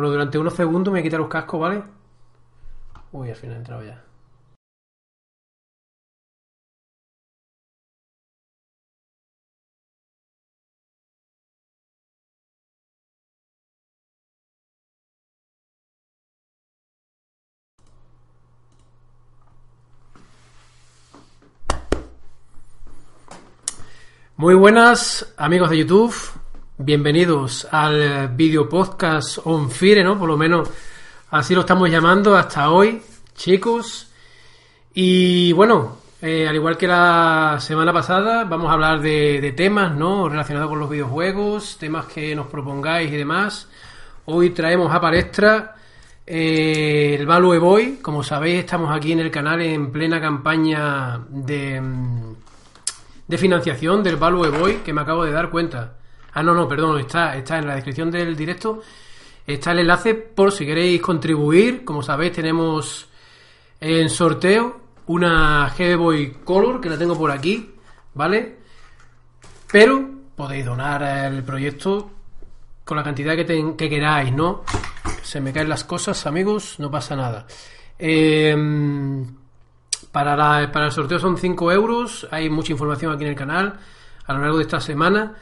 Bueno, 0.00 0.12
durante 0.12 0.38
unos 0.38 0.54
segundos 0.54 0.94
me 0.94 1.02
quita 1.02 1.18
los 1.18 1.28
cascos, 1.28 1.60
¿vale? 1.60 1.82
Uy, 3.12 3.28
al 3.28 3.36
final 3.36 3.56
he 3.56 3.58
entrado 3.58 3.84
ya. 3.84 4.02
Muy 24.36 24.54
buenas 24.54 25.34
amigos 25.36 25.68
de 25.68 25.76
YouTube, 25.76 26.14
bienvenidos 26.82 27.68
al 27.70 28.28
video 28.28 28.66
podcast 28.66 29.38
On 29.44 29.70
Fire, 29.70 30.02
¿no? 30.02 30.18
Por 30.18 30.28
lo 30.28 30.38
menos 30.38 30.70
así 31.30 31.54
lo 31.54 31.60
estamos 31.60 31.90
llamando 31.90 32.34
hasta 32.34 32.70
hoy, 32.70 33.02
chicos. 33.34 34.10
Y 34.94 35.52
bueno, 35.52 35.98
eh, 36.22 36.48
al 36.48 36.54
igual 36.54 36.78
que 36.78 36.88
la 36.88 37.58
semana 37.60 37.92
pasada, 37.92 38.44
vamos 38.44 38.70
a 38.70 38.72
hablar 38.72 39.00
de, 39.02 39.52
temas, 39.54 39.94
¿no? 39.94 40.26
Relacionados 40.26 40.70
con 40.70 40.78
los 40.78 40.88
videojuegos, 40.88 41.76
temas 41.78 42.06
que 42.06 42.34
nos 42.34 42.46
propongáis 42.46 43.12
y 43.12 43.16
demás. 43.16 43.68
Hoy 44.24 44.50
traemos 44.50 44.90
a 44.94 45.00
palestra 45.02 45.74
eh, 46.26 47.16
el 47.18 47.26
Value 47.26 47.58
Boy. 47.58 47.98
Como 48.00 48.22
sabéis, 48.22 48.60
estamos 48.60 48.90
aquí 48.96 49.12
en 49.12 49.20
el 49.20 49.30
canal 49.30 49.60
en 49.60 49.92
plena 49.92 50.18
campaña 50.18 51.20
de 51.28 51.78
mm, 51.78 52.34
de 53.28 53.38
financiación 53.38 54.02
del 54.02 54.16
Value 54.16 54.48
Boy 54.48 54.76
que 54.76 54.94
me 54.94 55.02
acabo 55.02 55.26
de 55.26 55.32
dar 55.32 55.50
cuenta. 55.50 55.99
Ah, 56.32 56.42
no, 56.42 56.54
no, 56.54 56.68
perdón, 56.68 57.00
está, 57.00 57.36
está 57.36 57.58
en 57.58 57.66
la 57.66 57.74
descripción 57.74 58.10
del 58.10 58.36
directo. 58.36 58.82
Está 59.46 59.72
el 59.72 59.80
enlace 59.80 60.14
por 60.14 60.52
si 60.52 60.64
queréis 60.64 61.00
contribuir. 61.00 61.84
Como 61.84 62.02
sabéis, 62.02 62.32
tenemos 62.32 63.08
en 63.80 64.08
sorteo 64.08 64.80
una 65.06 65.72
Game 65.76 65.96
Boy 65.96 66.36
Color 66.44 66.80
que 66.80 66.88
la 66.88 66.98
tengo 66.98 67.18
por 67.18 67.30
aquí, 67.30 67.74
¿vale? 68.14 68.58
Pero 69.70 70.08
podéis 70.36 70.64
donar 70.64 71.02
el 71.02 71.42
proyecto 71.42 72.10
con 72.84 72.96
la 72.96 73.02
cantidad 73.02 73.34
que, 73.34 73.74
que 73.76 73.88
queráis, 73.88 74.32
¿no? 74.32 74.62
Se 75.22 75.40
me 75.40 75.52
caen 75.52 75.68
las 75.68 75.84
cosas, 75.84 76.26
amigos, 76.26 76.76
no 76.78 76.90
pasa 76.90 77.16
nada. 77.16 77.46
Eh, 77.98 78.56
para, 80.12 80.70
para 80.72 80.86
el 80.86 80.92
sorteo 80.92 81.18
son 81.18 81.36
5 81.36 81.72
euros. 81.72 82.26
Hay 82.30 82.48
mucha 82.48 82.72
información 82.72 83.12
aquí 83.12 83.24
en 83.24 83.30
el 83.30 83.36
canal 83.36 83.78
a 84.26 84.32
lo 84.32 84.40
largo 84.40 84.58
de 84.58 84.62
esta 84.62 84.80
semana. 84.80 85.34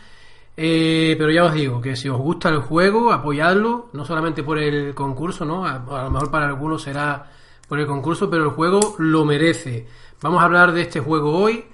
Eh, 0.60 1.14
pero 1.16 1.30
ya 1.30 1.44
os 1.44 1.54
digo 1.54 1.80
que 1.80 1.94
si 1.94 2.08
os 2.08 2.18
gusta 2.18 2.48
el 2.48 2.58
juego, 2.58 3.12
apoyadlo, 3.12 3.90
no 3.92 4.04
solamente 4.04 4.42
por 4.42 4.58
el 4.58 4.92
concurso, 4.92 5.44
¿no? 5.44 5.64
A, 5.64 5.78
lo 5.78 6.10
mejor 6.10 6.32
para 6.32 6.46
algunos 6.46 6.82
será 6.82 7.30
por 7.68 7.78
el 7.78 7.86
concurso, 7.86 8.28
pero 8.28 8.42
el 8.42 8.50
juego 8.50 8.96
lo 8.98 9.24
merece. 9.24 9.86
Vamos 10.20 10.42
a 10.42 10.46
hablar 10.46 10.72
de 10.72 10.82
este 10.82 10.98
juego 10.98 11.38
hoy. 11.38 11.64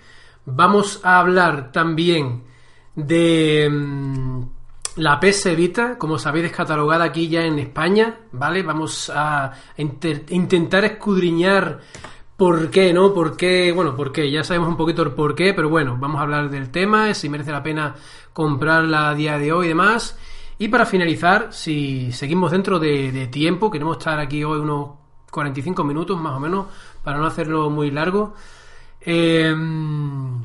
Vamos 0.44 1.00
a 1.02 1.18
hablar 1.18 1.72
también 1.72 2.42
de 2.94 3.70
mm, 3.72 4.42
la 4.96 5.18
PS 5.18 5.56
Vita, 5.56 5.96
como 5.96 6.18
sabéis, 6.18 6.42
descatalogada 6.42 7.04
aquí 7.04 7.28
ya 7.28 7.46
en 7.46 7.58
España, 7.60 8.18
¿vale? 8.32 8.62
Vamos 8.62 9.10
a 9.14 9.50
intentar 9.78 10.84
escudriñar 10.84 11.80
¿Por 12.36 12.68
qué, 12.70 12.92
no? 12.92 13.14
¿Por 13.14 13.36
qué? 13.36 13.70
Bueno, 13.70 13.94
¿por 13.94 14.10
qué? 14.10 14.28
Ya 14.28 14.42
sabemos 14.42 14.68
un 14.68 14.76
poquito 14.76 15.02
el 15.02 15.12
por 15.12 15.36
qué, 15.36 15.54
pero 15.54 15.68
bueno, 15.68 15.96
vamos 16.00 16.18
a 16.18 16.22
hablar 16.22 16.50
del 16.50 16.70
tema, 16.70 17.14
si 17.14 17.28
merece 17.28 17.52
la 17.52 17.62
pena 17.62 17.94
comprarla 18.34 19.08
a 19.08 19.14
día 19.14 19.38
de 19.38 19.50
hoy 19.52 19.64
y 19.64 19.68
demás. 19.68 20.18
Y 20.58 20.68
para 20.68 20.84
finalizar, 20.84 21.48
si 21.52 22.12
seguimos 22.12 22.50
dentro 22.50 22.78
de, 22.78 23.28
tiempo, 23.28 23.70
queremos 23.70 23.96
estar 23.96 24.20
aquí 24.20 24.44
hoy 24.44 24.58
unos 24.58 24.90
45 25.30 25.82
minutos 25.82 26.20
más 26.20 26.34
o 26.34 26.40
menos, 26.40 26.66
para 27.02 27.16
no 27.16 27.24
hacerlo 27.24 27.70
muy 27.70 27.90
largo. 27.90 28.34
Em, 29.00 30.42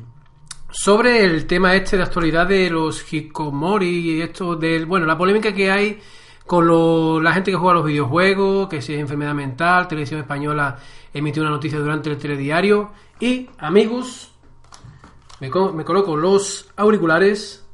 sobre 0.70 1.24
el 1.24 1.46
tema 1.46 1.74
este 1.74 1.96
de 1.96 2.02
actualidad 2.02 2.46
de 2.46 2.70
los 2.70 3.12
hikomori 3.12 4.16
y 4.16 4.22
esto 4.22 4.56
del, 4.56 4.86
bueno, 4.86 5.06
la 5.06 5.18
polémica 5.18 5.52
que 5.52 5.70
hay 5.70 6.00
con 6.46 7.22
la 7.22 7.32
gente 7.32 7.52
que 7.52 7.56
juega 7.56 7.74
los 7.74 7.84
videojuegos, 7.84 8.68
que 8.68 8.82
si 8.82 8.94
es 8.94 9.00
enfermedad 9.00 9.34
mental, 9.34 9.86
Televisión 9.86 10.20
Española 10.20 10.78
emitió 11.14 11.42
una 11.42 11.50
noticia 11.52 11.78
durante 11.78 12.10
el 12.10 12.18
telediario 12.18 12.90
y, 13.20 13.48
amigos, 13.58 14.32
me, 15.40 15.48
coloco 15.48 16.16
los 16.16 16.68
auriculares 16.76 17.64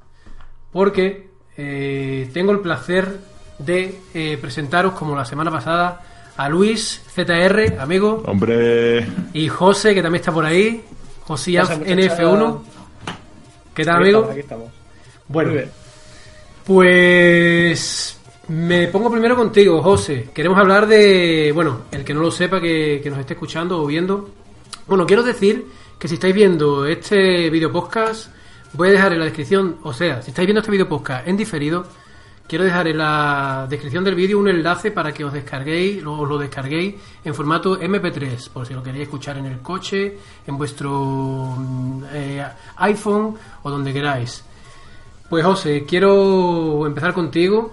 porque 0.76 1.28
eh, 1.56 2.28
tengo 2.34 2.52
el 2.52 2.60
placer 2.60 3.18
de 3.58 3.98
eh, 4.12 4.36
presentaros, 4.38 4.92
como 4.92 5.16
la 5.16 5.24
semana 5.24 5.50
pasada, 5.50 6.02
a 6.36 6.50
Luis 6.50 7.02
ZR, 7.14 7.80
amigo. 7.80 8.22
Hombre. 8.26 9.06
Y 9.32 9.48
José, 9.48 9.94
que 9.94 10.02
también 10.02 10.20
está 10.20 10.32
por 10.32 10.44
ahí. 10.44 10.84
Josías 11.22 11.70
NF1. 11.80 12.60
¿Qué 13.72 13.84
tal, 13.86 13.96
amigo? 14.02 14.28
Aquí 14.30 14.40
estamos. 14.40 14.70
Bueno, 15.28 15.62
pues 16.66 18.20
me 18.48 18.88
pongo 18.88 19.10
primero 19.10 19.34
contigo, 19.34 19.82
José. 19.82 20.28
Queremos 20.34 20.58
hablar 20.58 20.86
de, 20.86 21.52
bueno, 21.54 21.84
el 21.90 22.04
que 22.04 22.12
no 22.12 22.20
lo 22.20 22.30
sepa, 22.30 22.60
que, 22.60 23.02
nos 23.08 23.18
esté 23.18 23.32
escuchando 23.32 23.82
o 23.82 23.86
viendo. 23.86 24.28
Bueno, 24.86 25.06
quiero 25.06 25.22
decir 25.22 25.64
que 25.98 26.06
si 26.06 26.16
estáis 26.16 26.34
viendo 26.34 26.84
este 26.84 27.48
video 27.48 27.72
podcast, 27.72 28.35
voy 28.76 28.88
a 28.88 28.92
dejar 28.92 29.12
en 29.12 29.18
la 29.18 29.24
descripción, 29.24 29.78
o 29.82 29.92
sea, 29.92 30.22
si 30.22 30.30
estáis 30.30 30.46
viendo 30.46 30.60
este 30.60 30.70
video 30.70 30.88
podcast 30.88 31.26
en 31.26 31.36
diferido, 31.36 31.86
quiero 32.46 32.64
dejar 32.64 32.88
en 32.88 32.98
la 32.98 33.66
descripción 33.68 34.04
del 34.04 34.14
vídeo 34.14 34.38
un 34.38 34.48
enlace 34.48 34.90
para 34.90 35.12
que 35.12 35.24
os 35.24 35.32
descarguéis, 35.32 36.04
os 36.04 36.28
lo 36.28 36.38
descarguéis 36.38 36.94
en 37.24 37.34
formato 37.34 37.80
MP3, 37.80 38.50
por 38.50 38.66
si 38.66 38.74
lo 38.74 38.82
queréis 38.82 39.04
escuchar 39.04 39.38
en 39.38 39.46
el 39.46 39.60
coche, 39.60 40.18
en 40.46 40.56
vuestro 40.56 41.54
mm, 41.56 42.04
eh, 42.12 42.46
iPhone 42.76 43.34
o 43.62 43.70
donde 43.70 43.92
queráis. 43.92 44.44
Pues 45.28 45.44
José, 45.44 45.84
quiero 45.86 46.86
empezar 46.86 47.12
contigo 47.12 47.72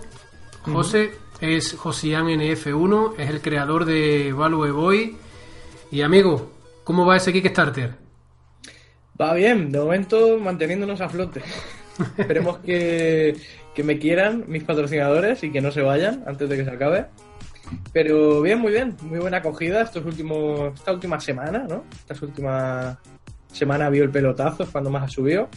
José 0.72 1.20
es 1.42 1.76
Josian 1.78 2.28
NF1, 2.28 3.16
es 3.18 3.30
el 3.30 3.42
creador 3.42 3.86
de 3.86 4.32
Value 4.32 4.72
Boy. 4.72 5.18
Y 5.92 6.02
amigo, 6.02 6.52
¿cómo 6.84 7.06
va 7.06 7.18
ese 7.18 7.34
Kickstarter? 7.34 8.03
Va 9.20 9.34
bien, 9.34 9.72
de 9.72 9.80
momento 9.80 10.40
manteniéndonos 10.40 11.02
a 11.02 11.10
flote. 11.10 11.42
Esperemos 12.18 12.58
que, 12.60 13.36
me 13.84 14.00
quieran 14.00 14.46
mis 14.48 14.64
patrocinadores 14.64 15.44
y 15.44 15.52
que 15.52 15.62
no 15.62 15.72
se 15.72 15.82
vayan 15.82 16.24
antes 16.26 16.50
de 16.50 16.58
que 16.58 16.66
se 16.66 16.72
acabe. 16.72 17.06
Pero 17.92 18.42
bien, 18.42 18.60
muy 18.60 18.72
bien, 18.72 18.96
muy 19.02 19.20
buena 19.20 19.38
acogida 19.38 19.82
estos 19.82 20.06
últimos, 20.06 20.74
esta 20.74 20.92
última 20.92 21.20
semana, 21.20 21.66
¿no? 21.68 21.84
Esta 22.08 22.26
última 22.26 23.00
semana 23.52 23.90
vio 23.90 24.04
el 24.04 24.10
pelotazo, 24.10 24.64
es 24.64 24.70
cuando 24.70 24.90
más 24.90 25.04
ha 25.04 25.08
subido. 25.08 25.48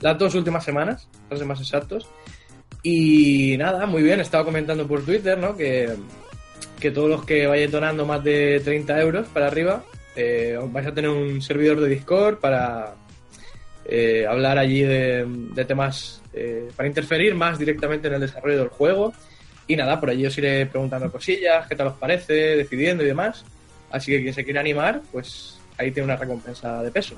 Las 0.00 0.18
dos 0.18 0.34
últimas 0.34 0.64
semanas, 0.64 1.08
para 1.28 1.38
ser 1.38 1.46
más 1.46 1.60
exactos. 1.60 2.08
Y 2.82 3.56
nada, 3.58 3.86
muy 3.86 4.02
bien, 4.02 4.20
estaba 4.20 4.44
comentando 4.44 4.86
por 4.86 5.04
Twitter, 5.04 5.38
¿no? 5.38 5.56
Que, 5.56 5.96
todos 6.94 7.10
los 7.10 7.24
que 7.24 7.48
vayáis 7.48 7.72
donando 7.72 8.06
más 8.06 8.22
de 8.22 8.60
30 8.62 9.00
euros 9.00 9.26
para 9.28 9.48
arriba, 9.48 9.82
eh, 10.14 10.56
vais 10.70 10.86
a 10.86 10.94
tener 10.94 11.10
un 11.10 11.42
servidor 11.42 11.80
de 11.80 11.88
Discord 11.88 12.38
para 12.38 12.94
eh, 13.88 14.26
hablar 14.28 14.58
allí 14.58 14.82
de, 14.82 15.64
temas, 15.66 16.22
eh, 16.32 16.68
para 16.74 16.88
interferir 16.88 17.34
más 17.34 17.58
directamente 17.58 18.08
en 18.08 18.14
el 18.14 18.20
desarrollo 18.20 18.58
del 18.58 18.68
juego. 18.68 19.12
Y 19.68 19.76
nada, 19.76 19.98
por 20.00 20.10
allí 20.10 20.26
os 20.26 20.36
iré 20.38 20.66
preguntando 20.66 21.10
cosillas, 21.10 21.66
qué 21.68 21.74
tal 21.74 21.88
os 21.88 21.94
parece, 21.94 22.32
decidiendo 22.32 23.02
y 23.02 23.06
demás. 23.06 23.44
Así 23.90 24.12
que 24.12 24.22
quien 24.22 24.34
se 24.34 24.44
quiera 24.44 24.60
animar, 24.60 25.02
pues 25.12 25.58
ahí 25.78 25.90
tiene 25.90 26.04
una 26.04 26.16
recompensa 26.16 26.82
de 26.82 26.90
peso. 26.90 27.16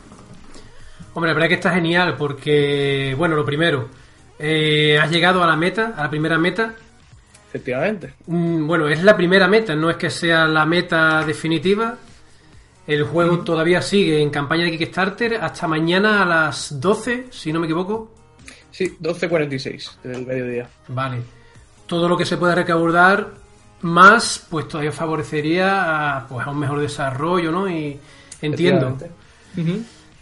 Hombre, 1.15 1.31
la 1.31 1.35
verdad 1.35 1.49
que 1.49 1.55
está 1.55 1.73
genial 1.73 2.15
porque, 2.17 3.14
bueno, 3.17 3.35
lo 3.35 3.44
primero, 3.44 3.88
eh, 4.38 4.99
has 5.00 5.11
llegado 5.11 5.43
a 5.43 5.47
la 5.47 5.56
meta, 5.56 5.94
a 5.97 6.05
la 6.05 6.11
primera 6.11 6.38
meta. 6.38 6.75
Efectivamente. 7.49 8.12
Mm, 8.26 8.67
bueno, 8.67 8.88
es 8.88 9.03
la 9.03 9.17
primera 9.17 9.49
meta, 9.49 9.75
no 9.75 9.91
es 9.91 9.97
que 9.97 10.11
sea 10.11 10.47
la 10.47 10.67
meta 10.67 11.25
definitiva. 11.25 11.97
El 12.88 13.05
juego 13.05 13.40
todavía 13.40 13.82
sigue 13.82 14.23
en 14.23 14.31
campaña 14.31 14.64
de 14.64 14.70
Kickstarter 14.70 15.35
hasta 15.35 15.69
mañana 15.69 16.23
a 16.23 16.25
las 16.25 16.81
12, 16.81 17.26
si 17.29 17.52
no 17.52 17.61
me 17.61 17.67
equivoco. 17.67 18.11
Sí, 18.70 18.96
12.46 18.99 20.00
del 20.05 20.25
mediodía. 20.25 20.70
Vale. 20.88 21.19
Todo 21.87 22.08
lo 22.08 22.17
que 22.17 22.25
se 22.25 22.38
pueda 22.38 22.55
recaudar 22.55 23.29
más, 23.82 24.46
pues 24.49 24.69
todavía 24.69 24.90
favorecería 24.90 26.17
a, 26.17 26.26
pues, 26.26 26.46
a 26.46 26.50
un 26.50 26.61
mejor 26.61 26.81
desarrollo, 26.81 27.52
¿no? 27.52 27.69
Y 27.69 27.99
entiendo. 28.40 28.96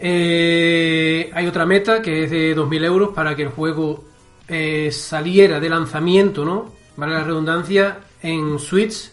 Eh, 0.00 1.30
hay 1.32 1.46
otra 1.46 1.64
meta 1.66 2.02
que 2.02 2.24
es 2.24 2.30
de 2.32 2.56
2.000 2.56 2.84
euros 2.84 3.08
para 3.14 3.36
que 3.36 3.42
el 3.42 3.50
juego 3.50 4.04
eh, 4.48 4.90
saliera 4.90 5.60
de 5.60 5.68
lanzamiento, 5.68 6.44
¿no? 6.44 6.72
Vale 6.96 7.14
la 7.14 7.22
redundancia, 7.22 8.00
en 8.22 8.58
Switch. 8.58 9.12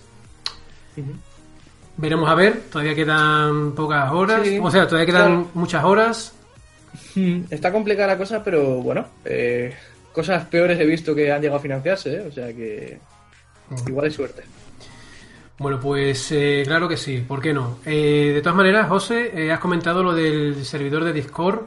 Veremos 1.97 2.27
a 2.29 2.35
ver, 2.35 2.61
todavía 2.71 2.95
quedan 2.95 3.73
pocas 3.73 4.11
horas. 4.11 4.41
O 4.61 4.71
sea, 4.71 4.87
todavía 4.87 5.05
quedan 5.13 5.47
muchas 5.53 5.83
horas. 5.83 6.33
Está 7.49 7.71
complicada 7.71 8.07
la 8.13 8.17
cosa, 8.17 8.43
pero 8.43 8.81
bueno, 8.81 9.05
eh, 9.25 9.73
cosas 10.11 10.45
peores 10.45 10.79
he 10.79 10.85
visto 10.85 11.13
que 11.15 11.31
han 11.31 11.41
llegado 11.41 11.57
a 11.59 11.61
financiarse, 11.61 12.19
o 12.21 12.31
sea 12.31 12.47
que 12.53 12.99
igual 13.87 14.05
hay 14.05 14.11
suerte. 14.11 14.43
Bueno, 15.59 15.79
pues 15.79 16.31
eh, 16.31 16.63
claro 16.65 16.87
que 16.89 16.97
sí, 16.97 17.23
¿por 17.27 17.39
qué 17.41 17.53
no? 17.53 17.77
Eh, 17.85 18.31
de 18.33 18.41
todas 18.41 18.55
maneras, 18.57 18.89
José, 18.89 19.31
eh, 19.35 19.51
has 19.51 19.59
comentado 19.59 20.01
lo 20.03 20.13
del 20.13 20.65
servidor 20.65 21.03
de 21.03 21.13
Discord. 21.13 21.61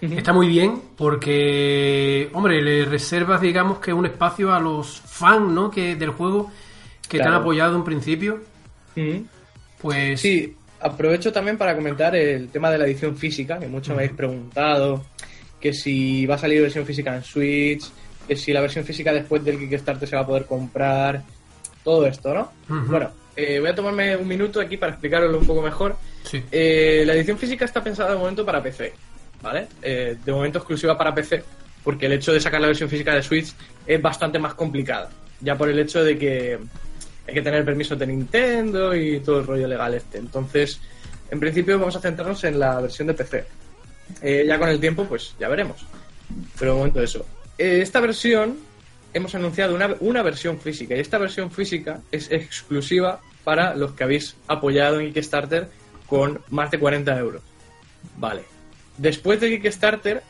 Está 0.00 0.32
muy 0.32 0.46
bien 0.46 0.80
porque, 0.96 2.28
hombre, 2.34 2.62
le 2.62 2.84
reservas, 2.84 3.40
digamos, 3.40 3.78
que 3.78 3.92
un 3.92 4.06
espacio 4.06 4.54
a 4.54 4.60
los 4.60 5.00
fans, 5.00 5.50
¿no? 5.50 5.70
Que 5.70 5.96
del 5.96 6.10
juego 6.10 6.50
que 7.08 7.16
te 7.18 7.22
han 7.24 7.30
Claro. 7.30 7.40
apoyado 7.42 7.76
en 7.76 7.82
principio. 7.84 8.40
Pues 9.80 10.20
Sí, 10.20 10.54
aprovecho 10.80 11.32
también 11.32 11.56
para 11.58 11.74
comentar 11.74 12.14
el 12.16 12.48
tema 12.48 12.70
de 12.70 12.78
la 12.78 12.86
edición 12.86 13.16
física, 13.16 13.58
que 13.58 13.66
muchos 13.66 13.88
me 13.88 14.02
habéis 14.02 14.16
preguntado, 14.16 15.04
que 15.60 15.72
si 15.72 16.26
va 16.26 16.36
a 16.36 16.38
salir 16.38 16.62
versión 16.62 16.86
física 16.86 17.14
en 17.14 17.22
Switch, 17.22 17.84
que 18.26 18.36
si 18.36 18.52
la 18.52 18.60
versión 18.60 18.84
física 18.84 19.12
después 19.12 19.44
del 19.44 19.58
Kickstarter 19.58 20.08
se 20.08 20.16
va 20.16 20.22
a 20.22 20.26
poder 20.26 20.44
comprar, 20.46 21.22
todo 21.86 22.04
esto, 22.04 22.34
¿no? 22.34 22.52
Bueno, 22.66 23.12
eh, 23.36 23.60
voy 23.60 23.68
a 23.68 23.74
tomarme 23.74 24.16
un 24.16 24.26
minuto 24.26 24.60
aquí 24.60 24.76
para 24.76 24.90
explicaroslo 24.90 25.38
un 25.38 25.46
poco 25.46 25.62
mejor. 25.62 25.96
sí. 26.24 26.42
Eh, 26.50 27.04
la 27.06 27.14
edición 27.14 27.38
física 27.38 27.64
está 27.64 27.82
pensada 27.82 28.10
de 28.10 28.16
momento 28.18 28.44
para 28.44 28.60
PC, 28.60 28.92
¿vale? 29.40 29.68
Eh, 29.80 30.16
de 30.24 30.32
momento 30.32 30.58
exclusiva 30.58 30.98
para 30.98 31.14
PC, 31.14 31.44
porque 31.84 32.06
el 32.06 32.14
hecho 32.14 32.32
de 32.32 32.40
sacar 32.40 32.60
la 32.60 32.66
versión 32.66 32.88
física 32.88 33.14
de 33.14 33.22
Switch 33.22 33.54
es 33.86 34.02
bastante 34.02 34.40
más 34.40 34.54
complicada. 34.54 35.10
Ya 35.40 35.56
por 35.56 35.68
el 35.68 35.78
hecho 35.78 36.02
de 36.02 36.18
que 36.18 36.58
hay 37.26 37.34
que 37.34 37.42
tener 37.42 37.64
permisos 37.64 37.98
de 37.98 38.06
Nintendo 38.06 38.94
y 38.94 39.20
todo 39.20 39.40
el 39.40 39.46
rollo 39.46 39.66
legal 39.66 39.94
este. 39.94 40.18
Entonces, 40.18 40.80
en 41.30 41.40
principio 41.40 41.78
vamos 41.78 41.96
a 41.96 42.00
centrarnos 42.00 42.42
en 42.44 42.58
la 42.58 42.80
versión 42.80 43.08
de 43.08 43.14
PC. 43.14 43.44
Eh, 44.22 44.44
ya 44.46 44.58
con 44.58 44.68
el 44.68 44.80
tiempo, 44.80 45.04
pues 45.04 45.34
ya 45.38 45.48
veremos. 45.48 45.84
Pero 46.58 46.72
de 46.72 46.78
momento 46.78 47.02
eso. 47.02 47.26
Eh, 47.58 47.80
esta 47.82 48.00
versión, 48.00 48.58
hemos 49.12 49.34
anunciado 49.34 49.74
una, 49.74 49.96
una 50.00 50.22
versión 50.22 50.60
física 50.60 50.94
y 50.94 51.00
esta 51.00 51.18
versión 51.18 51.50
física 51.50 52.00
es 52.12 52.30
exclusiva 52.30 53.20
para 53.44 53.74
los 53.74 53.92
que 53.92 54.04
habéis 54.04 54.36
apoyado 54.46 55.00
en 55.00 55.12
Kickstarter 55.12 55.68
con 56.06 56.40
más 56.50 56.70
de 56.70 56.78
40 56.78 57.18
euros. 57.18 57.42
Vale. 58.16 58.42
Después 58.98 59.40
de 59.40 59.60
Kickstarter, 59.60 60.22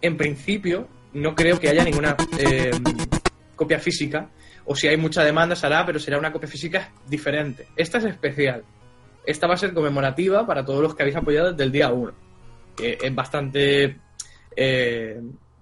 en 0.00 0.16
principio, 0.16 0.88
no 1.12 1.34
creo 1.34 1.58
que 1.58 1.68
haya 1.68 1.84
ninguna 1.84 2.16
eh, 2.38 2.70
copia 3.56 3.78
física. 3.78 4.28
O 4.64 4.76
si 4.76 4.88
hay 4.88 4.96
mucha 4.96 5.24
demanda, 5.24 5.56
se 5.56 5.68
pero 5.86 5.98
será 5.98 6.18
una 6.18 6.32
copia 6.32 6.48
física 6.48 6.90
diferente. 7.06 7.66
Esta 7.76 7.98
es 7.98 8.04
especial. 8.04 8.62
Esta 9.26 9.46
va 9.46 9.54
a 9.54 9.56
ser 9.56 9.72
conmemorativa 9.72 10.46
para 10.46 10.64
todos 10.64 10.82
los 10.82 10.94
que 10.94 11.02
habéis 11.02 11.16
apoyado 11.16 11.50
desde 11.50 11.64
el 11.64 11.72
día 11.72 11.92
1. 11.92 12.12
Que 12.76 12.98
es 13.00 13.14
bastante. 13.14 13.96
Eh, 14.54 15.20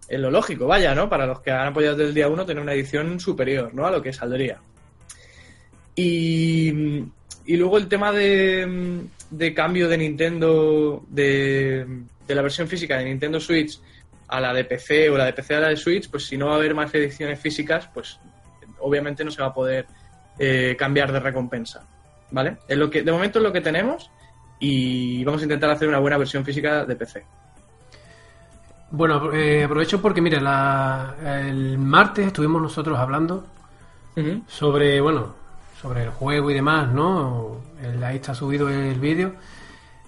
en 0.08 0.22
lo 0.22 0.30
lógico, 0.30 0.66
vaya, 0.66 0.94
¿no? 0.94 1.08
Para 1.08 1.24
los 1.24 1.40
que 1.40 1.52
han 1.52 1.68
apoyado 1.68 1.96
desde 1.96 2.08
el 2.08 2.14
día 2.14 2.28
1, 2.28 2.44
tener 2.44 2.62
una 2.62 2.74
edición 2.74 3.20
superior, 3.20 3.72
¿no? 3.72 3.86
A 3.86 3.92
lo 3.92 4.02
que 4.02 4.12
saldría. 4.12 4.60
Y, 5.94 6.68
y 7.46 7.56
luego 7.56 7.78
el 7.78 7.86
tema 7.86 8.10
de, 8.10 9.02
de 9.30 9.54
cambio 9.54 9.88
de 9.88 9.98
Nintendo, 9.98 11.04
de, 11.08 11.86
de 12.26 12.34
la 12.34 12.42
versión 12.42 12.66
física 12.66 12.98
de 12.98 13.04
Nintendo 13.04 13.38
Switch 13.38 13.78
a 14.26 14.40
la 14.40 14.52
de 14.52 14.64
PC 14.64 15.10
o 15.10 15.16
la 15.16 15.26
de 15.26 15.32
PC 15.32 15.54
a 15.54 15.60
la 15.60 15.68
de 15.68 15.76
Switch, 15.76 16.08
pues 16.08 16.26
si 16.26 16.36
no 16.36 16.46
va 16.46 16.52
a 16.54 16.56
haber 16.56 16.74
más 16.74 16.94
ediciones 16.94 17.40
físicas, 17.40 17.88
pues 17.92 18.18
obviamente 18.80 19.24
no 19.24 19.30
se 19.30 19.40
va 19.42 19.48
a 19.48 19.54
poder 19.54 19.86
eh, 20.38 20.76
cambiar 20.78 21.12
de 21.12 21.20
recompensa. 21.20 21.82
¿Vale? 22.32 22.58
Es 22.68 22.76
lo 22.78 22.88
que, 22.88 23.02
de 23.02 23.10
momento 23.12 23.38
es 23.40 23.42
lo 23.42 23.52
que 23.52 23.60
tenemos 23.60 24.10
y 24.60 25.24
vamos 25.24 25.40
a 25.40 25.44
intentar 25.44 25.70
hacer 25.70 25.88
una 25.88 25.98
buena 25.98 26.16
versión 26.16 26.44
física 26.44 26.84
de 26.84 26.94
PC. 26.96 27.24
Bueno, 28.92 29.32
eh, 29.32 29.64
aprovecho 29.64 30.00
porque, 30.02 30.20
mira, 30.20 30.40
la- 30.40 31.14
el 31.48 31.78
martes 31.78 32.26
estuvimos 32.26 32.60
nosotros 32.62 32.98
hablando 32.98 33.46
sobre, 34.48 35.00
bueno, 35.00 35.34
sobre 35.80 36.02
el 36.04 36.10
juego 36.10 36.50
y 36.50 36.54
demás, 36.54 36.92
¿no? 36.92 37.58
El- 37.82 38.02
ahí 38.02 38.16
está 38.16 38.34
subido 38.34 38.68
el 38.68 38.98
vídeo. 38.98 39.34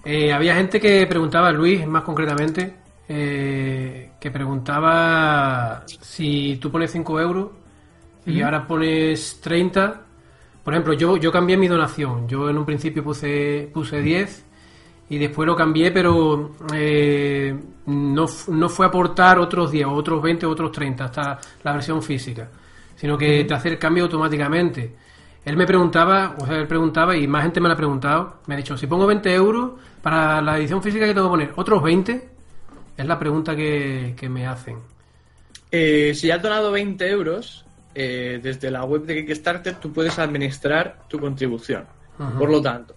Eh, 0.03 0.31
había 0.33 0.55
gente 0.55 0.79
que 0.81 1.07
preguntaba, 1.07 1.51
Luis, 1.51 1.87
más 1.87 2.03
concretamente, 2.03 2.75
eh, 3.07 4.11
que 4.19 4.31
preguntaba 4.31 5.83
si 5.87 6.57
tú 6.61 6.69
pones 6.71 6.91
5 6.91 7.19
euros 7.19 7.49
y 8.25 8.41
ahora 8.41 8.65
pones 8.65 9.39
30. 9.41 10.01
Por 10.63 10.73
ejemplo, 10.73 10.93
yo, 10.93 11.17
yo 11.17 11.31
cambié 11.31 11.57
mi 11.57 11.67
donación. 11.67 12.27
Yo 12.27 12.49
en 12.49 12.57
un 12.57 12.65
principio 12.65 13.03
puse, 13.03 13.69
puse 13.73 14.01
10 14.01 14.45
y 15.09 15.17
después 15.17 15.45
lo 15.45 15.55
cambié, 15.55 15.91
pero 15.91 16.51
eh, 16.73 17.55
no, 17.85 18.25
no 18.47 18.69
fue 18.69 18.85
aportar 18.85 19.39
otros 19.39 19.71
10, 19.71 19.87
otros 19.89 20.21
20, 20.21 20.45
otros 20.45 20.71
30 20.71 21.03
hasta 21.03 21.39
la 21.63 21.73
versión 21.73 22.01
física, 22.01 22.49
sino 22.95 23.17
que 23.17 23.43
te 23.43 23.53
hace 23.53 23.69
el 23.69 23.77
cambio 23.77 24.05
automáticamente. 24.05 24.95
Él 25.45 25.57
me 25.57 25.67
preguntaba, 25.67 26.35
o 26.39 26.47
sea, 26.47 26.57
él 26.57 26.67
preguntaba 26.67 27.17
y 27.17 27.27
más 27.27 27.43
gente 27.43 27.59
me 27.59 27.67
lo 27.67 27.73
ha 27.73 27.77
preguntado, 27.77 28.37
me 28.47 28.53
ha 28.53 28.57
dicho, 28.57 28.77
si 28.77 28.87
pongo 28.87 29.05
20 29.05 29.33
euros 29.33 29.71
para 30.01 30.41
la 30.41 30.57
edición 30.57 30.81
física 30.81 31.05
que 31.05 31.13
tengo 31.13 31.27
que 31.27 31.31
poner, 31.31 31.53
¿otros 31.57 31.83
20? 31.83 32.29
Es 32.95 33.05
la 33.05 33.19
pregunta 33.19 33.55
que, 33.55 34.13
que 34.17 34.29
me 34.29 34.47
hacen. 34.47 34.77
Eh, 35.69 36.13
si 36.15 36.31
has 36.31 36.41
donado 36.41 36.71
20 36.71 37.09
euros, 37.09 37.65
eh, 37.95 38.39
desde 38.41 38.71
la 38.71 38.83
web 38.85 39.03
de 39.05 39.25
Kickstarter 39.25 39.75
tú 39.75 39.91
puedes 39.93 40.17
administrar 40.19 40.99
tu 41.07 41.19
contribución. 41.19 41.85
Por 42.37 42.49
lo 42.49 42.61
tanto, 42.61 42.95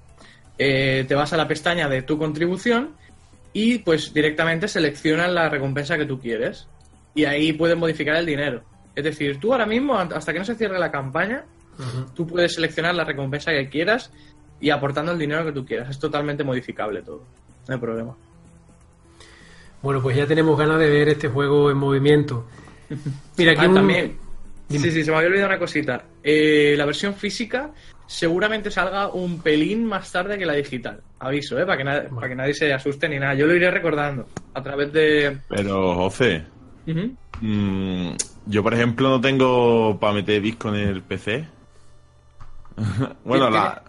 eh, 0.59 1.05
te 1.09 1.15
vas 1.15 1.33
a 1.33 1.37
la 1.37 1.49
pestaña 1.49 1.89
de 1.89 2.03
tu 2.03 2.19
contribución 2.19 2.91
y 3.53 3.79
pues 3.79 4.13
directamente 4.13 4.69
seleccionas 4.69 5.31
la 5.33 5.49
recompensa 5.49 5.97
que 5.97 6.05
tú 6.07 6.21
quieres. 6.21 6.69
Y 7.15 7.25
ahí 7.25 7.53
puedes 7.55 7.77
modificar 7.79 8.17
el 8.17 8.27
dinero. 8.27 8.63
Es 8.95 9.03
decir, 9.05 9.39
tú 9.41 9.53
ahora 9.53 9.65
mismo, 9.67 9.99
hasta 9.99 10.33
que 10.33 10.39
no 10.39 10.45
se 10.45 10.55
cierre 10.55 10.79
la 10.79 10.91
campaña, 10.91 11.45
tú 12.15 12.27
puedes 12.27 12.55
seleccionar 12.55 12.95
la 12.95 13.05
recompensa 13.05 13.53
que 13.53 13.69
quieras 13.69 14.11
y 14.61 14.71
aportando 14.71 15.13
el 15.13 15.19
dinero 15.19 15.45
que 15.45 15.53
tú 15.53 15.65
quieras. 15.65 15.89
Es 15.91 15.99
totalmente 15.99 16.45
modificable 16.45 17.03
todo. 17.03 17.23
No 17.69 17.75
hay 17.75 17.81
problema. 17.81 18.15
Bueno, 19.83 20.03
pues 20.03 20.17
ya 20.17 20.27
tenemos 20.27 20.59
ganas 20.59 20.79
de 20.79 20.89
ver 20.91 21.09
este 21.09 21.29
juego 21.29 21.71
en 21.71 21.77
movimiento. 21.79 22.47
Mira, 23.37 23.53
aquí 23.53 23.65
Ah, 23.65 23.69
un- 23.69 23.75
también. 23.75 24.17
Dime. 24.69 24.85
Sí, 24.85 24.91
sí, 24.91 25.05
se 25.05 25.11
me 25.11 25.17
había 25.19 25.29
olvidado 25.29 25.49
una 25.51 25.59
cosita. 25.59 26.05
Eh, 26.23 26.75
la 26.77 26.85
versión 26.87 27.15
física 27.15 27.71
seguramente 28.07 28.71
salga 28.71 29.09
un 29.09 29.41
pelín 29.41 29.85
más 29.85 30.11
tarde 30.11 30.37
que 30.39 30.47
la 30.47 30.55
digital. 30.55 31.01
Aviso, 31.21 31.59
¿eh? 31.59 31.65
Para 31.67 31.79
que, 32.03 32.09
para 32.15 32.29
que 32.29 32.35
nadie 32.35 32.55
se 32.55 32.73
asuste 32.73 33.09
ni 33.09 33.19
nada. 33.19 33.35
Yo 33.35 33.47
lo 33.47 33.55
iré 33.55 33.71
recordando 33.71 34.27
a 34.55 34.63
través 34.63 34.93
de... 34.93 35.39
Pero, 35.49 35.95
José, 35.95 36.45
mm, 37.41 38.11
yo 38.47 38.63
por 38.63 38.75
ejemplo 38.75 39.09
no 39.09 39.21
tengo 39.21 39.99
para 40.01 40.13
meter 40.15 40.43
disco 40.43 40.69
en 40.71 40.77
el 40.89 41.03
PC. 41.03 41.47
bueno, 43.25 43.49
¿Tienes- 43.49 43.53
la... 43.53 43.83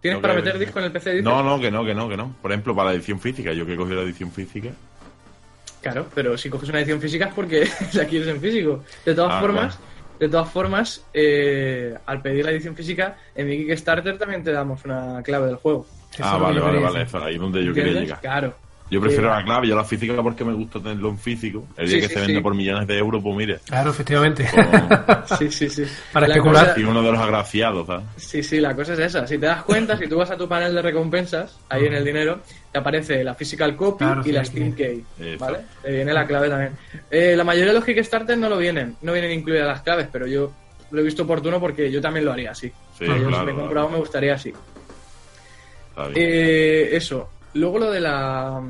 ¿Tienes 0.00 0.20
para 0.20 0.34
que- 0.34 0.42
meter 0.42 0.58
disco 0.58 0.78
en 0.78 0.84
el 0.86 0.92
PC? 0.92 1.10
dices? 1.10 1.24
No, 1.24 1.42
no, 1.42 1.60
que 1.60 1.70
no, 1.70 1.84
que 1.84 1.94
no, 1.94 2.08
que 2.08 2.16
no. 2.16 2.34
Por 2.40 2.50
ejemplo, 2.52 2.74
para 2.74 2.90
la 2.90 2.94
edición 2.96 3.20
física, 3.20 3.52
yo 3.52 3.66
que 3.66 3.74
he 3.74 3.76
cogido 3.76 3.96
la 3.98 4.02
edición 4.06 4.30
física. 4.32 4.70
Claro, 5.82 6.06
pero 6.14 6.36
si 6.38 6.48
coges 6.50 6.68
una 6.68 6.78
edición 6.80 7.00
física 7.00 7.26
es 7.26 7.34
porque 7.34 7.68
la 7.94 8.04
quieres 8.06 8.28
en 8.28 8.40
físico. 8.40 8.84
De 9.04 9.14
todas 9.14 9.32
Ah, 9.34 9.40
formas, 9.40 9.78
de 10.20 10.28
todas 10.28 10.48
formas, 10.50 11.04
eh, 11.12 11.96
al 12.06 12.22
pedir 12.22 12.44
la 12.44 12.52
edición 12.52 12.76
física, 12.76 13.16
en 13.34 13.48
mi 13.48 13.56
Kickstarter 13.66 14.16
también 14.18 14.44
te 14.44 14.52
damos 14.52 14.84
una 14.84 15.20
clave 15.24 15.46
del 15.48 15.56
juego. 15.56 15.86
Ah, 16.20 16.36
vale, 16.36 16.60
vale, 16.60 16.78
vale. 16.78 17.02
Eso, 17.02 17.18
ahí 17.24 17.34
es 17.34 17.40
donde 17.40 17.64
yo 17.64 17.72
quería 17.72 18.00
llegar. 18.00 18.20
Claro. 18.20 18.54
Yo 18.90 19.00
prefiero 19.00 19.28
Eh, 19.28 19.36
la 19.36 19.44
clave, 19.44 19.68
yo 19.68 19.76
la 19.76 19.84
física 19.84 20.20
porque 20.20 20.44
me 20.44 20.52
gusta 20.52 20.80
tenerlo 20.80 21.10
en 21.10 21.18
físico. 21.18 21.64
El 21.76 21.86
día 21.88 21.94
Sí, 21.94 22.00
que 22.02 22.08
sí, 22.08 22.14
se 22.14 22.20
vende 22.22 22.34
sí. 22.34 22.40
por 22.40 22.54
millones 22.56 22.88
de 22.88 22.98
euros, 22.98 23.22
pues 23.22 23.36
mire. 23.36 23.58
Claro, 23.64 23.90
efectivamente. 23.90 24.44
como- 24.50 24.88
Sí, 25.38 25.48
sí, 25.52 25.70
sí. 25.70 25.84
Para 26.12 26.26
La 26.26 26.34
especular. 26.34 26.66
cosa- 26.70 26.80
y 26.80 26.82
uno 26.84 27.00
de 27.00 27.12
los 27.12 27.20
agraciados, 27.20 27.86
¿sabes? 27.86 28.04
Sí, 28.16 28.42
sí, 28.42 28.58
la 28.60 28.74
cosa 28.74 28.94
es 28.94 28.98
esa. 28.98 29.26
Si 29.28 29.38
te 29.38 29.46
das 29.46 29.62
cuenta, 29.62 29.96
si 29.96 30.08
tú 30.08 30.16
vas 30.16 30.32
a 30.32 30.36
tu 30.36 30.48
panel 30.48 30.74
de 30.74 30.82
recompensas, 30.82 31.56
ahí 31.68 31.86
en 31.86 31.94
el 31.94 32.04
dinero, 32.04 32.40
te 32.72 32.78
aparece 32.78 33.24
la 33.24 33.34
physical 33.34 33.74
copy 33.76 34.04
Claro, 34.04 34.20
y 34.20 34.24
sí, 34.24 34.32
la. 34.32 34.44
Steam 34.44 34.74
Key. 34.74 35.04
¿Vale? 35.38 35.58
Te 35.82 35.90
viene 35.92 36.12
la 36.12 36.26
clave 36.26 36.48
también. 36.48 36.72
Eh, 37.10 37.34
la 37.36 37.44
mayoría 37.44 37.72
de 37.72 37.78
los 37.78 37.84
Kickstarter 37.84 38.38
no 38.38 38.48
lo 38.48 38.58
vienen, 38.58 38.96
no 39.02 39.12
vienen 39.12 39.32
incluidas 39.32 39.66
las 39.66 39.82
claves, 39.82 40.08
pero 40.12 40.26
yo 40.26 40.52
lo 40.90 41.00
he 41.00 41.04
visto 41.04 41.22
oportuno 41.24 41.58
porque 41.60 41.90
yo 41.90 42.00
también 42.00 42.24
lo 42.24 42.32
haría 42.32 42.50
así. 42.52 42.68
Sí, 42.98 43.06
Yo, 43.06 43.14
si 43.14 43.20
me 43.22 43.26
he 43.26 43.28
claro. 43.28 43.56
comprado 43.56 43.88
me 43.90 43.98
gustaría 43.98 44.34
así. 44.34 44.52
Eh, 46.14 46.90
eso. 46.92 47.28
Luego 47.54 47.78
lo 47.80 47.90
de 47.90 48.00
la 48.00 48.62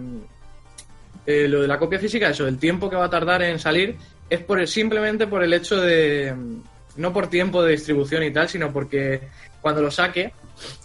eh, 1.26 1.47
lo 1.49 1.61
de 1.62 1.69
la 1.69 1.78
copia 1.78 1.99
física, 1.99 2.30
eso, 2.30 2.49
el 2.49 2.59
tiempo 2.59 2.88
que 2.88 2.97
va 2.97 3.04
a 3.04 3.11
tardar 3.11 3.42
en 3.42 3.59
salir 3.59 3.97
es 4.28 4.40
por 4.40 4.59
el- 4.61 4.66
simplemente 4.69 5.26
por 5.26 5.42
el 5.45 5.52
hecho 5.52 5.80
de 5.80 6.35
no 6.97 7.12
por 7.12 7.28
tiempo 7.28 7.62
de 7.62 7.73
distribución 7.73 8.23
y 8.25 8.30
tal, 8.33 8.49
sino 8.49 8.73
porque 8.73 9.21
cuando 9.61 9.83
lo 9.83 9.90
saque, 9.90 10.33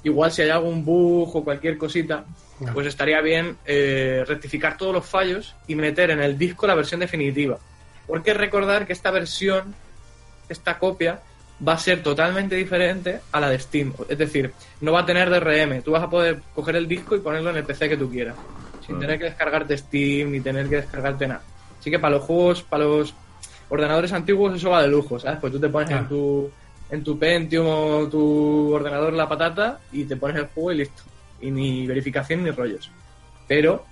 igual 0.04 0.32
si 0.32 0.42
hay 0.44 0.50
algún 0.50 0.84
bug 0.86 1.36
o 1.36 1.44
cualquier 1.44 1.78
cosita, 1.78 2.26
Pues 2.74 2.88
estaría 2.88 3.20
bien 3.22 3.58
eh, 3.66 4.24
rectificar 4.28 4.78
todos 4.78 4.94
los 4.94 5.06
fallos 5.06 5.56
y 5.68 5.76
meter 5.76 6.12
en 6.12 6.22
el 6.22 6.38
disco 6.38 6.66
la 6.68 6.76
versión 6.76 7.02
definitiva. 7.02 7.58
Porque 8.08 8.34
recordar 8.34 8.86
que 8.88 8.94
esta 8.94 9.12
versión, 9.12 9.76
esta 10.48 10.80
copia, 10.80 11.20
va 11.66 11.74
a 11.74 11.78
ser 11.78 12.02
totalmente 12.04 12.56
diferente 12.56 13.20
a 13.32 13.40
la 13.40 13.50
de 13.50 13.60
Steam. 13.60 13.94
Es 14.08 14.18
decir, 14.18 14.54
no 14.82 14.92
va 14.94 15.02
a 15.02 15.06
tener 15.06 15.30
DRM. 15.30 15.82
Tú 15.82 15.92
vas 15.92 16.04
a 16.04 16.10
poder 16.10 16.40
coger 16.54 16.76
el 16.78 16.88
disco 16.88 17.16
y 17.16 17.20
ponerlo 17.20 17.50
en 17.50 17.58
el 17.58 17.64
PC 17.66 17.90
que 17.90 17.98
tú 17.98 18.10
quieras. 18.10 18.36
Sin 18.86 18.98
Ah. 18.98 19.00
tener 19.00 19.18
que 19.20 19.26
descargarte 19.26 19.78
Steam 19.78 20.32
ni 20.32 20.40
tener 20.42 20.70
que 20.70 20.78
descargarte 20.78 21.28
nada. 21.28 21.42
Así 21.80 21.90
que 21.92 22.00
para 22.00 22.16
los 22.16 22.24
juegos, 22.24 22.62
para 22.64 22.86
los 22.86 23.14
ordenadores 23.70 24.14
antiguos, 24.14 24.56
eso 24.56 24.70
va 24.70 24.82
de 24.82 24.88
lujo, 24.88 25.20
¿sabes? 25.20 25.40
Pues 25.42 25.52
tú 25.52 25.60
te 25.60 25.70
pones 25.70 25.90
en 25.92 26.08
tu 26.08 26.50
en 26.92 27.04
tu 27.04 27.18
Pentium 27.18 27.66
o 27.68 28.08
tu 28.08 28.72
ordenador 28.74 29.12
la 29.14 29.28
patata 29.28 29.80
y 29.92 30.04
te 30.06 30.16
pones 30.16 30.38
el 30.38 30.46
juego 30.48 30.72
y 30.72 30.78
listo. 30.78 31.02
Y 31.42 31.52
ni 31.52 31.86
verificación 31.86 32.44
ni 32.44 32.52
rollos. 32.52 32.90
Pero 33.48 33.86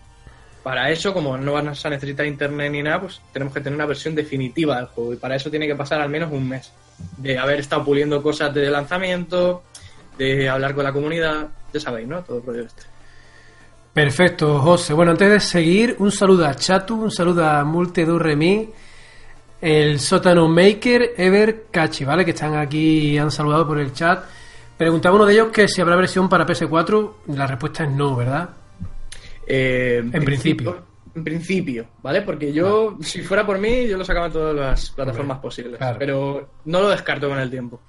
para 0.63 0.89
eso, 0.89 1.13
como 1.13 1.38
no 1.38 1.53
vas 1.53 1.85
a 1.85 1.89
necesitar 1.89 2.25
internet 2.25 2.71
ni 2.71 2.81
nada, 2.81 3.01
pues 3.01 3.21
tenemos 3.33 3.53
que 3.53 3.59
tener 3.59 3.75
una 3.75 3.85
versión 3.85 4.15
definitiva 4.15 4.77
del 4.77 4.85
juego. 4.88 5.13
Y 5.13 5.17
para 5.17 5.35
eso 5.35 5.50
tiene 5.50 5.67
que 5.67 5.75
pasar 5.75 6.01
al 6.01 6.09
menos 6.09 6.31
un 6.31 6.47
mes. 6.47 6.71
De 7.17 7.38
haber 7.38 7.59
estado 7.59 7.83
puliendo 7.83 8.23
cosas 8.23 8.53
de 8.53 8.69
lanzamiento, 8.69 9.63
de 10.17 10.47
hablar 10.47 10.73
con 10.73 10.85
la 10.85 10.93
comunidad, 10.93 11.50
ya 11.73 11.79
sabéis, 11.79 12.07
¿no? 12.07 12.23
Todo 12.23 12.38
el 12.38 12.45
rollo 12.45 12.62
este. 12.62 12.83
Perfecto, 13.93 14.59
José. 14.59 14.93
Bueno, 14.93 15.12
antes 15.12 15.29
de 15.29 15.39
seguir, 15.39 15.95
un 16.00 16.12
saludo 16.12 16.47
a 16.47 16.55
Chatu, 16.55 16.95
un 16.95 17.12
saludo 17.12 17.45
a 17.45 17.63
Multidurremi, 17.63 18.69
el 19.62 20.00
Sótano 20.00 20.47
Maker, 20.47 21.13
Ever, 21.15 21.65
Cachi, 21.69 22.03
¿vale? 22.03 22.25
Que 22.25 22.31
están 22.31 22.55
aquí 22.55 23.12
y 23.12 23.17
han 23.17 23.29
saludado 23.29 23.67
por 23.67 23.79
el 23.79 23.93
chat. 23.93 24.23
Preguntaba 24.77 25.15
uno 25.15 25.25
de 25.25 25.34
ellos 25.34 25.48
que 25.50 25.68
si 25.68 25.82
habrá 25.82 25.96
versión 25.96 26.27
para 26.27 26.46
PS4. 26.46 27.12
La 27.27 27.48
respuesta 27.48 27.84
es 27.84 27.92
no, 27.92 28.15
¿verdad? 28.15 28.50
Eh, 29.48 30.00
En 30.12 30.24
principio. 30.25 30.92
En 31.15 31.24
principio, 31.24 31.86
¿vale? 32.01 32.24
Porque 32.24 32.51
yo, 32.51 32.98
si 33.01 33.22
fuera 33.22 33.46
por 33.46 33.60
mí, 33.60 33.88
yo 33.88 33.98
lo 33.98 34.03
sacaba 34.03 34.25
en 34.27 34.34
todas 34.34 34.56
las 34.56 34.89
plataformas 34.92 35.38
posibles. 35.39 35.77
claro. 35.77 35.98
Pero 36.00 36.50
no 36.65 36.82
lo 36.82 36.89
descarto 36.89 37.30
con 37.30 37.38
el 37.38 37.51
tiempo. 37.51 37.80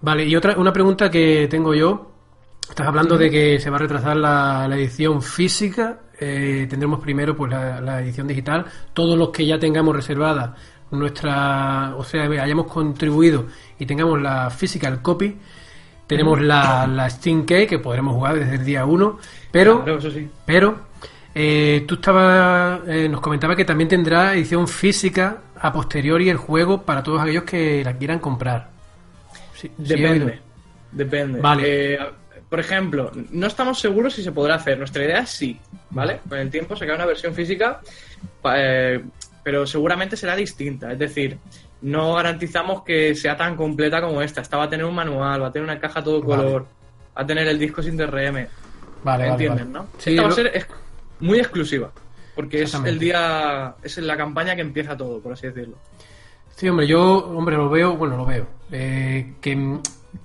Vale, 0.00 0.24
y 0.24 0.34
otra 0.34 0.56
una 0.56 0.72
pregunta 0.72 1.10
que 1.10 1.46
tengo 1.50 1.74
yo. 1.74 2.12
Estás 2.68 2.86
hablando 2.86 3.16
de 3.18 3.30
que 3.30 3.58
se 3.60 3.68
va 3.70 3.76
a 3.76 3.80
retrasar 3.80 4.16
la, 4.16 4.66
la 4.68 4.76
edición 4.76 5.20
física. 5.22 6.00
eh, 6.20 6.66
tendremos 6.68 7.00
primero 7.00 7.36
pues 7.36 7.50
la, 7.50 7.80
la 7.80 8.00
edición 8.02 8.26
digital. 8.26 8.64
Todos 8.94 9.18
los 9.18 9.28
que 9.30 9.44
ya 9.46 9.58
tengamos 9.58 9.94
reservada 9.94 10.54
nuestra, 10.90 11.94
o 11.96 12.04
sea, 12.04 12.24
hayamos 12.24 12.66
contribuido 12.66 13.46
y 13.78 13.86
tengamos 13.86 14.20
la 14.20 14.50
physical 14.50 15.02
copy, 15.02 15.36
tenemos 16.06 16.40
la, 16.40 16.86
la 16.86 17.10
Steam 17.10 17.44
Key 17.44 17.66
que 17.66 17.78
podremos 17.78 18.14
jugar 18.14 18.38
desde 18.38 18.54
el 18.56 18.64
día 18.64 18.84
1. 18.84 19.18
Pero, 19.50 19.84
Claro, 19.84 19.98
eso 19.98 20.10
sí. 20.10 20.28
pero 20.46 20.78
eh, 21.34 21.84
tú 21.86 21.96
estabas, 21.96 22.80
eh, 22.88 23.08
nos 23.08 23.20
comentaba 23.20 23.54
que 23.54 23.64
también 23.64 23.88
tendrá 23.88 24.34
edición 24.34 24.66
física 24.66 25.38
a 25.60 25.72
posteriori 25.72 26.28
el 26.30 26.36
juego 26.36 26.82
para 26.82 27.02
todos 27.02 27.20
aquellos 27.20 27.44
que 27.44 27.84
la 27.84 27.96
quieran 27.96 28.18
comprar. 28.18 28.70
Sí, 29.54 29.68
sí. 29.68 29.72
Depende. 29.76 30.40
Depende. 30.92 31.40
Vale. 31.40 31.94
Eh, 31.94 31.98
por 32.48 32.60
ejemplo, 32.60 33.12
no 33.30 33.46
estamos 33.46 33.78
seguros 33.78 34.14
si 34.14 34.22
se 34.22 34.32
podrá 34.32 34.54
hacer. 34.54 34.78
Nuestra 34.78 35.04
idea 35.04 35.18
es 35.18 35.28
sí, 35.30 35.60
¿vale? 35.90 36.20
Con 36.26 36.38
el 36.38 36.50
tiempo 36.50 36.74
sacar 36.76 36.94
una 36.94 37.04
versión 37.04 37.34
física, 37.34 37.80
eh, 38.56 39.04
pero 39.48 39.66
seguramente 39.66 40.14
será 40.14 40.36
distinta. 40.36 40.92
Es 40.92 40.98
decir, 40.98 41.38
no 41.80 42.12
garantizamos 42.12 42.82
que 42.82 43.14
sea 43.14 43.34
tan 43.34 43.56
completa 43.56 43.98
como 44.02 44.20
esta. 44.20 44.42
Esta 44.42 44.58
va 44.58 44.64
a 44.64 44.68
tener 44.68 44.84
un 44.84 44.94
manual, 44.94 45.42
va 45.42 45.46
a 45.46 45.50
tener 45.50 45.64
una 45.66 45.80
caja 45.80 46.04
todo 46.04 46.20
Vale. 46.20 46.42
color, 46.42 46.62
va 47.16 47.22
a 47.22 47.26
tener 47.26 47.48
el 47.48 47.58
disco 47.58 47.82
sin 47.82 47.96
DRM. 47.96 48.46
Vale, 49.02 49.26
¿Entienden, 49.26 49.72
vale. 49.72 49.86
no? 49.86 49.90
Sí, 49.96 50.10
esta 50.10 50.22
va 50.24 50.28
a 50.28 50.32
ser 50.32 50.66
muy 51.20 51.38
exclusiva. 51.38 51.90
Porque 52.34 52.60
es 52.64 52.74
el 52.74 52.98
día, 52.98 53.74
es 53.82 53.96
la 53.96 54.18
campaña 54.18 54.54
que 54.54 54.60
empieza 54.60 54.94
todo, 54.94 55.18
por 55.18 55.32
así 55.32 55.46
decirlo. 55.46 55.76
Sí, 56.54 56.68
hombre, 56.68 56.86
yo, 56.86 57.16
hombre, 57.34 57.56
lo 57.56 57.70
veo, 57.70 57.96
bueno, 57.96 58.18
lo 58.18 58.26
veo. 58.26 58.46
eh, 58.70 59.32
que 59.40 59.78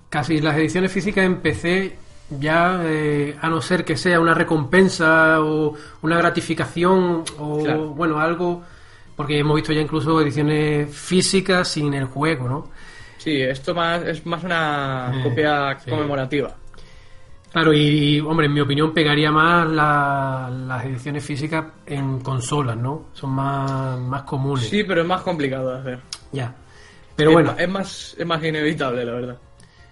casi 0.10 0.42
las 0.42 0.58
ediciones 0.58 0.92
físicas 0.92 1.24
en 1.24 1.38
PC 1.38 1.96
ya, 2.42 2.82
eh, 2.84 3.38
a 3.40 3.48
no 3.50 3.62
ser 3.62 3.86
que 3.86 3.96
sea 3.96 4.20
una 4.20 4.34
recompensa 4.34 5.40
o 5.42 5.76
una 6.02 6.18
gratificación 6.18 7.24
o, 7.40 7.64
Claro. 7.64 7.88
bueno, 7.92 8.20
algo, 8.20 8.64
porque 9.16 9.40
hemos 9.40 9.56
visto 9.56 9.74
ya 9.74 9.82
incluso 9.82 10.22
ediciones 10.22 10.96
físicas 10.96 11.68
sin 11.68 11.94
el 11.94 12.06
juego, 12.06 12.48
¿no? 12.50 12.70
Sí, 13.18 13.42
esto 13.42 13.74
más 13.74 14.02
es 14.04 14.26
más 14.26 14.44
una 14.44 15.12
Eh, 15.16 15.24
copia 15.24 15.80
sí. 15.80 15.90
conmemorativa. 15.90 16.56
Claro, 17.52 17.72
y, 17.72 18.16
y, 18.16 18.20
hombre, 18.20 18.48
en 18.48 18.54
mi 18.54 18.62
opinión 18.62 18.94
pegaría 18.94 19.32
más 19.32 19.68
la- 19.70 20.50
las 20.68 20.84
ediciones 20.86 21.24
físicas 21.24 21.66
en 21.86 22.20
consolas, 22.22 22.76
¿no? 22.76 23.06
Son 23.14 23.30
más, 23.30 24.00
más 24.00 24.24
comunes. 24.24 24.68
Sí, 24.68 24.84
pero 24.84 25.02
es 25.02 25.08
más 25.08 25.22
complicado 25.22 25.72
de 25.74 25.80
hacer. 25.80 26.00
Ya. 26.32 26.54
Pero 27.16 27.30
es, 27.30 27.34
bueno. 27.36 27.56
es 27.58 27.70
más, 27.70 28.16
es 28.18 28.26
más 28.26 28.44
inevitable, 28.44 29.06
la 29.06 29.12
verdad. 29.12 29.38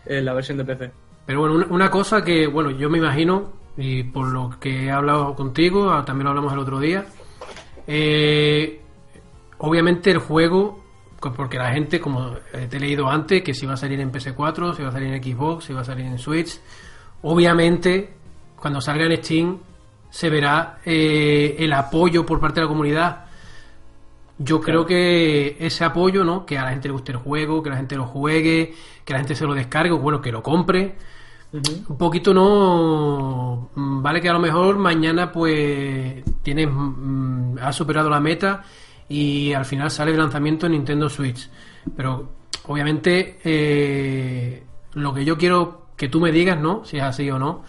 eh, 0.07 0.21
la 0.21 0.33
versión 0.33 0.57
de 0.57 0.65
PC. 0.65 0.91
Pero 1.27 1.41
bueno, 1.41 1.53
una, 1.55 1.65
una 1.67 1.91
cosa 1.91 2.23
que, 2.23 2.47
bueno, 2.47 2.71
yo 2.71 2.89
me 2.89 2.97
imagino, 2.97 3.53
y 3.77 4.01
por 4.05 4.27
lo 4.29 4.57
que 4.59 4.85
he 4.85 4.91
hablado 4.91 5.35
contigo, 5.35 5.91
ah, 5.91 6.03
también 6.03 6.23
lo 6.25 6.29
hablamos 6.31 6.51
el 6.53 6.59
otro 6.59 6.79
día, 6.79 7.05
eh, 7.85 8.80
obviamente 9.61 10.11
el 10.11 10.17
juego, 10.17 10.83
porque 11.35 11.57
la 11.57 11.71
gente, 11.71 11.99
como 11.99 12.35
eh, 12.53 12.67
te 12.69 12.77
he 12.77 12.79
leído 12.79 13.07
antes, 13.07 13.43
que 13.43 13.53
si 13.53 13.65
va 13.65 13.73
a 13.73 13.77
salir 13.77 13.99
en 13.99 14.11
PS4, 14.11 14.75
si 14.75 14.81
va 14.81 14.89
a 14.89 14.91
salir 14.91 15.13
en 15.13 15.23
Xbox, 15.23 15.65
si 15.65 15.73
va 15.73 15.81
a 15.81 15.85
salir 15.85 16.05
en 16.05 16.17
Switch, 16.17 16.59
obviamente 17.21 18.13
cuando 18.55 18.81
salga 18.81 19.05
en 19.05 19.17
Steam 19.17 19.57
se 20.09 20.29
verá 20.29 20.79
eh, 20.85 21.55
el 21.59 21.73
apoyo 21.73 22.25
por 22.25 22.39
parte 22.39 22.59
de 22.59 22.65
la 22.65 22.69
comunidad. 22.69 23.25
Yo 24.37 24.59
creo 24.59 24.85
que 24.85 25.57
ese 25.59 25.85
apoyo, 25.85 26.23
¿no? 26.23 26.45
Que 26.45 26.57
a 26.57 26.63
la 26.63 26.71
gente 26.71 26.87
le 26.87 26.93
guste 26.93 27.11
el 27.11 27.19
juego, 27.19 27.61
que 27.61 27.69
la 27.69 27.77
gente 27.77 27.95
lo 27.95 28.05
juegue, 28.05 28.73
que 29.05 29.13
la 29.13 29.19
gente 29.19 29.35
se 29.35 29.45
lo 29.45 29.53
descargue, 29.53 29.91
o 29.91 29.99
bueno, 29.99 30.19
que 30.19 30.31
lo 30.31 30.41
compre. 30.41 30.95
Un 31.53 31.97
poquito 31.97 32.33
no. 32.33 33.69
Vale 33.75 34.19
que 34.19 34.29
a 34.29 34.33
lo 34.33 34.39
mejor 34.39 34.77
mañana, 34.77 35.31
pues, 35.31 36.23
tienes. 36.41 36.67
mm, 36.71 37.59
has 37.61 37.75
superado 37.75 38.09
la 38.09 38.19
meta 38.19 38.63
y 39.11 39.53
al 39.53 39.65
final 39.65 39.91
sale 39.91 40.11
el 40.11 40.17
lanzamiento 40.17 40.65
en 40.65 40.71
Nintendo 40.73 41.09
Switch. 41.09 41.49
Pero, 41.95 42.29
obviamente, 42.67 43.39
eh, 43.43 44.63
lo 44.93 45.13
que 45.13 45.25
yo 45.25 45.37
quiero 45.37 45.87
que 45.97 46.07
tú 46.09 46.19
me 46.21 46.31
digas, 46.31 46.59
¿no? 46.59 46.83
Si 46.85 46.97
es 46.97 47.03
así 47.03 47.29
o 47.29 47.37
no. 47.37 47.63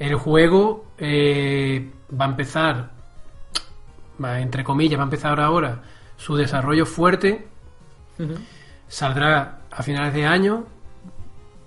El 0.00 0.14
juego 0.16 0.86
eh, 0.98 1.90
va 2.18 2.24
a 2.24 2.28
empezar, 2.28 2.90
va, 4.22 4.40
entre 4.40 4.64
comillas, 4.64 4.98
va 4.98 5.04
a 5.04 5.06
empezar 5.06 5.38
ahora 5.40 5.82
su 6.16 6.34
desarrollo 6.36 6.86
fuerte. 6.86 7.46
Saldrá 8.88 9.60
a 9.70 9.82
finales 9.82 10.12
de 10.14 10.26
año, 10.26 10.64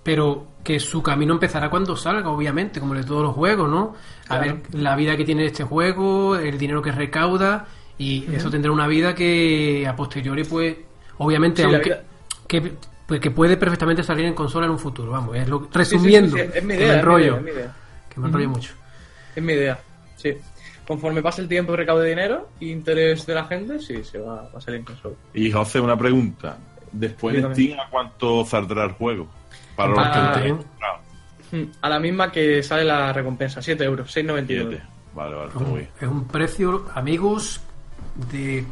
pero 0.03 0.48
que 0.63 0.79
su 0.79 1.01
camino 1.01 1.34
empezará 1.34 1.70
cuando 1.70 1.96
salga, 1.96 2.29
obviamente, 2.29 2.79
como 2.79 2.93
de 2.93 3.03
todos 3.03 3.24
los 3.24 3.34
juegos, 3.36 3.70
¿no? 3.70 3.96
A 4.25 4.39
Claro. 4.39 4.43
ver 4.72 4.75
la 4.82 4.96
vida 4.96 5.15
que 5.15 5.24
tiene 5.25 5.46
este 5.46 5.63
juego, 5.63 6.36
el 6.36 6.58
dinero 6.58 6.82
que 6.82 6.91
recauda, 6.91 7.65
y 7.97 8.25
eso 8.33 8.50
tendrá 8.50 8.71
una 8.71 8.88
vida 8.88 9.13
que 9.15 9.85
a 9.88 9.95
posteriori, 9.95 10.43
pues, 10.43 10.75
obviamente, 11.17 11.62
Sí, 11.63 11.67
aunque 11.73 11.97
que, 12.47 12.73
pues, 13.07 13.19
que 13.19 13.31
puede 13.31 13.57
perfectamente 13.57 14.03
salir 14.03 14.25
en 14.25 14.33
consola 14.33 14.65
en 14.65 14.71
un 14.71 14.79
futuro, 14.79 15.12
vamos, 15.12 15.35
es 15.35 15.47
lo 15.47 15.67
resumiendo, 15.71 16.35
sí, 16.38 16.43
sí, 16.43 16.50
es 16.55 16.63
mi 16.63 16.75
que 16.75 16.83
idea, 16.83 16.88
me 16.88 16.89
es 16.89 16.93
mi 16.93 17.00
enrollo, 17.00 17.25
idea, 17.25 17.38
es 17.38 17.43
mi 17.43 17.51
idea. 17.51 17.75
que 18.09 18.19
me 18.19 18.27
enrollo 18.27 18.50
mucho. 18.50 18.73
Es 19.35 19.43
mi 19.43 19.53
idea, 19.53 19.79
sí. 20.15 20.33
Conforme 20.88 21.21
pase 21.21 21.41
el 21.41 21.47
tiempo 21.47 21.73
y 21.73 21.77
recaude 21.77 22.09
dinero 22.09 22.50
y 22.59 22.69
interés 22.71 23.25
de 23.25 23.33
la 23.35 23.45
gente, 23.45 23.79
sí, 23.79 24.03
se 24.03 24.17
va, 24.19 24.50
va 24.53 24.57
a 24.57 24.62
salir 24.62 24.79
en 24.81 24.85
consola. 24.85 25.15
Y 25.33 25.50
José, 25.51 25.79
una 25.79 25.97
pregunta. 25.97 26.57
Después 26.91 27.35
de. 27.41 27.53
Steam, 27.53 27.79
¿a 27.79 27.89
cuánto 27.89 28.43
saldrá 28.45 28.83
el 28.83 28.91
juego? 28.91 29.27
Para 29.77 29.89
los 29.89 29.97
que 30.00 30.03
Ah, 30.05 30.12
lo 30.35 30.41
bien. 30.41 30.43
hayan 30.43 30.57
comprado. 30.57 30.97
Mm, 31.53 31.63
A 31.81 31.89
la 31.89 32.00
misma 32.00 32.31
que 32.31 32.62
sale 32.62 32.83
la 32.83 33.13
recompensa, 33.13 33.62
7 33.62 33.83
euros, 33.83 34.12
6,99. 34.12 34.45
Siete. 34.69 34.83
Vale, 35.15 35.35
vale, 35.35 35.51
muy 35.55 35.79
bien. 35.79 35.89
es 36.01 36.07
un 36.07 36.27
precio, 36.27 36.85
amigos, 36.93 37.62
de 38.15 38.65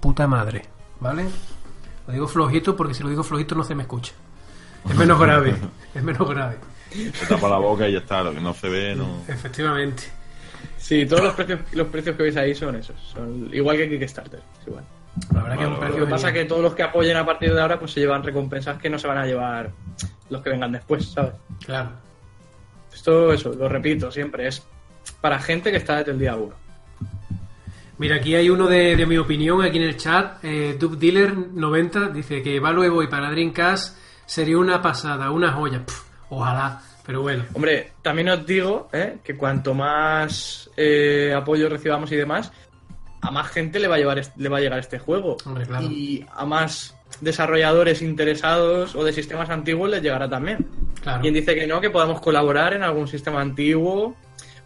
puta 0.00 0.26
madre, 0.26 0.62
¿vale? 1.00 1.24
Lo 2.06 2.12
digo 2.12 2.28
flojito 2.28 2.76
porque 2.76 2.94
si 2.94 3.02
lo 3.02 3.08
digo 3.08 3.22
flojito 3.22 3.54
no 3.54 3.64
se 3.64 3.74
me 3.74 3.82
escucha. 3.82 4.12
Es 4.88 4.94
menos 4.94 5.18
grave, 5.18 5.54
es 5.94 6.02
menos 6.02 6.28
grave, 6.28 6.58
Se 6.90 7.26
tapa 7.26 7.48
la 7.48 7.58
boca 7.58 7.88
y 7.88 7.92
ya 7.92 7.98
está. 7.98 8.22
Lo 8.22 8.32
que 8.32 8.40
no 8.40 8.54
se 8.54 8.68
ve, 8.68 8.94
no. 8.94 9.22
efectivamente. 9.26 10.04
Sí, 10.78 11.04
todos 11.06 11.24
los 11.24 11.34
precios, 11.34 11.60
los 11.72 11.88
precios 11.88 12.16
que 12.16 12.22
veis 12.22 12.36
ahí 12.36 12.54
son 12.54 12.76
esos. 12.76 12.96
Son 13.00 13.50
igual 13.52 13.76
que 13.76 13.88
Kickstarter. 13.88 14.40
es 14.60 14.66
igual. 14.68 14.84
La 15.34 15.42
verdad 15.42 15.56
que 15.56 15.62
es 15.62 15.68
un 15.68 15.74
Vale, 15.74 15.86
precio 15.86 16.00
Lo 16.00 16.06
que 16.06 16.10
pasa 16.10 16.28
es 16.28 16.34
que 16.34 16.44
todos 16.44 16.62
los 16.62 16.74
que 16.74 16.82
apoyen 16.82 17.16
a 17.16 17.26
partir 17.26 17.52
de 17.52 17.60
ahora 17.60 17.78
pues 17.78 17.90
se 17.92 18.00
llevan 18.00 18.22
recompensas 18.22 18.78
que 18.78 18.90
no 18.90 18.98
se 18.98 19.08
van 19.08 19.18
a 19.18 19.26
llevar 19.26 19.70
los 20.30 20.42
que 20.42 20.50
vengan 20.50 20.72
después, 20.72 21.06
¿sabes? 21.06 21.32
Claro. 21.64 21.90
Esto, 22.92 23.32
eso, 23.32 23.52
lo 23.52 23.68
repito 23.68 24.10
siempre, 24.10 24.46
es 24.46 24.62
para 25.20 25.38
gente 25.38 25.70
que 25.70 25.78
está 25.78 25.96
desde 25.96 26.12
el 26.12 26.18
día 26.18 26.36
1. 26.36 26.65
Mira, 27.98 28.16
aquí 28.16 28.34
hay 28.34 28.50
uno 28.50 28.66
de, 28.66 28.94
de 28.94 29.06
mi 29.06 29.16
opinión 29.16 29.62
aquí 29.62 29.78
en 29.78 29.84
el 29.84 29.96
chat. 29.96 30.44
Eh, 30.44 30.76
Dealer90 30.78 32.12
dice 32.12 32.42
que 32.42 32.60
Valo 32.60 32.84
Evo 32.84 33.02
y 33.02 33.06
para 33.06 33.30
Dreamcast 33.30 33.96
sería 34.26 34.58
una 34.58 34.82
pasada, 34.82 35.30
una 35.30 35.52
joya. 35.52 35.84
Pff, 35.84 36.02
ojalá, 36.28 36.82
pero 37.06 37.22
bueno. 37.22 37.44
Hombre, 37.54 37.92
también 38.02 38.28
os 38.28 38.44
digo 38.44 38.88
¿eh? 38.92 39.18
que 39.24 39.36
cuanto 39.36 39.72
más 39.72 40.70
eh, 40.76 41.32
apoyo 41.34 41.70
recibamos 41.70 42.12
y 42.12 42.16
demás, 42.16 42.52
a 43.22 43.30
más 43.30 43.48
gente 43.48 43.80
le 43.80 43.88
va 43.88 43.94
a, 43.94 43.98
llevar 43.98 44.20
le 44.36 44.48
va 44.50 44.58
a 44.58 44.60
llegar 44.60 44.78
este 44.78 44.98
juego. 44.98 45.38
Hombre, 45.46 45.64
claro. 45.64 45.86
Y 45.86 46.26
a 46.34 46.44
más 46.44 46.94
desarrolladores 47.22 48.02
interesados 48.02 48.94
o 48.94 49.04
de 49.04 49.12
sistemas 49.14 49.48
antiguos 49.48 49.88
les 49.88 50.02
llegará 50.02 50.28
también. 50.28 50.66
Claro. 51.02 51.22
Quien 51.22 51.32
dice 51.32 51.54
que 51.54 51.66
no, 51.66 51.80
que 51.80 51.88
podamos 51.88 52.20
colaborar 52.20 52.74
en 52.74 52.82
algún 52.82 53.08
sistema 53.08 53.40
antiguo 53.40 54.14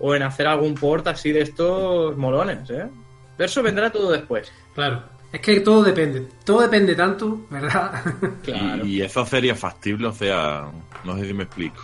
o 0.01 0.15
en 0.17 0.23
hacer 0.25 0.49
algún 0.49 0.75
port 0.75 1.07
así 1.07 1.31
de 1.31 1.43
estos 1.43 2.17
molones, 2.17 2.69
¿eh? 2.71 2.89
Pero 3.41 3.49
eso 3.49 3.63
vendrá 3.63 3.89
todo 3.91 4.11
después. 4.13 4.53
Claro. 4.75 5.03
Es 5.33 5.41
que 5.41 5.61
todo 5.61 5.83
depende, 5.83 6.29
todo 6.45 6.61
depende 6.61 6.95
tanto, 6.95 7.47
¿verdad? 7.49 8.03
Claro. 8.43 8.85
Y, 8.85 8.97
y 8.99 9.01
eso 9.03 9.25
sería 9.25 9.55
factible, 9.55 10.09
o 10.09 10.13
sea, 10.13 10.71
no 11.05 11.17
sé 11.17 11.25
si 11.27 11.33
me 11.33 11.45
explico. 11.45 11.81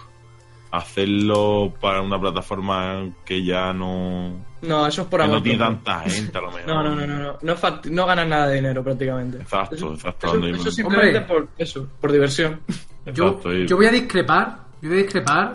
Hacerlo 0.71 1.73
para 1.81 2.03
una 2.03 2.21
plataforma 2.21 3.09
que 3.25 3.43
ya 3.43 3.73
no, 3.73 4.45
No, 4.61 4.87
eso 4.87 5.03
es 5.03 5.09
por 5.09 5.21
que 5.21 5.25
amor. 5.25 5.37
no 5.39 5.43
tiene 5.43 5.59
tanta 5.59 6.01
gente 6.01 6.37
a 6.37 6.41
lo 6.43 6.49
mejor. 6.53 6.67
No, 6.67 6.83
no, 6.83 6.95
no, 6.95 7.07
no, 7.07 7.19
no. 7.19 7.39
No, 7.41 7.53
es 7.55 7.61
fact- 7.63 7.87
no 7.87 8.05
ganan 8.05 8.29
nada 8.29 8.49
de 8.49 8.57
dinero 8.57 8.85
prácticamente. 8.85 9.39
Exacto, 9.39 9.75
Eso, 9.77 9.95
exacto, 9.95 10.47
eso- 10.47 10.71
simplemente 10.71 11.19
Hombre. 11.21 11.35
por 11.35 11.49
eso, 11.57 11.89
por 11.99 12.13
diversión. 12.13 12.61
Yo, 13.07 13.29
Exacto, 13.29 13.53
yo 13.55 13.77
voy 13.77 13.87
a 13.87 13.91
discrepar, 13.93 14.59
yo 14.83 14.89
voy 14.91 14.99
a 14.99 15.03
discrepar. 15.03 15.53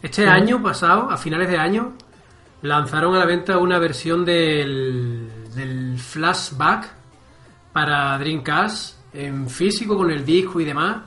Este 0.00 0.26
año 0.26 0.62
pasado, 0.62 1.10
a 1.10 1.16
finales 1.18 1.48
de 1.50 1.58
año, 1.58 1.92
lanzaron 2.62 3.14
a 3.14 3.18
la 3.18 3.26
venta 3.26 3.58
una 3.58 3.78
versión 3.78 4.24
del, 4.24 5.28
del 5.54 5.98
flashback 5.98 6.92
para 7.72 8.18
Dreamcast 8.18 8.96
en 9.14 9.48
físico 9.48 9.96
con 9.96 10.10
el 10.10 10.24
disco 10.24 10.60
y 10.60 10.64
demás. 10.64 10.98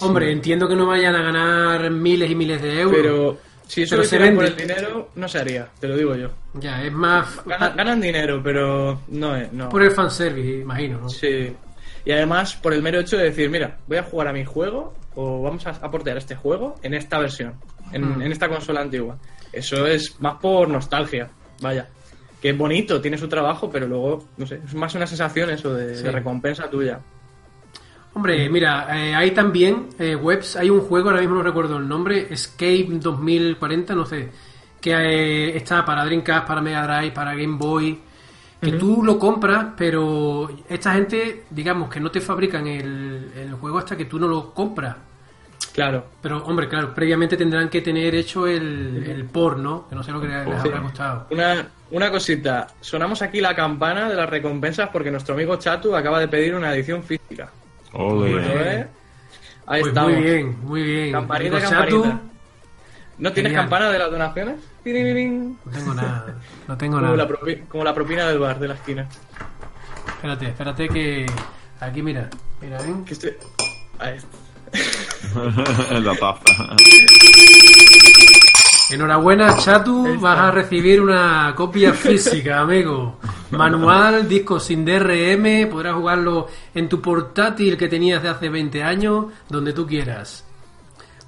Hombre, 0.00 0.32
entiendo 0.32 0.68
que 0.68 0.74
no 0.76 0.86
vayan 0.86 1.14
a 1.14 1.22
ganar 1.22 1.90
miles 1.90 2.30
y 2.30 2.34
miles 2.34 2.60
de 2.60 2.80
euros. 2.80 2.96
Pero 3.00 3.38
si 3.66 3.82
eso 3.82 3.96
Pero 3.96 4.02
se 4.02 4.16
hicieran 4.16 4.34
por 4.34 4.44
el 4.44 4.54
vende. 4.54 4.74
dinero, 4.74 5.10
no 5.14 5.28
se 5.28 5.38
haría, 5.38 5.68
te 5.78 5.88
lo 5.88 5.96
digo 5.96 6.14
yo. 6.16 6.28
Ya, 6.54 6.82
es 6.82 6.92
más 6.92 7.44
Ganan, 7.46 7.76
ganan 7.76 8.00
dinero, 8.00 8.40
pero 8.42 9.00
no 9.08 9.36
es. 9.36 9.52
No. 9.52 9.68
por 9.68 9.82
el 9.82 9.92
fanservice, 9.92 10.60
imagino, 10.60 11.00
¿no? 11.00 11.08
Sí. 11.08 11.54
Y 12.04 12.10
además, 12.12 12.56
por 12.56 12.74
el 12.74 12.82
mero 12.82 13.00
hecho 13.00 13.16
de 13.16 13.24
decir, 13.24 13.48
mira, 13.48 13.78
voy 13.86 13.96
a 13.98 14.02
jugar 14.02 14.28
a 14.28 14.32
mi 14.32 14.44
juego 14.44 14.94
o 15.14 15.42
vamos 15.42 15.66
a 15.66 15.70
aportar 15.70 16.18
este 16.18 16.34
juego 16.34 16.74
en 16.82 16.92
esta 16.94 17.18
versión, 17.18 17.54
en, 17.92 18.18
Mm. 18.18 18.22
en 18.22 18.32
esta 18.32 18.48
consola 18.48 18.80
antigua. 18.82 19.16
Eso 19.56 19.86
es 19.86 20.20
más 20.20 20.34
por 20.36 20.68
nostalgia, 20.68 21.28
vaya. 21.60 21.88
Que 22.40 22.50
es 22.50 22.58
bonito, 22.58 23.00
tiene 23.00 23.16
su 23.16 23.28
trabajo, 23.28 23.70
pero 23.70 23.86
luego, 23.86 24.24
no 24.36 24.46
sé, 24.46 24.60
es 24.64 24.74
más 24.74 24.94
una 24.94 25.06
sensación 25.06 25.50
eso 25.50 25.72
de, 25.72 25.96
Sí. 25.96 26.02
de 26.02 26.12
recompensa 26.12 26.68
tuya. 26.68 27.00
Hombre, 28.12 28.48
mira, 28.48 28.86
eh, 28.96 29.14
hay 29.14 29.32
también 29.32 29.88
eh, 29.98 30.14
webs, 30.14 30.56
hay 30.56 30.70
un 30.70 30.80
juego, 30.82 31.08
ahora 31.08 31.20
mismo 31.20 31.34
no 31.36 31.42
recuerdo 31.42 31.78
el 31.78 31.88
nombre, 31.88 32.28
Escape 32.30 32.86
2040, 32.90 33.94
no 33.94 34.06
sé, 34.06 34.28
que 34.80 34.92
eh, 34.92 35.56
está 35.56 35.84
para 35.84 36.04
Dreamcast, 36.04 36.46
para 36.46 36.60
Mega 36.60 36.86
Drive, 36.86 37.12
para 37.12 37.34
Game 37.34 37.56
Boy, 37.58 37.98
que 38.60 38.72
tú 38.72 39.02
lo 39.02 39.18
compras, 39.18 39.68
pero 39.76 40.48
esta 40.68 40.94
gente, 40.94 41.44
digamos, 41.50 41.90
que 41.90 42.00
no 42.00 42.10
te 42.10 42.20
fabrican 42.20 42.66
el, 42.66 43.30
el 43.36 43.52
juego 43.54 43.78
hasta 43.78 43.94
que 43.96 44.04
tú 44.06 44.18
no 44.18 44.26
lo 44.28 44.54
compras. 44.54 44.96
Claro. 45.74 46.04
Pero, 46.22 46.44
hombre, 46.44 46.68
claro, 46.68 46.94
previamente 46.94 47.36
tendrán 47.36 47.68
que 47.68 47.80
tener 47.82 48.14
hecho 48.14 48.46
el, 48.46 49.04
el 49.08 49.24
por, 49.24 49.58
¿no? 49.58 49.88
Que 49.88 49.96
no 49.96 50.02
sé 50.04 50.12
lo 50.12 50.20
que 50.20 50.28
les 50.28 50.44
Sí. 50.44 50.68
habrá 50.68 50.80
costado. 50.82 51.26
Una, 51.30 51.66
una 51.90 52.10
cosita, 52.12 52.68
sonamos 52.80 53.20
aquí 53.22 53.40
la 53.40 53.56
campana 53.56 54.08
de 54.08 54.14
las 54.14 54.30
recompensas 54.30 54.88
porque 54.90 55.10
nuestro 55.10 55.34
amigo 55.34 55.56
Chatu 55.56 55.96
acaba 55.96 56.20
de 56.20 56.28
pedir 56.28 56.54
una 56.54 56.72
edición 56.72 57.02
física. 57.02 57.50
Ole. 57.92 58.36
¿Eh? 58.40 58.86
Ahí 59.66 59.80
Pues 59.80 59.88
estamos. 59.90 60.12
muy 60.12 60.22
bien, 60.22 60.56
muy 60.62 60.82
bien. 60.82 61.12
Campanita, 61.12 61.60
campanita. 61.60 62.02
Chatu, 62.02 62.20
¿No 63.18 63.32
tienes 63.32 63.50
Genial. 63.50 63.62
campana 63.68 63.90
de 63.90 63.98
las 63.98 64.10
donaciones? 64.10 64.56
No 64.84 65.70
tengo 65.72 65.94
nada, 65.94 66.34
no 66.68 66.76
tengo 66.76 66.96
Como 66.98 67.06
la, 67.16 67.16
nada. 67.26 67.38
como 67.68 67.84
la 67.84 67.94
propina 67.94 68.28
del 68.28 68.38
bar 68.38 68.58
de 68.58 68.68
la 68.68 68.74
esquina. 68.74 69.08
Espérate, 70.16 70.46
espérate 70.48 70.88
que... 70.88 71.26
Aquí, 71.80 72.02
mira, 72.02 72.28
mira, 72.60 72.78
ven. 72.82 73.04
Que 73.04 73.14
estoy... 73.14 73.32
Ahí 73.98 74.16
está. 74.16 74.36
la 76.00 76.14
taza. 76.16 76.76
Enhorabuena, 78.90 79.56
Chatu, 79.56 80.20
vas 80.20 80.38
a 80.38 80.50
recibir 80.50 81.00
una 81.00 81.52
copia 81.56 81.92
física, 81.94 82.60
amigo. 82.60 83.18
Manual, 83.50 84.28
disco 84.28 84.60
sin 84.60 84.84
DRM, 84.84 85.68
podrás 85.70 85.94
jugarlo 85.94 86.48
en 86.74 86.88
tu 86.88 87.00
portátil 87.00 87.76
que 87.76 87.88
tenías 87.88 88.22
de 88.22 88.28
hace 88.28 88.48
20 88.48 88.82
años, 88.82 89.26
donde 89.48 89.72
tú 89.72 89.86
quieras. 89.86 90.44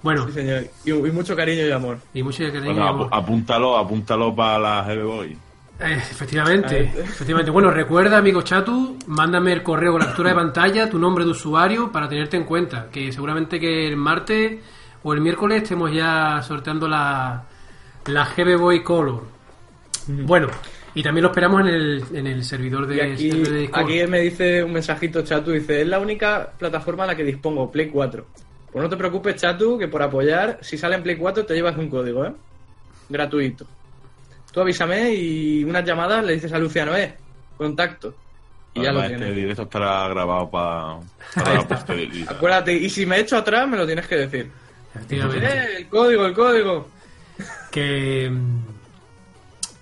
Bueno, 0.03 0.27
Sí, 0.29 0.33
señor. 0.35 0.65
Y, 0.85 0.91
y 0.91 1.11
mucho 1.13 1.35
cariño 1.35 1.67
y 1.67 1.71
amor. 1.73 1.99
y 2.15 2.23
mucho 2.23 2.45
cariño. 2.45 2.75
Bueno, 2.75 3.07
apu- 3.07 3.09
apúntalo, 3.11 3.77
apúntalo 3.77 4.35
para 4.35 4.59
la 4.59 4.83
GB 4.83 5.05
Boy. 5.05 5.39
Eh, 5.79 5.93
efectivamente, 5.93 6.91
efectivamente. 6.97 7.51
Bueno, 7.51 7.71
recuerda, 7.71 8.19
amigo 8.19 8.43
Chatu, 8.43 8.97
mándame 9.09 9.53
el 9.53 9.63
correo 9.63 9.93
con 9.93 10.01
la 10.01 10.07
captura 10.07 10.31
de 10.31 10.37
pantalla, 10.37 10.89
tu 10.89 10.99
nombre 10.99 11.25
de 11.25 11.31
usuario 11.31 11.93
para 11.93 12.09
tenerte 12.09 12.37
en 12.37 12.45
cuenta. 12.45 12.89
Que 12.91 13.13
seguramente 13.13 13.61
que 13.61 13.87
el 13.87 13.97
martes 13.97 14.59
o 15.03 15.13
el 15.13 15.21
miércoles 15.21 15.63
estemos 15.63 15.93
ya 15.93 16.43
sorteando 16.43 16.89
la, 16.89 17.45
la 18.07 18.25
GB 18.25 18.59
Boy 18.59 18.83
Color. 18.83 19.23
Bueno, 20.09 20.49
y 20.95 21.03
también 21.03 21.25
lo 21.25 21.29
esperamos 21.29 21.61
en 21.61 21.67
el, 21.67 22.05
en 22.15 22.27
el 22.27 22.43
servidor 22.43 22.87
de, 22.87 22.97
Y 22.97 23.01
aquí, 23.01 23.31
servidor 23.31 23.53
de 23.53 23.59
Discord. 23.61 23.85
aquí 23.85 24.07
me 24.07 24.21
dice 24.21 24.65
un 24.65 24.73
mensajito 24.73 25.23
Chatu, 25.23 25.51
dice, 25.51 25.83
es 25.83 25.89
la 25.89 25.99
única 25.99 26.53
plataforma 26.59 27.05
en 27.05 27.09
la 27.09 27.17
que 27.17 27.23
dispongo, 27.23 27.71
Play 27.71 27.89
4. 27.91 28.27
Pues 28.73 28.83
no 28.83 28.89
te 28.89 28.97
preocupes, 28.97 29.37
Chatu, 29.37 29.79
que 29.79 29.89
por 29.89 30.03
apoyar, 30.03 30.59
si 30.63 30.79
sale 30.79 30.97
en 30.97 31.03
Play 31.03 31.17
4 31.17 31.45
te 31.45 31.55
llevas 31.55 31.77
un 31.77 31.91
código, 31.91 32.25
¿eh? 32.25 32.33
Gratuito. 33.11 33.67
Tú 34.57 34.63
avísame 34.63 35.13
y 35.13 35.65
unas 35.65 35.85
llamadas 35.85 36.25
le 36.25 36.33
dices 36.33 36.51
a 36.51 36.59
Luciano, 36.59 36.97
eh, 36.97 37.15
contacto. 37.59 38.15
Y 38.73 38.81
ya 38.81 38.91
lo 38.91 39.01
Además, 39.01 39.05
este 39.05 39.17
tienes. 39.19 39.37
directo 39.37 39.63
estará 39.65 40.09
grabado 40.09 40.51
para, 40.51 40.97
para 41.35 41.55
la 41.57 41.69
posteridad. 41.69 42.33
Acuérdate, 42.35 42.73
y 42.73 42.89
si 42.89 43.05
me 43.05 43.19
echo 43.21 43.37
atrás 43.37 43.69
me 43.69 43.77
lo 43.77 43.85
tienes 43.85 44.07
que 44.07 44.17
decir. 44.17 44.51
Efectivamente. 44.95 45.47
Eh, 45.47 45.77
el 45.77 45.89
código, 45.89 46.25
el 46.25 46.33
código. 46.33 46.89
Que. 47.71 48.31
mm, 48.31 48.59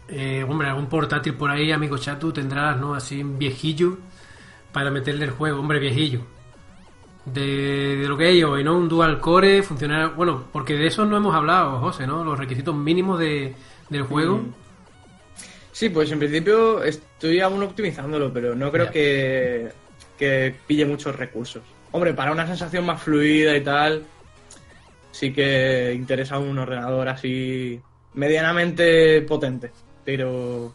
eh, 0.09 0.45
hombre, 0.49 0.67
algún 0.71 0.87
portátil 0.89 1.35
por 1.35 1.53
ahí, 1.53 1.71
amigo 1.71 1.97
Chatu, 1.97 2.33
tendrás, 2.33 2.77
¿no? 2.77 2.97
Así 2.97 3.23
un 3.23 3.39
viejillo 3.39 3.99
para 4.73 4.91
meterle 4.91 5.27
el 5.27 5.31
juego, 5.31 5.61
hombre, 5.61 5.79
viejillo. 5.79 6.23
De, 7.27 7.95
de 7.97 8.09
lo 8.09 8.17
que 8.17 8.27
hay 8.27 8.43
hoy, 8.43 8.65
¿no? 8.65 8.77
Un 8.77 8.89
dual 8.89 9.21
core, 9.21 9.63
funcionar. 9.63 10.17
Bueno, 10.17 10.47
porque 10.53 10.75
de 10.75 10.89
eso 10.89 11.05
no 11.05 11.17
hemos 11.17 11.33
hablado, 11.33 11.79
José, 11.79 12.09
¿no? 12.09 12.25
Los 12.25 12.37
requisitos 12.41 12.75
mínimos 12.75 13.21
de, 13.21 13.55
del 13.89 14.03
juego. 14.03 14.43
Sí, 15.75 15.89
pues 15.89 16.09
en 16.13 16.21
principio 16.21 16.85
estoy 16.85 17.41
aún 17.41 17.61
optimizándolo, 17.65 18.33
pero 18.33 18.55
no 18.55 18.71
creo 18.71 18.93
que, 18.93 19.73
que 20.17 20.55
pille 20.69 20.87
muchos 20.87 21.17
recursos. 21.17 21.65
Hombre, 21.91 22.15
para 22.15 22.31
una 22.31 22.47
sensación 22.47 22.87
más 22.87 23.03
fluida 23.03 23.57
y 23.57 23.61
tal, 23.61 24.05
sí 25.11 25.33
que 25.33 25.93
interesa 25.93 26.39
un 26.39 26.57
ordenador 26.57 27.09
así 27.09 27.81
medianamente 28.15 29.23
potente. 29.23 29.73
Pero 30.05 30.73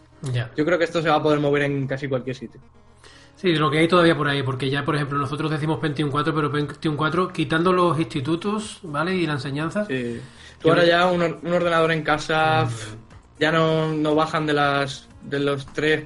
yo 0.53 0.65
creo 0.65 0.77
que 0.77 0.83
esto 0.83 1.01
se 1.01 1.07
va 1.07 1.15
a 1.15 1.23
poder 1.23 1.39
mover 1.39 1.61
en 1.61 1.87
casi 1.87 2.09
cualquier 2.09 2.35
sitio. 2.35 2.59
Sí, 3.37 3.55
lo 3.55 3.71
que 3.71 3.77
hay 3.77 3.87
todavía 3.87 4.17
por 4.17 4.27
ahí, 4.27 4.43
porque 4.43 4.69
ya, 4.69 4.83
por 4.83 4.97
ejemplo, 4.97 5.17
nosotros 5.17 5.49
decimos 5.49 5.79
Pentium 5.79 6.11
4, 6.11 6.35
pero 6.35 6.51
Pentium 6.51 6.97
4, 6.97 7.29
quitando 7.29 7.71
los 7.71 7.97
institutos, 7.97 8.79
¿vale? 8.83 9.15
Y 9.15 9.25
la 9.25 9.33
enseñanza. 9.33 9.85
Sí. 9.85 10.19
Tú 10.61 10.67
ahora 10.67 10.83
ya 10.83 11.05
un, 11.05 11.21
un 11.41 11.53
ordenador 11.53 11.93
en 11.93 12.03
casa 12.03 12.65
pf, 12.65 12.97
ya 13.39 13.51
no, 13.51 13.93
no 13.93 14.15
bajan 14.15 14.45
de 14.45 14.53
las 14.53 15.07
de 15.21 15.39
los 15.39 15.65
3, 15.73 16.05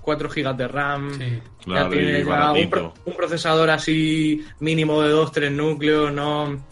4 0.00 0.30
gigas 0.30 0.56
de 0.56 0.68
RAM. 0.68 1.14
Sí. 1.14 1.24
Ya 1.24 1.64
Claro, 1.64 1.94
y 1.94 1.98
tienes 1.98 2.26
ya 2.26 2.52
un, 2.52 3.14
procesador 3.16 3.70
así 3.70 4.44
mínimo 4.60 5.02
de 5.02 5.10
2, 5.10 5.32
3 5.32 5.52
núcleos, 5.52 6.12
no... 6.12 6.62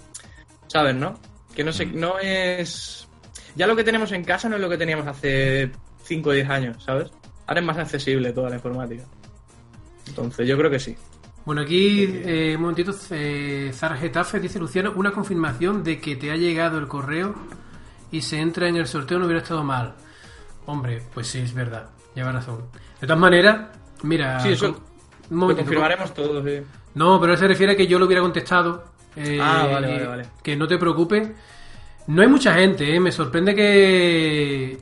¿Sabes, 0.66 0.94
no? 0.94 1.18
Que 1.54 1.64
no 1.64 1.72
sé, 1.72 1.86
no 1.86 2.18
es... 2.18 3.08
Ya 3.56 3.66
lo 3.66 3.76
que 3.76 3.84
tenemos 3.84 4.12
en 4.12 4.24
casa 4.24 4.48
no 4.48 4.56
es 4.56 4.62
lo 4.62 4.68
que 4.68 4.78
teníamos 4.78 5.06
hace 5.06 5.70
5 6.04 6.30
o 6.30 6.32
10 6.32 6.48
años, 6.48 6.84
¿sabes? 6.84 7.10
Ahora 7.46 7.60
es 7.60 7.66
más 7.66 7.78
accesible 7.78 8.32
toda 8.32 8.50
la 8.50 8.56
informática. 8.56 9.04
Entonces 10.06 10.46
yo 10.46 10.56
creo 10.56 10.70
que 10.70 10.78
sí. 10.78 10.96
Bueno, 11.44 11.62
aquí, 11.62 12.04
eh, 12.24 12.54
un 12.54 12.62
momentito, 12.62 12.94
eh, 13.10 13.70
Zara 13.74 13.96
Getafe 13.96 14.38
dice, 14.40 14.58
Luciano, 14.58 14.92
una 14.94 15.10
confirmación 15.10 15.82
de 15.82 16.00
que 16.00 16.16
te 16.16 16.30
ha 16.30 16.36
llegado 16.36 16.78
el 16.78 16.86
correo 16.86 17.34
y 18.12 18.20
se 18.22 18.38
entra 18.38 18.68
en 18.68 18.76
el 18.76 18.86
sorteo 18.86 19.18
no 19.18 19.24
hubiera 19.26 19.42
estado 19.42 19.64
mal. 19.64 19.94
Hombre, 20.66 21.02
pues 21.12 21.26
sí, 21.26 21.40
es 21.40 21.52
verdad, 21.52 21.90
lleva 22.14 22.30
razón. 22.30 22.58
De 23.00 23.06
todas 23.06 23.18
maneras, 23.20 23.60
mira... 24.04 24.38
Sí, 24.40 24.50
eso 24.52 24.72
con- 24.74 24.82
un 25.40 25.48
Lo 25.48 25.56
confirmaremos 25.56 26.14
todos, 26.14 26.44
sí. 26.44 26.60
No, 26.94 27.18
pero 27.20 27.32
él 27.32 27.38
se 27.38 27.48
refiere 27.48 27.72
a 27.72 27.76
que 27.76 27.86
yo 27.88 27.98
lo 27.98 28.04
hubiera 28.06 28.22
contestado. 28.22 28.84
eh, 29.16 29.38
Ah, 29.42 29.66
vale, 29.72 29.88
vale, 29.88 30.06
vale. 30.06 30.26
Que 30.42 30.54
no 30.56 30.68
te 30.68 30.78
preocupes. 30.78 31.28
No 32.06 32.22
hay 32.22 32.28
mucha 32.28 32.54
gente, 32.54 32.94
¿eh? 32.94 33.00
Me 33.00 33.10
sorprende 33.10 33.54
que... 33.54 34.78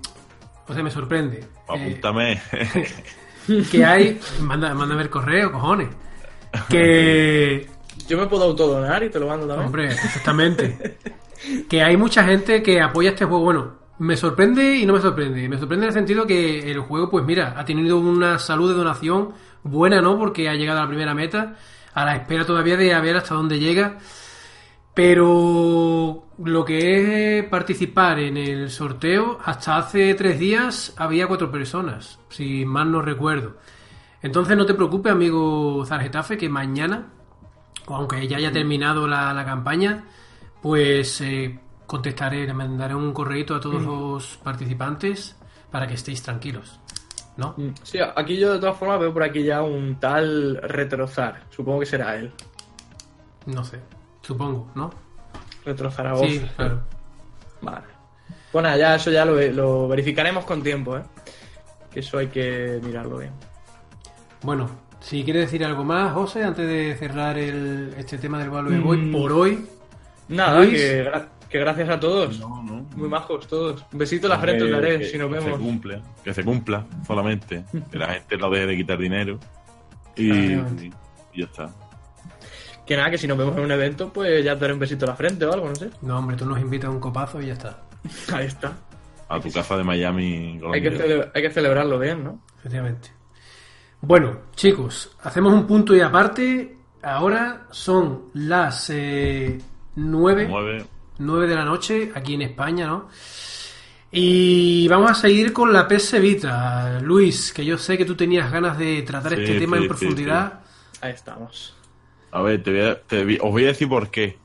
O 0.69 0.75
sea, 0.75 0.83
me 0.83 0.91
sorprende. 0.91 1.39
eh, 1.39 1.47
Apúntame. 1.69 2.43
que 3.71 3.85
hay... 3.85 4.21
Manda, 4.41 4.75
mándame 4.75 5.03
el 5.03 5.11
correo, 5.11 5.53
cojones. 5.53 5.89
Que... 6.69 7.69
Yo 8.09 8.19
me 8.19 8.27
puedo 8.27 8.45
autodonar 8.45 9.03
y 9.05 9.09
te 9.11 9.21
lo 9.21 9.29
mando 9.29 9.47
también. 9.47 9.67
Hombre, 9.67 9.87
exactamente. 9.93 10.97
que 11.69 11.83
hay 11.83 11.97
mucha 11.97 12.25
gente 12.25 12.63
que 12.63 12.81
apoya 12.81 13.11
este 13.11 13.25
juego. 13.25 13.45
Bueno, 13.45 13.81
me 13.99 14.17
sorprende 14.17 14.77
y 14.77 14.87
no 14.87 14.95
me 14.95 15.01
sorprende. 15.01 15.49
Me 15.49 15.59
sorprende 15.59 15.87
en 15.87 15.89
el 15.89 15.95
sentido 15.95 16.27
que 16.27 16.71
el 16.71 16.81
juego, 16.81 17.11
pues 17.11 17.25
mira, 17.25 17.55
ha 17.57 17.65
tenido 17.65 17.99
una 17.99 18.39
salud 18.39 18.71
de 18.71 18.77
donación 18.77 19.35
buena, 19.63 20.01
¿no? 20.01 20.19
Porque 20.19 20.49
ha 20.49 20.55
llegado 20.55 20.79
a 20.79 20.83
la 20.83 20.89
primera 20.89 21.15
meta, 21.15 21.57
a 21.93 22.05
la 22.05 22.17
espera 22.17 22.47
todavía 22.47 22.77
de 22.77 22.95
a 22.95 23.01
ver 23.01 23.17
hasta 23.17 23.35
dónde 23.35 23.59
llega. 23.59 23.99
Pero 24.95 26.27
lo 26.39 26.65
que 26.65 27.39
es 27.39 27.45
participar 27.45 28.19
en 28.19 28.37
el 28.37 28.71
sorteo, 28.71 29.39
hasta 29.45 29.77
hace 29.77 30.15
tres 30.15 30.39
días 30.39 30.95
había 30.97 31.27
cuatro 31.27 31.51
personas, 31.51 32.19
si 32.29 32.65
mal 32.65 32.91
no 32.91 33.01
recuerdo. 33.03 33.57
Entonces 34.23 34.57
no 34.57 34.67
te 34.67 34.75
preocupes, 34.75 35.13
amigo 35.13 35.85
Zargetafe, 35.87 36.37
que 36.37 36.49
mañana, 36.49 37.09
o 37.87 37.95
aunque 37.95 38.27
ya 38.27 38.39
haya 38.39 38.53
terminado 38.53 39.07
la, 39.07 39.33
la 39.33 39.45
campaña, 39.45 40.05
pues 40.63 41.21
eh, 41.21 41.59
contestaré, 41.87 42.47
le 42.47 42.55
mandaré 42.55 42.95
un 42.95 43.13
correito 43.13 43.55
a 43.55 43.61
todos 43.61 43.83
los 43.83 44.37
participantes 44.39 45.37
para 45.71 45.87
que 45.87 45.95
estéis 45.95 46.23
tranquilos. 46.23 46.79
¿No? 47.37 47.55
Mm, 47.57 47.71
Sí, 47.83 47.99
aquí 48.17 48.37
yo 48.37 48.53
de 48.53 48.59
todas 48.59 48.77
formas 48.77 49.01
veo 49.01 49.13
por 49.13 49.23
aquí 49.23 49.43
ya 49.43 49.63
un 49.63 49.99
tal 49.99 50.61
Retrozar. 50.63 51.45
Supongo 51.51 51.81
que 51.81 51.87
será 51.87 52.17
él. 52.17 52.33
No 53.47 53.65
sé, 53.65 53.81
supongo, 54.21 54.71
¿no? 54.75 54.91
Retrozar 55.65 56.07
a 56.09 56.17
Sí, 56.17 56.45
claro. 56.57 56.83
Vale. 57.63 57.87
Pues 58.53 58.63
nada, 58.63 58.77
ya 58.77 58.95
eso 58.97 59.11
ya 59.11 59.25
lo, 59.25 59.41
lo 59.53 59.89
verificaremos 59.89 60.45
con 60.45 60.63
tiempo, 60.63 60.97
¿eh? 60.99 61.03
Que 61.91 62.01
eso 62.01 62.19
hay 62.19 62.27
que 62.29 62.81
mirarlo 62.83 63.19
bien. 63.19 63.33
Bueno, 64.43 64.69
si 65.01 65.23
quieres 65.25 65.43
decir 65.47 65.65
algo 65.65 65.85
más, 65.85 66.13
José, 66.13 66.45
antes 66.45 66.67
de 66.67 66.95
cerrar 66.99 67.39
el, 67.39 67.95
este 67.97 68.19
tema 68.19 68.39
del 68.39 68.51
Value 68.51 68.81
Boy 68.81 68.97
Mm. 68.99 69.13
por 69.13 69.33
hoy. 69.33 69.67
Nada, 70.31 70.61
Luis. 70.61 70.73
que, 70.81 71.05
gra- 71.05 71.29
que 71.49 71.59
gracias 71.59 71.89
a 71.89 72.01
todos. 72.01 72.39
No, 72.41 72.63
no. 72.63 72.87
Muy 72.97 73.09
majos 73.09 73.47
todos. 73.47 73.85
Un 73.93 73.99
besito 73.99 74.27
en 74.27 74.31
la 74.31 74.39
frente 74.39 74.65
os 74.65 74.69
Que- 74.71 74.75
daré 74.75 74.99
que- 74.99 75.05
si 75.05 75.19
nos 75.19 75.29
que 75.29 75.35
vemos. 75.39 75.53
se 75.59 75.65
cumpla, 75.65 76.01
que 76.25 76.35
se 76.35 76.45
cumpla 76.45 76.87
solamente. 77.07 77.65
Que 77.91 77.99
la 77.99 78.09
gente 78.15 78.37
no 78.37 78.51
deje 78.51 78.67
de 78.67 78.77
quitar 78.77 78.99
dinero. 78.99 79.39
Y, 80.17 80.57
ya 80.57 81.45
está. 81.45 81.71
Que 82.87 82.97
nada, 82.97 83.11
que 83.11 83.19
si 83.19 83.27
nos 83.29 83.39
vemos 83.39 83.57
en 83.57 83.65
un 83.65 83.71
evento, 83.73 84.13
pues 84.13 84.45
ya 84.45 84.55
te 84.55 84.61
daré 84.63 84.73
un 84.75 84.81
besito 84.81 85.05
en 85.05 85.11
la 85.11 85.17
frente 85.17 85.45
o 85.47 85.53
algo, 85.53 85.69
no 85.69 85.75
sé. 85.77 85.91
No, 86.03 86.19
hombre, 86.19 86.37
tú 86.37 86.45
nos 86.47 86.59
invitas 86.61 86.89
a 86.89 86.91
un 86.91 86.99
copazo 87.01 87.41
y 87.41 87.47
ya 87.47 87.53
está. 87.53 87.79
Ahí 88.35 88.47
está. 88.47 88.73
A 89.29 89.39
tu 89.39 89.51
casa 89.53 89.77
de 89.77 89.85
Miami. 89.85 90.61
Hay 90.73 90.83
que, 90.83 91.31
hay 91.33 91.43
que 91.43 91.51
celebrarlo 91.51 91.99
bien, 92.01 92.25
¿no? 92.25 92.41
Efectivamente. 92.59 93.11
Bueno, 94.01 94.39
chicos, 94.57 95.17
hacemos 95.23 95.53
un 95.53 95.67
punto 95.67 95.95
y 95.95 96.01
aparte. 96.01 96.77
Ahora 97.03 97.67
son 97.71 98.31
las 98.35 98.91
eh, 98.91 99.59
9, 100.01 100.49
Mueve. 100.49 100.85
9 101.19 101.47
de 101.47 101.55
la 101.55 101.65
noche 101.65 102.11
aquí 102.15 102.35
en 102.35 102.43
España, 102.43 102.87
¿no? 102.87 103.09
Y 104.13 104.89
vamos 104.89 105.11
a 105.11 105.15
seguir 105.15 105.53
con 105.53 105.73
la 105.73 105.87
PS 105.87 106.19
Vita. 106.21 106.99
Luis, 107.01 107.53
que 107.53 107.65
yo 107.65 107.79
sé 107.79 107.97
que 107.97 108.05
tú 108.05 108.17
tenías 108.17 108.51
ganas 108.51 108.77
de 108.79 109.03
tratar 109.03 109.35
Sí, 109.37 109.43
este 109.43 109.59
tema 109.61 109.77
sí, 109.77 109.83
en 109.83 109.83
sí, 109.83 109.89
profundidad. 109.89 110.61
Ahí 111.01 111.13
estamos. 111.13 111.77
A 112.33 112.43
ver, 112.43 112.63
te 112.63 112.71
voy 112.73 112.81
a- 112.81 113.01
te 113.03 113.39
os 113.41 113.51
voy 113.51 113.65
a 113.65 113.69
decir 113.69 113.89
por 113.89 114.11
qué. 114.11 114.39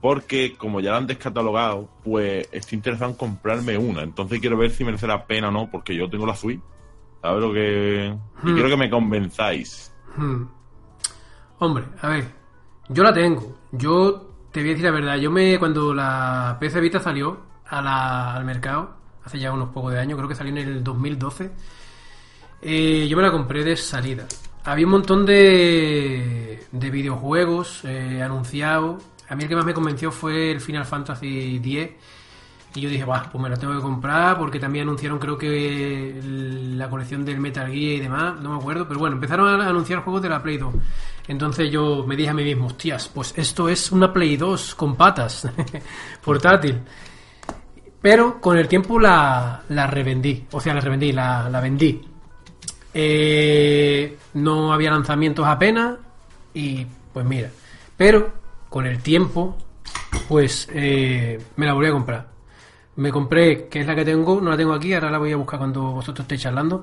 Porque 0.00 0.54
como 0.56 0.80
ya 0.80 0.92
la 0.92 0.98
han 0.98 1.06
descatalogado, 1.06 1.88
pues 2.04 2.48
estoy 2.52 2.76
interesado 2.76 3.10
en 3.10 3.16
comprarme 3.16 3.76
una. 3.76 4.02
Entonces 4.02 4.38
quiero 4.40 4.56
ver 4.56 4.70
si 4.70 4.84
merece 4.84 5.06
la 5.06 5.26
pena 5.26 5.48
o 5.48 5.50
no, 5.50 5.70
porque 5.70 5.94
yo 5.96 6.08
tengo 6.08 6.26
la 6.26 6.36
Switch. 6.36 6.60
¿Sabes 7.20 7.42
lo 7.42 7.52
que...? 7.52 8.14
Y 8.44 8.46
Hmm. 8.48 8.54
quiero 8.54 8.68
que 8.68 8.76
me 8.76 8.88
convenzáis. 8.90 9.92
Hmm. 10.16 10.44
Hombre, 11.58 11.84
a 12.00 12.08
ver, 12.08 12.24
yo 12.88 13.02
la 13.02 13.12
tengo. 13.12 13.58
Yo 13.72 14.29
te 14.52 14.60
voy 14.60 14.70
a 14.70 14.72
decir 14.72 14.84
la 14.84 14.90
verdad. 14.90 15.16
Yo 15.16 15.30
me, 15.30 15.58
cuando 15.58 15.94
la 15.94 16.56
PC 16.60 16.80
Vita 16.80 17.00
salió 17.00 17.40
al 17.66 18.44
mercado, 18.44 18.96
hace 19.24 19.38
ya 19.38 19.52
unos 19.52 19.70
pocos 19.70 19.92
de 19.92 20.00
años, 20.00 20.16
creo 20.16 20.28
que 20.28 20.34
salió 20.34 20.52
en 20.52 20.58
el 20.58 20.84
2012, 20.84 21.50
eh, 22.62 23.06
yo 23.08 23.16
me 23.16 23.22
la 23.22 23.30
compré 23.30 23.64
de 23.64 23.76
salida. 23.76 24.26
Había 24.64 24.86
un 24.86 24.92
montón 24.92 25.24
de, 25.24 26.66
de 26.70 26.90
videojuegos 26.90 27.84
eh, 27.84 28.22
anunciados. 28.22 29.02
A 29.28 29.36
mí 29.36 29.44
el 29.44 29.48
que 29.48 29.56
más 29.56 29.64
me 29.64 29.72
convenció 29.72 30.10
fue 30.10 30.50
el 30.50 30.60
Final 30.60 30.84
Fantasy 30.84 31.56
X. 31.56 31.90
Y 32.74 32.80
yo 32.80 32.88
dije, 32.88 33.04
bah, 33.04 33.28
pues 33.30 33.42
me 33.42 33.48
la 33.48 33.56
tengo 33.56 33.74
que 33.74 33.80
comprar 33.80 34.38
porque 34.38 34.60
también 34.60 34.84
anunciaron 34.84 35.18
creo 35.18 35.36
que 35.36 36.20
la 36.76 36.88
colección 36.88 37.24
del 37.24 37.40
Metal 37.40 37.66
Gear 37.66 37.76
y 37.76 38.00
demás, 38.00 38.40
no 38.40 38.50
me 38.50 38.56
acuerdo, 38.58 38.86
pero 38.86 39.00
bueno, 39.00 39.16
empezaron 39.16 39.60
a 39.60 39.68
anunciar 39.68 40.04
juegos 40.04 40.22
de 40.22 40.28
la 40.28 40.40
Play 40.40 40.56
2. 40.56 40.74
Entonces 41.26 41.70
yo 41.70 42.04
me 42.06 42.14
dije 42.14 42.30
a 42.30 42.34
mí 42.34 42.44
mismo, 42.44 42.66
hostias, 42.66 43.08
pues 43.12 43.34
esto 43.36 43.68
es 43.68 43.90
una 43.90 44.12
Play 44.12 44.36
2 44.36 44.76
con 44.76 44.94
patas, 44.94 45.48
portátil. 46.24 46.78
Pero 48.00 48.40
con 48.40 48.56
el 48.56 48.68
tiempo 48.68 48.98
la, 49.00 49.62
la 49.68 49.86
revendí, 49.88 50.46
o 50.52 50.60
sea, 50.60 50.72
la 50.72 50.80
revendí, 50.80 51.12
la, 51.12 51.50
la 51.50 51.60
vendí. 51.60 52.00
Eh, 52.94 54.16
no 54.34 54.72
había 54.72 54.90
lanzamientos 54.90 55.46
apenas 55.46 55.96
y 56.54 56.86
pues 57.12 57.24
mira, 57.26 57.50
pero 57.96 58.32
con 58.68 58.86
el 58.86 59.00
tiempo 59.00 59.56
pues 60.28 60.68
eh, 60.72 61.40
me 61.56 61.66
la 61.66 61.74
volví 61.74 61.88
a 61.88 61.92
comprar. 61.92 62.26
Me 62.96 63.10
compré, 63.10 63.68
que 63.68 63.80
es 63.80 63.86
la 63.86 63.94
que 63.94 64.04
tengo, 64.04 64.40
no 64.40 64.50
la 64.50 64.56
tengo 64.56 64.72
aquí, 64.74 64.92
ahora 64.92 65.10
la 65.10 65.18
voy 65.18 65.32
a 65.32 65.36
buscar 65.36 65.58
cuando 65.58 65.82
vosotros 65.92 66.24
estéis 66.24 66.42
charlando. 66.42 66.82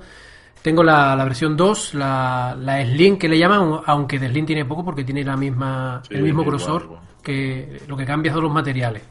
Tengo 0.61 0.83
la, 0.83 1.15
la 1.15 1.23
versión 1.23 1.55
2, 1.55 1.93
la, 1.93 2.55
la 2.59 2.83
Slim 2.83 3.17
que 3.17 3.27
le 3.29 3.37
llaman, 3.37 3.81
aunque 3.85 4.17
de 4.19 4.27
Slim 4.29 4.45
tiene 4.45 4.65
poco 4.65 4.83
porque 4.83 5.03
tiene 5.03 5.23
la 5.23 5.37
misma, 5.37 6.01
Sí, 6.07 6.15
el 6.15 6.23
mismo 6.23 6.41
igual, 6.41 6.57
grosor, 6.57 6.83
igual. 6.83 7.01
que 7.21 7.81
lo 7.87 7.95
que 7.95 8.05
cambia 8.05 8.33
son 8.33 8.43
los 8.43 8.51
materiales. 8.51 9.03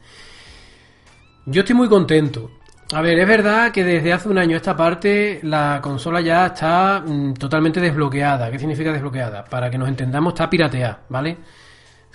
Yo 1.47 1.61
estoy 1.61 1.77
muy 1.77 1.89
contento. 1.89 2.51
A 2.93 3.01
ver, 3.01 3.19
es 3.19 3.27
verdad 3.27 3.73
que 3.73 3.83
desde 3.85 4.13
hace 4.13 4.29
un 4.29 4.39
año 4.39 4.55
a 4.55 4.59
esta 4.59 4.77
parte 4.77 5.41
la 5.43 5.81
consola 5.83 6.21
ya 6.21 6.47
está 6.47 7.03
mm, 7.05 7.35
totalmente 7.35 7.81
desbloqueada. 7.81 8.51
¿Qué 8.51 8.59
significa 8.59 8.93
desbloqueada? 8.93 9.45
Para 9.45 9.71
que 9.71 9.79
nos 9.79 9.89
entendamos, 9.89 10.33
está 10.33 10.49
pirateada, 10.51 11.01
¿vale? 11.09 11.37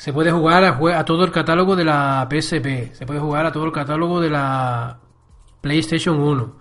Se 0.01 0.11
puede 0.11 0.31
jugar 0.31 0.63
a, 0.63 0.99
a 0.99 1.05
todo 1.05 1.23
el 1.23 1.31
catálogo 1.31 1.75
de 1.75 1.85
la 1.85 2.27
PSP, 2.27 2.91
se 2.91 3.05
puede 3.05 3.19
jugar 3.19 3.45
a 3.45 3.51
todo 3.51 3.65
el 3.65 3.71
catálogo 3.71 4.19
de 4.19 4.31
la 4.31 4.97
PlayStation 5.61 6.19
1, 6.19 6.55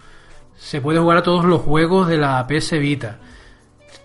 se 0.56 0.82
puede 0.82 0.98
jugar 0.98 1.16
a 1.16 1.22
todos 1.22 1.46
los 1.46 1.62
juegos 1.62 2.06
de 2.06 2.18
la 2.18 2.46
PS 2.46 2.72
Vita, 2.72 3.18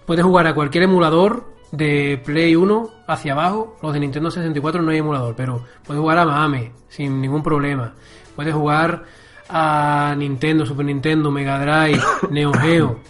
puedes 0.05 0.23
jugar 0.23 0.47
a 0.47 0.55
cualquier 0.55 0.85
emulador 0.85 1.53
de 1.73 2.21
Play 2.23 2.55
1 2.55 2.89
hacia 3.07 3.33
abajo, 3.33 3.75
los 3.81 3.91
de 3.91 3.99
Nintendo 3.99 4.31
64 4.31 4.81
no 4.81 4.91
hay 4.91 4.99
emulador, 4.99 5.35
pero 5.35 5.65
puedes 5.85 5.99
jugar 5.99 6.17
a 6.17 6.25
Mame 6.25 6.71
sin 6.87 7.19
ningún 7.19 7.43
problema, 7.43 7.93
puedes 8.37 8.53
jugar 8.53 9.03
a 9.49 10.15
Nintendo, 10.17 10.65
Super 10.65 10.85
Nintendo, 10.85 11.29
Mega 11.29 11.59
Drive, 11.59 12.01
Neo 12.29 12.53
Geo. 12.53 13.01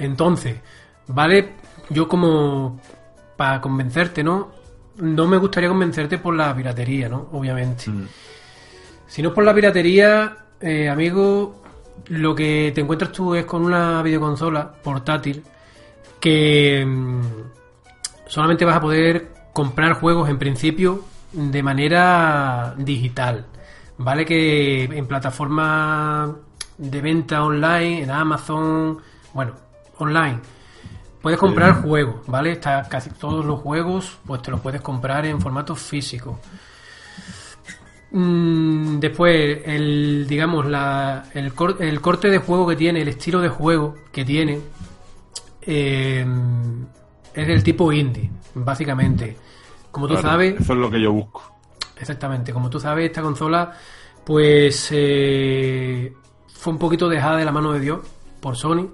Entonces, 0.00 0.60
¿vale? 1.06 1.54
Yo 1.90 2.08
como 2.08 2.80
para 3.36 3.60
convencerte, 3.60 4.24
¿no? 4.24 4.53
No 4.96 5.26
me 5.26 5.36
gustaría 5.36 5.68
convencerte 5.68 6.18
por 6.18 6.34
la 6.34 6.54
piratería, 6.54 7.08
¿no? 7.08 7.28
Obviamente. 7.32 7.90
Mm. 7.90 8.06
Si 9.06 9.22
no 9.22 9.28
es 9.28 9.34
por 9.34 9.44
la 9.44 9.54
piratería, 9.54 10.36
eh, 10.60 10.88
amigo, 10.88 11.62
lo 12.08 12.34
que 12.34 12.72
te 12.74 12.80
encuentras 12.80 13.12
tú 13.12 13.34
es 13.34 13.44
con 13.44 13.64
una 13.64 14.02
videoconsola 14.02 14.72
portátil 14.72 15.42
que 16.20 16.84
mm, 16.86 17.20
solamente 18.26 18.64
vas 18.64 18.76
a 18.76 18.80
poder 18.80 19.28
comprar 19.52 19.94
juegos 19.94 20.28
en 20.28 20.38
principio 20.38 21.04
de 21.32 21.62
manera 21.62 22.74
digital. 22.76 23.46
Vale 23.98 24.24
que 24.24 24.84
en 24.84 25.06
plataformas 25.06 26.30
de 26.78 27.00
venta 27.00 27.44
online, 27.44 28.02
en 28.02 28.10
Amazon, 28.10 28.98
bueno, 29.32 29.52
online, 29.98 30.40
puedes 31.24 31.40
comprar 31.40 31.82
juegos, 31.82 32.16
¿vale? 32.26 32.52
Está 32.52 32.86
casi 32.88 33.10
todos 33.10 33.44
los 33.44 33.58
juegos, 33.60 34.18
pues 34.26 34.42
te 34.42 34.50
los 34.50 34.60
puedes 34.60 34.80
comprar 34.82 35.24
en 35.26 35.40
formato 35.40 35.74
físico. 35.74 36.38
Mm, 38.10 39.00
después, 39.00 39.60
el, 39.64 40.26
digamos, 40.28 40.66
la, 40.66 41.24
el, 41.34 41.52
cor- 41.54 41.78
el 41.80 42.00
corte 42.00 42.28
de 42.30 42.38
juego 42.38 42.66
que 42.68 42.76
tiene, 42.76 43.00
el 43.02 43.08
estilo 43.08 43.40
de 43.40 43.48
juego 43.48 43.96
que 44.12 44.24
tiene, 44.24 44.60
eh, 45.62 46.24
es 47.34 47.46
del 47.46 47.62
tipo 47.64 47.90
indie, 47.90 48.30
básicamente. 48.54 49.36
Como 49.90 50.06
tú 50.06 50.14
Claro, 50.14 50.28
sabes, 50.28 50.60
Eso 50.60 50.72
es 50.74 50.78
lo 50.78 50.90
que 50.90 51.00
yo 51.00 51.10
busco. 51.12 51.42
Exactamente, 51.98 52.52
como 52.52 52.68
tú 52.68 52.78
sabes, 52.78 53.06
esta 53.06 53.22
consola 53.22 53.72
pues 54.24 54.88
eh, 54.90 56.12
fue 56.52 56.72
un 56.72 56.78
poquito 56.78 57.08
dejada 57.08 57.36
de 57.38 57.44
la 57.44 57.52
mano 57.52 57.72
de 57.72 57.80
Dios 57.80 58.00
por 58.40 58.56
Sony. 58.56 58.88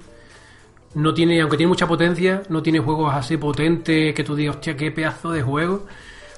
No 0.94 1.14
tiene, 1.14 1.40
aunque 1.40 1.56
tiene 1.56 1.68
mucha 1.68 1.86
potencia, 1.86 2.42
no 2.48 2.62
tiene 2.62 2.80
juegos 2.80 3.14
así 3.14 3.36
potentes 3.36 4.12
que 4.14 4.24
tú 4.24 4.34
digas, 4.34 4.56
hostia, 4.56 4.76
qué 4.76 4.90
pedazo 4.90 5.30
de 5.30 5.42
juego. 5.42 5.86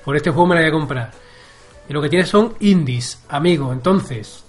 Por 0.05 0.17
este 0.17 0.31
juego 0.31 0.49
me 0.49 0.55
la 0.57 0.61
voy 0.63 0.69
a 0.69 0.73
comprar. 0.73 1.11
Y 1.89 1.93
lo 1.93 2.03
que 2.03 2.09
tiene 2.09 2.27
son 2.27 2.55
indies, 2.61 3.25
amigos. 3.29 3.73
Entonces, 3.73 4.45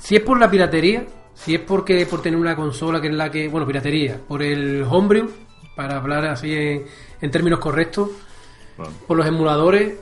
si 0.00 0.16
es 0.16 0.22
por 0.22 0.38
la 0.38 0.50
piratería, 0.50 1.06
si 1.34 1.54
es 1.54 1.60
porque 1.60 2.04
por 2.06 2.20
tener 2.20 2.38
una 2.38 2.54
consola 2.54 3.00
que 3.00 3.08
es 3.08 3.14
la 3.14 3.30
que, 3.30 3.48
bueno, 3.48 3.66
piratería, 3.66 4.20
por 4.26 4.42
el 4.42 4.82
homebrew, 4.82 5.30
para 5.74 5.96
hablar 5.96 6.26
así 6.26 6.52
en, 6.52 6.84
en 7.20 7.30
términos 7.30 7.58
correctos, 7.58 8.10
por 9.06 9.16
los 9.16 9.26
emuladores, 9.26 9.98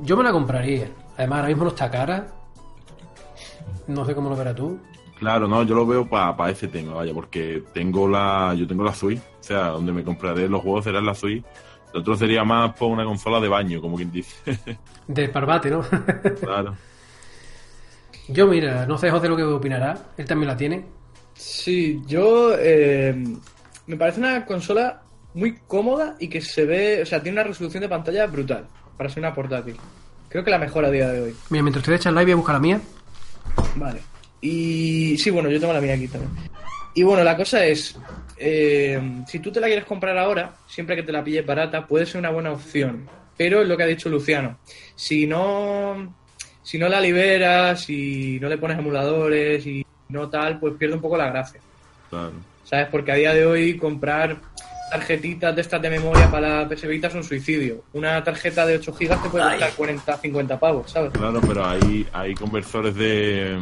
yo 0.00 0.16
me 0.16 0.24
la 0.24 0.32
compraría. 0.32 0.88
Además, 1.16 1.38
ahora 1.38 1.48
mismo 1.48 1.64
no 1.64 1.70
está 1.70 1.90
cara. 1.90 2.28
No 3.86 4.04
sé 4.04 4.14
cómo 4.14 4.28
lo 4.28 4.36
verás 4.36 4.56
tú. 4.56 4.78
Claro, 5.18 5.48
no, 5.48 5.62
yo 5.62 5.74
lo 5.74 5.86
veo 5.86 6.06
para 6.06 6.50
ese 6.50 6.68
tema, 6.68 6.94
vaya, 6.94 7.14
porque 7.14 7.62
tengo 7.72 8.06
la, 8.06 8.54
yo 8.56 8.66
tengo 8.66 8.84
la 8.84 8.92
Switch, 8.92 9.18
o 9.18 9.42
sea, 9.42 9.68
donde 9.68 9.92
me 9.92 10.04
compraré 10.04 10.48
los 10.48 10.60
juegos 10.60 10.84
será 10.84 10.98
en 10.98 11.06
la 11.06 11.14
Switch. 11.14 11.42
El 11.94 12.00
otro 12.00 12.16
sería 12.16 12.44
más 12.44 12.74
por 12.74 12.90
una 12.90 13.04
consola 13.04 13.40
de 13.40 13.48
baño, 13.48 13.80
como 13.80 13.96
quien 13.96 14.12
dice. 14.12 14.58
De 15.06 15.28
Parvate, 15.28 15.70
¿no? 15.70 15.82
claro. 16.40 16.76
yo, 18.28 18.46
mira, 18.46 18.84
no 18.86 18.98
sé 18.98 19.10
José 19.10 19.28
lo 19.28 19.36
que 19.36 19.44
opinará. 19.44 19.96
Él 20.18 20.26
también 20.26 20.48
la 20.48 20.56
tiene. 20.56 20.84
Sí, 21.32 22.02
yo 22.06 22.54
eh, 22.58 23.14
me 23.86 23.96
parece 23.96 24.20
una 24.20 24.44
consola 24.44 25.02
muy 25.32 25.58
cómoda 25.66 26.16
y 26.18 26.28
que 26.28 26.40
se 26.40 26.66
ve, 26.66 27.02
o 27.02 27.06
sea, 27.06 27.22
tiene 27.22 27.40
una 27.40 27.48
resolución 27.48 27.82
de 27.82 27.88
pantalla 27.88 28.26
brutal 28.26 28.66
para 28.96 29.08
ser 29.08 29.20
una 29.20 29.32
portátil. 29.32 29.76
Creo 30.28 30.44
que 30.44 30.50
la 30.50 30.58
mejor 30.58 30.84
a 30.84 30.90
día 30.90 31.08
de 31.08 31.22
hoy. 31.22 31.36
Mira, 31.50 31.62
mientras 31.62 31.82
ustedes 31.82 32.00
echan 32.00 32.14
live 32.14 32.24
voy 32.24 32.32
a 32.32 32.36
buscar 32.36 32.54
la 32.56 32.60
mía. 32.60 32.80
Vale. 33.76 34.15
Y 34.40 35.16
sí, 35.18 35.30
bueno, 35.30 35.50
yo 35.50 35.58
tengo 35.60 35.72
la 35.72 35.80
mía 35.80 35.94
aquí 35.94 36.08
también. 36.08 36.32
Y 36.94 37.02
bueno, 37.02 37.22
la 37.24 37.36
cosa 37.36 37.64
es, 37.64 37.96
eh, 38.38 39.00
si 39.26 39.38
tú 39.38 39.52
te 39.52 39.60
la 39.60 39.66
quieres 39.66 39.84
comprar 39.84 40.16
ahora, 40.16 40.54
siempre 40.66 40.96
que 40.96 41.02
te 41.02 41.12
la 41.12 41.22
pilles 41.22 41.44
barata, 41.44 41.86
puede 41.86 42.06
ser 42.06 42.18
una 42.18 42.30
buena 42.30 42.52
opción. 42.52 43.08
Pero 43.36 43.60
es 43.60 43.68
lo 43.68 43.76
que 43.76 43.82
ha 43.82 43.86
dicho 43.86 44.08
Luciano. 44.08 44.58
Si 44.94 45.26
no, 45.26 46.14
si 46.62 46.78
no 46.78 46.88
la 46.88 47.00
liberas, 47.00 47.82
si 47.82 48.38
no 48.40 48.48
le 48.48 48.56
pones 48.56 48.78
emuladores 48.78 49.66
y 49.66 49.84
no 50.08 50.28
tal, 50.28 50.58
pues 50.58 50.74
pierde 50.78 50.94
un 50.94 51.02
poco 51.02 51.16
la 51.16 51.28
gracia. 51.28 51.60
Claro. 52.08 52.32
¿Sabes? 52.64 52.88
Porque 52.90 53.12
a 53.12 53.16
día 53.16 53.34
de 53.34 53.44
hoy 53.44 53.76
comprar 53.76 54.38
tarjetitas 54.90 55.54
de 55.54 55.62
estas 55.62 55.82
de 55.82 55.90
memoria 55.90 56.30
para 56.30 56.62
la 56.62 56.68
PS 56.68 56.86
Vita 56.86 57.08
es 57.08 57.14
un 57.14 57.24
suicidio. 57.24 57.84
Una 57.92 58.22
tarjeta 58.22 58.64
de 58.64 58.76
8 58.76 58.92
GB 58.92 59.22
te 59.22 59.28
puede 59.28 59.50
costar 59.50 59.72
40, 59.72 60.16
50 60.16 60.58
pavos, 60.58 60.90
¿sabes? 60.90 61.12
Claro, 61.12 61.40
pero 61.46 61.66
hay, 61.66 62.06
hay 62.12 62.34
conversores 62.34 62.94
de 62.94 63.58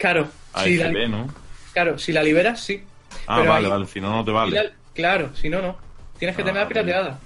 Claro, 0.00 0.28
si 0.64 0.76
la, 0.76 0.90
¿no? 1.08 1.26
claro, 1.72 1.98
si 1.98 2.12
la 2.12 2.22
liberas, 2.22 2.60
sí. 2.64 2.82
Ah, 3.26 3.36
Pero 3.38 3.50
vale, 3.50 3.66
ahí- 3.66 3.70
vale, 3.72 3.86
si 3.86 4.00
no, 4.00 4.10
no 4.10 4.24
te 4.24 4.30
vale. 4.30 4.56
la- 4.56 4.70
claro, 4.94 5.34
si 5.34 5.48
no, 5.48 5.60
no. 5.62 5.78
Tienes 6.18 6.36
que 6.36 6.42
Ah, 6.42 6.46
tenerla 6.46 6.68
pirateada. 6.68 7.20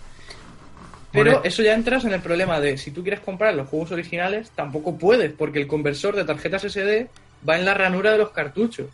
Pero 1.13 1.31
Bueno. 1.31 1.45
eso 1.45 1.63
ya 1.63 1.75
entras 1.75 2.05
en 2.05 2.13
el 2.13 2.21
problema 2.21 2.61
de 2.61 2.77
si 2.77 2.91
tú 2.91 3.03
quieres 3.03 3.21
comprar 3.21 3.55
los 3.55 3.69
juegos 3.69 3.93
originales, 3.93 4.51
tampoco 4.55 4.99
puedes, 4.99 5.33
porque 5.33 5.61
el 5.61 5.69
conversor 5.69 6.17
de 6.17 6.25
tarjetas 6.25 6.65
SD 6.65 7.09
va 7.49 7.57
en 7.57 7.65
la 7.65 7.75
ranura 7.75 8.11
de 8.13 8.19
los 8.19 8.33
cartuchos, 8.33 8.91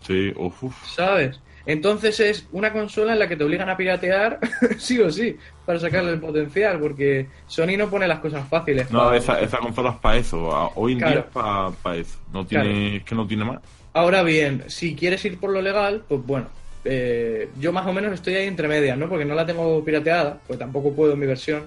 Sí, 0.00 0.32
uf. 0.36 0.62
¿sabes? 0.94 1.40
Entonces 1.66 2.18
es 2.20 2.46
una 2.52 2.72
consola 2.72 3.12
en 3.14 3.18
la 3.18 3.28
que 3.28 3.36
te 3.36 3.42
obligan 3.44 3.68
a 3.68 3.76
piratear 3.76 4.38
sí 4.78 5.00
o 5.00 5.10
sí 5.10 5.36
para 5.64 5.80
sacarle 5.80 6.12
el 6.12 6.20
potencial, 6.20 6.78
porque 6.78 7.26
Sony 7.48 7.76
no 7.76 7.90
pone 7.90 8.06
las 8.06 8.20
cosas 8.20 8.48
fáciles. 8.48 8.90
No, 8.90 9.00
para- 9.04 9.16
esa, 9.16 9.40
esa 9.40 9.58
consola 9.58 9.90
es 9.90 9.96
para 9.96 10.16
eso. 10.16 10.72
Hoy 10.76 10.92
en 10.92 10.98
Claro. 10.98 11.12
día 11.14 11.24
es 11.68 11.76
para 11.82 11.96
eso. 11.96 12.18
No 12.32 12.46
tiene, 12.46 12.96
Es 12.96 13.04
que 13.04 13.14
no 13.16 13.26
tiene 13.26 13.44
más. 13.44 13.60
Ahora 13.92 14.22
bien, 14.22 14.64
si 14.68 14.94
quieres 14.94 15.24
ir 15.24 15.38
por 15.40 15.50
lo 15.50 15.60
legal, 15.60 16.02
pues 16.06 16.20
bueno, 16.24 16.46
eh, 16.84 17.48
yo 17.58 17.72
más 17.72 17.86
o 17.86 17.92
menos 17.92 18.12
estoy 18.12 18.34
ahí 18.34 18.46
entre 18.46 18.68
medias, 18.68 18.96
¿no? 18.96 19.08
Porque 19.08 19.24
no 19.24 19.34
la 19.34 19.44
tengo 19.46 19.82
pirateada, 19.84 20.38
pues 20.46 20.58
tampoco 20.58 20.92
puedo 20.94 21.14
en 21.14 21.18
mi 21.18 21.26
versión. 21.26 21.64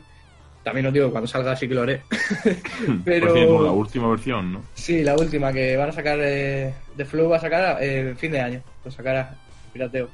También 0.63 0.85
os 0.85 0.93
digo, 0.93 1.09
cuando 1.09 1.27
salga 1.27 1.55
sí 1.55 1.67
que 1.67 1.73
lo 1.73 1.81
haré. 1.81 2.03
Pero 3.03 3.33
cierto, 3.33 3.63
la 3.63 3.71
última 3.71 4.09
versión, 4.09 4.53
¿no? 4.53 4.61
sí, 4.75 5.03
la 5.03 5.15
última 5.15 5.51
que 5.51 5.75
van 5.75 5.89
a 5.89 5.91
sacar 5.91 6.19
eh, 6.21 6.73
de 6.95 7.05
Flow 7.05 7.29
va 7.29 7.37
a 7.37 7.41
sacar 7.41 7.77
eh, 7.81 8.13
fin 8.17 8.31
de 8.31 8.41
año, 8.41 8.61
lo 8.85 8.91
sacará 8.91 9.35
pirateo. 9.69 10.09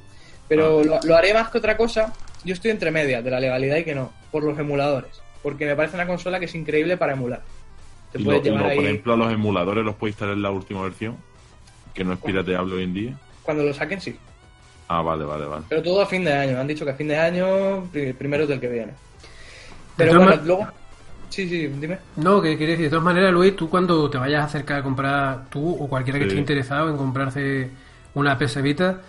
Pero 0.48 0.80
Ah. 0.80 0.84
lo, 0.84 1.00
lo 1.02 1.16
haré 1.16 1.34
más 1.34 1.48
que 1.50 1.58
otra 1.58 1.76
cosa. 1.76 2.12
Yo 2.44 2.54
estoy 2.54 2.70
entre 2.70 2.90
medias 2.90 3.24
de 3.24 3.30
la 3.30 3.40
legalidad 3.40 3.76
y 3.76 3.84
que 3.84 3.94
no, 3.94 4.12
por 4.30 4.44
los 4.44 4.58
emuladores, 4.58 5.20
porque 5.42 5.66
me 5.66 5.74
parece 5.74 5.96
una 5.96 6.06
consola 6.06 6.38
que 6.38 6.44
es 6.44 6.54
increíble 6.54 6.96
para 6.96 7.14
emular. 7.14 7.42
Te 8.12 8.20
Y 8.20 8.24
puedes 8.24 8.40
lo- 8.40 8.44
llevar 8.44 8.62
lo- 8.62 8.68
ahí 8.68 8.76
por 8.76 8.84
ejemplo, 8.84 9.16
los 9.16 9.32
emuladores 9.32 9.84
los 9.84 9.94
puedes 9.96 10.12
instalar 10.14 10.34
en 10.36 10.42
la 10.42 10.50
última 10.50 10.82
versión, 10.82 11.16
que 11.92 12.04
no 12.04 12.12
es 12.12 12.18
pirateable 12.20 12.74
hoy 12.76 12.84
en 12.84 12.94
día. 12.94 13.18
cuando 13.42 13.62
lo 13.64 13.72
saquen, 13.74 14.00
sí. 14.00 14.16
Ah, 14.88 15.02
vale, 15.02 15.24
vale, 15.24 15.46
vale. 15.46 15.64
Pero 15.68 15.82
todo 15.82 16.00
a 16.02 16.06
fin 16.06 16.24
de 16.24 16.32
año. 16.32 16.58
Han 16.60 16.66
dicho 16.66 16.84
que 16.84 16.90
a 16.92 16.94
fin 16.94 17.08
de 17.08 17.16
año, 17.18 17.84
pri- 17.92 18.12
primero 18.12 18.46
del 18.46 18.58
que 18.60 18.68
viene. 18.68 18.92
Pero 19.96 20.18
bueno, 20.18 20.40
luego. 20.44 20.68
Sí, 21.28 21.48
sí, 21.48 21.66
dime. 21.66 21.98
No, 22.16 22.40
que 22.40 22.56
quiere 22.56 22.72
decir, 22.72 22.86
de 22.86 22.90
todas 22.90 23.04
maneras, 23.04 23.32
Luis, 23.32 23.56
tú 23.56 23.68
cuando 23.68 24.08
te 24.08 24.18
vayas 24.18 24.42
a 24.42 24.44
acercar 24.46 24.80
a 24.80 24.82
comprar, 24.82 25.48
tú 25.50 25.74
o 25.74 25.88
cualquiera 25.88 26.18
que 26.18 26.24
Sí. 26.26 26.28
esté 26.30 26.40
interesado 26.40 26.88
en 26.88 26.96
comprarse 26.96 27.68
una 28.14 28.38
PS 28.38 28.62
Vita, 28.62 29.00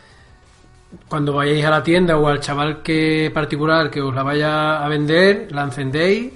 cuando 1.08 1.34
vayáis 1.34 1.63
a 1.65 1.69
la 1.69 1.84
tienda 1.84 2.17
o 2.17 2.28
al 2.28 2.39
chaval 2.39 2.82
que 2.82 3.30
particular 3.34 3.89
que 3.91 4.02
os 4.02 4.13
la 4.15 4.23
vaya 4.23 4.84
a 4.84 4.88
vender, 4.89 5.47
la 5.52 5.63
encendéis, 5.63 6.32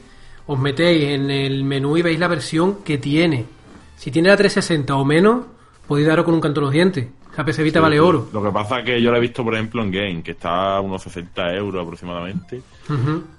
os 0.48 0.60
metéis 0.60 1.04
en 1.10 1.30
el 1.32 1.64
menú 1.64 1.98
y 1.98 2.02
veis 2.02 2.20
la 2.20 2.28
versión 2.28 2.84
que 2.84 2.98
tiene. 2.98 3.46
Si 3.98 4.12
tiene 4.12 4.30
la 4.30 4.38
360 4.38 4.96
o 4.96 5.06
menos, 5.06 5.46
podéis 5.88 6.08
daros 6.08 6.26
con 6.26 6.34
un 6.34 6.42
canto 6.42 6.60
en 6.60 6.64
los 6.66 6.74
dientes. 6.74 7.08
La 7.38 7.46
PS 7.46 7.64
Vita 7.64 7.80
Sí, 7.80 7.84
vale 7.84 7.98
oro. 8.00 8.28
Lo 8.34 8.44
que 8.44 8.52
pasa 8.52 8.80
es 8.80 8.86
que 8.86 9.02
yo 9.02 9.10
la 9.10 9.18
he 9.18 9.22
visto, 9.22 9.42
por 9.42 9.54
ejemplo, 9.54 9.82
en 9.82 9.90
Game, 9.90 10.22
que 10.22 10.32
está 10.32 10.76
a 10.76 10.82
unos 10.82 11.02
60 11.04 11.54
euros 11.56 11.82
aproximadamente. 11.82 12.62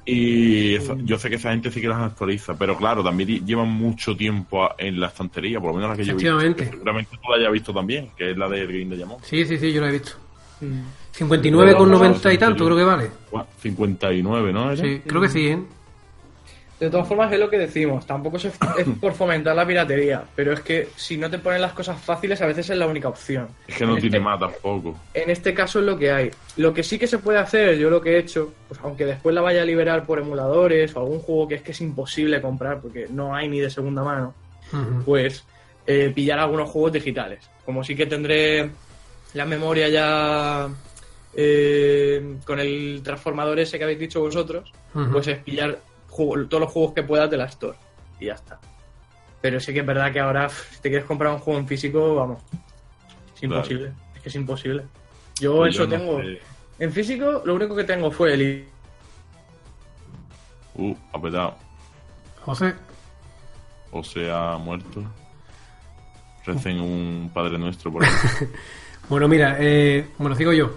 Y 0.06 0.74
eso- 0.76 0.96
yo 1.04 1.18
sé 1.18 1.28
que 1.28 1.36
esa 1.36 1.50
gente 1.50 1.70
sí 1.70 1.80
que 1.80 1.88
las 1.88 1.98
actualiza, 2.00 2.56
pero 2.56 2.74
claro, 2.76 3.04
también 3.04 3.28
lle- 3.28 3.44
llevan 3.44 3.68
mucho 3.68 4.16
tiempo 4.16 4.64
a- 4.64 4.74
en 4.78 4.98
la 4.98 5.08
estantería, 5.08 5.60
por 5.60 5.70
lo 5.70 5.74
menos 5.76 5.90
la 5.90 5.96
que 5.96 6.04
yo 6.04 6.12
he 6.12 6.14
visto. 6.14 6.38
Que 6.64 6.70
seguramente 6.70 7.16
tú 7.22 7.30
la 7.30 7.36
hayas 7.36 7.52
visto 7.52 7.74
también, 7.74 8.08
que 8.16 8.30
es 8.30 8.36
la 8.38 8.48
de 8.48 8.66
Game 8.66 8.86
de 8.86 8.96
Yamón. 8.96 9.18
Sí, 9.22 9.44
sí, 9.44 9.58
sí, 9.58 9.72
yo 9.72 9.80
lo 9.82 9.88
he 9.88 9.92
visto. 9.92 10.12
Mm. 10.62 10.80
59,90 11.14 12.34
y 12.34 12.38
tanto 12.38 12.64
creo 12.64 12.76
que 12.76 12.84
vale. 12.84 13.10
59, 13.60 14.52
¿no? 14.52 14.72
¿Era? 14.72 14.82
Sí, 14.82 15.02
creo 15.06 15.20
que 15.20 15.28
sí, 15.28 15.48
¿eh? 15.48 15.58
De 16.80 16.90
todas 16.90 17.06
formas, 17.06 17.32
es 17.32 17.38
lo 17.38 17.48
que 17.48 17.58
decimos. 17.58 18.04
Tampoco 18.06 18.38
es, 18.38 18.46
es 18.78 18.88
por 19.00 19.12
fomentar 19.12 19.54
la 19.54 19.64
piratería. 19.64 20.24
Pero 20.34 20.52
es 20.52 20.60
que 20.60 20.88
si 20.96 21.16
no 21.16 21.30
te 21.30 21.38
ponen 21.38 21.60
las 21.60 21.74
cosas 21.74 22.00
fáciles, 22.00 22.40
a 22.42 22.46
veces 22.46 22.68
es 22.70 22.76
la 22.76 22.88
única 22.88 23.08
opción. 23.08 23.46
Es 23.68 23.76
que 23.76 23.86
no 23.86 23.94
En 23.94 24.00
tiene 24.00 24.16
este- 24.16 24.24
más 24.24 24.40
tampoco. 24.40 24.96
En 25.14 25.30
este 25.30 25.54
caso 25.54 25.78
es 25.78 25.84
lo 25.86 25.96
que 25.96 26.10
hay. 26.10 26.30
Lo 26.56 26.74
que 26.74 26.82
sí 26.82 26.98
que 26.98 27.06
se 27.06 27.18
puede 27.18 27.38
hacer, 27.38 27.78
yo 27.78 27.88
lo 27.88 28.00
que 28.00 28.14
he 28.14 28.18
hecho, 28.18 28.52
pues 28.66 28.80
aunque 28.82 29.04
después 29.06 29.32
la 29.32 29.42
vaya 29.42 29.62
a 29.62 29.64
liberar 29.64 30.04
por 30.04 30.18
emuladores 30.18 30.96
o 30.96 31.00
algún 31.00 31.20
juego 31.20 31.46
que 31.46 31.54
es 31.56 31.62
que 31.62 31.70
es 31.70 31.80
imposible 31.80 32.40
comprar 32.42 32.80
porque 32.80 33.06
no 33.10 33.32
hay 33.34 33.48
ni 33.48 33.60
de 33.60 33.70
segunda 33.70 34.02
mano, 34.02 34.34
pues 35.04 35.44
eh, 35.86 36.10
pillar 36.12 36.40
algunos 36.40 36.68
juegos 36.68 36.92
digitales. 36.94 37.48
Como 37.64 37.84
sí 37.84 37.94
que 37.94 38.06
tendré 38.06 38.70
la 39.34 39.44
memoria 39.46 39.88
ya 39.88 40.68
eh, 41.34 42.36
con 42.44 42.60
el 42.60 43.00
transformador 43.02 43.58
ese 43.58 43.78
que 43.78 43.84
habéis 43.84 43.98
dicho 43.98 44.20
vosotros, 44.20 44.72
pues 45.12 45.26
es 45.28 45.38
pillar 45.38 45.80
todos 46.08 46.60
los 46.60 46.70
juegos 46.70 46.92
que 46.94 47.02
puedas 47.02 47.30
de 47.30 47.36
la 47.38 47.46
Store 47.46 47.76
y 48.20 48.26
ya 48.26 48.34
está. 48.34 48.60
Pero 49.40 49.58
sí 49.58 49.72
que 49.72 49.80
es 49.80 49.86
verdad 49.86 50.12
que 50.12 50.20
ahora, 50.20 50.48
si 50.48 50.80
te 50.80 50.88
quieres 50.88 51.06
comprar 51.06 51.32
un 51.32 51.38
juego 51.38 51.58
en 51.58 51.66
físico, 51.66 52.14
vamos, 52.14 52.42
es 53.34 53.40
Claro. 53.40 53.56
imposible. 53.56 53.92
Es 54.14 54.20
que 54.22 54.28
es 54.28 54.34
imposible. 54.36 54.84
Yo 55.40 55.56
Pues 55.56 55.74
eso 55.74 55.84
yo 55.84 55.90
no 55.90 56.04
tengo. 56.04 56.20
sé. 56.22 56.40
En 56.78 56.92
físico, 56.92 57.42
lo 57.44 57.54
único 57.54 57.74
que 57.74 57.84
tengo 57.84 58.10
fue 58.10 58.34
el. 58.34 58.68
Uh, 60.74 60.94
ha 61.12 61.20
petado. 61.20 61.54
José, 62.44 62.74
O 63.90 64.02
sea, 64.02 64.52
ha 64.54 64.58
muerto. 64.58 65.02
Recen 66.44 66.80
un 66.80 67.30
Padre 67.32 67.58
Nuestro 67.58 67.92
por 67.92 68.04
ahí. 68.04 68.10
bueno, 69.08 69.28
mira, 69.28 69.56
eh, 69.60 70.08
bueno, 70.18 70.34
sigo 70.36 70.52
yo. 70.52 70.72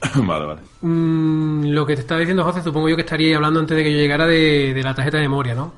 vale, 0.16 0.44
vale. 0.46 0.60
Mm, 0.82 1.66
lo 1.70 1.86
que 1.86 1.94
te 1.94 2.00
estaba 2.02 2.20
diciendo 2.20 2.44
José, 2.44 2.62
supongo 2.62 2.88
yo 2.88 2.96
que 2.96 3.02
estaría 3.02 3.36
hablando 3.36 3.60
antes 3.60 3.76
de 3.76 3.82
que 3.82 3.92
yo 3.92 3.98
llegara 3.98 4.26
de, 4.26 4.72
de 4.74 4.82
la 4.82 4.94
tarjeta 4.94 5.16
de 5.16 5.22
memoria, 5.24 5.54
¿no? 5.54 5.72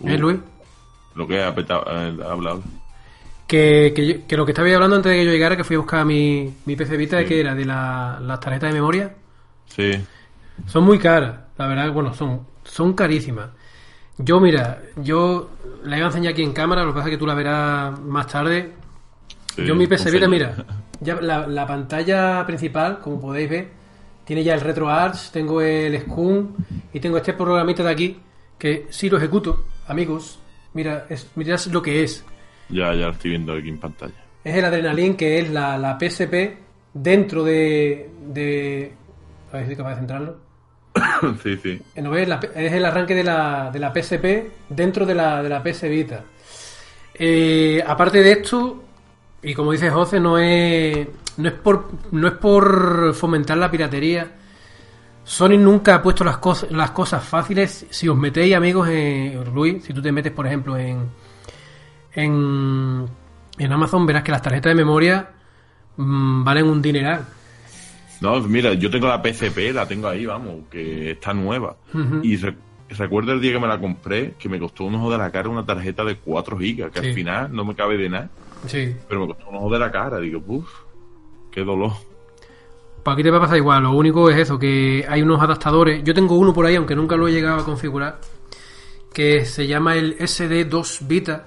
Uh, 0.00 0.08
¿Eh, 0.08 0.18
Luis? 0.18 0.38
Lo 1.14 1.26
que 1.26 1.42
ha 1.42 1.54
petado, 1.54 1.84
eh, 1.88 2.16
habla, 2.28 2.50
habla. 2.52 2.62
Que, 3.46 4.22
que, 4.28 4.36
lo 4.36 4.44
que 4.44 4.52
estaba 4.52 4.68
hablando 4.74 4.96
antes 4.96 5.10
de 5.10 5.18
que 5.18 5.24
yo 5.24 5.30
llegara, 5.32 5.56
que 5.56 5.64
fui 5.64 5.76
a 5.76 5.78
buscar 5.78 6.04
mi, 6.04 6.54
mi 6.66 6.76
PC 6.76 6.96
Vita, 6.96 7.16
de 7.16 7.22
Sí. 7.22 7.28
que 7.28 7.40
era 7.40 7.54
de 7.54 7.64
la- 7.64 8.18
las 8.20 8.40
tarjetas 8.40 8.68
de 8.70 8.74
memoria, 8.74 9.14
Sí. 9.66 9.92
son 10.66 10.84
muy 10.84 10.98
caras, 10.98 11.34
la 11.56 11.66
verdad, 11.66 11.90
bueno, 11.92 12.12
son, 12.14 12.46
son 12.64 12.92
carísimas. 12.92 13.48
Yo, 14.18 14.38
mira, 14.40 14.82
yo 14.96 15.50
la 15.84 15.96
iba 15.96 16.06
a 16.06 16.10
enseñar 16.10 16.32
aquí 16.34 16.42
en 16.42 16.52
cámara, 16.52 16.82
lo 16.82 16.88
que 16.92 16.96
pasa 16.96 17.08
es 17.08 17.12
que 17.14 17.18
tú 17.18 17.26
la 17.26 17.34
verás 17.34 17.98
más 18.00 18.26
tarde. 18.26 18.72
sí, 19.54 19.64
Yo 19.64 19.74
mi 19.74 19.86
PC 19.86 20.10
Vita, 20.10 20.28
mira, 20.28 20.54
ya 21.00 21.20
la, 21.20 21.46
la 21.46 21.66
pantalla 21.66 22.44
principal, 22.46 22.98
como 23.00 23.20
podéis 23.20 23.50
ver, 23.50 23.68
tiene 24.24 24.44
ya 24.44 24.54
el 24.54 24.60
RetroArch, 24.60 25.30
tengo 25.30 25.60
el 25.62 25.98
Scum 26.02 26.54
y 26.92 27.00
tengo 27.00 27.16
este 27.16 27.32
programita 27.32 27.82
de 27.82 27.90
aquí 27.90 28.20
que 28.58 28.86
si 28.90 29.08
lo 29.08 29.16
ejecuto, 29.18 29.64
amigos, 29.86 30.38
mira, 30.74 31.06
es, 31.08 31.30
mirad 31.36 31.60
lo 31.70 31.80
que 31.80 32.02
es. 32.02 32.24
Ya, 32.68 32.92
ya 32.94 33.06
lo 33.06 33.12
estoy 33.12 33.30
viendo 33.30 33.52
aquí 33.54 33.68
en 33.68 33.78
pantalla. 33.78 34.14
Es 34.44 34.54
el 34.56 34.64
Adrenaline, 34.64 35.16
que 35.16 35.38
es 35.38 35.50
la, 35.50 35.78
la 35.78 35.98
PSP 35.98 36.34
dentro 36.92 37.42
de, 37.44 38.10
de... 38.26 38.92
A 39.52 39.56
ver 39.56 39.62
si 39.62 39.68
soy 39.68 39.76
capaz 39.76 39.90
de 39.90 39.96
centrarlo. 39.96 40.36
sí, 41.42 41.56
sí. 41.62 41.80
Eh, 41.94 42.02
¿no 42.02 42.10
ves? 42.10 42.28
La- 42.28 42.40
es 42.54 42.72
el 42.72 42.84
arranque 42.84 43.14
de 43.14 43.24
la, 43.24 43.70
de 43.72 43.78
la 43.78 43.92
PSP 43.94 44.24
dentro 44.68 45.06
de 45.06 45.14
la, 45.14 45.42
de 45.42 45.48
la 45.48 45.62
PS 45.62 45.82
Vita. 45.88 46.22
Eh, 47.14 47.82
aparte 47.86 48.22
de 48.22 48.32
esto, 48.32 48.84
y 49.42 49.54
como 49.54 49.72
dice 49.72 49.90
José, 49.90 50.20
no 50.20 50.38
es, 50.38 51.06
no 51.36 51.48
es 51.48 51.54
por 51.54 51.88
no 52.12 52.26
es 52.28 52.34
por 52.34 53.14
fomentar 53.14 53.56
la 53.58 53.70
piratería. 53.70 54.32
Sony 55.24 55.58
nunca 55.58 55.96
ha 55.96 56.02
puesto 56.02 56.24
las 56.24 56.38
cosas 56.38 56.70
las 56.72 56.90
cosas 56.92 57.22
fáciles. 57.24 57.86
Si 57.90 58.08
os 58.08 58.16
metéis, 58.16 58.54
amigos, 58.54 58.88
en 58.88 59.44
Luis, 59.54 59.84
si 59.84 59.92
tú 59.92 60.00
te 60.02 60.10
metes, 60.12 60.32
por 60.32 60.46
ejemplo, 60.46 60.76
en 60.78 61.08
en, 62.14 63.06
en 63.58 63.72
Amazon, 63.72 64.06
verás 64.06 64.22
que 64.22 64.32
las 64.32 64.42
tarjetas 64.42 64.70
de 64.70 64.74
memoria 64.74 65.28
mm, 65.96 66.44
valen 66.44 66.66
un 66.66 66.82
dineral. 66.82 67.24
No, 68.20 68.40
mira, 68.40 68.74
yo 68.74 68.90
tengo 68.90 69.06
la 69.06 69.22
PCP, 69.22 69.72
la 69.72 69.86
tengo 69.86 70.08
ahí, 70.08 70.26
vamos, 70.26 70.62
que 70.70 71.12
está 71.12 71.32
nueva. 71.32 71.76
Ujú. 71.94 72.20
Y 72.24 72.36
re- 72.36 72.56
recuerdo 72.90 73.32
el 73.32 73.40
día 73.40 73.52
que 73.52 73.58
me 73.60 73.66
la 73.68 73.78
compré, 73.78 74.34
que 74.38 74.48
me 74.48 74.58
costó 74.58 74.84
un 74.84 74.94
ojo 74.96 75.10
de 75.10 75.18
la 75.18 75.30
cara 75.30 75.48
una 75.48 75.64
tarjeta 75.66 76.04
de 76.04 76.16
4 76.16 76.58
gigas, 76.58 76.90
que 76.90 77.00
Sí. 77.00 77.08
al 77.08 77.14
final 77.14 77.48
no 77.54 77.64
me 77.64 77.74
cabe 77.74 77.96
de 77.96 78.08
nada, 78.08 78.30
Sí. 78.66 78.94
pero 79.08 79.20
me 79.22 79.26
costó 79.28 79.48
un 79.50 79.56
ojo 79.56 79.70
de 79.70 79.78
la 79.78 79.90
cara. 79.90 80.18
Digo, 80.20 80.42
uff, 80.46 80.68
qué 81.50 81.62
dolor. 81.64 81.92
Pues 83.02 83.14
aquí 83.14 83.22
te 83.22 83.30
va 83.30 83.38
a 83.38 83.40
pasar 83.42 83.56
igual. 83.56 83.82
Lo 83.82 83.92
único 83.92 84.28
es 84.30 84.36
eso, 84.38 84.58
que 84.58 85.04
hay 85.08 85.22
unos 85.22 85.40
adaptadores. 85.40 86.02
Yo 86.04 86.12
tengo 86.14 86.36
uno 86.36 86.52
por 86.52 86.66
ahí, 86.66 86.76
aunque 86.76 86.94
nunca 86.96 87.16
lo 87.16 87.28
he 87.28 87.32
llegado 87.32 87.60
a 87.60 87.64
configurar, 87.64 88.18
que 89.12 89.44
se 89.44 89.66
llama 89.66 89.94
el 89.96 90.16
SD2 90.18 91.06
Vita, 91.06 91.46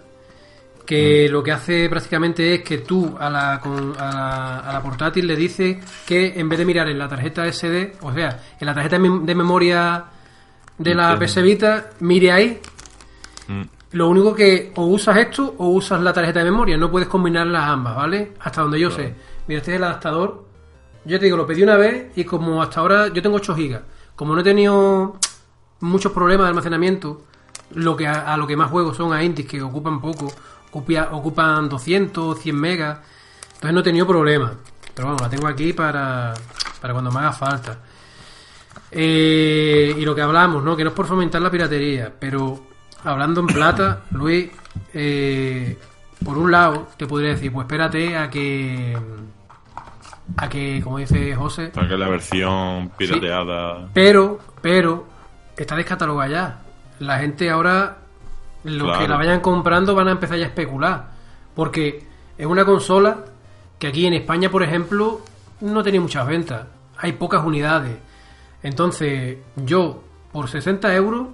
que 0.86 1.30
lo 1.30 1.44
que 1.44 1.52
hace 1.52 1.88
prácticamente 1.90 2.56
es 2.56 2.62
que 2.64 2.80
tú 2.80 3.16
a 3.20 3.30
la, 3.30 3.60
con- 3.62 3.94
a 3.98 4.06
la, 4.12 4.58
a 4.60 4.74
la 4.74 4.82
portátil 4.82 5.28
le 5.28 5.36
dices 5.36 5.78
que 6.06 6.40
en 6.40 6.50
vez 6.50 6.58
de 6.60 6.66
mirar 6.66 6.90
en 6.90 6.98
la 6.98 7.08
tarjeta 7.08 7.46
SD, 7.46 7.94
o 8.02 8.12
sea, 8.12 8.40
en 8.60 8.66
la 8.66 8.74
tarjeta 8.74 8.98
de 8.98 9.36
memoria 9.36 10.06
de 10.84 10.96
la. 10.96 11.18
PS 11.20 11.42
Vita, 11.42 11.90
mire 12.00 12.32
ahí. 12.32 12.60
Mm. 13.48 13.62
Lo 13.94 14.08
único 14.10 14.34
que 14.34 14.72
o 14.76 14.86
usas 14.86 15.18
esto 15.18 15.56
o 15.58 15.68
usas 15.70 16.02
la 16.02 16.14
tarjeta 16.14 16.40
de 16.40 16.46
memoria, 16.46 16.78
no 16.78 16.90
puedes 16.90 17.10
combinarlas 17.10 17.64
ambas, 17.66 17.96
¿vale? 17.96 18.34
Hasta 18.40 18.62
donde 18.62 18.80
yo 18.80 18.88
Claro. 18.90 19.04
sé. 19.04 19.16
Mira, 19.48 19.60
este 19.60 19.72
es 19.72 19.78
el 19.78 19.84
adaptador. 19.84 20.46
Yo 21.04 21.20
te 21.20 21.26
digo, 21.26 21.36
lo 21.38 21.46
pedí 21.48 21.64
una 21.64 21.76
vez 21.76 22.08
y 22.16 22.24
como 22.24 22.62
hasta 22.62 22.80
ahora 22.80 23.08
yo 23.10 23.22
tengo 23.22 23.36
8 23.38 23.56
gigas, 23.56 23.82
como 24.16 24.34
no 24.36 24.42
he 24.42 24.44
tenido 24.44 25.18
muchos 25.82 26.12
problemas 26.12 26.46
de 26.46 26.50
almacenamiento, 26.50 27.24
lo 27.72 27.98
que 27.98 28.08
a, 28.08 28.34
a 28.34 28.38
lo 28.38 28.46
que 28.48 28.56
más 28.56 28.70
juego 28.70 28.94
son 28.94 29.12
a 29.12 29.24
indies 29.24 29.48
que 29.48 29.62
ocupan 29.62 30.00
poco, 30.00 30.32
ocupia- 30.72 31.10
ocupan 31.12 31.68
200, 31.68 32.40
100 32.40 32.56
megas, 32.56 33.00
entonces 33.56 33.74
no 33.74 33.80
he 33.80 33.84
tenido 33.84 34.06
problemas. 34.08 34.52
Pero 34.94 35.08
bueno, 35.10 35.24
la 35.24 35.30
tengo 35.30 35.48
aquí 35.48 35.74
para, 35.74 36.34
para 36.80 36.94
cuando 36.94 37.12
me 37.12 37.20
haga 37.20 37.32
falta. 37.34 37.80
Eh, 38.92 39.96
y 39.98 40.02
lo 40.06 40.14
que 40.14 40.22
hablamos, 40.22 40.64
¿no? 40.64 40.76
Que 40.76 40.84
no 40.84 40.90
es 40.90 40.96
por 40.96 41.06
fomentar 41.08 41.42
la 41.42 41.50
piratería, 41.50 42.12
pero 42.20 42.60
hablando 43.04 43.40
en 43.42 43.48
plata, 43.48 44.02
Luis, 44.12 44.50
eh, 44.94 45.78
por 46.24 46.38
un 46.38 46.52
lado, 46.52 46.90
te 46.98 47.08
podría 47.08 47.30
decir, 47.32 47.52
pues 47.52 47.66
espérate 47.66 48.16
a 48.18 48.30
que. 48.30 48.98
a 50.38 50.50
que, 50.50 50.82
como 50.84 50.98
dice 50.98 51.36
José, 51.36 51.72
Saca 51.74 51.96
la 51.98 52.10
versión 52.10 52.90
pirateada. 52.98 53.88
pero, 53.94 54.40
pero, 54.62 55.06
está 55.58 55.76
descatalogada 55.76 56.30
ya. 56.30 56.60
La 57.00 57.18
gente 57.20 57.50
ahora, 57.50 57.98
los 58.64 58.84
Claro. 58.88 59.00
que 59.02 59.08
la 59.08 59.18
vayan 59.18 59.40
comprando 59.40 59.96
van 59.96 60.10
a 60.10 60.12
empezar 60.12 60.38
ya 60.38 60.46
a 60.46 60.48
especular. 60.50 61.12
Porque 61.56 62.06
es 62.38 62.46
una 62.46 62.64
consola 62.66 63.26
que 63.80 63.88
aquí 63.88 64.06
en 64.06 64.14
España, 64.14 64.50
por 64.52 64.62
ejemplo, 64.64 65.22
no 65.62 65.82
tiene 65.82 66.00
muchas 66.00 66.28
ventas. 66.28 66.68
Hay 66.98 67.14
pocas 67.14 67.44
unidades. 67.44 67.98
Entonces, 68.64 69.38
yo, 69.66 70.04
por 70.32 70.50
60 70.50 70.94
euros, 70.96 71.28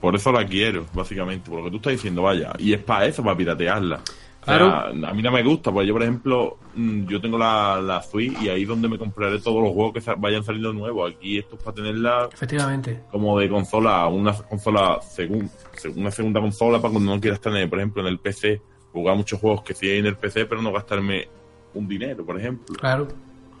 Por 0.00 0.16
eso 0.16 0.32
la 0.32 0.44
quiero, 0.44 0.84
básicamente. 0.94 1.48
Por 1.48 1.60
lo 1.60 1.64
que 1.66 1.70
tú 1.70 1.76
estás 1.76 1.92
diciendo, 1.92 2.22
vaya. 2.22 2.52
Y 2.58 2.72
es 2.72 2.82
para 2.82 3.06
eso, 3.06 3.22
para 3.22 3.36
piratearla. 3.36 3.96
O 3.96 4.44
sea, 4.44 4.58
Claro. 4.58 5.06
a 5.06 5.14
mí 5.14 5.22
no 5.22 5.30
me 5.30 5.44
gusta, 5.44 5.70
porque 5.70 5.86
yo, 5.86 5.92
por 5.94 6.02
ejemplo, 6.02 6.58
mm, 6.74 7.06
yo 7.06 7.20
tengo 7.20 7.38
la, 7.38 7.80
la 7.80 8.02
Switch 8.02 8.36
y 8.42 8.48
ahí 8.48 8.62
es 8.62 8.68
donde 8.68 8.88
me 8.88 8.98
compraré 8.98 9.38
todos 9.38 9.62
los 9.62 9.72
juegos 9.72 9.92
que 9.94 10.14
vayan 10.18 10.42
saliendo 10.42 10.72
nuevos. 10.72 11.12
Aquí 11.14 11.38
esto 11.38 11.54
es 11.54 11.62
para 11.62 11.76
tenerla 11.76 12.28
efectivamente. 12.32 13.04
como 13.12 13.38
de 13.38 13.48
consola, 13.48 14.08
una 14.08 14.32
consola, 14.32 15.00
segun, 15.02 15.48
una 15.94 16.10
segunda 16.10 16.40
consola 16.40 16.80
para 16.82 16.90
cuando 16.92 17.14
no 17.14 17.20
quieras 17.20 17.40
tener, 17.40 17.70
por 17.70 17.78
ejemplo, 17.78 18.02
en 18.02 18.08
el 18.08 18.18
PC, 18.18 18.60
jugar 18.92 19.16
muchos 19.16 19.38
juegos 19.38 19.62
que 19.62 19.72
sí 19.74 19.88
hay 19.88 19.98
en 20.00 20.06
el 20.06 20.16
PC, 20.16 20.46
pero 20.46 20.60
no 20.60 20.72
gastarme 20.72 21.28
un 21.74 21.86
dinero, 21.86 22.26
por 22.26 22.36
ejemplo. 22.40 22.74
Claro, 22.74 23.06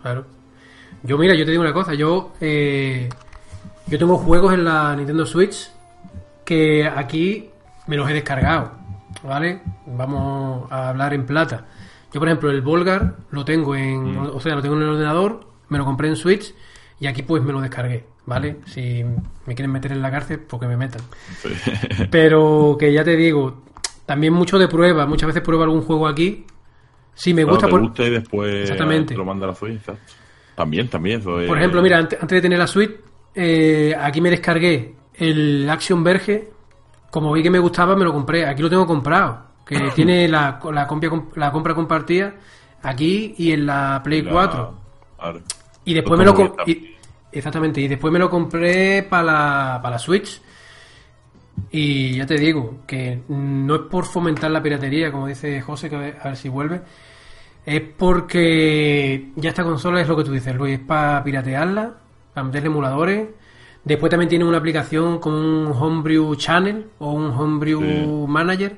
claro. 0.02 0.26
Yo, 1.02 1.18
mira, 1.18 1.34
yo 1.34 1.44
te 1.44 1.50
digo 1.50 1.62
una 1.62 1.72
cosa. 1.72 1.94
Yo, 1.94 2.32
eh, 2.40 3.08
yo 3.86 3.98
tengo 3.98 4.16
juegos 4.18 4.54
en 4.54 4.64
la 4.64 4.94
Nintendo 4.96 5.26
Switch 5.26 5.70
que 6.44 6.86
aquí 6.86 7.50
me 7.86 7.96
los 7.96 8.08
he 8.08 8.14
descargado, 8.14 8.72
¿vale? 9.22 9.60
Vamos 9.86 10.70
a 10.70 10.90
hablar 10.90 11.14
en 11.14 11.26
plata. 11.26 11.66
Yo, 12.12 12.20
por 12.20 12.28
ejemplo, 12.28 12.50
el 12.50 12.60
Volgar 12.60 13.16
lo 13.30 13.44
tengo 13.44 13.74
en, 13.74 14.16
o 14.16 14.40
sea, 14.40 14.54
lo 14.54 14.62
tengo 14.62 14.76
en 14.76 14.82
el 14.82 14.88
ordenador, 14.90 15.46
me 15.68 15.78
lo 15.78 15.84
compré 15.84 16.08
en 16.08 16.16
Switch 16.16 16.54
y 17.00 17.06
aquí 17.06 17.22
pues 17.22 17.42
me 17.42 17.52
lo 17.52 17.60
descargué, 17.60 18.04
¿vale? 18.26 18.58
Si 18.66 19.02
me 19.46 19.54
quieren 19.54 19.72
meter 19.72 19.92
en 19.92 20.02
la 20.02 20.10
cárcel, 20.10 20.40
pues 20.40 20.60
que 20.60 20.68
me 20.68 20.76
metan. 20.76 21.00
Pero 22.10 22.76
que 22.78 22.92
ya 22.92 23.02
te 23.02 23.16
digo, 23.16 23.62
también 24.06 24.32
mucho 24.32 24.58
de 24.58 24.68
prueba. 24.68 25.06
Muchas 25.06 25.28
veces 25.28 25.42
pruebo 25.42 25.64
algún 25.64 25.82
juego 25.82 26.06
aquí. 26.06 26.44
Si 27.14 27.34
me 27.34 27.44
gusta, 27.44 27.66
te 27.66 27.70
por, 27.70 27.82
y 27.82 28.10
después 28.10 28.62
Exactamente. 28.62 29.14
te 29.14 29.18
lo 29.18 29.24
manda 29.24 29.46
a 29.46 29.50
la 29.50 29.54
Switch, 29.54 29.76
exacto. 29.76 30.12
También, 30.54 30.88
también. 30.88 31.22
Por 31.22 31.58
ejemplo, 31.58 31.82
mira, 31.82 31.98
ante- 31.98 32.16
antes 32.20 32.36
de 32.36 32.42
tener 32.42 32.58
la 32.58 32.66
suite, 32.66 33.00
eh, 33.34 33.94
aquí 33.98 34.20
me 34.20 34.30
descargué 34.30 34.94
el 35.14 35.68
Action 35.70 36.02
Verge. 36.04 36.50
Como 37.10 37.32
vi 37.32 37.42
que 37.42 37.50
me 37.50 37.58
gustaba, 37.58 37.94
me 37.96 38.04
lo 38.04 38.12
compré. 38.12 38.46
Aquí 38.46 38.62
lo 38.62 38.70
tengo 38.70 38.86
comprado. 38.86 39.46
Que 39.66 39.76
tiene 39.94 40.28
la, 40.28 40.60
la, 40.72 40.86
compra, 40.86 41.10
la 41.36 41.50
compra 41.52 41.74
compartida 41.74 42.34
aquí 42.82 43.34
y 43.38 43.52
en 43.52 43.66
la 43.66 44.00
Play 44.04 44.22
la- 44.22 44.30
4. 44.30 44.78
Claro. 45.18 45.40
Y 45.84 45.94
después 45.94 46.18
me 46.18 46.24
lo 46.24 46.34
tengo 46.34 46.54
com- 46.56 46.64
bien 46.66 46.78
y- 46.84 46.92
Exactamente, 47.34 47.80
y 47.80 47.88
después 47.88 48.12
me 48.12 48.18
lo 48.18 48.28
compré 48.28 49.02
para 49.04 49.22
la, 49.22 49.78
para 49.82 49.94
la 49.94 49.98
Switch. 49.98 50.40
Y 51.70 52.16
ya 52.16 52.26
te 52.26 52.34
digo, 52.34 52.80
que 52.86 53.22
no 53.28 53.74
es 53.76 53.80
por 53.82 54.04
fomentar 54.04 54.50
la 54.50 54.62
piratería, 54.62 55.10
como 55.10 55.26
dice 55.26 55.60
José, 55.62 55.88
que 55.88 55.96
a 55.96 55.98
ver, 55.98 56.18
a 56.22 56.28
ver 56.28 56.36
si 56.36 56.48
vuelve. 56.48 56.82
Es 57.64 57.80
porque 57.96 59.28
ya 59.36 59.50
esta 59.50 59.62
consola 59.62 60.00
es 60.00 60.08
lo 60.08 60.16
que 60.16 60.24
tú 60.24 60.32
dices, 60.32 60.54
Luis, 60.54 60.74
es 60.74 60.84
para 60.84 61.22
piratearla, 61.22 61.94
para 62.34 62.44
meterle 62.44 62.66
emuladores. 62.68 63.28
Después 63.84 64.10
también 64.10 64.28
tiene 64.28 64.44
una 64.44 64.58
aplicación 64.58 65.18
con 65.18 65.34
un 65.34 65.72
Homebrew 65.72 66.34
Channel 66.36 66.86
o 66.98 67.12
un 67.12 67.26
Homebrew 67.30 67.80
Sí. 67.80 68.24
Manager 68.28 68.76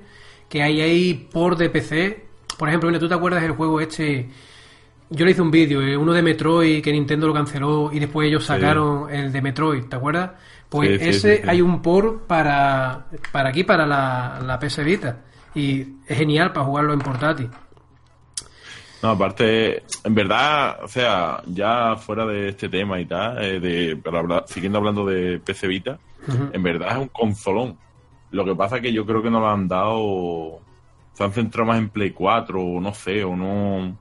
que 0.48 0.62
hay 0.62 0.80
ahí 0.80 1.28
por 1.32 1.56
de 1.56 1.68
PC. 1.70 2.24
Por 2.58 2.68
ejemplo, 2.68 2.88
mira, 2.88 3.00
¿tú 3.00 3.08
te 3.08 3.14
acuerdas 3.14 3.42
del 3.42 3.52
juego 3.52 3.80
este? 3.80 4.28
Yo 5.10 5.24
le 5.24 5.32
hice 5.32 5.42
un 5.42 5.50
vídeo, 5.50 5.82
eh, 5.82 5.96
uno 5.96 6.12
de 6.12 6.22
Metroid 6.22 6.82
que 6.82 6.92
Nintendo 6.92 7.26
lo 7.26 7.34
canceló 7.34 7.90
y 7.92 7.98
después 7.98 8.28
ellos 8.28 8.44
sacaron 8.44 9.10
el 9.10 9.32
de 9.32 9.42
Metroid, 9.42 9.84
¿te 9.84 9.96
acuerdas? 9.96 10.30
Pues 10.68 11.00
Sí, 11.00 11.08
ese 11.08 11.42
hay 11.46 11.60
un 11.60 11.82
port 11.82 12.22
para, 12.26 13.06
para 13.30 13.50
aquí, 13.50 13.64
para 13.64 13.86
la, 13.86 14.40
la 14.44 14.58
PS 14.58 14.82
Vita. 14.84 15.18
Y 15.54 15.80
es 16.06 16.18
genial 16.18 16.52
para 16.52 16.66
jugarlo 16.66 16.92
en 16.94 16.98
portátil. 17.00 17.48
No, 19.04 19.10
aparte, 19.10 19.82
en 20.02 20.14
verdad, 20.14 20.78
o 20.82 20.88
sea, 20.88 21.42
ya 21.44 21.94
fuera 21.96 22.24
de 22.24 22.48
este 22.48 22.70
tema 22.70 22.98
y 22.98 23.04
tal, 23.04 23.36
eh, 23.44 23.60
de, 23.60 24.00
hablar- 24.06 24.44
siguiendo 24.46 24.78
hablando 24.78 25.04
de 25.04 25.38
PC 25.40 25.66
Vita, 25.68 25.98
en 26.50 26.62
verdad 26.62 26.92
es 26.92 26.96
un 27.02 27.08
consolón. 27.08 27.76
Lo 28.30 28.46
que 28.46 28.54
pasa 28.54 28.76
es 28.76 28.82
que 28.82 28.94
yo 28.94 29.04
creo 29.04 29.22
que 29.22 29.28
no 29.28 29.40
lo 29.40 29.50
han 29.50 29.68
dado, 29.68 30.58
se 31.12 31.22
han 31.22 31.32
centrado 31.32 31.66
más 31.66 31.76
en 31.80 31.90
Play 31.90 32.12
4, 32.12 32.58
o 32.58 32.80
no 32.80 32.94
sé, 32.94 33.22
o 33.24 33.36
no, 33.36 33.94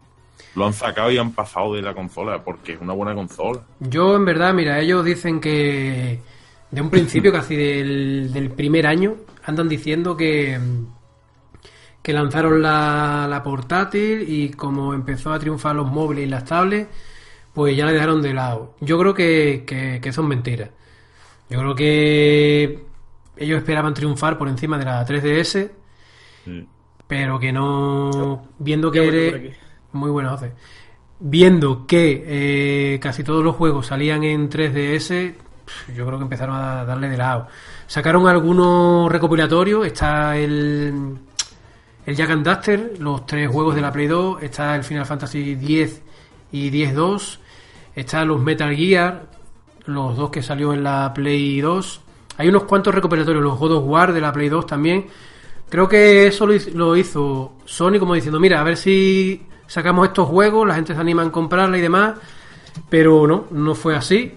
lo 0.55 0.65
han 0.65 0.71
sacado 0.71 1.11
y 1.11 1.17
han 1.17 1.33
pasado 1.33 1.73
de 1.75 1.81
la 1.81 1.93
consola, 1.93 2.41
porque 2.41 2.71
es 2.71 2.79
una 2.79 2.93
buena 2.93 3.13
consola. 3.13 3.59
Yo, 3.81 4.15
en 4.15 4.23
verdad, 4.23 4.53
mira, 4.53 4.79
ellos 4.79 5.03
dicen 5.03 5.41
que 5.41 6.21
de 6.71 6.81
un 6.81 6.89
principio, 6.89 7.29
casi 7.33 7.57
del, 7.57 8.31
del 8.31 8.51
primer 8.51 8.87
año, 8.87 9.15
andan 9.43 9.67
diciendo 9.67 10.15
que, 10.15 10.57
que 12.03 12.13
lanzaron 12.13 12.61
la, 12.61 13.25
la 13.27 13.41
portátil 13.41 14.23
y 14.27 14.49
como 14.51 14.93
empezó 14.93 15.33
a 15.33 15.39
triunfar 15.39 15.75
los 15.75 15.89
móviles 15.91 16.25
y 16.25 16.29
las 16.29 16.45
tablets, 16.45 16.89
pues 17.53 17.75
ya 17.75 17.85
la 17.85 17.91
dejaron 17.93 18.21
de 18.21 18.33
lado. 18.33 18.75
Yo 18.81 18.99
creo 18.99 19.13
que, 19.15 19.63
que, 19.65 19.99
que 20.01 20.13
son 20.13 20.27
mentiras. 20.27 20.69
Yo 21.49 21.59
creo 21.59 21.73
que 21.75 22.83
ellos 23.37 23.57
esperaban 23.57 23.93
triunfar 23.93 24.37
por 24.37 24.47
encima 24.47 24.77
de 24.77 24.85
la 24.85 25.05
3DS, 25.05 25.71
Sí. 26.45 26.67
pero 27.07 27.39
que 27.39 27.51
no. 27.53 28.47
Viendo 28.59 28.91
Ya 28.93 29.01
que 29.01 29.07
eres. 29.07 29.55
Muy 29.93 30.11
buena, 30.11 30.29
José. 30.31 30.51
Viendo 31.19 31.85
que 31.87 32.23
eh, 32.27 32.99
casi 32.99 33.23
todos 33.23 33.43
los 33.45 33.55
juegos 33.55 33.87
salían 33.87 34.23
en 34.23 34.49
3DS, 34.49 35.07
pf, 35.65 35.93
yo 35.95 36.05
creo 36.05 36.17
que 36.17 36.23
empezaron 36.23 36.55
a 36.57 36.83
darle 36.83 37.07
de 37.07 37.17
lado. 37.17 37.47
Sacaron 37.87 38.27
algunos 38.27 39.09
recopilatorios. 39.11 39.85
Está 39.87 40.35
el. 40.37 41.17
El 42.05 42.15
Jack 42.17 42.31
and 42.31 42.45
Daxter, 42.45 42.93
los 42.99 43.25
tres 43.25 43.49
juegos 43.49 43.75
de 43.75 43.81
la 43.81 43.91
Play 43.91 44.07
2. 44.07 44.43
Está 44.43 44.75
el 44.75 44.83
Final 44.83 45.05
Fantasy 45.05 45.53
X 45.53 46.01
y 46.51 46.67
X-2. 46.67 47.39
Está 47.95 48.25
los 48.25 48.41
Metal 48.41 48.75
Gear, 48.75 49.27
los 49.85 50.17
dos 50.17 50.29
que 50.29 50.43
salió 50.43 50.73
en 50.73 50.83
la 50.83 51.13
Play 51.13 51.61
2. 51.61 52.01
Hay 52.37 52.49
unos 52.49 52.63
cuantos 52.63 52.93
recopilatorios, 52.93 53.43
los 53.43 53.57
God 53.57 53.77
of 53.77 53.85
War 53.85 54.11
de 54.11 54.19
la 54.19 54.33
Play 54.33 54.49
2 54.49 54.65
también. 54.65 55.05
Creo 55.69 55.87
que 55.87 56.27
eso 56.27 56.45
lo 56.45 56.95
hizo 56.97 57.53
Sony 57.65 57.99
como 57.99 58.15
diciendo, 58.15 58.39
mira, 58.39 58.59
a 58.59 58.63
ver 58.63 58.77
si 58.77 59.43
sacamos 59.67 60.07
estos 60.07 60.27
juegos, 60.27 60.67
la 60.67 60.75
gente 60.75 60.93
se 60.93 60.99
anima 60.99 61.23
a 61.23 61.31
comprarla 61.31 61.77
y 61.77 61.81
demás. 61.81 62.15
Pero 62.89 63.25
no, 63.27 63.45
no 63.51 63.75
fue 63.75 63.95
así. 63.95 64.33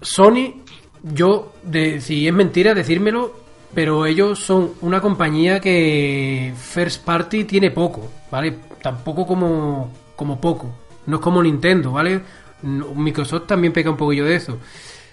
Sony, 0.00 0.62
yo, 1.02 1.54
de, 1.64 2.00
si 2.00 2.28
es 2.28 2.32
mentira, 2.32 2.74
decírmelo, 2.74 3.47
pero 3.74 4.06
ellos 4.06 4.38
son 4.38 4.72
una 4.80 5.00
compañía 5.00 5.60
que 5.60 6.52
First 6.56 7.04
Party 7.04 7.44
tiene 7.44 7.70
poco, 7.70 8.10
¿vale? 8.30 8.56
Tampoco 8.82 9.26
como, 9.26 9.92
como 10.16 10.40
poco. 10.40 10.70
No 11.06 11.16
es 11.16 11.22
como 11.22 11.42
Nintendo, 11.42 11.92
¿vale? 11.92 12.20
Microsoft 12.62 13.46
también 13.46 13.72
peca 13.72 13.90
un 13.90 13.96
poquillo 13.96 14.24
de 14.24 14.36
eso. 14.36 14.58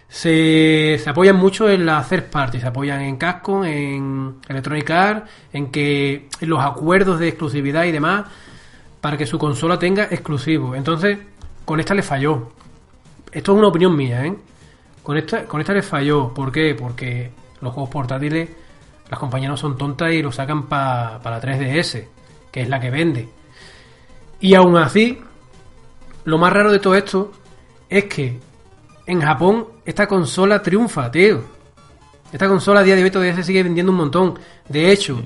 Se, 0.07 1.01
apoyan 1.05 1.35
mucho 1.35 1.69
en 1.69 1.85
la 1.85 2.03
third 2.03 2.29
party, 2.29 2.59
se 2.59 2.67
apoyan 2.67 3.01
en 3.01 3.17
Capcom, 3.17 3.63
en 3.65 4.35
Electronic 4.47 4.89
Arts, 4.89 5.29
en 5.51 5.71
que 5.71 6.29
en 6.39 6.49
los 6.49 6.63
acuerdos 6.63 7.19
de 7.19 7.27
exclusividad 7.27 7.83
y 7.83 7.91
demás 7.91 8.25
para 9.01 9.17
que 9.17 9.25
su 9.25 9.37
consola 9.37 9.77
tenga 9.77 10.05
exclusivo. 10.05 10.73
Entonces, 10.73 11.19
con 11.63 11.79
esta 11.79 11.93
le 11.93 12.01
falló. 12.01 12.51
esto 13.31 13.51
es 13.51 13.57
una 13.57 13.67
opinión 13.67 13.95
mía, 13.95 14.25
¿eh? 14.25 14.35
Con 15.03 15.17
esta, 15.17 15.45
con 15.45 15.61
esta 15.61 15.73
les 15.73 15.85
falló. 15.85 16.33
¿Por 16.33 16.51
qué? 16.51 16.73
Porque 16.73 17.31
los 17.65 17.73
juegos 17.73 17.89
portátiles, 17.89 18.49
las 19.09 19.19
compañías 19.19 19.51
no 19.51 19.57
son 19.57 19.77
tontas 19.77 20.11
y 20.13 20.21
lo 20.21 20.31
sacan 20.31 20.67
para 20.67 21.19
la 21.23 21.41
3DS, 21.41 22.05
que 22.51 22.61
es 22.61 22.69
la 22.69 22.79
que 22.79 22.89
vende. 22.89 23.29
Y 24.39 24.53
aún 24.55 24.77
así, 24.77 25.19
lo 26.23 26.37
más 26.37 26.51
raro 26.53 26.71
de 26.71 26.79
todo 26.79 26.95
esto 26.95 27.31
es 27.89 28.05
que 28.05 28.39
en 29.05 29.21
Japón 29.21 29.67
esta 29.85 30.07
consola 30.07 30.61
triunfa, 30.61 31.11
tío. 31.11 31.41
Esta 32.31 32.47
consola 32.47 32.79
a 32.79 32.83
día 32.83 32.95
de 32.95 33.03
hoy 33.03 33.11
todavía 33.11 33.35
se 33.35 33.43
sigue 33.43 33.63
vendiendo 33.63 33.91
un 33.91 33.99
montón. 33.99 34.39
De 34.67 34.91
hecho, 34.91 35.21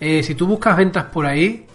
eh, 0.00 0.22
si 0.22 0.34
tú 0.34 0.46
buscas 0.46 0.76
ventas 0.76 1.04
por 1.04 1.26
ahí, 1.26 1.66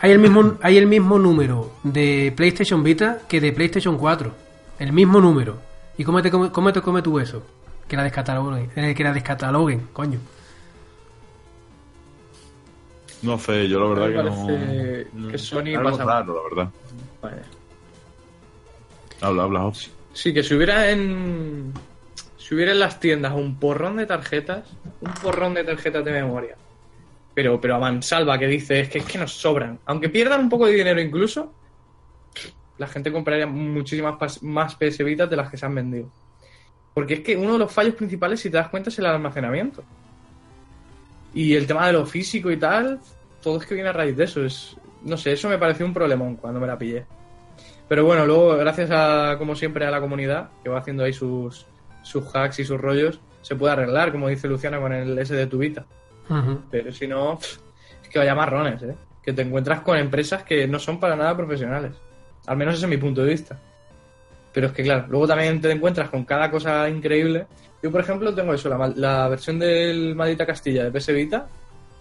hay 0.00 0.10
el 0.10 0.18
mismo, 0.18 0.54
hay 0.62 0.76
el 0.76 0.86
mismo 0.86 1.18
número 1.18 1.72
de 1.84 2.32
PlayStation 2.36 2.82
Vita 2.82 3.20
que 3.28 3.40
de 3.40 3.52
PlayStation 3.52 3.96
4. 3.96 4.32
El 4.80 4.92
mismo 4.92 5.20
número. 5.20 5.56
¿Y 5.96 6.02
cómo 6.04 6.20
te, 6.20 6.30
come- 6.30 6.50
cómo 6.50 6.72
te 6.72 6.82
come 6.82 7.00
tú 7.02 7.20
eso? 7.20 7.42
Que 7.88 7.96
la 7.96 8.04
descataloguen, 8.04 8.70
eh, 8.76 8.94
que 8.94 9.04
la 9.04 9.12
descataloguen, 9.12 9.88
coño. 9.92 10.18
No 13.22 13.38
sé, 13.38 13.68
yo 13.68 13.80
la 13.80 13.88
verdad 13.88 14.06
Me 14.06 14.12
que 14.12 14.22
no. 14.22 14.46
parece 14.46 15.30
que 15.30 15.38
Sony 15.38 15.74
algo 15.76 15.90
pasa- 15.90 16.04
raro, 16.04 16.34
la 16.36 16.42
verdad. 16.56 16.72
Vale. 17.22 17.42
Habla, 19.20 19.42
habla, 19.44 19.60
José. 19.62 19.90
Sí, 20.12 20.34
que 20.34 20.42
si 20.42 20.54
hubiera 20.54 20.90
en. 20.90 21.72
Si 22.36 22.54
hubiera 22.54 22.72
en 22.72 22.80
las 22.80 23.00
tiendas 23.00 23.32
un 23.32 23.58
porrón 23.58 23.96
de 23.96 24.04
tarjetas, 24.06 24.68
un 25.00 25.12
porrón 25.14 25.54
de 25.54 25.64
tarjetas 25.64 26.04
de 26.04 26.12
memoria. 26.12 26.56
Pero, 27.32 27.58
pero 27.60 27.76
a 27.76 27.78
mansalva 27.78 28.38
que 28.38 28.46
dice, 28.46 28.80
es 28.80 28.88
que 28.90 28.98
es 28.98 29.04
que 29.06 29.18
nos 29.18 29.32
sobran. 29.32 29.78
Aunque 29.86 30.10
pierdan 30.10 30.40
un 30.40 30.48
poco 30.50 30.66
de 30.66 30.74
dinero 30.74 31.00
incluso, 31.00 31.52
la 32.76 32.86
gente 32.86 33.10
compraría 33.10 33.46
muchísimas 33.46 34.42
más 34.42 34.74
PS 34.76 35.02
Vitas 35.02 35.30
de 35.30 35.36
las 35.36 35.50
que 35.50 35.56
se 35.56 35.64
han 35.64 35.74
vendido. 35.74 36.10
Porque 36.94 37.14
es 37.14 37.20
que 37.20 37.36
uno 37.36 37.54
de 37.54 37.58
los 37.58 37.72
fallos 37.72 37.94
principales, 37.94 38.40
si 38.40 38.50
te 38.50 38.56
das 38.56 38.68
cuenta, 38.68 38.88
es 38.88 38.98
el 38.98 39.06
almacenamiento. 39.06 39.82
Y 41.34 41.54
el 41.54 41.66
tema 41.66 41.88
de 41.88 41.94
lo 41.94 42.06
físico 42.06 42.50
y 42.50 42.56
tal, 42.56 43.00
todo 43.42 43.58
es 43.58 43.66
que 43.66 43.74
viene 43.74 43.90
a 43.90 43.92
raíz 43.92 44.16
de 44.16 44.24
eso. 44.24 44.44
Es, 44.44 44.76
no 45.02 45.16
sé, 45.16 45.32
eso 45.32 45.48
me 45.48 45.58
pareció 45.58 45.84
un 45.84 45.92
problemón 45.92 46.36
cuando 46.36 46.60
me 46.60 46.68
la 46.68 46.78
pillé. 46.78 47.04
Pero 47.88 48.04
bueno, 48.04 48.24
luego, 48.24 48.56
gracias 48.56 48.90
a, 48.92 49.36
como 49.38 49.54
siempre, 49.56 49.84
a 49.84 49.90
la 49.90 50.00
comunidad, 50.00 50.50
que 50.62 50.70
va 50.70 50.78
haciendo 50.78 51.04
ahí 51.04 51.12
sus, 51.12 51.66
sus 52.02 52.24
hacks 52.34 52.60
y 52.60 52.64
sus 52.64 52.80
rollos, 52.80 53.20
se 53.42 53.56
puede 53.56 53.72
arreglar, 53.74 54.12
como 54.12 54.28
dice 54.28 54.48
Luciana 54.48 54.80
con 54.80 54.92
el 54.92 55.18
S 55.18 55.34
de 55.34 55.46
tu 55.46 55.58
Vita. 55.58 55.84
Ujú. 56.30 56.62
Pero 56.70 56.92
si 56.92 57.06
no, 57.06 57.38
es 57.40 58.08
que 58.08 58.18
vaya 58.18 58.34
marrones, 58.34 58.82
¿eh? 58.82 58.94
Que 59.22 59.32
te 59.32 59.42
encuentras 59.42 59.80
con 59.80 59.98
empresas 59.98 60.44
que 60.44 60.66
no 60.66 60.78
son 60.78 60.98
para 61.00 61.16
nada 61.16 61.36
profesionales. 61.36 61.92
Al 62.46 62.56
menos 62.56 62.76
ese 62.76 62.86
es 62.86 62.90
mi 62.90 62.96
punto 62.96 63.22
de 63.22 63.30
vista. 63.30 63.58
Pero 64.54 64.68
es 64.68 64.72
que, 64.72 64.84
claro, 64.84 65.06
luego 65.08 65.26
también 65.26 65.60
te 65.60 65.70
encuentras 65.70 66.08
con 66.08 66.24
cada 66.24 66.50
cosa 66.50 66.88
increíble. 66.88 67.46
Yo, 67.82 67.90
por 67.90 68.00
ejemplo, 68.00 68.32
tengo 68.34 68.54
eso, 68.54 68.70
la, 68.96 69.28
versión 69.28 69.58
del 69.58 70.14
Maldita 70.14 70.46
Castilla 70.46 70.84
de 70.84 70.92
PS 70.92 71.12
Vita, 71.12 71.46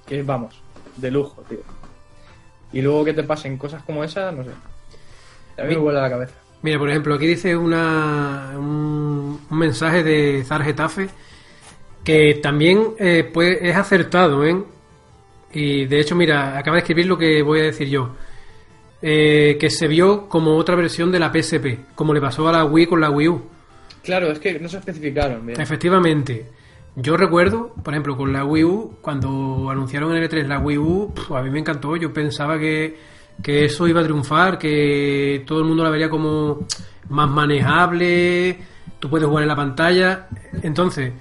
que 0.05 0.19
es, 0.19 0.25
vamos, 0.25 0.61
de 0.95 1.11
lujo, 1.11 1.43
tío. 1.49 1.59
Y 2.71 2.81
luego 2.81 3.03
que 3.03 3.13
te 3.13 3.23
pasen 3.23 3.57
cosas 3.57 3.81
como 3.83 4.03
esas, 4.03 4.33
no 4.33 4.43
sé. 4.43 4.51
A 5.57 5.63
mí 5.63 5.69
me 5.69 5.77
vuela 5.77 6.01
la 6.01 6.09
cabeza. 6.09 6.35
Mira, 6.61 6.79
por 6.79 6.89
ejemplo, 6.89 7.15
aquí 7.15 7.27
dice 7.27 7.57
una, 7.57 8.53
un, 8.55 9.41
un 9.49 9.57
mensaje 9.57 10.03
de 10.03 10.43
Zar 10.45 10.63
Getafe 10.63 11.09
que 12.03 12.35
también 12.35 12.93
eh, 12.99 13.29
pues, 13.33 13.57
es 13.61 13.75
acertado, 13.75 14.45
¿eh? 14.45 14.63
Y 15.53 15.85
de 15.85 15.99
hecho, 15.99 16.15
mira, 16.15 16.57
acaba 16.57 16.75
de 16.75 16.81
escribir 16.81 17.05
lo 17.05 17.17
que 17.17 17.41
voy 17.41 17.61
a 17.61 17.63
decir 17.63 17.87
yo. 17.87 18.09
Eh, 19.05 19.57
que 19.59 19.69
se 19.69 19.89
vio 19.89 20.29
como 20.29 20.55
otra 20.55 20.77
versión 20.77 21.11
de 21.11 21.19
la 21.19 21.29
PSP, 21.29 21.93
como 21.93 22.13
le 22.13 22.21
pasó 22.21 22.47
a 22.47 22.53
la 22.53 22.63
Wii 22.63 22.85
con 22.85 23.01
la 23.01 23.09
Wii 23.09 23.27
U. 23.27 23.41
Claro, 24.01 24.31
es 24.31 24.39
que 24.39 24.57
no 24.61 24.69
se 24.69 24.77
especificaron 24.77 25.45
bien. 25.45 25.59
Efectivamente. 25.59 26.45
Yo 26.95 27.17
recuerdo, 27.17 27.73
por 27.83 27.93
ejemplo, 27.93 28.15
con 28.15 28.31
la 28.31 28.45
Wii 28.45 28.63
U, 28.63 28.97
cuando 29.01 29.69
anunciaron 29.69 30.15
en 30.15 30.23
L3 30.23 30.47
la 30.47 30.59
Wii 30.59 30.77
U, 30.77 31.11
pf, 31.13 31.35
a 31.35 31.41
mí 31.41 31.49
me 31.49 31.59
encantó. 31.59 31.97
Yo 31.97 32.13
pensaba 32.13 32.57
que, 32.57 32.95
que 33.41 33.65
eso 33.65 33.89
iba 33.89 33.99
a 33.99 34.03
triunfar, 34.05 34.57
que 34.57 35.43
todo 35.45 35.59
el 35.59 35.65
mundo 35.65 35.83
la 35.83 35.89
vería 35.89 36.09
como 36.09 36.65
más 37.09 37.29
manejable, 37.29 38.57
tú 38.99 39.09
puedes 39.09 39.27
jugar 39.27 39.43
en 39.43 39.49
la 39.49 39.55
pantalla. 39.57 40.27
Entonces, 40.61 41.11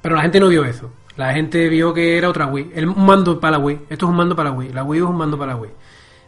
pero 0.00 0.16
la 0.16 0.22
gente 0.22 0.40
no 0.40 0.48
vio 0.48 0.64
eso. 0.64 0.90
La 1.16 1.34
gente 1.34 1.68
vio 1.68 1.92
que 1.92 2.16
era 2.16 2.30
otra 2.30 2.46
Wii. 2.46 2.70
El, 2.74 2.88
un 2.88 3.04
mando 3.04 3.38
para 3.38 3.58
la 3.58 3.64
Wii. 3.64 3.80
Esto 3.90 4.06
es 4.06 4.10
un 4.10 4.16
mando 4.16 4.34
para 4.34 4.48
la 4.48 4.56
Wii. 4.56 4.72
La 4.72 4.84
Wii 4.84 5.02
U 5.02 5.04
es 5.04 5.10
un 5.10 5.16
mando 5.18 5.36
para 5.36 5.52
la 5.52 5.58
Wii. 5.58 5.70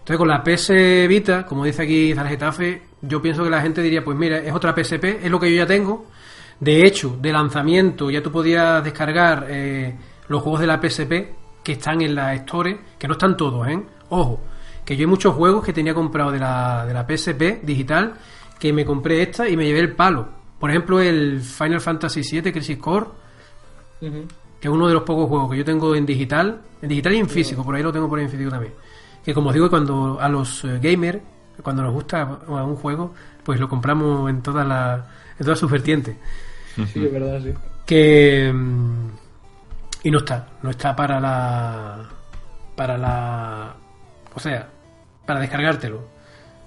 Entonces, 0.07 0.19
con 0.19 0.29
la 0.29 0.45
PS 0.45 1.09
Vita, 1.09 1.45
como 1.45 1.65
dice 1.65 1.83
aquí 1.83 2.15
Zargetafe, 2.15 2.81
yo 3.03 3.21
pienso 3.21 3.43
que 3.43 3.51
la 3.51 3.61
gente 3.61 3.83
diría, 3.83 4.05
pues 4.05 4.17
mira, 4.17 4.39
es 4.39 4.55
otra 4.55 4.73
PSP, 4.73 5.25
es 5.25 5.29
lo 5.29 5.41
que 5.41 5.51
yo 5.51 5.57
ya 5.57 5.67
tengo. 5.67 6.07
De 6.61 6.87
hecho, 6.87 7.19
de 7.21 7.33
lanzamiento 7.33 8.09
ya 8.09 8.23
tú 8.23 8.31
podías 8.31 8.85
descargar 8.85 9.49
eh, 9.49 9.97
los 10.29 10.45
juegos 10.45 10.61
de 10.61 10.69
la 10.69 10.81
PSP 10.81 11.35
que 11.61 11.73
están 11.73 12.03
en 12.03 12.15
la 12.15 12.35
Store, 12.35 12.79
que 12.97 13.09
no 13.09 13.15
están 13.15 13.37
todos, 13.37 13.67
¿eh? 13.67 13.83
Ojo, 14.11 14.39
que 14.85 14.97
yo 14.97 15.01
hay 15.01 15.07
muchos 15.09 15.35
juegos 15.35 15.65
que 15.65 15.73
tenía 15.73 15.93
comprado 15.93 16.31
de 16.31 16.39
la, 16.39 16.87
de 16.87 16.95
la 16.95 17.05
PSP 17.05 17.65
digital, 17.65 18.15
que 18.61 18.73
me 18.73 18.85
compré 18.85 19.23
esta 19.23 19.49
y 19.49 19.57
me 19.57 19.65
llevé 19.67 19.81
el 19.81 19.97
palo. 19.97 20.29
Por 20.61 20.71
ejemplo, 20.71 21.01
el 21.01 21.41
Final 21.41 21.81
Fantasy 21.81 22.21
VII 22.23 22.53
Crisis 22.53 22.79
Core, 22.79 23.07
que 23.99 24.69
es 24.69 24.73
uno 24.73 24.87
de 24.87 24.95
los 24.95 25.03
pocos 25.03 25.29
juegos 25.29 25.51
que 25.51 25.57
yo 25.57 25.65
tengo 25.65 25.97
en 25.97 26.07
digital, 26.07 26.61
en 26.81 26.89
digital 26.89 27.13
y 27.13 27.19
en 27.19 27.29
físico, 27.29 27.65
por 27.65 27.75
ahí 27.75 27.83
lo 27.83 27.91
tengo 27.91 28.09
por 28.09 28.21
ahí 28.21 28.27
en 28.27 28.31
físico 28.31 28.51
también. 28.51 28.73
Que 29.27 29.35
como 29.35 29.49
os 29.49 29.55
digo, 29.55 29.69
cuando 29.69 30.21
a 30.21 30.29
los 30.29 30.65
eh, 30.65 30.79
gamers, 30.81 31.19
cuando 31.61 31.83
nos 31.83 31.93
gusta 31.93 32.39
un 32.47 32.77
juego, 32.77 33.13
pues 33.43 33.59
lo 33.59 33.69
compramos 33.69 34.31
en 34.31 34.41
todas 34.41 34.65
las 34.65 35.01
en 35.37 35.45
todas 35.45 35.59
sus 35.59 35.69
vertientes. 35.69 36.17
Sí, 36.77 37.05
es 37.05 37.13
verdad, 37.13 37.41
sí. 37.43 37.53
Que 37.85 38.53
mm, 38.55 39.09
y 40.05 40.11
no 40.13 40.19
está, 40.19 40.47
no 40.63 40.71
está 40.71 40.95
para 40.95 41.19
la 41.19 42.09
para 42.77 42.97
la 42.97 43.75
o 44.33 44.39
sea, 44.39 44.69
para 45.27 45.41
descargártelo. 45.41 46.05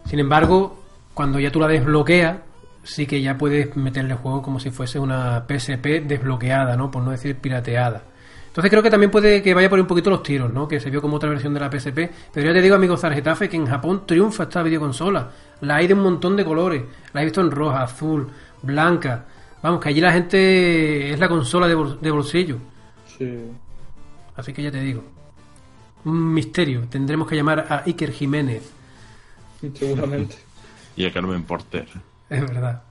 Sin 0.04 0.20
embargo, 0.20 0.84
cuando 1.14 1.40
ya 1.40 1.54
tú 1.54 1.62
la 1.62 1.68
desbloqueas, 1.70 2.40
sí 2.84 3.08
que 3.08 3.22
ya 3.22 3.38
puedes 3.38 3.74
meterle 3.78 4.16
juego 4.16 4.42
como 4.42 4.60
si 4.60 4.70
fuese 4.70 5.00
una 5.00 5.46
PSP 5.48 6.04
desbloqueada, 6.06 6.76
¿no? 6.76 6.92
Por 6.92 7.04
no 7.04 7.12
decir 7.12 7.38
pirateada. 7.38 8.04
Entonces 8.50 8.70
creo 8.70 8.84
que 8.84 8.90
también 8.90 9.10
puede 9.12 9.42
que 9.42 9.54
vaya 9.54 9.70
por 9.70 9.80
un 9.80 9.88
poquito 9.88 10.10
los 10.10 10.22
tiros, 10.24 10.52
¿no? 10.52 10.68
Que 10.68 10.80
se 10.80 10.90
vio 10.90 11.02
como 11.02 11.16
otra 11.16 11.30
versión 11.30 11.54
de 11.54 11.60
la 11.62 11.72
PSP. 11.72 12.10
Pero 12.34 12.48
ya 12.48 12.54
te 12.54 12.62
digo, 12.62 12.76
amigo 12.76 12.98
Zargetafe, 12.98 13.48
que 13.48 13.56
en 13.58 13.66
Japón 13.68 14.04
triunfa 14.06 14.44
esta 14.44 14.62
videoconsola. 14.64 15.30
La 15.62 15.76
hay 15.78 15.88
de 15.88 15.94
un 15.94 16.02
montón 16.02 16.36
de 16.36 16.44
colores. 16.44 16.84
La 17.14 17.22
he 17.22 17.26
visto 17.26 17.42
en 17.42 17.52
roja, 17.52 17.84
azul, 17.84 18.28
blanca. 18.62 19.26
Vamos, 19.62 19.80
que 19.80 19.90
allí 19.90 20.02
la 20.02 20.12
gente 20.12 21.12
es 21.12 21.20
la 21.20 21.28
consola 21.30 21.68
de, 21.68 21.76
bol- 21.76 22.00
de 22.00 22.12
bolsillo. 22.12 22.58
Sí. 23.18 23.38
Así 24.36 24.52
que 24.54 24.64
ya 24.64 24.72
te 24.72 24.80
digo. 24.82 25.04
Un 26.06 26.34
misterio. 26.34 26.82
Tendremos 26.90 27.28
que 27.28 27.36
llamar 27.36 27.66
a 27.70 27.84
Iker 27.86 28.12
Jiménez. 28.12 28.72
Seguramente. 29.74 30.36
Y 30.96 31.06
a 31.06 31.14
Carmen 31.14 31.44
Porter. 31.44 31.88
Es 32.30 32.42
verdad. 32.42 32.82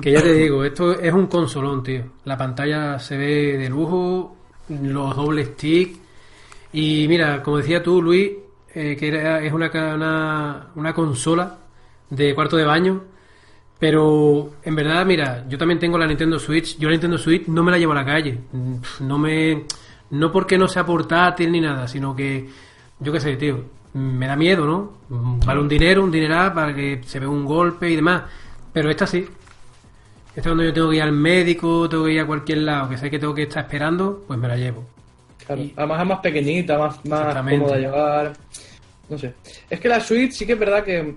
Que 0.00 0.10
ya 0.12 0.22
te 0.22 0.32
digo, 0.32 0.64
esto 0.64 0.98
es 0.98 1.12
un 1.12 1.26
consolón, 1.26 1.82
tío. 1.82 2.02
La 2.24 2.34
pantalla 2.38 2.98
se 2.98 3.14
ve 3.18 3.58
de 3.58 3.68
lujo, 3.68 4.35
los 4.68 5.16
dobles 5.16 5.48
stick. 5.48 5.96
Y 6.72 7.06
mira, 7.08 7.42
como 7.42 7.58
decía 7.58 7.82
tú, 7.82 8.02
Luis, 8.02 8.32
eh, 8.74 8.96
que 8.98 9.08
era, 9.08 9.42
es 9.42 9.52
una, 9.52 9.70
una, 9.94 10.66
una 10.74 10.94
consola 10.94 11.58
de 12.10 12.34
cuarto 12.34 12.56
de 12.56 12.64
baño. 12.64 13.02
Pero 13.78 14.54
en 14.62 14.74
verdad, 14.74 15.04
mira, 15.04 15.44
yo 15.48 15.58
también 15.58 15.78
tengo 15.78 15.98
la 15.98 16.06
Nintendo 16.06 16.38
Switch. 16.38 16.78
Yo 16.78 16.88
la 16.88 16.92
Nintendo 16.92 17.18
Switch 17.18 17.46
no 17.48 17.62
me 17.62 17.70
la 17.70 17.78
llevo 17.78 17.92
a 17.92 17.96
la 17.96 18.04
calle. 18.04 18.38
No 19.00 19.18
me. 19.18 19.64
No 20.10 20.32
porque 20.32 20.56
no 20.56 20.68
sea 20.68 20.86
portátil 20.86 21.52
ni 21.52 21.60
nada, 21.60 21.86
sino 21.86 22.16
que. 22.16 22.48
Yo 23.00 23.12
qué 23.12 23.20
sé, 23.20 23.36
tío. 23.36 23.64
Me 23.92 24.26
da 24.26 24.36
miedo, 24.36 24.66
¿no? 24.66 24.92
Vale 25.44 25.60
un 25.60 25.68
dinero, 25.68 26.02
un 26.02 26.10
dineral 26.10 26.52
para 26.52 26.74
que 26.74 27.02
se 27.04 27.18
vea 27.18 27.28
un 27.28 27.44
golpe 27.44 27.90
y 27.90 27.96
demás. 27.96 28.22
Pero 28.72 28.90
esta 28.90 29.06
sí. 29.06 29.26
Esta 30.36 30.50
cuando 30.50 30.64
yo 30.64 30.72
tengo 30.72 30.90
que 30.90 30.96
ir 30.96 31.02
al 31.02 31.12
médico, 31.12 31.88
tengo 31.88 32.04
que 32.04 32.12
ir 32.12 32.20
a 32.20 32.26
cualquier 32.26 32.58
lado, 32.58 32.90
que 32.90 32.98
sé 32.98 33.10
que 33.10 33.18
tengo 33.18 33.34
que 33.34 33.44
estar 33.44 33.64
esperando, 33.64 34.22
pues 34.26 34.38
me 34.38 34.46
la 34.48 34.56
llevo. 34.56 34.84
Claro. 35.46 35.62
Y- 35.62 35.72
Además 35.76 36.00
es 36.02 36.06
más 36.08 36.18
pequeñita, 36.20 36.78
más, 36.78 37.04
más 37.06 37.34
cómoda 37.36 37.74
de 37.76 37.80
llevar. 37.80 38.32
No 39.08 39.18
sé. 39.18 39.32
Es 39.70 39.80
que 39.80 39.88
la 39.88 40.00
Switch 40.00 40.32
sí 40.32 40.46
que 40.46 40.52
es 40.52 40.58
verdad 40.58 40.84
que 40.84 41.14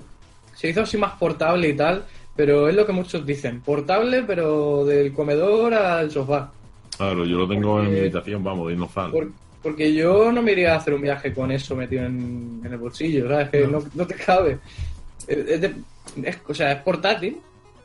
se 0.56 0.70
hizo 0.70 0.82
así 0.82 0.98
más 0.98 1.14
portable 1.18 1.68
y 1.70 1.74
tal, 1.76 2.06
pero 2.36 2.70
es 2.70 2.76
lo 2.76 2.86
que 2.86 2.92
muchos 2.94 3.26
dicen. 3.26 3.60
Portable, 3.62 4.24
pero 4.24 4.86
del 4.86 5.12
comedor 5.12 5.74
al 5.74 6.10
sofá. 6.10 6.52
Claro, 6.98 7.26
yo 7.26 7.38
lo 7.40 7.48
tengo 7.48 7.80
en 7.80 7.86
mi 7.86 7.90
Porque- 7.92 8.00
habitación, 8.02 8.44
vamos, 8.44 8.68
de 8.68 8.74
Innofan. 8.76 9.12
Por- 9.12 9.32
porque 9.62 9.94
yo 9.94 10.32
no 10.32 10.42
me 10.42 10.54
iría 10.54 10.74
a 10.74 10.78
hacer 10.78 10.94
un 10.94 11.02
viaje 11.02 11.34
con 11.34 11.52
eso 11.52 11.76
metido 11.76 12.06
en, 12.06 12.62
en 12.64 12.72
el 12.72 12.78
bolsillo, 12.78 13.28
¿sabes? 13.28 13.50
Que 13.50 13.68
no, 13.68 13.84
no 13.94 14.08
te 14.08 14.16
cabe. 14.16 14.60
Es, 15.28 15.38
es 15.38 15.64
es- 16.24 16.38
o 16.48 16.54
sea, 16.54 16.72
es 16.72 16.82
portátil, 16.82 17.38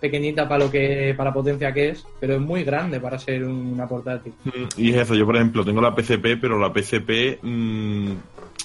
pequeñita 0.08 0.46
para 0.48 0.64
lo 0.64 0.70
que 0.70 1.14
para 1.16 1.30
la 1.30 1.34
potencia 1.34 1.72
que 1.72 1.90
es, 1.90 2.04
pero 2.20 2.34
es 2.34 2.40
muy 2.40 2.62
grande 2.64 3.00
para 3.00 3.18
ser 3.18 3.44
una 3.44 3.86
portátil. 3.88 4.32
Mm, 4.44 4.50
Y 4.76 4.90
es 4.90 4.96
eso, 4.96 5.14
yo 5.14 5.24
por 5.24 5.36
ejemplo 5.36 5.64
tengo 5.64 5.80
la 5.80 5.94
PCP, 5.94 6.36
pero 6.40 6.58
la 6.58 6.72
PCP 6.72 7.38
mm, 7.42 8.10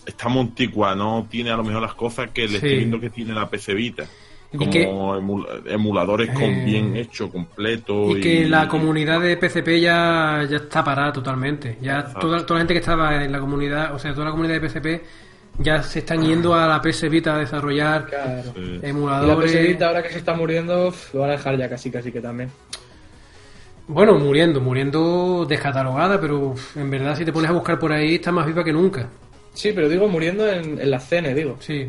está 0.06 0.28
muy 0.28 0.42
antigua, 0.42 0.96
no 0.96 1.26
tiene 1.30 1.52
a 1.52 1.58
lo 1.58 1.64
mejor 1.64 1.82
las 1.82 1.94
cosas 1.94 2.32
que 2.32 2.42
le 2.44 2.48
Sí. 2.50 2.56
estoy 2.56 2.76
viendo 2.78 3.00
que 3.00 3.10
tiene 3.10 3.34
la 3.34 3.50
PC 3.50 3.74
Vita. 3.74 4.06
Como 4.52 4.72
que- 4.72 4.90
emuladores 5.68 6.32
con 6.32 6.44
Eh, 6.44 6.66
bien 6.66 6.96
hecho, 6.98 7.30
completo. 7.30 8.18
Y 8.18 8.22
que 8.22 8.48
la 8.48 8.68
comunidad 8.68 9.22
de 9.22 9.38
PCP 9.38 9.80
ya, 9.80 10.46
ya 10.50 10.58
está 10.58 10.84
parada 10.84 11.14
totalmente. 11.14 11.78
Ya 11.82 12.04
toda, 12.20 12.44
toda 12.46 12.56
la 12.58 12.62
gente 12.62 12.74
que 12.74 12.80
estaba 12.80 13.24
en 13.24 13.32
la 13.32 13.40
comunidad, 13.40 13.94
o 13.94 14.00
sea, 14.00 14.12
toda 14.14 14.26
la 14.26 14.32
comunidad 14.32 14.56
de 14.56 14.62
PCP 14.68 15.02
ya 15.60 15.84
se 15.84 16.00
están 16.00 16.22
yendo 16.26 16.54
a 16.56 16.68
la 16.68 16.82
PS 16.82 17.10
Vita 17.10 17.36
a 17.36 17.40
desarrollar 17.40 18.06
Claro. 18.08 18.52
Sí. 18.56 18.62
Y 18.62 18.80
la 18.82 18.88
emuladores. 18.90 19.52
PS 19.52 19.62
Vita, 19.68 19.88
ahora 19.88 20.02
que 20.04 20.10
se 20.10 20.18
está 20.20 20.34
muriendo, 20.34 20.94
lo 21.14 21.20
van 21.20 21.30
a 21.30 21.34
dejar 21.34 21.58
ya 21.58 21.70
casi, 21.70 21.92
casi 21.92 22.12
que 22.12 22.22
también. 22.22 22.50
Bueno, 23.88 24.20
muriendo, 24.20 24.62
muriendo 24.62 25.46
descatalogada, 25.50 26.22
pero 26.22 26.54
en 26.76 26.90
verdad 26.92 27.16
si 27.18 27.26
te 27.26 27.34
pones 27.34 27.50
a 27.50 27.54
buscar 27.54 27.80
por 27.80 27.92
ahí 27.92 28.16
está 28.16 28.32
más 28.32 28.46
viva 28.46 28.64
que 28.64 28.72
nunca. 28.72 29.08
Sí, 29.54 29.72
pero 29.74 29.90
digo 29.90 30.08
muriendo 30.08 30.48
en, 30.48 30.80
en 30.80 30.92
la 30.92 31.00
CN, 31.00 31.34
digo. 31.34 31.58
Sí. 31.60 31.88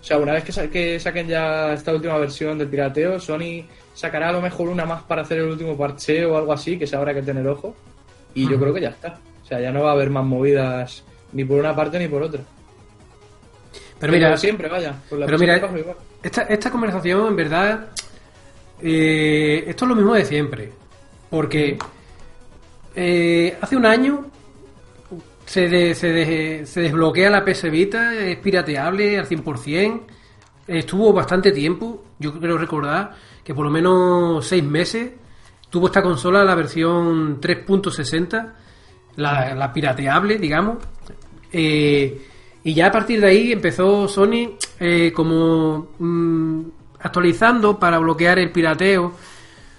O 0.00 0.04
sea, 0.04 0.16
una 0.18 0.32
vez 0.32 0.44
que, 0.44 0.50
sa- 0.52 0.68
que 0.68 0.98
saquen 0.98 1.28
ya 1.28 1.74
esta 1.74 1.92
última 1.92 2.16
versión 2.16 2.56
del 2.58 2.68
pirateo, 2.68 3.20
Sony 3.20 3.64
sacará 3.94 4.30
a 4.30 4.32
lo 4.32 4.40
mejor 4.40 4.68
una 4.68 4.86
más 4.86 5.02
para 5.02 5.22
hacer 5.22 5.38
el 5.40 5.48
último 5.50 5.76
parcheo 5.76 6.32
o 6.32 6.38
algo 6.38 6.52
así, 6.54 6.78
que 6.78 6.86
se 6.86 6.96
habrá 6.96 7.12
que 7.14 7.22
tener 7.22 7.46
ojo. 7.46 7.76
Y 8.34 8.48
yo 8.48 8.58
creo 8.58 8.72
que 8.72 8.80
ya 8.80 8.88
está. 8.88 9.18
O 9.42 9.46
sea, 9.46 9.60
ya 9.60 9.70
no 9.70 9.82
va 9.82 9.90
a 9.90 9.92
haber 9.92 10.08
más 10.08 10.24
movidas 10.24 11.04
ni 11.32 11.44
por 11.44 11.60
una 11.60 11.76
parte 11.76 11.98
ni 11.98 12.08
por 12.08 12.22
otra. 12.22 12.40
Pero 14.02 14.12
mira, 14.12 14.36
siempre, 14.36 14.68
vaya. 14.68 14.94
por 15.08 15.18
la 15.18 15.26
pero 15.26 15.38
mira, 15.38 15.56
igual. 15.56 15.96
Esta, 16.22 16.42
esta 16.42 16.70
conversación, 16.70 17.26
en 17.28 17.36
verdad, 17.36 17.88
eh, 18.82 19.64
esto 19.66 19.84
es 19.84 19.88
lo 19.88 19.94
mismo 19.94 20.14
de 20.14 20.24
siempre. 20.24 20.72
Porque 21.30 21.78
eh, 22.94 23.56
hace 23.60 23.76
un 23.76 23.86
año 23.86 24.26
se, 25.46 25.68
de- 25.68 25.94
se, 25.94 26.08
de- 26.12 26.66
se 26.66 26.80
desbloquea 26.82 27.30
la 27.30 27.44
PS 27.44 27.70
Vita, 27.70 28.14
es 28.14 28.36
pirateable 28.38 29.18
al 29.18 29.26
100%. 29.28 30.00
Estuvo 30.66 31.12
bastante 31.12 31.50
tiempo, 31.52 32.04
yo 32.18 32.38
creo 32.38 32.56
recordar 32.58 33.12
que 33.42 33.54
por 33.54 33.64
lo 33.64 33.70
menos 33.70 34.46
seis 34.46 34.62
meses 34.62 35.10
tuvo 35.70 35.86
esta 35.86 36.02
consola 36.02 36.44
la 36.44 36.54
versión 36.54 37.40
3.60, 37.40 38.52
la, 39.16 39.54
la 39.54 39.72
pirateable, 39.72 40.38
digamos. 40.38 40.78
Eh, 41.52 42.20
y 42.64 42.74
ya 42.74 42.86
a 42.86 42.92
partir 42.92 43.20
de 43.20 43.26
ahí 43.28 43.52
empezó 43.52 44.06
Sony 44.08 44.56
eh, 44.78 45.12
como 45.14 45.88
mm, 45.98 46.62
actualizando 47.00 47.78
para 47.78 47.98
bloquear 47.98 48.38
el 48.38 48.50
pirateo. 48.52 49.12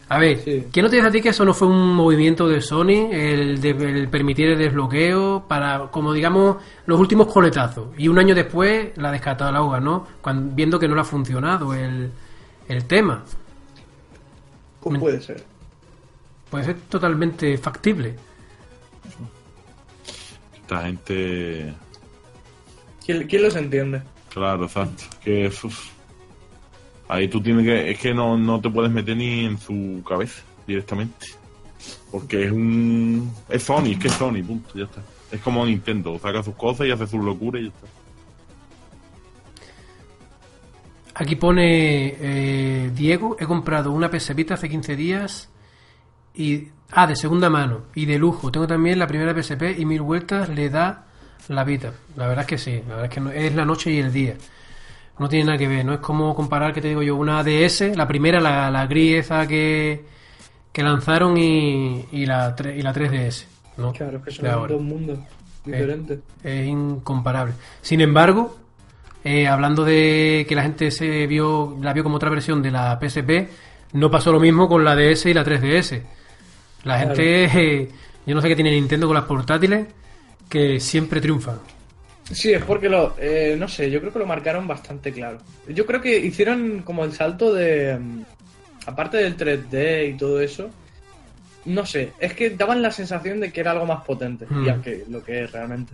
A 0.10 0.20
ver, 0.20 0.40
Sí. 0.44 0.68
¿quién 0.72 0.84
no 0.84 0.90
te 0.90 0.98
dice 0.98 1.08
a 1.08 1.12
ti 1.12 1.22
que 1.22 1.30
eso 1.30 1.46
no 1.46 1.54
fue 1.54 1.68
un 1.68 1.96
movimiento 1.96 2.48
de 2.48 2.62
Sony, 2.62 3.10
el, 3.12 3.60
de, 3.62 3.70
el 3.72 4.10
permitir 4.10 4.50
el 4.50 4.60
desbloqueo 4.60 5.46
para, 5.48 5.88
como 5.90 6.14
digamos, 6.14 6.58
los 6.86 7.00
últimos 7.00 7.28
coletazos? 7.34 7.88
Y 7.98 8.10
un 8.10 8.20
año 8.20 8.36
después 8.36 8.90
la 8.98 9.12
descataloga, 9.12 9.80
¿no? 9.80 10.06
Cuando, 10.22 10.54
viendo 10.54 10.78
que 10.78 10.88
no 10.88 10.94
le 10.96 11.02
ha 11.02 11.06
funcionado 11.06 11.74
el, 11.74 12.12
el 12.68 12.86
tema. 12.86 13.24
Pues 14.82 15.00
puede 15.00 15.22
ser. 15.22 15.44
Puede 16.52 16.66
ser 16.66 16.76
totalmente 16.90 17.58
factible. 17.58 18.16
Esta 20.62 20.82
gente. 20.84 21.74
¿Quién, 23.06 23.28
quién 23.28 23.44
los 23.44 23.56
entiende? 23.56 24.02
Claro, 24.30 24.66
exacto. 24.66 25.04
Que 25.24 25.48
uf, 25.48 25.90
ahí 27.08 27.28
tú 27.28 27.42
tienes 27.42 27.66
que. 27.66 27.92
Es 27.92 28.00
que 28.00 28.14
no, 28.14 28.38
no 28.38 28.60
te 28.62 28.70
puedes 28.70 28.92
meter 28.92 29.18
ni 29.18 29.46
en 29.46 29.58
su 29.58 30.04
cabeza 30.08 30.42
directamente. 30.66 31.28
Porque 32.12 32.46
es 32.46 32.52
un. 32.52 33.32
Es 33.50 33.64
Sony, 33.64 33.92
es 33.92 34.00
que 34.00 34.08
es 34.08 34.14
Sony, 34.14 34.44
punto, 34.46 34.74
ya 34.76 34.86
está. 34.86 35.02
Es 35.32 35.42
como 35.42 35.66
Nintendo, 35.66 36.18
saca 36.20 36.44
sus 36.44 36.56
cosas 36.56 36.88
y 36.88 36.92
hace 36.92 37.08
sus 37.08 37.24
locuras 37.24 37.62
y 37.62 37.66
ya 37.66 37.72
está. 37.72 37.88
Aquí 41.16 41.36
pone 41.36 42.16
eh, 42.20 42.92
Diego, 42.96 43.38
he 43.40 43.46
comprado 43.46 43.92
una 43.92 44.10
PS 44.10 44.34
Vita 44.34 44.56
hace 44.56 44.68
15 44.68 44.96
días 44.96 45.50
y 46.34 46.70
ah, 46.92 47.06
de 47.06 47.16
segunda 47.16 47.50
mano 47.50 47.82
y 47.94 48.06
de 48.06 48.18
lujo. 48.18 48.52
Tengo 48.52 48.66
también 48.66 48.98
la 48.98 49.06
primera 49.06 49.40
PSP 49.40 49.78
y 49.78 49.86
mil 49.86 50.02
vueltas 50.02 50.50
le 50.50 50.70
da 50.70 51.06
la 51.50 51.64
Vita. 51.64 51.92
La 52.16 52.28
verdad 52.28 52.42
es 52.44 52.48
que 52.48 52.58
sí, 52.58 52.82
la 52.88 52.96
verdad 52.96 53.06
es 53.06 53.10
que 53.12 53.20
no- 53.20 53.32
es 53.32 53.54
la 53.56 53.66
noche 53.66 53.92
y 53.92 54.00
el 54.00 54.12
día. 54.12 54.36
No 55.20 55.30
tiene 55.30 55.46
nada 55.46 55.58
que 55.58 55.68
ver, 55.68 55.86
no 55.86 55.94
es 55.94 56.00
como 56.00 56.36
comparar, 56.36 56.74
que 56.74 56.82
te 56.82 56.88
digo 56.90 57.04
yo, 57.04 57.16
una 57.16 57.44
DS, 57.44 57.96
la 57.96 58.08
primera, 58.08 58.40
la, 58.42 58.72
la 58.72 58.88
gris 58.88 59.28
que, 59.48 60.04
que 60.72 60.84
lanzaron 60.84 61.38
y, 61.38 62.06
y, 62.12 62.26
la, 62.26 62.56
y 62.76 62.82
la 62.82 62.94
3DS. 62.94 63.46
¿no? 63.78 63.92
Claro, 63.94 64.18
es 64.18 64.24
que 64.24 64.32
son 64.32 64.68
dos 64.68 64.82
mundos 64.82 65.20
diferentes. 65.66 66.20
Es 66.44 66.68
incomparable. 66.68 67.54
Sin 67.82 68.02
embargo, 68.02 68.58
eh, 69.24 69.48
hablando 69.48 69.84
de 69.86 70.46
que 70.50 70.56
la 70.56 70.64
gente 70.64 70.90
se 70.92 71.28
vio, 71.28 71.78
la 71.82 71.94
vio 71.94 72.04
como 72.04 72.16
otra 72.16 72.30
versión 72.30 72.62
de 72.64 72.72
la 72.72 73.00
PSP, 73.00 73.50
no 73.94 74.10
pasó 74.10 74.32
lo 74.32 74.40
mismo 74.40 74.68
con 74.68 74.84
la 74.84 74.96
DS 74.96 75.30
y 75.30 75.34
la 75.34 75.44
3DS. 75.46 76.02
La 76.86 76.96
Claro. 76.98 77.16
gente, 77.16 77.46
eh, 77.82 77.90
yo 78.26 78.34
no 78.36 78.42
sé 78.42 78.48
qué 78.48 78.56
tiene 78.56 78.72
Nintendo 78.72 79.06
con 79.08 79.16
las 79.16 79.26
portátiles, 79.26 79.88
que 80.50 80.80
siempre 80.80 81.20
triunfan. 81.22 81.60
Sí, 82.32 82.54
es 82.54 82.64
porque 82.64 82.88
lo, 82.90 83.16
eh, 83.20 83.56
no 83.60 83.68
sé, 83.68 83.92
yo 83.92 84.00
creo 84.00 84.14
que 84.14 84.20
lo 84.20 84.26
marcaron 84.26 84.68
bastante 84.68 85.12
claro. 85.12 85.38
Yo 85.68 85.86
creo 85.86 86.00
que 86.02 86.18
hicieron 86.18 86.82
como 86.84 87.04
el 87.04 87.12
salto 87.12 87.54
de, 87.54 87.98
mm, 88.00 88.22
aparte 88.88 89.18
del 89.18 89.36
3D 89.36 90.10
y 90.10 90.18
todo 90.18 90.40
eso, 90.40 90.70
no 91.66 91.86
sé, 91.86 92.12
es 92.20 92.34
que 92.34 92.52
daban 92.52 92.82
la 92.82 92.92
sensación 92.92 93.40
de 93.40 93.52
que 93.52 93.60
era 93.62 93.72
algo 93.72 93.86
más 93.86 94.04
potente, 94.06 94.46
Mm. 94.50 94.66
ya 94.66 94.82
que 94.82 95.04
lo 95.10 95.24
que 95.24 95.44
es 95.44 95.52
realmente. 95.52 95.94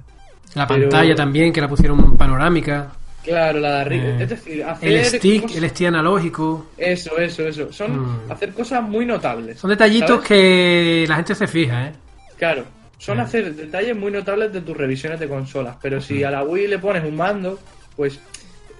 La 0.55 0.67
Pero- 0.67 0.81
pantalla 0.89 1.15
también, 1.15 1.51
que 1.53 1.61
la 1.61 1.67
pusieron 1.67 2.15
panorámica. 2.17 2.91
Claro, 3.23 3.59
la 3.59 3.71
de 3.75 3.81
arriba, 3.81 4.03
Eh, 4.05 4.17
es 4.23 4.29
decir, 4.29 4.63
hacer 4.63 4.91
El 4.91 5.05
stick, 5.05 5.41
cosas- 5.43 5.57
el 5.57 5.69
stick 5.69 5.87
analógico. 5.87 6.67
Eso, 6.77 7.17
eso, 7.17 7.47
eso. 7.47 7.71
Son 7.73 7.99
Mm. 8.27 8.31
hacer 8.31 8.53
cosas 8.53 8.81
muy 8.81 9.05
notables. 9.05 9.59
Son 9.59 9.69
detallitos 9.69 10.09
¿sabes? 10.09 10.27
que 10.27 11.05
la 11.07 11.15
gente 11.17 11.35
se 11.35 11.45
fija, 11.47 11.87
¿eh? 11.87 11.91
Claro, 12.37 12.63
son 12.99 13.19
hacer 13.19 13.55
detalles 13.55 13.95
muy 13.95 14.11
notables 14.11 14.51
de 14.51 14.61
tus 14.61 14.75
revisiones 14.75 15.19
de 15.19 15.27
consolas. 15.27 15.77
Pero 15.81 16.01
si 16.01 16.23
a 16.23 16.29
la 16.29 16.43
Wii 16.43 16.67
le 16.67 16.79
pones 16.79 17.03
un 17.03 17.15
mando, 17.15 17.57
pues 17.95 18.19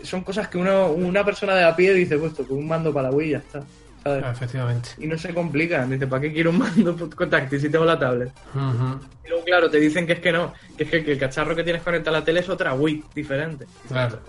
son 0.04 0.22
cosas 0.24 0.50
que 0.50 0.58
uno, 0.58 0.92
una 0.92 1.24
persona 1.24 1.56
de 1.56 1.64
a 1.64 1.76
pie 1.76 1.94
dice, 1.94 2.18
puesto 2.18 2.46
con 2.46 2.58
un 2.58 2.68
mando 2.68 2.94
para 2.94 3.10
la 3.10 3.16
Wii 3.16 3.28
y 3.28 3.32
ya 3.32 3.38
está. 3.38 3.64
¿sabes? 4.04 4.24
Ah, 4.26 4.32
Efectivamente. 4.32 4.90
Y 4.98 5.08
no 5.08 5.18
se 5.18 5.34
complican. 5.34 5.90
Dice, 5.90 6.06
¿para 6.06 6.22
qué 6.22 6.34
quiero 6.34 6.50
un 6.50 6.60
mando 6.60 7.10
con 7.16 7.30
táctil 7.30 7.62
si 7.62 7.70
tengo 7.70 7.86
la 7.86 7.98
tablet? 7.98 8.30
Ujú. 8.54 9.00
Y 9.26 9.30
luego, 9.30 9.44
claro, 9.46 9.70
te 9.70 9.80
dicen 9.80 10.06
que 10.06 10.14
es 10.14 10.20
que 10.20 10.34
no, 10.34 10.54
que 10.78 10.84
es 10.84 10.90
que, 10.90 11.04
que 11.04 11.14
el 11.14 11.18
cacharro 11.18 11.56
que 11.56 11.64
tienes 11.64 11.82
conectado 11.82 12.18
a 12.18 12.20
la 12.20 12.26
tele 12.26 12.42
es 12.42 12.50
otra 12.50 12.74
Wii 12.74 13.06
diferente. 13.16 13.68
Claro. 13.88 14.20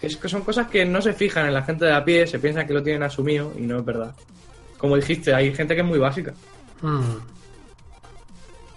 Es 0.00 0.16
que 0.16 0.28
son 0.28 0.42
cosas 0.42 0.68
que 0.68 0.84
no 0.84 1.02
se 1.02 1.12
fijan 1.12 1.46
en 1.46 1.54
la 1.54 1.62
gente 1.62 1.86
de 1.86 1.92
a 1.92 2.04
pie, 2.04 2.26
se 2.26 2.38
piensan 2.38 2.68
que 2.68 2.74
lo 2.74 2.84
tienen 2.84 3.02
asumido 3.02 3.52
y 3.58 3.62
no 3.62 3.78
es 3.78 3.84
verdad. 3.84 4.14
Como 4.78 4.94
dijiste, 4.94 5.34
hay 5.34 5.52
gente 5.52 5.74
que 5.74 5.80
es 5.80 5.86
muy 5.86 5.98
básica. 5.98 6.34
Mm. 6.82 7.35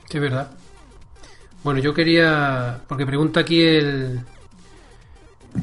Sí, 0.10 0.18
es 0.18 0.22
verdad. 0.22 0.52
Bueno, 1.64 1.80
yo 1.80 1.94
quería. 1.94 2.82
Porque 2.88 3.06
pregunta 3.06 3.42
aquí 3.42 3.62
el. 3.62 4.22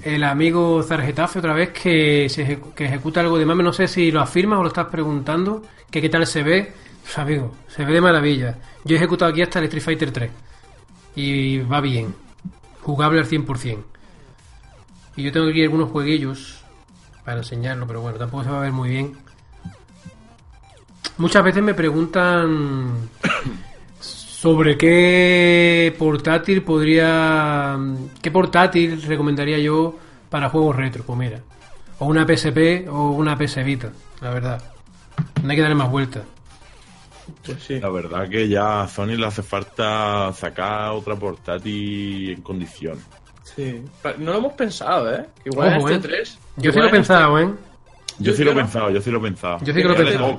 El 0.03 0.25
amigo 0.25 0.83
Zargetafe 0.83 1.39
otra 1.39 1.55
vez 1.55 1.71
que, 1.71 2.27
que 2.75 2.85
ejecuta 2.85 3.21
algo 3.21 3.39
de 3.39 3.47
mame. 3.47 3.63
No 3.63 3.73
sé 3.73 3.87
si 3.87 4.11
lo 4.11 4.21
afirmas 4.21 4.59
o 4.59 4.63
lo 4.63 4.69
estás 4.69 4.87
preguntando. 4.87 5.63
Que 5.91 6.01
qué 6.01 6.09
tal 6.09 6.27
se 6.27 6.43
ve. 6.43 6.73
Pues, 7.03 7.19
amigo, 7.19 7.55
se 7.69 7.85
ve 7.85 7.93
de 7.93 8.01
maravilla. 8.01 8.59
Yo 8.85 8.95
he 8.95 8.99
ejecutado 8.99 9.31
aquí 9.31 9.43
hasta 9.43 9.59
el 9.59 9.67
Street 9.67 9.85
Fighter 9.85 10.11
3. 10.13 10.31
Y 11.17 11.59
va 11.59 11.81
bien. 11.81 12.15
Jugable 12.83 13.21
al 13.21 13.29
100%. 13.29 13.79
Y 15.17 15.23
yo 15.23 15.33
tengo 15.33 15.49
aquí 15.49 15.63
algunos 15.63 15.91
jueguillos 15.91 16.63
para 17.25 17.39
enseñarlo, 17.39 17.87
pero 17.87 18.03
bueno, 18.03 18.19
tampoco 18.19 18.45
se 18.45 18.51
va 18.51 18.59
a 18.59 18.63
ver 18.63 18.73
muy 18.73 18.91
bien. 18.91 19.17
Muchas 21.17 21.43
veces 21.43 21.63
me 21.63 21.73
preguntan 21.75 23.09
sobre 24.47 24.79
qué 24.79 25.93
portátil 25.99 26.63
podría. 26.63 27.77
¿Qué 28.23 28.31
portátil 28.31 29.03
recomendaría 29.03 29.59
yo 29.59 29.97
para 30.31 30.49
juegos 30.51 30.77
retro? 30.77 31.03
Pues 31.05 31.19
mira, 31.19 31.41
o 31.99 32.07
una 32.07 32.25
PSP 32.25 32.87
o 32.89 33.11
una 33.11 33.37
PS 33.37 33.65
Vita, 33.65 33.91
la 34.21 34.31
verdad. 34.31 34.63
No 35.43 35.51
hay 35.51 35.57
que 35.57 35.63
darle 35.63 35.75
más 35.75 35.91
vueltas. 35.91 36.23
Pues 37.45 37.61
sí. 37.61 37.81
La 37.81 37.89
verdad 37.89 38.29
que 38.29 38.47
ya 38.47 38.83
a 38.83 38.89
Sony 38.89 39.17
le 39.17 39.27
hace 39.27 39.43
falta 39.43 40.33
sacar 40.33 40.93
otra 40.93 41.17
portátil 41.17 42.31
en 42.31 42.41
condiciones. 42.43 43.03
Sí. 43.43 43.83
No 44.19 44.31
lo 44.31 44.39
hemos 44.39 44.53
pensado, 44.53 45.13
¿eh? 45.13 45.27
Que 45.43 45.51
igual 45.51 45.77
Ojo, 45.79 45.89
en 45.89 45.95
¿eh? 45.95 45.97
este 45.97 46.09
3. 46.09 46.39
Yo 46.59 46.71
sí 46.73 46.79
lo 46.79 46.87
he 46.87 46.91
pensado, 46.91 47.41
¿eh? 47.41 47.51
Yo, 48.21 48.31
Yo- 48.31 48.33
sí 48.37 48.45
lo 48.45 48.53
he 48.53 48.55
pensado, 48.55 48.91
yo 48.91 49.01
sí 49.03 49.11
lo 49.11 49.19
he 49.19 49.23
pensado. 49.23 49.59
Yo 49.65 49.75
sí 49.75 49.83
que 49.83 49.89
lo 49.89 49.95
he 49.95 50.05
pensado. 50.05 50.39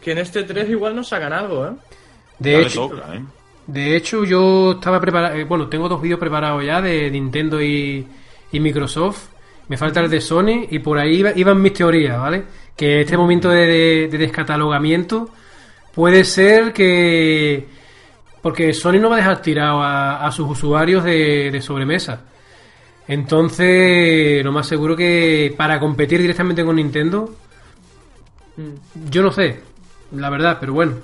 Que 0.00 0.12
en 0.12 0.18
este 0.18 0.42
3 0.44 0.70
igual 0.70 0.96
nos 0.96 1.08
sacan 1.08 1.34
algo, 1.34 1.66
¿eh? 1.66 1.72
De 2.38 2.52
ya 2.52 2.58
hecho, 2.60 2.88
toca, 2.88 3.14
¿eh? 3.14 3.22
De 3.66 3.96
hecho, 3.96 4.24
yo 4.24 4.72
estaba 4.72 5.00
preparado. 5.00 5.44
bueno, 5.46 5.66
tengo 5.68 5.88
dos 5.88 6.00
vídeos 6.00 6.20
preparados 6.20 6.64
ya 6.64 6.80
de 6.80 7.10
Nintendo 7.10 7.60
y, 7.60 8.06
y 8.52 8.60
Microsoft. 8.60 9.28
Me 9.68 9.76
falta 9.76 10.00
el 10.00 10.08
de 10.10 10.20
Sony 10.20 10.66
y 10.70 10.78
por 10.78 10.98
ahí 10.98 11.16
iba- 11.16 11.32
iban 11.34 11.60
mis 11.60 11.72
teorías, 11.72 12.18
¿vale? 12.20 12.44
Que 12.76 13.00
este 13.00 13.16
momento 13.16 13.48
de, 13.48 13.66
de- 13.66 14.08
de 14.08 14.18
descatalogamiento 14.18 15.30
puede 15.94 16.22
ser 16.24 16.72
que. 16.72 17.66
Porque 18.42 18.72
Sony 18.72 19.00
no 19.00 19.08
va 19.08 19.16
a 19.16 19.18
dejar 19.18 19.42
tirado 19.42 19.82
a, 19.82 20.24
a 20.24 20.30
sus 20.30 20.48
usuarios 20.48 21.02
de, 21.02 21.50
de 21.50 21.60
sobremesa. 21.60 22.20
Entonces, 23.08 24.44
lo 24.44 24.52
más 24.52 24.66
seguro 24.68 24.94
que 24.94 25.52
para 25.56 25.80
competir 25.80 26.20
directamente 26.20 26.64
con 26.64 26.76
Nintendo, 26.76 27.34
Mm. 28.58 29.10
yo 29.10 29.22
no 29.22 29.30
sé, 29.32 29.60
la 30.12 30.30
verdad, 30.30 30.56
pero 30.58 30.72
bueno, 30.72 30.94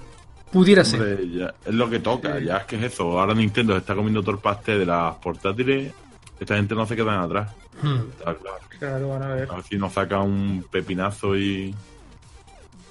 pudiera 0.52 0.84
ser. 0.84 1.26
Ya, 1.30 1.54
es 1.66 1.74
lo 1.74 1.88
que 1.90 1.98
toca, 1.98 2.38
ya 2.38 2.58
es 2.58 2.64
que 2.64 2.76
es 2.76 2.82
eso. 2.92 3.18
Ahora 3.18 3.34
Nintendo 3.34 3.72
se 3.72 3.80
está 3.80 3.94
comiendo 3.94 4.20
todo 4.20 4.32
el 4.32 4.38
pastel 4.40 4.80
de 4.80 4.86
las 4.86 5.14
portátiles. 5.16 5.92
Esta 6.38 6.56
gente 6.56 6.74
no 6.74 6.86
se 6.86 6.94
quedan 6.96 7.20
atrás. 7.20 7.50
Hmm. 7.82 8.00
Está 8.18 8.34
claro. 8.34 8.58
Claro, 8.78 9.08
van 9.10 9.22
a 9.22 9.28
ver. 9.34 9.48
A 9.50 9.54
ver 9.56 9.64
si 9.64 9.76
nos 9.76 9.92
saca 9.92 10.20
un 10.20 10.64
pepinazo 10.70 11.36
y, 11.36 11.74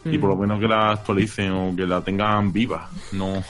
y 0.05 0.17
por 0.17 0.29
lo 0.29 0.35
menos 0.37 0.59
que 0.59 0.67
la 0.67 0.91
actualicen 0.91 1.51
o 1.51 1.75
que 1.75 1.85
la 1.85 2.01
tengan 2.01 2.51
viva. 2.51 2.89
No. 3.11 3.43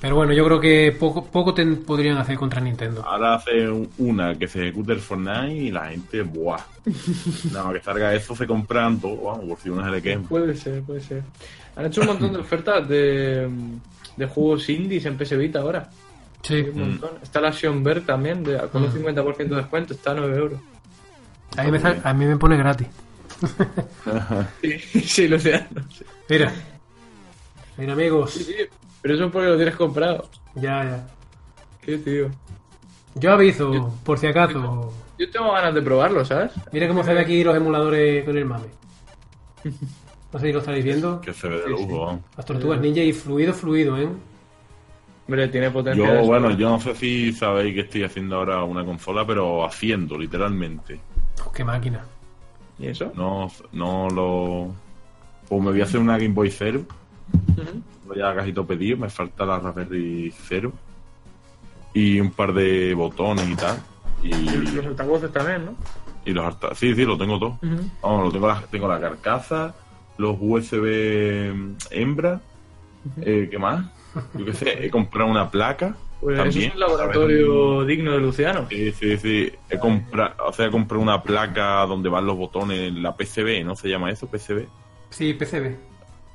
Pero 0.00 0.16
bueno, 0.16 0.34
yo 0.34 0.44
creo 0.44 0.60
que 0.60 0.94
poco, 0.98 1.24
poco 1.24 1.54
ten- 1.54 1.82
podrían 1.84 2.18
hacer 2.18 2.36
contra 2.36 2.60
Nintendo. 2.60 3.02
Ahora 3.06 3.36
hace 3.36 3.70
una 3.98 4.34
que 4.36 4.46
se 4.48 4.60
ejecute 4.64 4.92
el 4.92 5.00
Fortnite 5.00 5.54
y 5.54 5.70
la 5.70 5.86
gente, 5.86 6.20
¡buah! 6.22 6.58
Nada 7.52 7.64
más 7.64 7.74
que 7.74 7.80
salga 7.80 8.12
eso, 8.14 8.36
se 8.36 8.46
compran 8.46 9.00
todo, 9.00 9.16
vamos, 9.22 9.44
por 9.46 9.58
si 9.60 9.70
uno 9.70 9.82
se 9.84 9.90
le 9.90 10.02
quema. 10.02 10.28
Puede 10.28 10.54
ser, 10.56 10.82
puede 10.82 11.00
ser. 11.00 11.22
Han 11.76 11.86
hecho 11.86 12.00
un 12.02 12.06
montón 12.08 12.32
de 12.32 12.38
ofertas 12.38 12.88
de, 12.88 13.48
de 14.16 14.26
juegos 14.26 14.68
indies 14.68 15.04
en 15.06 15.16
PS 15.16 15.36
Vita 15.36 15.60
ahora. 15.60 15.90
Sí, 16.42 16.60
Un 16.60 16.80
montón. 16.80 17.10
Está 17.22 17.40
la 17.40 17.52
Bear 17.82 18.02
también, 18.02 18.44
de, 18.44 18.58
con 18.70 18.82
un 18.84 18.92
50% 18.92 19.36
de 19.48 19.56
descuento, 19.56 19.94
está 19.94 20.10
a 20.12 20.14
9 20.14 20.36
euros. 20.36 20.60
a 21.56 21.62
mí, 21.64 21.70
me, 21.70 21.80
sal- 21.80 22.00
a 22.04 22.12
mí 22.14 22.26
me 22.26 22.36
pone 22.36 22.56
gratis. 22.56 22.86
Sí, 24.60 24.78
sí, 25.00 25.28
lo 25.28 25.38
sé. 25.38 25.66
Mira, 26.28 26.52
mira 27.76 27.92
amigos, 27.94 28.32
Sí, 28.32 28.44
sí, 28.44 28.54
pero 29.02 29.14
eso 29.14 29.24
es 29.26 29.32
porque 29.32 29.48
lo 29.48 29.56
tienes 29.56 29.74
comprado. 29.76 30.28
ya, 30.54 30.84
ya. 30.84 31.06
Qué 31.80 31.98
tío. 31.98 32.30
Yo 33.16 33.32
aviso, 33.32 33.98
por 34.04 34.18
si 34.18 34.26
acaso. 34.26 34.92
Yo 35.18 35.30
tengo 35.30 35.52
ganas 35.52 35.74
de 35.74 35.82
probarlo, 35.82 36.24
¿sabes? 36.24 36.52
Mira 36.72 36.88
cómo 36.88 37.04
se 37.04 37.14
ve 37.14 37.20
aquí 37.20 37.42
los 37.44 37.56
emuladores 37.56 38.24
con 38.24 38.36
el 38.36 38.44
mame. 38.44 38.66
No 40.34 40.40
sé 40.40 40.46
si 40.48 40.52
lo 40.52 40.58
estáis 40.58 40.84
viendo. 40.84 41.20
Que 41.20 41.32
se 41.32 41.48
ve 41.48 41.58
de 41.58 41.62
Sí, 41.62 41.68
sí. 41.76 41.82
lujo, 41.88 42.04
vamos. 42.06 42.20
Las 42.36 42.44
tortugas 42.44 42.80
ninja 42.80 43.00
y 43.00 43.12
fluido, 43.12 43.54
fluido, 43.54 43.96
¿eh? 43.96 44.08
Hombre, 45.28 45.48
tiene 45.48 45.70
potencia. 45.70 46.20
Yo, 46.20 46.26
bueno, 46.26 46.50
yo 46.50 46.68
no 46.70 46.80
sé 46.80 46.94
si 46.96 47.32
sabéis 47.32 47.72
que 47.74 47.80
estoy 47.82 48.02
haciendo 48.02 48.36
ahora 48.36 48.62
una 48.64 48.84
consola, 48.84 49.24
pero 49.26 49.64
haciendo, 49.64 50.18
literalmente. 50.18 51.00
Oh, 51.46 51.52
qué 51.52 51.64
máquina. 51.64 52.04
¿Y 52.80 52.88
eso? 52.88 53.12
No, 53.14 53.50
no 53.72 54.10
lo. 54.10 54.74
Pues 55.48 55.62
me 55.62 55.70
voy 55.70 55.80
a 55.80 55.84
hacer 55.84 56.00
una 56.00 56.18
Game 56.18 56.34
Boy 56.34 56.50
Zero. 56.50 56.80
Ujú. 57.56 57.82
Lo 58.08 58.14
ya 58.16 58.34
casi 58.34 58.52
todo 58.52 58.66
pedido, 58.66 58.98
me 58.98 59.08
falta 59.08 59.46
la 59.46 59.58
Raspberry 59.60 60.30
Zero. 60.48 60.72
Y 61.94 62.18
un 62.18 62.32
par 62.32 62.52
de 62.52 62.92
botones 62.92 63.48
y 63.48 63.54
tal. 63.54 63.78
Y, 64.22 64.34
Y 64.34 64.72
Los 64.74 64.86
altavoces 64.86 65.32
también, 65.32 65.64
¿no? 65.66 65.74
y 66.26 66.32
los 66.32 66.44
alta- 66.46 66.74
Sí, 66.74 66.94
sí, 66.94 67.04
lo 67.04 67.16
tengo 67.18 67.38
todo. 67.38 67.58
Vamos, 68.02 68.24
lo 68.24 68.32
tengo 68.32 68.48
la, 68.48 68.60
tengo 68.70 68.88
la 68.88 68.98
carcasa, 68.98 69.74
los 70.18 70.36
USB 70.40 71.52
hembra. 71.90 72.40
Eh, 73.20 73.48
¿Qué 73.50 73.58
más? 73.58 73.86
Yo 74.34 74.44
qué 74.44 74.52
sé, 74.54 74.86
he 74.86 74.90
comprado 74.90 75.30
una 75.30 75.50
placa. 75.50 75.96
Pues 76.20 76.38
también, 76.38 76.68
es 76.68 76.74
un 76.74 76.80
laboratorio 76.80 77.84
digno 77.84 78.12
de 78.12 78.20
Luciano. 78.20 78.66
Sí, 78.70 78.92
sí, 78.92 79.18
sí. 79.18 79.52
He 79.68 79.78
comprado, 79.78 80.34
o 80.46 80.52
sea, 80.52 80.70
compré 80.70 80.96
una 80.96 81.22
placa 81.22 81.84
donde 81.86 82.08
van 82.08 82.24
los 82.24 82.36
botones, 82.36 82.92
la 82.94 83.14
PCB, 83.14 83.62
¿no 83.64 83.76
se 83.76 83.88
llama 83.88 84.10
eso? 84.10 84.26
PCB. 84.28 84.66
Sí, 85.10 85.34
PCB. 85.34 85.76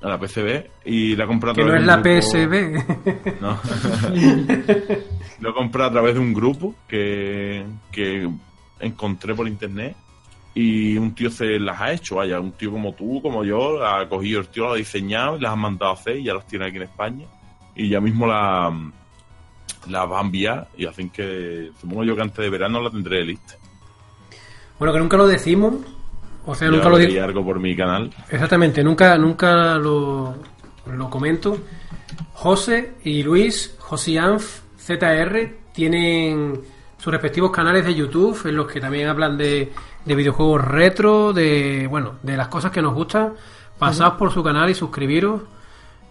A 0.01 0.09
la 0.09 0.19
PCB. 0.19 0.65
Y 0.85 1.15
la 1.15 1.23
he 1.23 1.27
comprado 1.27 1.53
a 1.53 1.55
Que 1.55 1.63
no 1.71 1.75
es 1.75 1.83
la 1.85 1.97
grupo- 1.97 2.21
PSB. 2.21 3.41
No. 3.41 3.59
Lo 5.39 5.49
he 5.49 5.53
comprado 5.53 5.89
a 5.89 5.91
través 5.93 6.13
de 6.15 6.19
un 6.19 6.33
grupo 6.33 6.75
que, 6.87 7.65
que 7.91 8.29
encontré 8.79 9.33
por 9.33 9.47
internet. 9.47 9.95
Y 10.53 10.97
un 10.97 11.13
tío 11.13 11.29
se 11.29 11.59
las 11.59 11.79
ha 11.79 11.91
hecho, 11.93 12.15
vaya, 12.15 12.39
un 12.39 12.51
tío 12.53 12.71
como 12.71 12.93
tú, 12.93 13.21
como 13.21 13.43
yo, 13.43 13.85
ha 13.85 14.07
cogido 14.09 14.41
el 14.41 14.47
tío, 14.47 14.65
lo 14.65 14.73
ha 14.73 14.75
diseñado 14.75 15.37
y 15.37 15.41
las 15.41 15.51
ha 15.51 15.55
mandado 15.55 15.91
a 15.91 15.93
hacer 15.93 16.17
y 16.17 16.23
ya 16.23 16.33
los 16.33 16.45
tiene 16.47 16.65
aquí 16.65 16.77
en 16.77 16.83
España. 16.83 17.25
Y 17.75 17.89
ya 17.89 18.01
mismo 18.01 18.25
la, 18.25 18.73
la 19.87 20.05
va 20.05 20.19
a 20.19 20.21
enviar 20.21 20.67
y 20.77 20.85
hacen 20.85 21.09
que, 21.09 21.71
supongo 21.79 22.03
yo 22.03 22.15
que 22.15 22.21
antes 22.21 22.37
de 22.37 22.49
verano 22.49 22.81
la 22.81 22.89
tendré 22.89 23.23
lista. 23.23 23.55
bueno, 24.77 24.93
que 24.93 24.99
nunca 24.99 25.17
lo 25.17 25.27
decimos. 25.27 25.75
O 26.45 26.55
sea, 26.55 26.69
nunca 26.69 26.89
lo 26.89 26.97
digo. 26.97 27.23
algo 27.23 27.45
por 27.45 27.59
mi 27.59 27.75
canal. 27.75 28.09
Exactamente, 28.29 28.83
nunca, 28.83 29.17
nunca 29.17 29.75
lo, 29.77 30.35
lo 30.87 31.09
comento. 31.09 31.57
José 32.33 32.95
y 33.03 33.21
Luis, 33.21 33.75
Josianf, 33.77 34.61
ZR, 34.79 35.57
tienen 35.73 36.59
sus 36.97 37.13
respectivos 37.13 37.51
canales 37.51 37.85
de 37.85 37.93
YouTube 37.93 38.47
en 38.47 38.55
los 38.55 38.67
que 38.67 38.79
también 38.79 39.07
hablan 39.07 39.37
de, 39.37 39.71
de 40.05 40.15
videojuegos 40.15 40.63
retro, 40.63 41.33
de 41.33 41.87
bueno, 41.89 42.15
de 42.23 42.37
las 42.37 42.47
cosas 42.47 42.71
que 42.71 42.81
nos 42.81 42.93
gustan. 42.93 43.33
Pasaos 43.77 44.15
por 44.15 44.31
su 44.33 44.43
canal 44.43 44.69
y 44.69 44.75
suscribiros. 44.75 45.41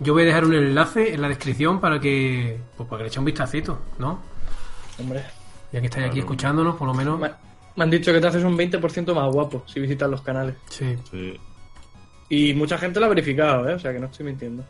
Yo 0.00 0.14
voy 0.14 0.22
a 0.22 0.26
dejar 0.26 0.44
un 0.44 0.54
enlace 0.54 1.12
en 1.12 1.20
la 1.20 1.28
descripción 1.28 1.80
para 1.80 2.00
que, 2.00 2.58
pues, 2.76 2.88
para 2.88 2.98
que 2.98 3.04
le 3.04 3.08
eche 3.08 3.18
un 3.18 3.24
vistacito, 3.24 3.80
¿no? 3.98 4.22
Hombre. 4.98 5.24
Ya 5.72 5.80
que 5.80 5.86
estáis 5.86 6.06
aquí 6.06 6.20
escuchándonos, 6.20 6.76
por 6.76 6.86
lo 6.86 6.94
menos. 6.94 7.18
Me, 7.18 7.30
han 7.76 7.90
dicho 7.90 8.12
que 8.12 8.20
te 8.20 8.26
haces 8.26 8.44
un 8.44 8.56
20% 8.56 9.14
más 9.14 9.32
guapo 9.32 9.64
si 9.66 9.80
visitas 9.80 10.08
los 10.08 10.22
canales. 10.22 10.54
Sí, 10.70 10.96
Sí. 11.10 11.38
Y 12.30 12.52
mucha 12.54 12.76
gente 12.76 13.00
lo 13.00 13.06
ha 13.06 13.08
verificado, 13.08 13.68
¿eh? 13.68 13.74
O 13.74 13.78
sea 13.78 13.92
que 13.92 13.98
no 13.98 14.06
estoy 14.06 14.26
mintiendo. 14.26 14.62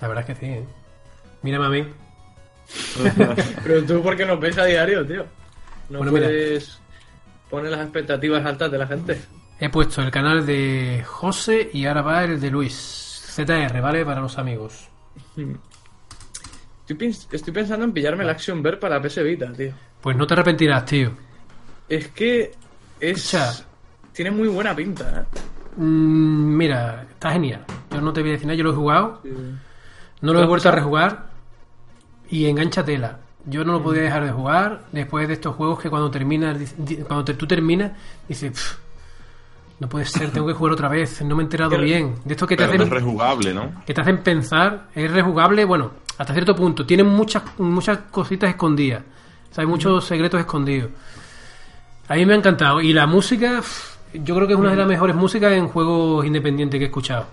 la 0.00 0.08
verdad 0.08 0.28
es 0.28 0.34
que 0.38 0.46
sí, 0.46 0.52
¿eh? 0.52 0.64
Mírame 1.42 1.66
a 1.66 1.68
mí. 1.68 1.86
Pero 3.64 3.84
tú, 3.84 4.02
¿por 4.02 4.16
qué 4.16 4.26
nos 4.26 4.40
ves 4.40 4.58
a 4.58 4.64
diario, 4.64 5.06
tío? 5.06 5.24
No 5.88 5.98
Bueno, 5.98 6.12
mira. 6.12 6.28
Poner 7.50 7.70
las 7.70 7.80
expectativas 7.80 8.44
altas 8.44 8.70
de 8.70 8.78
la 8.78 8.86
gente. 8.86 9.20
He 9.58 9.68
puesto 9.70 10.02
el 10.02 10.10
canal 10.10 10.44
de 10.44 11.02
José 11.06 11.70
y 11.72 11.86
ahora 11.86 12.02
va 12.02 12.24
el 12.24 12.40
de 12.40 12.50
Luis. 12.50 12.74
ZR, 13.34 13.80
¿vale? 13.80 14.04
Para 14.04 14.20
los 14.20 14.38
amigos. 14.38 14.88
Estoy, 15.36 16.96
pens- 16.96 17.26
estoy 17.32 17.52
pensando 17.52 17.84
en 17.84 17.92
pillarme 17.92 18.24
el 18.24 18.30
Action 18.30 18.62
Bear 18.62 18.78
para 18.78 19.00
PS 19.00 19.22
Vita, 19.22 19.52
tío. 19.52 19.72
Pues 20.00 20.16
no 20.16 20.26
te 20.26 20.34
arrepentirás, 20.34 20.84
tío. 20.84 21.12
Es 21.88 22.08
que 22.08 22.52
es... 23.00 23.34
Escucha. 23.34 23.64
Tiene 24.12 24.30
muy 24.30 24.48
buena 24.48 24.74
pinta, 24.74 25.20
¿eh? 25.20 25.38
Mm, 25.76 26.56
mira, 26.56 27.02
está 27.10 27.32
genial. 27.32 27.64
Yo 27.90 28.00
no 28.00 28.12
te 28.12 28.20
voy 28.22 28.30
a 28.30 28.32
decir 28.32 28.46
nada, 28.46 28.56
yo 28.56 28.64
lo 28.64 28.70
he 28.70 28.76
jugado, 28.76 29.20
no 29.24 30.32
lo 30.32 30.32
he 30.32 30.34
¿Lo 30.34 30.40
has 30.42 30.48
vuelto 30.48 30.68
a 30.70 30.72
rejugar 30.72 31.26
y 32.30 32.46
engancha 32.46 32.82
tela. 32.84 33.18
Yo 33.48 33.64
no 33.64 33.72
lo 33.74 33.82
podía 33.82 34.02
dejar 34.02 34.24
de 34.24 34.32
jugar 34.32 34.82
después 34.92 35.28
de 35.28 35.34
estos 35.34 35.54
juegos 35.54 35.80
que 35.80 35.88
cuando 35.88 36.10
terminas, 36.10 36.74
cuando 37.06 37.24
te- 37.24 37.34
tú 37.34 37.46
terminas, 37.46 37.92
dices, 38.28 38.50
"Pff, 38.52 38.76
no 39.78 39.88
puede 39.88 40.04
ser, 40.04 40.30
tengo 40.30 40.46
que 40.48 40.52
jugar 40.54 40.72
otra 40.72 40.88
vez, 40.88 41.22
no 41.22 41.36
me 41.36 41.42
he 41.42 41.44
enterado 41.44 41.70
Pero- 41.70 41.82
bien. 41.84 42.14
De 42.24 42.34
esto 42.34 42.46
que 42.46 42.56
te 42.56 42.64
Pero 42.64 42.78
no 42.78 42.84
es 42.84 42.88
hacen, 42.90 42.94
rejugable, 42.94 43.54
¿no? 43.54 43.82
que 43.86 43.94
te 43.94 44.00
hacen 44.00 44.18
pensar, 44.22 44.88
es 44.94 45.10
rejugable, 45.12 45.64
bueno, 45.64 45.92
hasta 46.18 46.32
cierto 46.32 46.56
punto. 46.56 46.84
Tiene 46.84 47.04
muchas, 47.04 47.42
muchas 47.58 47.98
cositas 48.10 48.50
escondidas. 48.50 49.02
O 49.50 49.54
sea, 49.54 49.62
hay 49.62 49.68
muchos 49.68 50.04
secretos 50.04 50.40
escondidos. 50.40 50.90
A 52.08 52.14
mí 52.14 52.24
me 52.26 52.34
ha 52.34 52.36
encantado. 52.36 52.80
Y 52.80 52.92
la 52.92 53.06
música, 53.06 53.58
pff, 53.58 53.96
yo 54.14 54.34
creo 54.34 54.46
que 54.46 54.54
es 54.54 54.58
una 54.58 54.70
de 54.70 54.76
las 54.76 54.86
mejores 54.88 55.14
músicas 55.14 55.52
en 55.52 55.68
juegos 55.68 56.24
independientes 56.26 56.78
que 56.78 56.84
he 56.84 56.88
escuchado. 56.88 57.26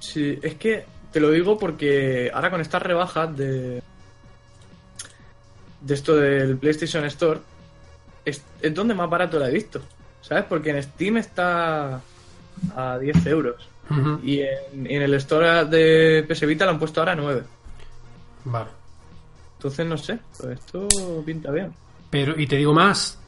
Sí, 0.00 0.38
es 0.42 0.54
que 0.56 0.84
te 1.12 1.20
lo 1.20 1.30
digo 1.30 1.56
porque 1.58 2.30
ahora 2.34 2.50
con 2.50 2.60
estas 2.60 2.82
rebajas 2.82 3.36
de 3.36 3.82
de 5.86 5.94
esto 5.94 6.16
del 6.16 6.56
PlayStation 6.56 7.04
Store 7.04 7.40
es, 8.24 8.42
es 8.60 8.74
donde 8.74 8.94
más 8.94 9.08
barato 9.08 9.38
la 9.38 9.48
he 9.48 9.52
visto, 9.52 9.80
¿sabes? 10.20 10.44
Porque 10.48 10.70
en 10.70 10.82
Steam 10.82 11.18
está 11.18 12.00
a 12.74 12.98
10 12.98 13.26
euros 13.26 13.68
y 14.24 14.40
en, 14.40 14.86
en 14.86 15.02
el 15.02 15.14
Store 15.14 15.64
de 15.66 16.24
PS 16.28 16.46
Vita 16.46 16.64
lo 16.64 16.72
han 16.72 16.78
puesto 16.78 17.00
ahora 17.00 17.12
a 17.12 17.16
9. 17.16 17.42
Vale. 18.46 18.70
Entonces 19.58 19.86
no 19.86 19.96
sé, 19.96 20.18
pues 20.38 20.58
esto 20.58 20.88
pinta 21.24 21.50
bien. 21.50 21.72
Pero, 22.10 22.38
y 22.38 22.46
te 22.46 22.56
digo 22.56 22.74
más, 22.74 23.18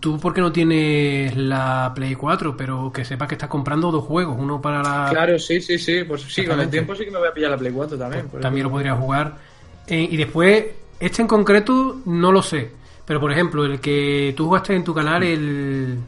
tú 0.00 0.18
porque 0.18 0.40
no 0.40 0.50
tienes 0.50 1.36
la 1.36 1.92
Play 1.94 2.14
4, 2.14 2.56
pero 2.56 2.90
que 2.92 3.04
sepas 3.04 3.28
que 3.28 3.34
estás 3.34 3.48
comprando 3.48 3.90
dos 3.90 4.04
juegos, 4.04 4.36
uno 4.38 4.60
para 4.60 4.82
la... 4.82 5.08
Claro, 5.10 5.38
sí, 5.38 5.60
sí, 5.60 5.78
sí, 5.78 6.04
pues 6.04 6.22
sí, 6.22 6.44
con 6.46 6.60
el 6.60 6.68
tiempo 6.68 6.94
sí 6.94 7.04
que 7.04 7.10
me 7.10 7.18
voy 7.18 7.28
a 7.28 7.32
pillar 7.34 7.50
la 7.50 7.58
Play 7.58 7.72
4 7.72 7.98
también. 7.98 8.28
también 8.40 8.64
lo 8.64 8.68
eso. 8.68 8.76
podrías 8.76 8.98
jugar. 8.98 9.36
Eh, 9.86 10.08
y 10.10 10.16
después, 10.16 10.66
este 11.00 11.22
en 11.22 11.28
concreto 11.28 12.00
no 12.04 12.32
lo 12.32 12.42
sé. 12.42 12.72
Pero 13.04 13.20
por 13.20 13.32
ejemplo, 13.32 13.64
el 13.64 13.80
que 13.80 14.34
tú 14.36 14.46
jugaste 14.46 14.74
en 14.74 14.84
tu 14.84 14.94
canal, 14.94 15.22
el. 15.22 15.98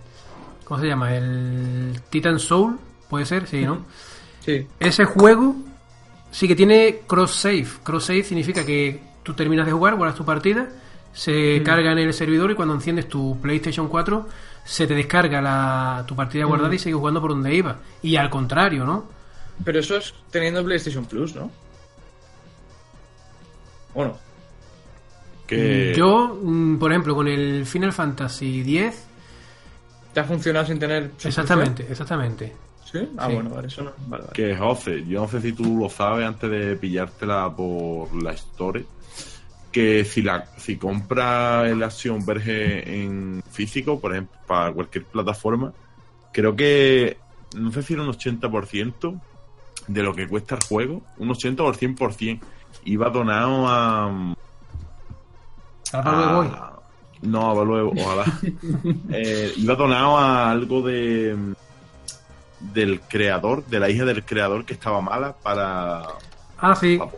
¿Cómo 0.64 0.80
se 0.80 0.86
llama? 0.86 1.14
El 1.16 2.00
Titan 2.10 2.38
Soul, 2.38 2.78
puede 3.08 3.24
ser, 3.24 3.46
sí, 3.46 3.64
¿no? 3.64 3.84
Sí, 4.44 4.66
Ese 4.78 5.04
juego 5.04 5.56
sí 6.30 6.46
que 6.46 6.54
tiene 6.54 7.00
cross 7.06 7.34
save. 7.34 7.66
Cross 7.82 8.04
save 8.04 8.22
significa 8.22 8.64
que 8.64 9.00
tú 9.22 9.34
terminas 9.34 9.66
de 9.66 9.72
jugar, 9.72 9.96
guardas 9.96 10.16
tu 10.16 10.24
partida, 10.24 10.68
se 11.12 11.62
carga 11.64 11.92
en 11.92 11.98
el 11.98 12.14
servidor 12.14 12.50
y 12.50 12.54
cuando 12.54 12.74
enciendes 12.74 13.08
tu 13.08 13.40
PlayStation 13.40 13.88
4 13.88 14.28
se 14.64 14.86
te 14.86 14.94
descarga 14.94 15.42
la, 15.42 16.04
tu 16.06 16.14
partida 16.14 16.44
guardada 16.44 16.74
y 16.74 16.78
sigues 16.78 16.96
jugando 16.96 17.20
por 17.20 17.30
donde 17.30 17.54
iba. 17.54 17.78
Y 18.02 18.16
al 18.16 18.30
contrario, 18.30 18.84
¿no? 18.84 19.20
pero 19.64 19.80
eso 19.80 19.96
es 19.96 20.14
teniendo 20.30 20.64
PlayStation 20.64 21.04
Plus, 21.04 21.34
¿no? 21.34 21.50
¿O 23.94 24.04
no? 24.04 24.29
Que... 25.50 25.92
Yo, 25.96 26.38
mm, 26.42 26.78
por 26.78 26.92
ejemplo, 26.92 27.14
con 27.14 27.26
el 27.28 27.66
Final 27.66 27.92
Fantasy 27.92 28.60
X, 28.60 29.06
¿Te 30.12 30.20
ha 30.20 30.24
funcionado 30.24 30.66
sin 30.66 30.78
tener? 30.78 31.12
Exactamente, 31.22 31.86
exactamente. 31.88 32.52
¿Sí? 32.84 32.98
Ah, 33.16 33.28
Sí. 33.28 33.34
bueno, 33.34 33.50
vale, 33.50 33.68
eso 33.68 33.82
no. 33.82 33.92
Vale, 34.08 34.24
vale. 34.24 34.32
Que 34.32 34.56
José, 34.56 35.04
yo 35.06 35.20
no 35.20 35.28
sé 35.28 35.40
si 35.40 35.52
tú 35.52 35.78
lo 35.78 35.88
sabes 35.88 36.26
antes 36.26 36.50
de 36.50 36.76
pillártela 36.76 37.54
por 37.54 38.12
la 38.20 38.32
Store, 38.32 38.84
que 39.70 40.04
si 40.04 40.22
la 40.22 40.46
si 40.56 40.76
compras 40.76 41.68
el 41.68 41.82
Action 41.82 42.26
Verge 42.26 43.02
en 43.02 43.42
físico, 43.50 44.00
por 44.00 44.12
ejemplo, 44.12 44.36
para 44.48 44.72
cualquier 44.72 45.04
plataforma, 45.04 45.72
creo 46.32 46.56
que, 46.56 47.16
no 47.56 47.70
sé 47.70 47.82
si 47.84 47.92
era 47.94 48.02
un 48.02 48.08
80% 48.12 49.20
de 49.86 50.02
lo 50.02 50.12
que 50.12 50.26
cuesta 50.26 50.56
el 50.56 50.64
juego, 50.64 51.02
un 51.18 51.30
80 51.30 51.62
o 51.62 51.68
el 51.70 51.76
100%, 51.76 52.40
iba 52.84 53.08
donado 53.10 53.68
a... 53.68 54.34
Ahora 55.92 56.12
me 56.12 56.32
voy. 56.34 56.46
a- 56.48 56.70
no, 57.22 57.50
a 57.50 57.54
Value, 57.54 57.92
ojalá. 58.00 58.24
Eh, 59.10 59.52
iba 59.56 59.74
donado 59.74 60.16
a 60.16 60.50
algo 60.50 60.82
de 60.82 61.54
del 62.60 63.00
creador, 63.00 63.64
de 63.66 63.80
la 63.80 63.88
hija 63.90 64.04
del 64.04 64.24
creador 64.24 64.64
que 64.66 64.74
estaba 64.74 65.00
mala 65.00 65.32
para, 65.34 66.02
Ah, 66.58 66.74
sí. 66.74 66.98
para 66.98 67.10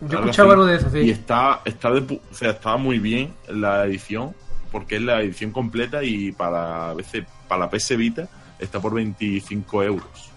Yo 0.00 0.18
escuchaba 0.20 0.52
algo 0.52 0.64
de 0.66 0.76
eso, 0.76 0.86
Y 0.96 1.04
sí. 1.04 1.10
está, 1.10 1.60
está 1.64 1.90
de 1.90 2.02
pu- 2.06 2.20
o 2.30 2.34
sea, 2.34 2.50
estaba 2.50 2.76
muy 2.76 2.98
bien 3.00 3.34
la 3.48 3.84
edición, 3.84 4.34
porque 4.70 4.96
es 4.96 5.02
la 5.02 5.20
edición 5.22 5.50
completa 5.50 6.02
y 6.04 6.30
para 6.32 6.90
a 6.90 6.94
veces 6.94 7.24
para 7.48 7.62
la 7.62 7.70
PS 7.70 7.96
Vita 7.96 8.28
está 8.60 8.78
por 8.80 8.94
25 8.94 9.82
euros. 9.82 10.30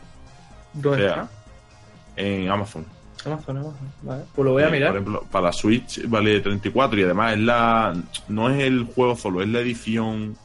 O 0.75 0.82
¿Dónde 0.82 0.97
sea, 1.03 1.11
está? 1.11 1.30
en 2.15 2.49
Amazon. 2.49 2.86
Amazon, 3.26 3.57
Amazon. 3.57 3.91
Vale. 4.03 4.24
Pues 4.36 4.45
lo 4.45 4.51
voy 4.53 4.63
a 4.63 4.67
Eh, 4.67 4.72
mirar. 4.72 4.89
Por 4.91 4.97
ejemplo, 5.01 5.24
para 5.32 5.51
Switch 5.51 6.07
vale 6.07 6.39
34 6.39 6.99
y 6.99 7.03
además 7.03 7.34
es 7.34 7.39
la 7.39 7.93
no 8.28 8.49
es 8.49 8.63
el 8.63 8.84
juego 8.86 9.15
solo, 9.15 9.41
es 9.41 9.47
la 9.49 9.59
edición 9.59 10.36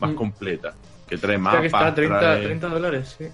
más 0.00 0.10
Mm. 0.12 0.14
completa. 0.14 0.74
Que 1.06 1.18
trae 1.18 1.36
O 1.36 1.38
sea 1.38 1.42
mapas, 1.44 1.60
que 1.60 1.66
está 1.66 1.86
a 1.86 1.94
30, 1.94 2.20
trae- 2.20 2.42
30 2.44 2.68
dólares, 2.68 3.14
sí. 3.18 3.26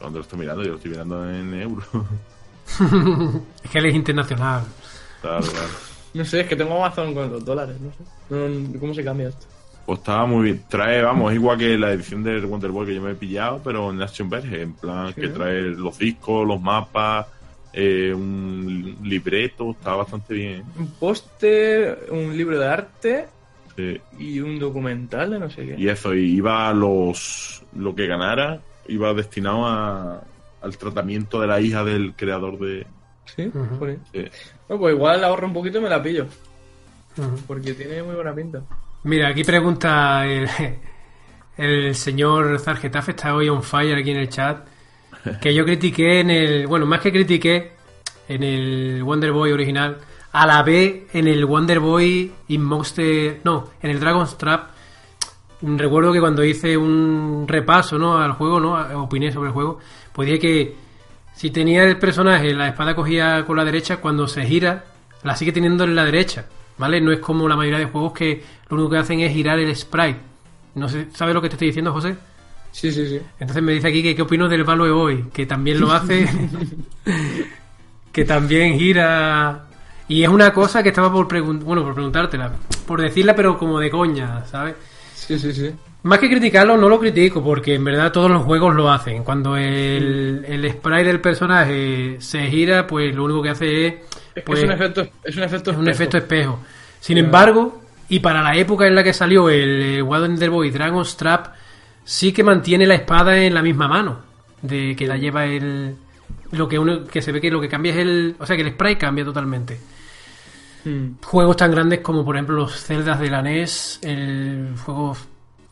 ¿Dónde 0.00 0.18
lo 0.18 0.22
estoy 0.22 0.38
mirando? 0.40 0.62
Yo 0.62 0.70
lo 0.70 0.76
estoy 0.76 0.90
mirando 0.90 1.30
en 1.30 1.54
euros. 1.54 1.86
Es 3.64 3.70
que 3.70 3.78
él 3.78 3.86
es 3.86 3.94
internacional. 3.94 4.64
Claro, 5.22 5.40
claro. 5.46 5.68
No 6.14 6.24
sé, 6.24 6.40
es 6.40 6.46
que 6.48 6.56
tengo 6.56 6.76
Amazon 6.76 7.14
con 7.14 7.30
los 7.30 7.44
dólares, 7.44 7.76
no 7.80 7.90
sé. 7.92 7.98
No, 8.28 8.48
no, 8.48 8.80
¿Cómo 8.80 8.94
se 8.94 9.04
cambia 9.04 9.28
esto? 9.28 9.46
Pues 9.84 10.00
estaba 10.00 10.26
muy 10.26 10.42
bien. 10.44 10.64
Trae, 10.68 11.00
vamos, 11.02 11.30
es 11.30 11.36
igual 11.36 11.58
que 11.58 11.78
la 11.78 11.92
edición 11.92 12.24
del 12.24 12.44
Wonder 12.46 12.70
Boy 12.72 12.86
que 12.86 12.94
yo 12.96 13.02
me 13.02 13.12
he 13.12 13.14
pillado, 13.14 13.60
pero 13.62 13.90
en 13.90 14.02
Action 14.02 14.28
Verge, 14.28 14.62
en 14.62 14.72
plan 14.72 15.14
Sí. 15.14 15.20
que 15.20 15.28
trae 15.28 15.60
los 15.62 15.96
discos, 15.98 16.46
los 16.46 16.60
mapas, 16.60 17.26
eh, 17.78 18.14
un 18.14 18.96
libreto, 19.02 19.72
está 19.72 19.94
bastante 19.94 20.32
bien. 20.32 20.64
Un 20.78 20.88
póster, 20.92 22.06
un 22.10 22.34
libro 22.34 22.58
de 22.58 22.66
arte 22.66 23.26
sí. 23.76 24.00
y 24.18 24.40
un 24.40 24.58
documental 24.58 25.30
de 25.30 25.38
no 25.38 25.50
sé 25.50 25.66
qué. 25.66 25.74
Y 25.76 25.88
eso, 25.88 26.14
y 26.14 26.36
iba 26.36 26.68
a 26.68 26.72
los. 26.72 27.62
Lo 27.76 27.94
que 27.94 28.06
ganara, 28.06 28.60
iba 28.88 29.12
destinado 29.12 29.66
a, 29.66 30.22
al 30.62 30.78
tratamiento 30.78 31.38
de 31.38 31.46
la 31.48 31.60
hija 31.60 31.84
del 31.84 32.14
creador 32.14 32.58
de. 32.58 32.86
Sí, 33.26 33.50
joder. 33.78 33.98
sí. 34.10 34.24
Bueno, 34.68 34.80
pues 34.80 34.94
igual 34.94 35.22
ahorro 35.22 35.46
un 35.46 35.52
poquito 35.52 35.76
y 35.76 35.82
me 35.82 35.90
la 35.90 36.02
pillo. 36.02 36.26
Porque 37.46 37.74
tiene 37.74 38.02
muy 38.02 38.14
buena 38.14 38.34
pinta. 38.34 38.62
Mira, 39.04 39.28
aquí 39.28 39.44
pregunta 39.44 40.26
el, 40.26 40.48
el 41.58 41.94
señor 41.94 42.58
Zargetafe, 42.58 43.10
está 43.10 43.34
hoy 43.34 43.50
on 43.50 43.62
fire 43.62 43.98
aquí 43.98 44.12
en 44.12 44.18
el 44.18 44.30
chat, 44.30 44.66
que 45.40 45.54
yo 45.54 45.64
critiqué 45.64 46.20
en 46.20 46.30
el, 46.30 46.66
bueno, 46.66 46.86
más 46.86 47.00
que 47.00 47.12
critiqué 47.12 47.72
en 48.28 48.42
el 48.42 49.02
Wonder 49.02 49.32
Boy 49.32 49.52
original, 49.52 49.98
a 50.32 50.46
la 50.46 50.62
vez 50.62 51.04
en 51.12 51.28
el 51.28 51.44
Wonder 51.44 51.80
Boy 51.80 52.32
in 52.48 52.62
Monster, 52.62 53.40
no, 53.44 53.70
en 53.80 53.90
el 53.90 54.00
Dragon's 54.00 54.36
Trap, 54.36 54.70
recuerdo 55.62 56.12
que 56.12 56.20
cuando 56.20 56.44
hice 56.44 56.76
un 56.76 57.46
repaso, 57.48 57.98
¿no? 57.98 58.18
al 58.18 58.32
juego, 58.32 58.60
¿no? 58.60 58.74
opiné 59.02 59.32
sobre 59.32 59.48
el 59.48 59.54
juego, 59.54 59.78
pues 60.12 60.26
dije 60.26 60.38
que 60.38 60.74
si 61.34 61.50
tenía 61.50 61.84
el 61.84 61.98
personaje 61.98 62.54
la 62.54 62.68
espada 62.68 62.94
cogida 62.94 63.44
con 63.44 63.56
la 63.56 63.64
derecha, 63.64 63.98
cuando 63.98 64.26
se 64.26 64.44
gira, 64.44 64.84
la 65.22 65.36
sigue 65.36 65.52
teniendo 65.52 65.84
en 65.84 65.94
la 65.94 66.04
derecha, 66.04 66.46
¿vale? 66.78 67.00
No 67.00 67.12
es 67.12 67.20
como 67.20 67.48
la 67.48 67.56
mayoría 67.56 67.78
de 67.78 67.86
juegos 67.86 68.12
que 68.12 68.42
lo 68.68 68.76
único 68.76 68.90
que 68.90 68.98
hacen 68.98 69.20
es 69.20 69.32
girar 69.32 69.58
el 69.58 69.74
sprite. 69.74 70.20
No 70.74 70.88
sé, 70.88 71.08
¿sabes 71.12 71.34
lo 71.34 71.42
que 71.42 71.48
te 71.48 71.54
estoy 71.54 71.68
diciendo, 71.68 71.92
José? 71.92 72.16
Sí, 72.76 72.92
sí, 72.92 73.06
sí. 73.08 73.20
Entonces 73.40 73.62
me 73.62 73.72
dice 73.72 73.88
aquí 73.88 74.02
que 74.02 74.14
qué 74.14 74.20
opino 74.20 74.48
del 74.48 74.62
Value 74.64 74.90
Boy, 74.92 75.24
que 75.32 75.46
también 75.46 75.80
lo 75.80 75.90
hace, 75.92 76.26
que 78.12 78.24
también 78.24 78.78
gira. 78.78 79.62
Y 80.08 80.22
es 80.22 80.28
una 80.28 80.52
cosa 80.52 80.82
que 80.82 80.90
estaba 80.90 81.10
por 81.10 81.26
pregun- 81.26 81.60
bueno, 81.64 81.82
por 81.82 81.94
preguntártela, 81.94 82.52
por 82.86 83.00
decirla, 83.00 83.34
pero 83.34 83.58
como 83.58 83.80
de 83.80 83.90
coña, 83.90 84.44
¿sabes? 84.44 84.74
Sí, 85.14 85.38
sí, 85.38 85.52
sí. 85.52 85.70
Más 86.02 86.18
que 86.18 86.28
criticarlo, 86.28 86.76
no 86.76 86.88
lo 86.88 87.00
critico, 87.00 87.42
porque 87.42 87.74
en 87.74 87.84
verdad 87.84 88.12
todos 88.12 88.30
los 88.30 88.42
juegos 88.44 88.74
lo 88.76 88.90
hacen. 88.92 89.24
Cuando 89.24 89.56
el, 89.56 90.44
el 90.46 90.70
sprite 90.70 91.04
del 91.04 91.20
personaje 91.20 92.16
se 92.20 92.46
gira, 92.48 92.86
pues 92.86 93.14
lo 93.14 93.24
único 93.24 93.42
que 93.42 93.48
hace 93.50 93.86
es. 93.86 93.94
Es 93.94 94.34
que 94.34 94.40
pues, 94.42 94.58
es 94.60 94.64
un 94.66 94.72
efecto, 94.72 95.08
es 95.24 95.36
un 95.36 95.42
efecto 95.42 95.70
es 95.70 95.76
un 95.78 95.88
espejo. 95.88 96.02
efecto 96.02 96.18
espejo. 96.18 96.58
Sin 97.00 97.16
embargo, 97.18 97.80
y 98.10 98.20
para 98.20 98.42
la 98.42 98.54
época 98.54 98.86
en 98.86 98.94
la 98.94 99.02
que 99.02 99.14
salió 99.14 99.48
el 99.48 99.82
eh, 99.96 100.02
Wonder 100.02 100.50
Boy 100.50 100.70
Dragon's 100.70 101.16
Trap, 101.16 101.46
sí 102.06 102.32
que 102.32 102.42
mantiene 102.42 102.86
la 102.86 102.94
espada 102.94 103.36
en 103.36 103.52
la 103.52 103.62
misma 103.62 103.88
mano. 103.88 104.20
De 104.62 104.96
que 104.96 105.06
la 105.06 105.18
lleva 105.18 105.44
el. 105.44 105.94
Lo 106.52 106.66
que 106.66 106.78
uno 106.78 107.04
que 107.04 107.20
se 107.20 107.32
ve 107.32 107.40
que 107.40 107.50
lo 107.50 107.60
que 107.60 107.68
cambia 107.68 107.92
es 107.92 107.98
el. 107.98 108.36
O 108.38 108.46
sea 108.46 108.56
que 108.56 108.62
el 108.62 108.72
sprite 108.72 108.98
cambia 108.98 109.24
totalmente. 109.24 109.78
Mm. 110.84 111.20
Juegos 111.22 111.56
tan 111.56 111.72
grandes 111.72 112.00
como 112.00 112.24
por 112.24 112.36
ejemplo 112.36 112.54
los 112.54 112.80
Zeldas 112.82 113.20
de 113.20 113.28
la 113.28 113.42
NES, 113.42 113.98
el 114.02 114.74
juego, 114.84 115.16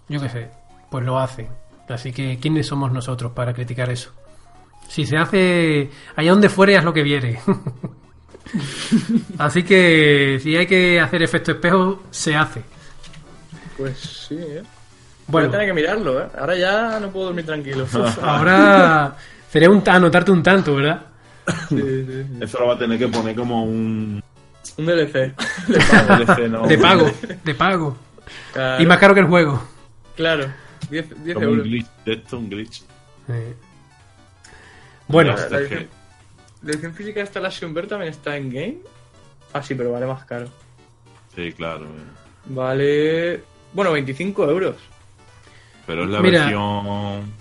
yo 0.09 0.21
qué 0.21 0.29
sé, 0.29 0.51
pues 0.91 1.05
lo 1.05 1.19
hacen. 1.19 1.49
Así 1.89 2.13
que, 2.13 2.39
¿quiénes 2.41 2.67
somos 2.67 2.93
nosotros 2.93 3.33
para 3.33 3.55
criticar 3.55 3.91
eso? 3.91 4.11
Si 4.89 5.07
se 5.07 5.17
hace 5.17 5.91
allá 6.17 6.31
donde 6.31 6.49
fuere, 6.49 6.77
haz 6.77 6.85
lo 6.85 6.93
que 6.93 7.03
viere. 7.03 7.39
Así 9.39 9.63
que, 9.63 10.39
si 10.43 10.57
hay 10.57 10.67
que 10.67 11.01
hacer 11.01 11.23
efecto 11.23 11.53
espejo, 11.53 12.03
se 12.11 12.35
hace. 12.35 12.63
Pues 13.77 13.99
sí, 13.99 14.37
¿eh? 14.39 14.63
Bueno, 15.27 15.49
Voy 15.49 15.55
a 15.55 15.59
tener 15.59 15.67
que 15.67 15.73
mirarlo, 15.81 16.21
¿eh? 16.23 16.27
Ahora 16.39 16.57
ya 16.57 17.01
no 17.01 17.11
puedo 17.11 17.27
dormir 17.27 17.47
tranquilo. 17.47 17.87
ahora 18.23 19.17
sería 19.51 19.71
un, 19.71 19.83
anotarte 19.89 20.31
un 20.31 20.43
tanto, 20.43 20.75
¿verdad? 20.77 21.01
Sí, 21.69 21.77
sí, 21.81 22.07
sí. 22.07 22.27
Eso 22.41 22.59
lo 22.61 22.67
va 22.69 22.75
a 22.75 22.79
tener 22.79 22.99
que 22.99 23.09
poner 23.09 23.35
como 23.35 23.65
un. 23.65 24.23
Un 24.77 24.87
DLC. 24.87 25.35
DLC, 25.69 26.49
¿no? 26.51 26.67
De 26.67 26.79
pago, 26.79 27.11
de 27.45 27.55
pago. 27.55 27.97
Claro, 28.53 28.83
Y 28.83 28.87
más 28.87 28.99
caro 28.99 29.15
que 29.15 29.21
el 29.21 29.27
juego. 29.27 29.63
Claro. 30.17 30.47
10, 30.91 31.25
10 31.25 31.35
Como 31.35 31.47
un 31.47 31.53
euros. 31.53 31.67
glitch. 31.67 31.87
De 32.05 32.13
esto, 32.15 32.39
un 32.39 32.49
glitch. 32.51 32.83
Bueno, 35.07 35.35
La 35.37 35.49
que- 35.49 35.57
edición, 35.57 35.89
la 36.63 36.73
edición 36.73 36.95
física 36.95 37.21
de 37.21 37.25
esta 37.25 37.41
la 37.41 37.51
Ver 37.73 37.87
también 37.87 38.11
está 38.11 38.37
en 38.37 38.51
game. 38.51 38.79
Ah, 39.53 39.63
sí, 39.63 39.75
pero 39.75 39.93
vale 39.93 40.07
más 40.07 40.25
caro. 40.25 40.49
Sí, 41.35 41.53
claro. 41.53 41.85
eh. 41.85 42.05
Vale. 42.47 43.43
Bueno, 43.73 43.93
25 43.93 44.49
euros. 44.51 44.77
Pero 45.87 46.05
es 46.05 46.11
la 46.11 46.21
Mira. 46.21 46.41
versión. 46.41 47.33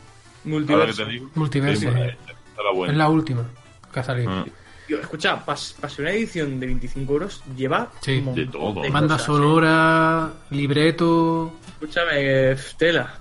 Multiverso. 0.45 1.05
digo. 1.05 1.29
Multiverso, 1.35 1.87
es 1.89 1.93
la 1.95 2.05
es 2.07 2.75
buena. 2.75 2.93
la 2.93 3.09
última 3.09 3.45
que 3.93 3.99
ha 3.99 4.03
salido. 4.03 4.31
Ah. 4.31 4.45
Tío, 4.87 4.99
escucha, 4.99 5.45
para 5.45 5.57
una 5.99 6.11
edición 6.11 6.59
de 6.59 6.65
25 6.65 7.13
euros 7.13 7.41
lleva 7.55 7.89
Sí. 8.01 8.21
un 8.25 8.35
De 8.35 8.45
todo. 8.47 8.73
Banda 8.81 9.15
cosas, 9.15 9.21
¿eh? 9.21 9.25
sonora, 9.25 10.33
libreto. 10.49 11.53
Escúchame, 11.79 12.55
tela. 12.77 13.19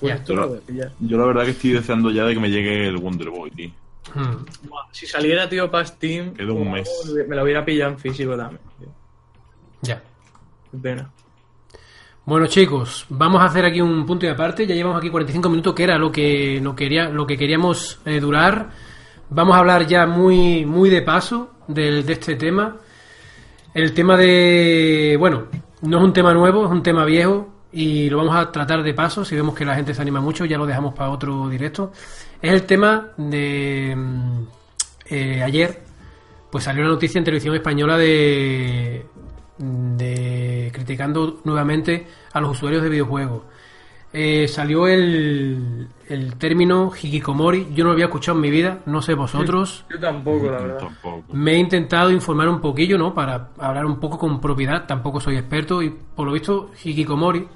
Pues 0.00 0.14
Ya. 0.14 0.16
esto 0.16 0.34
lo. 0.34 0.60
Yo 1.00 1.18
la 1.18 1.26
verdad 1.26 1.44
que 1.44 1.50
estoy 1.50 1.72
deseando 1.72 2.10
ya 2.10 2.24
de 2.24 2.34
que 2.34 2.40
me 2.40 2.50
llegue 2.50 2.88
el 2.88 2.96
Wonder 2.96 3.28
Boy, 3.28 3.50
tío. 3.50 3.70
Hmm. 4.14 4.44
Si 4.92 5.06
saliera, 5.06 5.48
tío, 5.48 5.70
para 5.70 5.84
Steam, 5.86 6.34
un 6.38 6.50
oh, 6.68 6.70
mes. 6.70 6.88
me 7.28 7.36
lo 7.36 7.42
hubiera 7.42 7.64
pillado 7.64 7.92
en 7.92 7.98
físico 7.98 8.36
también. 8.36 8.60
tío. 8.78 8.88
Ya. 9.82 10.02
Qué 10.70 10.78
pena. 10.78 11.10
Bueno 12.26 12.46
chicos, 12.46 13.04
vamos 13.10 13.42
a 13.42 13.46
hacer 13.46 13.66
aquí 13.66 13.80
un 13.80 14.06
punto 14.06 14.24
y 14.24 14.30
aparte. 14.30 14.66
Ya 14.66 14.74
llevamos 14.74 14.98
aquí 14.98 15.10
45 15.10 15.48
minutos, 15.50 15.74
que 15.74 15.84
era 15.84 15.98
lo 15.98 16.10
que 16.10 16.58
no 16.62 16.74
quería, 16.74 17.08
lo 17.10 17.26
que 17.26 17.36
queríamos 17.36 18.00
eh, 18.06 18.18
durar. 18.20 18.70
Vamos 19.28 19.54
a 19.54 19.58
hablar 19.58 19.86
ya 19.86 20.06
muy, 20.06 20.64
muy 20.64 20.88
de 20.88 21.02
paso 21.02 21.50
del- 21.68 22.04
de 22.06 22.12
este 22.14 22.36
tema. 22.36 22.76
El 23.74 23.92
tema 23.92 24.16
de, 24.16 25.16
bueno, 25.18 25.44
no 25.82 25.98
es 25.98 26.04
un 26.04 26.12
tema 26.12 26.32
nuevo, 26.32 26.64
es 26.64 26.70
un 26.70 26.82
tema 26.82 27.04
viejo 27.04 27.48
y 27.72 28.08
lo 28.08 28.18
vamos 28.18 28.36
a 28.36 28.50
tratar 28.50 28.82
de 28.82 28.94
paso. 28.94 29.24
Si 29.24 29.34
vemos 29.36 29.54
que 29.54 29.64
la 29.66 29.74
gente 29.74 29.92
se 29.92 30.00
anima 30.00 30.20
mucho, 30.20 30.44
ya 30.46 30.56
lo 30.56 30.64
dejamos 30.66 30.94
para 30.94 31.10
otro 31.10 31.48
directo. 31.50 31.92
Es 32.40 32.52
el 32.52 32.62
tema 32.62 33.08
de 33.18 33.94
mm, 33.96 34.42
eh, 35.10 35.42
ayer, 35.42 35.82
pues 36.50 36.64
salió 36.64 36.84
la 36.84 36.90
noticia 36.90 37.18
en 37.18 37.24
televisión 37.24 37.54
española 37.54 37.98
de, 37.98 39.04
de 39.58 40.70
criticando 40.72 41.40
nuevamente 41.44 42.06
a 42.32 42.40
los 42.40 42.52
usuarios 42.52 42.82
de 42.82 42.88
videojuegos. 42.88 43.42
Eh, 44.16 44.46
salió 44.46 44.86
el, 44.86 45.88
el 46.08 46.36
término 46.36 46.92
hikikomori, 46.94 47.70
yo 47.74 47.82
no 47.82 47.90
lo 47.90 47.94
había 47.94 48.04
escuchado 48.04 48.38
en 48.38 48.42
mi 48.42 48.50
vida, 48.50 48.78
no 48.86 49.02
sé 49.02 49.14
vosotros. 49.14 49.84
Yo 49.90 49.98
tampoco, 49.98 50.46
la 50.46 50.60
verdad. 50.60 50.78
Tampoco. 50.78 51.24
Me 51.32 51.54
he 51.54 51.58
intentado 51.58 52.12
informar 52.12 52.48
un 52.48 52.60
poquillo, 52.60 52.96
¿no? 52.96 53.12
Para 53.12 53.50
hablar 53.58 53.84
un 53.86 53.98
poco 53.98 54.16
con 54.16 54.40
propiedad, 54.40 54.86
tampoco 54.86 55.18
soy 55.18 55.36
experto 55.36 55.82
y 55.82 55.90
por 55.90 56.28
lo 56.28 56.32
visto 56.32 56.70
hikikomori 56.84 57.48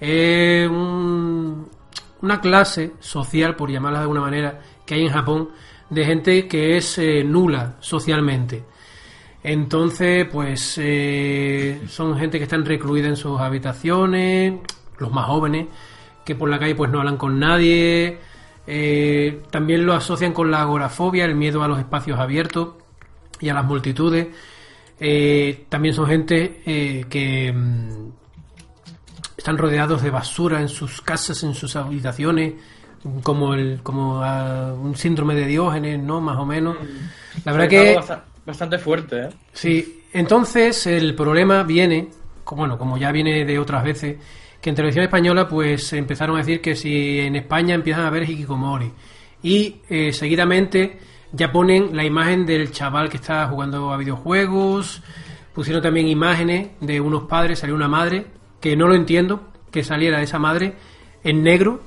Es 0.00 0.70
una 0.70 2.40
clase 2.40 2.94
social, 2.98 3.54
por 3.54 3.70
llamarla 3.70 3.98
de 3.98 4.02
alguna 4.04 4.22
manera, 4.22 4.60
que 4.86 4.94
hay 4.94 5.02
en 5.02 5.10
Japón, 5.10 5.50
de 5.90 6.04
gente 6.06 6.48
que 6.48 6.78
es 6.78 6.96
eh, 6.96 7.22
nula 7.24 7.76
socialmente. 7.80 8.64
Entonces, 9.44 10.26
pues 10.32 10.80
eh, 10.82 11.82
son 11.86 12.18
gente 12.18 12.38
que 12.38 12.44
están 12.44 12.64
recluida 12.64 13.08
en 13.08 13.16
sus 13.16 13.38
habitaciones, 13.38 14.54
los 14.96 15.12
más 15.12 15.26
jóvenes, 15.26 15.66
que 16.24 16.34
por 16.34 16.48
la 16.48 16.58
calle 16.58 16.74
pues 16.74 16.90
no 16.90 17.00
hablan 17.00 17.18
con 17.18 17.38
nadie. 17.38 18.18
Eh, 18.66 19.42
también 19.50 19.84
lo 19.84 19.92
asocian 19.92 20.32
con 20.32 20.50
la 20.50 20.62
agorafobia, 20.62 21.26
el 21.26 21.34
miedo 21.34 21.62
a 21.62 21.68
los 21.68 21.78
espacios 21.78 22.18
abiertos 22.18 22.70
y 23.38 23.50
a 23.50 23.54
las 23.54 23.66
multitudes. 23.66 24.28
también 25.68 25.94
son 25.94 26.06
gente 26.06 27.04
que 27.10 27.52
mm, 27.52 28.08
están 29.36 29.58
rodeados 29.58 30.02
de 30.02 30.08
basura 30.08 30.62
en 30.62 30.70
sus 30.70 31.02
casas, 31.02 31.42
en 31.42 31.52
sus 31.52 31.76
habitaciones, 31.76 32.54
como 33.22 33.52
el 33.52 33.82
como 33.82 34.22
ah, 34.22 34.72
un 34.72 34.96
síndrome 34.96 35.34
de 35.34 35.46
Diógenes, 35.46 36.02
¿no? 36.02 36.22
Más 36.22 36.38
o 36.38 36.46
menos. 36.46 36.78
La 37.44 37.52
verdad 37.52 37.68
que 37.68 37.98
bastante 38.46 38.78
fuerte, 38.78 39.22
¿eh? 39.22 39.28
Sí, 39.52 40.02
entonces 40.12 40.86
el 40.86 41.14
problema 41.14 41.62
viene, 41.62 42.08
bueno, 42.52 42.78
como 42.78 42.96
ya 42.98 43.10
viene 43.12 43.44
de 43.44 43.58
otras 43.58 43.84
veces, 43.84 44.16
que 44.60 44.70
en 44.70 44.76
televisión 44.76 45.04
española 45.04 45.46
pues 45.48 45.92
empezaron 45.92 46.36
a 46.36 46.38
decir 46.38 46.60
que 46.60 46.74
si 46.74 47.20
en 47.20 47.36
España 47.36 47.74
empiezan 47.74 48.06
a 48.06 48.10
ver 48.10 48.28
hikikomori 48.28 48.90
y 49.42 49.76
eh, 49.90 50.12
seguidamente 50.12 50.98
ya 51.32 51.52
ponen 51.52 51.94
la 51.94 52.04
imagen 52.04 52.46
del 52.46 52.70
chaval 52.70 53.10
que 53.10 53.16
está 53.18 53.46
jugando 53.48 53.92
a 53.92 53.96
videojuegos, 53.96 55.02
pusieron 55.52 55.82
también 55.82 56.08
imágenes 56.08 56.70
de 56.80 57.00
unos 57.00 57.24
padres, 57.24 57.58
salió 57.58 57.74
una 57.74 57.88
madre 57.88 58.26
que 58.60 58.76
no 58.76 58.88
lo 58.88 58.94
entiendo, 58.94 59.48
que 59.70 59.84
saliera 59.84 60.22
esa 60.22 60.38
madre 60.38 60.76
en 61.22 61.42
negro, 61.42 61.82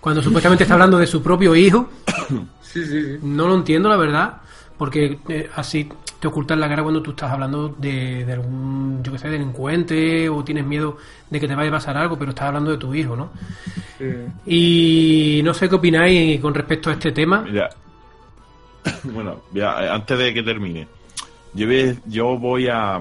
cuando 0.00 0.22
supuestamente 0.22 0.64
está 0.64 0.74
hablando 0.74 0.96
de 0.98 1.06
su 1.06 1.22
propio 1.22 1.54
hijo. 1.54 1.90
Sí, 2.70 2.86
sí, 2.86 3.02
sí. 3.02 3.18
No 3.20 3.48
lo 3.48 3.56
entiendo, 3.56 3.88
la 3.88 3.96
verdad, 3.96 4.42
porque 4.80 5.18
eh, 5.28 5.50
así 5.56 5.90
te 6.18 6.28
ocultas 6.28 6.56
la 6.56 6.66
cara 6.66 6.82
cuando 6.82 7.02
tú 7.02 7.10
estás 7.10 7.30
hablando 7.30 7.68
de, 7.68 8.24
algún, 8.32 9.02
yo 9.02 9.12
que 9.12 9.18
sé, 9.18 9.28
delincuente 9.28 10.26
o 10.30 10.42
tienes 10.42 10.64
miedo 10.64 10.96
de 11.28 11.38
que 11.38 11.46
te 11.46 11.54
vaya 11.54 11.68
a 11.68 11.72
pasar 11.72 11.98
algo, 11.98 12.18
pero 12.18 12.30
estás 12.30 12.46
hablando 12.46 12.70
de 12.70 12.78
tu 12.78 12.94
hijo, 12.94 13.14
¿no? 13.14 13.30
Y 14.46 15.42
no 15.44 15.52
sé 15.52 15.68
qué 15.68 15.74
opináis 15.74 16.40
con 16.40 16.54
respecto 16.54 16.88
a 16.88 16.94
este 16.94 17.12
tema. 17.12 17.42
Mira, 17.42 17.68
bueno, 19.04 19.42
ya, 19.52 19.92
antes 19.92 20.18
de 20.18 20.32
que 20.32 20.42
termine, 20.42 20.88
yo 21.52 21.66
yo 22.06 22.38
voy 22.38 22.68
a, 22.68 23.00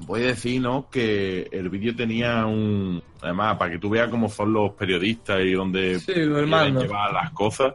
voy 0.00 0.22
a 0.24 0.26
decir, 0.26 0.60
¿no? 0.60 0.88
Que 0.90 1.48
el 1.52 1.68
vídeo 1.68 1.94
tenía 1.94 2.44
un... 2.46 3.00
Además, 3.22 3.56
para 3.58 3.70
que 3.70 3.78
tú 3.78 3.90
veas 3.90 4.08
cómo 4.08 4.28
son 4.28 4.52
los 4.52 4.72
periodistas 4.72 5.38
y 5.40 5.52
dónde 5.52 6.00
sí, 6.00 6.14
llevar 6.14 7.12
las 7.12 7.30
cosas. 7.30 7.74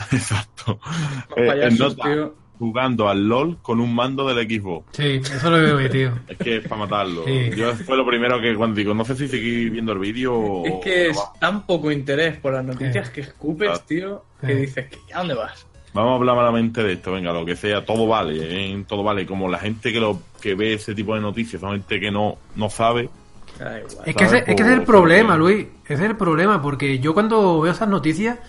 Exacto. 0.12 0.80
Eh, 1.36 1.68
jugando 2.58 3.08
al 3.08 3.28
LOL 3.28 3.58
con 3.62 3.80
un 3.80 3.94
mando 3.94 4.32
del 4.32 4.48
Xbox. 4.48 4.96
Sí, 4.96 5.20
eso 5.22 5.50
lo 5.50 5.76
veo, 5.76 5.90
tío. 5.90 6.12
es 6.28 6.38
que 6.38 6.56
es 6.56 6.68
para 6.68 6.82
matarlo. 6.82 7.26
Yo 7.26 7.74
fue 7.74 7.96
lo 7.96 8.06
primero 8.06 8.40
que 8.40 8.54
cuando 8.54 8.76
digo, 8.76 8.94
no 8.94 9.04
sé 9.04 9.16
si 9.16 9.28
seguir 9.28 9.70
viendo 9.70 9.92
el 9.92 9.98
vídeo 9.98 10.64
Es 10.64 10.74
que 10.82 11.08
es 11.08 11.18
tan 11.40 11.66
poco 11.66 11.90
interés 11.90 12.36
por 12.36 12.52
las 12.52 12.64
noticias 12.64 13.10
que 13.10 13.22
escupes, 13.22 13.84
tío, 13.86 14.24
que 14.40 14.54
dices, 14.54 14.86
¿a 15.12 15.18
dónde 15.18 15.34
vas? 15.34 15.66
Vamos 15.92 16.12
a 16.12 16.14
hablar 16.16 16.34
malamente 16.34 16.82
de 16.82 16.94
esto, 16.94 17.12
venga, 17.12 17.32
lo 17.32 17.46
que 17.46 17.54
sea, 17.54 17.84
todo 17.84 18.08
vale, 18.08 18.34
¿eh? 18.40 18.84
todo 18.88 19.04
vale. 19.04 19.26
Como 19.26 19.48
la 19.48 19.58
gente 19.58 19.92
que 19.92 20.00
lo 20.00 20.20
que 20.40 20.56
ve 20.56 20.74
ese 20.74 20.92
tipo 20.92 21.14
de 21.14 21.20
noticias 21.20 21.60
son 21.60 21.70
gente 21.72 22.00
que 22.00 22.10
no, 22.10 22.36
no 22.56 22.68
sabe. 22.68 23.08
Es 24.04 24.16
que, 24.16 24.24
ese, 24.24 24.38
es 24.38 24.56
que 24.56 24.62
es 24.62 24.68
el 24.68 24.82
problema, 24.82 25.36
Luis. 25.36 25.66
Ese 25.84 25.94
es 25.94 26.00
el 26.00 26.16
problema, 26.16 26.60
porque 26.60 26.98
yo 26.98 27.14
cuando 27.14 27.60
veo 27.60 27.72
esas 27.72 27.88
noticias, 27.88 28.40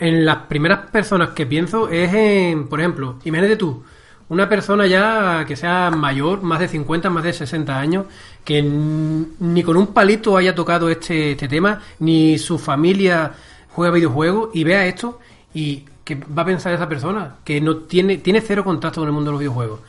en 0.00 0.24
las 0.24 0.36
primeras 0.48 0.90
personas 0.90 1.30
que 1.30 1.46
pienso 1.46 1.88
es 1.88 2.12
en, 2.12 2.66
por 2.68 2.80
ejemplo, 2.80 3.16
imagínate 3.24 3.56
tú, 3.56 3.84
una 4.30 4.48
persona 4.48 4.86
ya 4.86 5.44
que 5.46 5.56
sea 5.56 5.90
mayor, 5.90 6.42
más 6.42 6.60
de 6.60 6.68
50, 6.68 7.10
más 7.10 7.22
de 7.22 7.32
60 7.32 7.78
años, 7.78 8.06
que 8.44 8.62
ni 8.62 9.62
con 9.62 9.76
un 9.76 9.88
palito 9.88 10.36
haya 10.36 10.54
tocado 10.54 10.88
este, 10.88 11.32
este 11.32 11.48
tema, 11.48 11.80
ni 11.98 12.38
su 12.38 12.58
familia 12.58 13.32
juega 13.72 13.92
videojuegos 13.92 14.50
y 14.54 14.64
vea 14.64 14.86
esto 14.86 15.20
y 15.52 15.84
¿qué 16.04 16.14
va 16.16 16.42
a 16.42 16.46
pensar 16.46 16.72
esa 16.72 16.88
persona? 16.88 17.36
Que 17.44 17.60
no 17.60 17.76
tiene, 17.76 18.18
tiene 18.18 18.40
cero 18.40 18.64
contacto 18.64 19.00
con 19.00 19.08
el 19.08 19.14
mundo 19.14 19.30
de 19.30 19.32
los 19.32 19.40
videojuegos. 19.40 19.80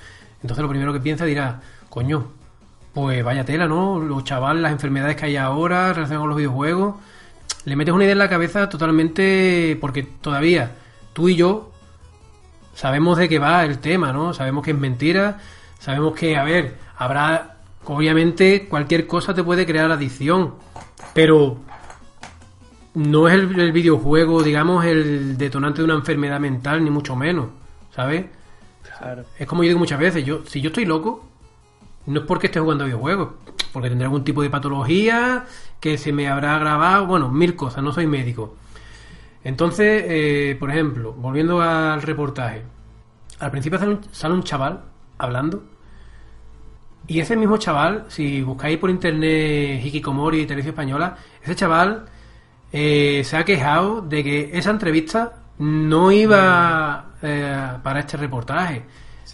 Entonces 0.42 0.62
lo 0.62 0.70
primero 0.70 0.92
que 0.92 1.00
piensa 1.00 1.24
dirá, 1.26 1.62
coño, 1.90 2.28
pues 2.94 3.24
vaya 3.24 3.46
tela, 3.46 3.68
¿no? 3.68 4.00
Los 4.00 4.24
chavales, 4.24 4.62
las 4.62 4.72
enfermedades 4.72 5.16
que 5.16 5.26
hay 5.26 5.38
ahora 5.38 5.94
relacionadas 5.94 6.20
con 6.20 6.30
los 6.30 6.38
videojuegos. 6.38 6.96
Le 7.66 7.76
metes 7.76 7.94
una 7.94 8.04
idea 8.04 8.14
en 8.14 8.20
la 8.20 8.30
cabeza 8.30 8.70
totalmente. 8.70 9.78
Porque 9.80 10.04
todavía 10.04 10.76
tú 11.14 11.30
y 11.30 11.36
yo 11.36 11.72
sabemos 12.74 13.18
de 13.18 13.30
qué 13.30 13.40
va 13.40 13.66
el 13.66 13.80
tema, 13.80 14.12
¿no? 14.14 14.34
Sabemos 14.34 14.64
que 14.64 14.72
es 14.72 14.78
mentira. 14.78 15.40
Sabemos 15.80 16.16
que, 16.16 16.38
a 16.38 16.44
ver, 16.44 16.78
habrá. 16.98 17.58
Obviamente, 17.86 18.68
cualquier 18.68 19.08
cosa 19.08 19.34
te 19.34 19.44
puede 19.44 19.66
crear 19.66 19.92
adicción. 19.92 20.54
Pero 21.14 21.58
no 22.94 23.28
es 23.28 23.34
el, 23.34 23.72
videojuego, 23.72 24.44
digamos, 24.44 24.86
el 24.86 25.38
detonante 25.38 25.80
de 25.80 25.86
una 25.86 25.96
enfermedad 25.96 26.40
mental, 26.40 26.84
ni 26.84 26.90
mucho 26.90 27.16
menos, 27.16 27.48
¿sabes? 27.96 28.26
Claro. 28.98 29.26
Es 29.38 29.48
como 29.48 29.64
yo 29.64 29.70
digo 29.70 29.80
muchas 29.80 30.00
veces, 30.00 30.26
yo 30.26 30.46
si 30.46 30.62
yo 30.62 30.68
estoy 30.68 30.86
loco, 30.86 31.26
no 32.06 32.22
es 32.22 32.26
porque 32.26 32.48
esté 32.48 32.60
jugando 32.60 32.86
videojuegos, 32.86 33.30
porque 33.72 33.90
tendré 33.90 34.06
algún 34.06 34.24
tipo 34.24 34.42
de 34.42 34.50
patología 34.50 35.46
que 35.80 35.98
se 35.98 36.12
me 36.12 36.28
habrá 36.28 36.58
grabado, 36.60 37.06
bueno, 37.08 37.30
mil 37.30 37.56
cosas, 37.56 37.84
no 37.84 37.92
soy 37.92 38.08
médico. 38.08 38.56
Entonces, 39.44 40.04
eh, 40.08 40.56
por 40.60 40.70
ejemplo, 40.70 41.14
volviendo 41.14 41.62
al 41.62 42.02
reportaje, 42.02 42.64
al 43.40 43.52
principio 43.52 43.80
sale 43.80 43.94
un, 43.94 44.02
sale 44.12 44.34
un 44.36 44.44
chaval 44.44 44.82
hablando 45.18 45.64
y 47.08 47.20
ese 47.20 47.36
mismo 47.36 47.58
chaval, 47.58 48.06
si 48.08 48.42
buscáis 48.42 48.78
por 48.78 48.90
internet 48.90 49.84
Hikikomori 49.84 50.42
y 50.42 50.46
Televisión 50.46 50.74
Española, 50.74 51.18
ese 51.42 51.56
chaval 51.56 52.06
eh, 52.72 53.22
se 53.26 53.38
ha 53.38 53.44
quejado 53.44 54.02
de 54.02 54.24
que 54.24 54.50
esa 54.54 54.70
entrevista 54.70 55.34
no 55.60 56.12
iba 56.12 57.16
eh, 57.22 57.68
para 57.84 58.00
este 58.00 58.18
reportaje. 58.18 58.84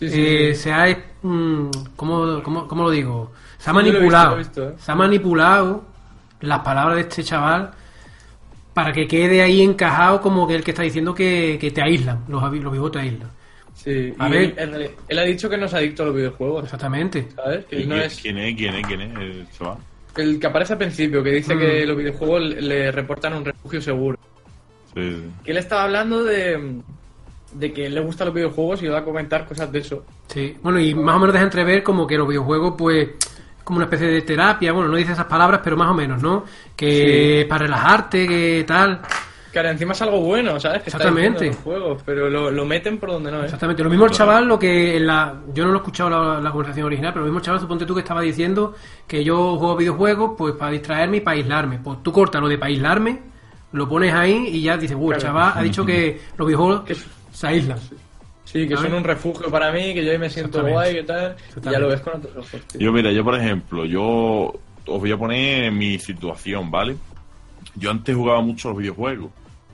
Eh, 0.01 0.53
se 0.55 0.71
ha. 0.71 0.85
Mm, 1.21 1.69
¿cómo, 1.95 2.25
lo 2.25 2.89
digo? 2.89 3.31
Se 3.67 3.71
ha 3.71 3.73
manipulado. 3.73 4.37
Se 4.77 4.91
ha 4.93 4.95
manipulado 4.95 5.83
las 6.39 6.59
palabras 6.59 6.95
de 6.95 7.01
este 7.01 7.21
chaval 7.21 7.71
para 8.73 8.93
que 8.93 9.05
quede 9.05 9.41
ahí 9.41 9.61
encajado 9.61 10.21
como 10.21 10.47
que 10.47 10.55
el 10.55 10.63
que 10.63 10.71
está 10.71 10.83
diciendo 10.83 11.13
que, 11.13 11.71
te 11.75 11.81
aíslan, 11.81 12.23
los, 12.29 12.41
los 12.41 12.51
videojuegos 12.51 12.91
te 12.93 12.99
aíslan. 12.99 13.29
Sí, 13.73 14.13
a 14.17 14.29
ver, 14.29 14.55
él, 15.09 15.19
ha 15.19 15.23
dicho 15.23 15.49
que 15.49 15.57
no 15.57 15.65
es 15.65 15.73
adicto 15.73 16.03
a 16.03 16.05
los 16.05 16.15
videojuegos. 16.15 16.63
Exactamente. 16.63 17.27
¿Sabes? 17.35 17.65
¿Quién, 17.69 17.91
es... 17.91 18.21
¿Quién 18.21 18.37
es? 18.37 18.55
¿Quién 18.55 18.75
es? 18.75 18.87
¿Quién 18.87 19.01
es 19.01 19.17
el 19.19 19.47
chaval? 19.51 19.77
El 20.15 20.39
que 20.39 20.47
aparece 20.47 20.73
al 20.73 20.79
principio, 20.79 21.21
que 21.21 21.31
dice 21.31 21.57
que 21.57 21.83
mm. 21.83 21.87
los 21.89 21.97
videojuegos 21.97 22.41
le 22.41 22.89
reportan 22.93 23.33
un 23.33 23.43
refugio 23.43 23.81
seguro. 23.81 24.17
Sí. 24.93 25.23
Que 25.43 25.51
él 25.51 25.57
estaba 25.57 25.83
hablando 25.83 26.23
de, 26.23 26.81
de 27.51 27.73
que 27.73 27.89
le 27.89 27.99
gustan 27.99 28.27
los 28.27 28.33
videojuegos 28.33 28.81
y 28.81 28.87
va 28.87 28.99
a 28.99 29.03
comentar 29.03 29.45
cosas 29.45 29.69
de 29.73 29.79
eso. 29.79 30.05
Sí, 30.27 30.55
bueno, 30.63 30.79
y 30.79 30.95
más 30.95 31.17
o 31.17 31.19
menos 31.19 31.33
deja 31.33 31.43
entrever 31.43 31.83
como 31.83 32.07
que 32.07 32.17
los 32.17 32.29
videojuegos, 32.29 32.75
pues, 32.77 33.09
como 33.67 33.79
una 33.79 33.85
especie 33.87 34.07
de 34.07 34.21
terapia, 34.21 34.71
bueno, 34.71 34.87
no 34.87 34.95
dice 34.95 35.11
esas 35.11 35.25
palabras, 35.25 35.59
pero 35.61 35.75
más 35.75 35.89
o 35.89 35.93
menos, 35.93 36.23
¿no? 36.23 36.45
Que 36.73 37.45
para 37.49 37.65
relajarte, 37.65 38.25
que 38.25 38.63
tal. 38.65 39.01
Que 39.51 39.59
encima 39.59 39.91
es 39.91 40.01
algo 40.03 40.21
bueno, 40.21 40.57
¿sabes? 40.57 40.83
Que 40.83 40.89
Exactamente. 40.89 41.47
Está 41.47 41.63
juegos, 41.63 42.01
pero 42.05 42.29
lo, 42.29 42.65
meten 42.65 42.97
por 42.97 43.11
donde 43.11 43.29
no 43.29 43.39
es. 43.39 43.45
Exactamente. 43.47 43.83
Lo 43.83 43.89
mismo 43.89 44.05
el 44.05 44.11
chaval, 44.11 44.47
lo 44.47 44.57
que 44.57 44.95
en 44.95 45.05
la. 45.05 45.41
Yo 45.53 45.65
no 45.65 45.71
lo 45.71 45.79
he 45.79 45.81
escuchado 45.81 46.09
la, 46.09 46.39
la 46.39 46.49
conversación 46.49 46.85
original, 46.85 47.11
pero 47.11 47.25
lo 47.25 47.27
mismo 47.27 47.39
el 47.39 47.45
chaval, 47.45 47.59
suponte 47.59 47.85
tú 47.85 47.93
que 47.93 47.99
estaba 47.99 48.21
diciendo 48.21 48.73
que 49.05 49.21
yo 49.21 49.57
juego 49.57 49.75
videojuegos, 49.75 50.31
pues 50.37 50.53
para 50.53 50.71
distraerme 50.71 51.17
y 51.17 51.19
para 51.19 51.35
aislarme. 51.35 51.79
Pues 51.83 52.01
tú 52.01 52.13
cortas 52.13 52.39
lo 52.39 52.47
de 52.47 52.57
para 52.57 52.69
aislarme, 52.69 53.19
lo 53.73 53.89
pones 53.89 54.13
ahí 54.13 54.47
y 54.47 54.61
ya 54.61 54.77
dices, 54.77 54.95
uy, 54.97 55.13
el 55.13 55.21
chaval 55.21 55.51
ha 55.57 55.61
dicho 55.61 55.85
que 55.85 56.21
los 56.37 56.47
videojuegos 56.47 56.83
se 57.33 57.47
aíslan. 57.47 57.79
Sí, 58.47 58.65
que 58.65 58.77
son 58.77 58.93
un 58.93 59.03
refugio 59.03 59.51
para 59.51 59.73
mí, 59.73 59.93
que 59.93 60.05
yo 60.05 60.11
ahí 60.11 60.17
me 60.17 60.29
siento 60.29 60.65
guay, 60.65 60.93
que 60.93 61.03
tal. 61.03 61.35
Y 61.57 61.69
ya 61.69 61.79
lo 61.79 61.89
ves 61.89 61.99
con 61.99 62.13
otros 62.15 62.37
ojos. 62.37 62.61
Yo, 62.79 62.93
mira, 62.93 63.11
yo 63.11 63.21
por 63.21 63.35
ejemplo, 63.35 63.83
yo 63.83 64.53
os 64.85 64.99
voy 65.01 65.11
a 65.11 65.17
poner 65.17 65.69
mi 65.73 65.99
situación, 65.99 66.71
¿vale? 66.71 66.95
Yo 67.75 67.91
antes 67.91 68.15
jugaba 68.15 68.39
mucho 68.39 68.69
los 68.69 68.77
videojuegos 68.77 69.31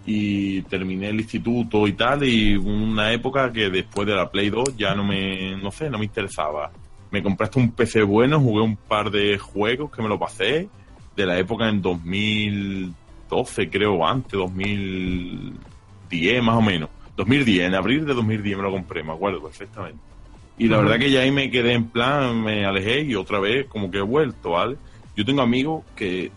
y 0.07 0.63
terminé 0.63 1.09
el 1.09 1.19
instituto 1.19 1.87
y 1.87 1.93
tal 1.93 2.23
y 2.23 2.57
una 2.57 3.13
época 3.13 3.53
que 3.53 3.69
después 3.69 4.07
de 4.07 4.15
la 4.15 4.31
Play 4.31 4.49
2 4.49 4.75
ya 4.75 4.95
no 4.95 5.03
me 5.05 5.55
no 5.55 5.71
sé 5.71 5.89
no 5.89 5.97
me 5.97 6.03
interesaba 6.03 6.73
me 7.09 7.23
compraste 7.23 7.57
un 7.57 7.71
PC 7.71 8.03
bueno 8.03 8.41
jugué 8.41 8.63
un 8.63 8.75
par 8.75 9.11
de 9.11 9.37
juegos 9.37 9.91
que 9.91 10.01
me 10.01 10.09
lo 10.09 10.19
pasé 10.19 10.67
de 11.15 11.25
la 11.25 11.39
época 11.39 11.69
en 11.69 11.81
2012 11.81 13.69
creo 13.69 14.05
antes 14.05 14.33
2010 14.33 16.43
más 16.43 16.57
o 16.57 16.61
menos 16.61 16.89
2010 17.15 17.67
en 17.67 17.75
abril 17.75 18.05
de 18.05 18.13
2010 18.13 18.57
me 18.57 18.63
lo 18.63 18.71
compré 18.71 19.03
me 19.03 19.13
acuerdo 19.13 19.41
perfectamente 19.41 19.99
y 20.57 20.67
la 20.67 20.77
verdad 20.77 20.99
que 20.99 21.11
ya 21.11 21.21
ahí 21.21 21.31
me 21.31 21.49
quedé 21.49 21.73
en 21.73 21.85
plan 21.85 22.41
me 22.41 22.65
alejé 22.65 23.01
y 23.01 23.15
otra 23.15 23.39
vez 23.39 23.67
como 23.67 23.89
que 23.91 23.99
he 23.99 24.01
vuelto 24.01 24.51
vale 24.51 24.77
yo 25.15 25.25
tengo 25.25 25.41
amigos 25.41 25.83
que 25.95 26.31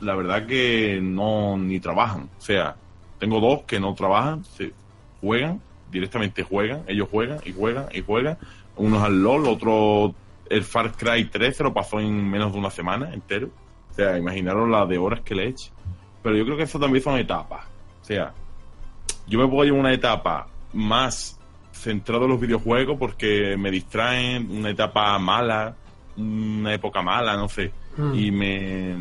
la 0.00 0.14
verdad 0.14 0.46
que 0.46 1.00
no 1.02 1.56
ni 1.56 1.80
trabajan. 1.80 2.28
O 2.38 2.40
sea, 2.40 2.76
tengo 3.18 3.40
dos 3.40 3.62
que 3.62 3.80
no 3.80 3.94
trabajan, 3.94 4.44
se 4.44 4.72
juegan, 5.20 5.60
directamente 5.90 6.42
juegan, 6.42 6.82
ellos 6.86 7.08
juegan 7.10 7.38
y 7.44 7.52
juegan 7.52 7.86
y 7.92 8.02
juegan. 8.02 8.38
Uno 8.76 8.98
es 8.98 9.02
al 9.02 9.22
LOL, 9.22 9.46
otro 9.46 10.14
el 10.48 10.64
Far 10.64 10.92
Cry 10.92 11.26
3 11.26 11.56
se 11.56 11.62
lo 11.62 11.72
pasó 11.72 12.00
en 12.00 12.28
menos 12.28 12.52
de 12.52 12.58
una 12.58 12.70
semana 12.70 13.12
entero. 13.12 13.50
O 13.90 13.94
sea, 13.94 14.16
imaginaros 14.16 14.68
la 14.68 14.86
de 14.86 14.98
horas 14.98 15.20
que 15.20 15.34
le 15.34 15.48
eche. 15.48 15.70
Pero 16.22 16.36
yo 16.36 16.44
creo 16.44 16.56
que 16.56 16.64
eso 16.64 16.78
también 16.78 17.02
son 17.02 17.18
etapas. 17.18 17.66
O 18.00 18.04
sea, 18.04 18.32
yo 19.30 19.38
me 19.38 19.48
puedo 19.48 19.64
llevar 19.64 19.80
una 19.80 19.94
etapa 19.94 20.46
más 20.74 21.38
centrado 21.72 22.24
en 22.24 22.32
los 22.32 22.40
videojuegos 22.40 22.98
porque 22.98 23.56
me 23.56 23.70
distraen, 23.70 24.50
una 24.50 24.68
etapa 24.70 25.18
mala, 25.18 25.74
una 26.18 26.74
época 26.74 27.00
mala, 27.00 27.36
no 27.36 27.48
sé, 27.48 27.72
Mm. 27.96 28.14
y 28.14 28.30
me, 28.30 28.96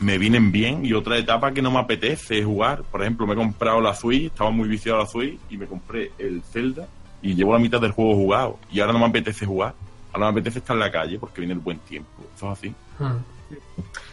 me 0.00 0.18
vienen 0.18 0.50
bien, 0.50 0.84
y 0.84 0.92
otra 0.92 1.18
etapa 1.18 1.52
que 1.52 1.60
no 1.62 1.70
me 1.70 1.78
apetece 1.78 2.42
jugar. 2.42 2.82
Por 2.84 3.02
ejemplo, 3.02 3.26
me 3.26 3.34
he 3.34 3.36
comprado 3.36 3.80
la 3.80 3.94
Switch, 3.94 4.26
estaba 4.26 4.50
muy 4.50 4.68
viciado 4.68 4.98
a 4.98 5.02
la 5.02 5.08
Switch, 5.08 5.38
y 5.50 5.56
me 5.56 5.66
compré 5.66 6.12
el 6.18 6.42
Zelda, 6.42 6.86
y 7.22 7.34
llevo 7.34 7.52
la 7.52 7.58
mitad 7.58 7.80
del 7.80 7.92
juego 7.92 8.14
jugado, 8.14 8.58
y 8.70 8.80
ahora 8.80 8.92
no 8.92 9.00
me 9.00 9.06
apetece 9.06 9.44
jugar, 9.44 9.74
ahora 10.12 10.26
me 10.26 10.32
apetece 10.40 10.60
estar 10.60 10.74
en 10.74 10.80
la 10.80 10.90
calle 10.90 11.18
porque 11.18 11.40
viene 11.40 11.54
el 11.54 11.60
buen 11.60 11.78
tiempo. 11.80 12.10
Eso 12.34 12.52
es 12.52 12.58
así. 12.58 12.68
Mm. 12.98 13.56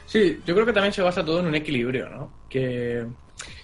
Sí, 0.05 0.39
yo 0.45 0.53
creo 0.53 0.65
que 0.65 0.73
también 0.73 0.93
se 0.93 1.01
basa 1.01 1.23
todo 1.23 1.39
en 1.39 1.47
un 1.47 1.55
equilibrio, 1.55 2.09
¿no? 2.09 2.31
Que, 2.49 3.05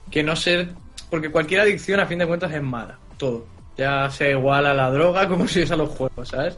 que 0.10 0.24
no 0.24 0.36
ser... 0.36 0.74
Porque 1.12 1.30
cualquier 1.30 1.60
adicción, 1.62 2.00
a 2.00 2.08
fin 2.08 2.18
de 2.18 2.26
cuentas, 2.26 2.52
es 2.54 2.64
mala. 2.64 2.98
Todo. 3.18 3.46
Ya 3.78 4.10
sea 4.10 4.32
igual 4.32 4.66
a 4.66 4.74
la 4.74 4.90
droga 4.90 5.28
como 5.30 5.48
si 5.48 5.62
es 5.62 5.72
a 5.72 5.76
los 5.76 5.90
juegos, 5.90 6.30
¿sabes? 6.30 6.58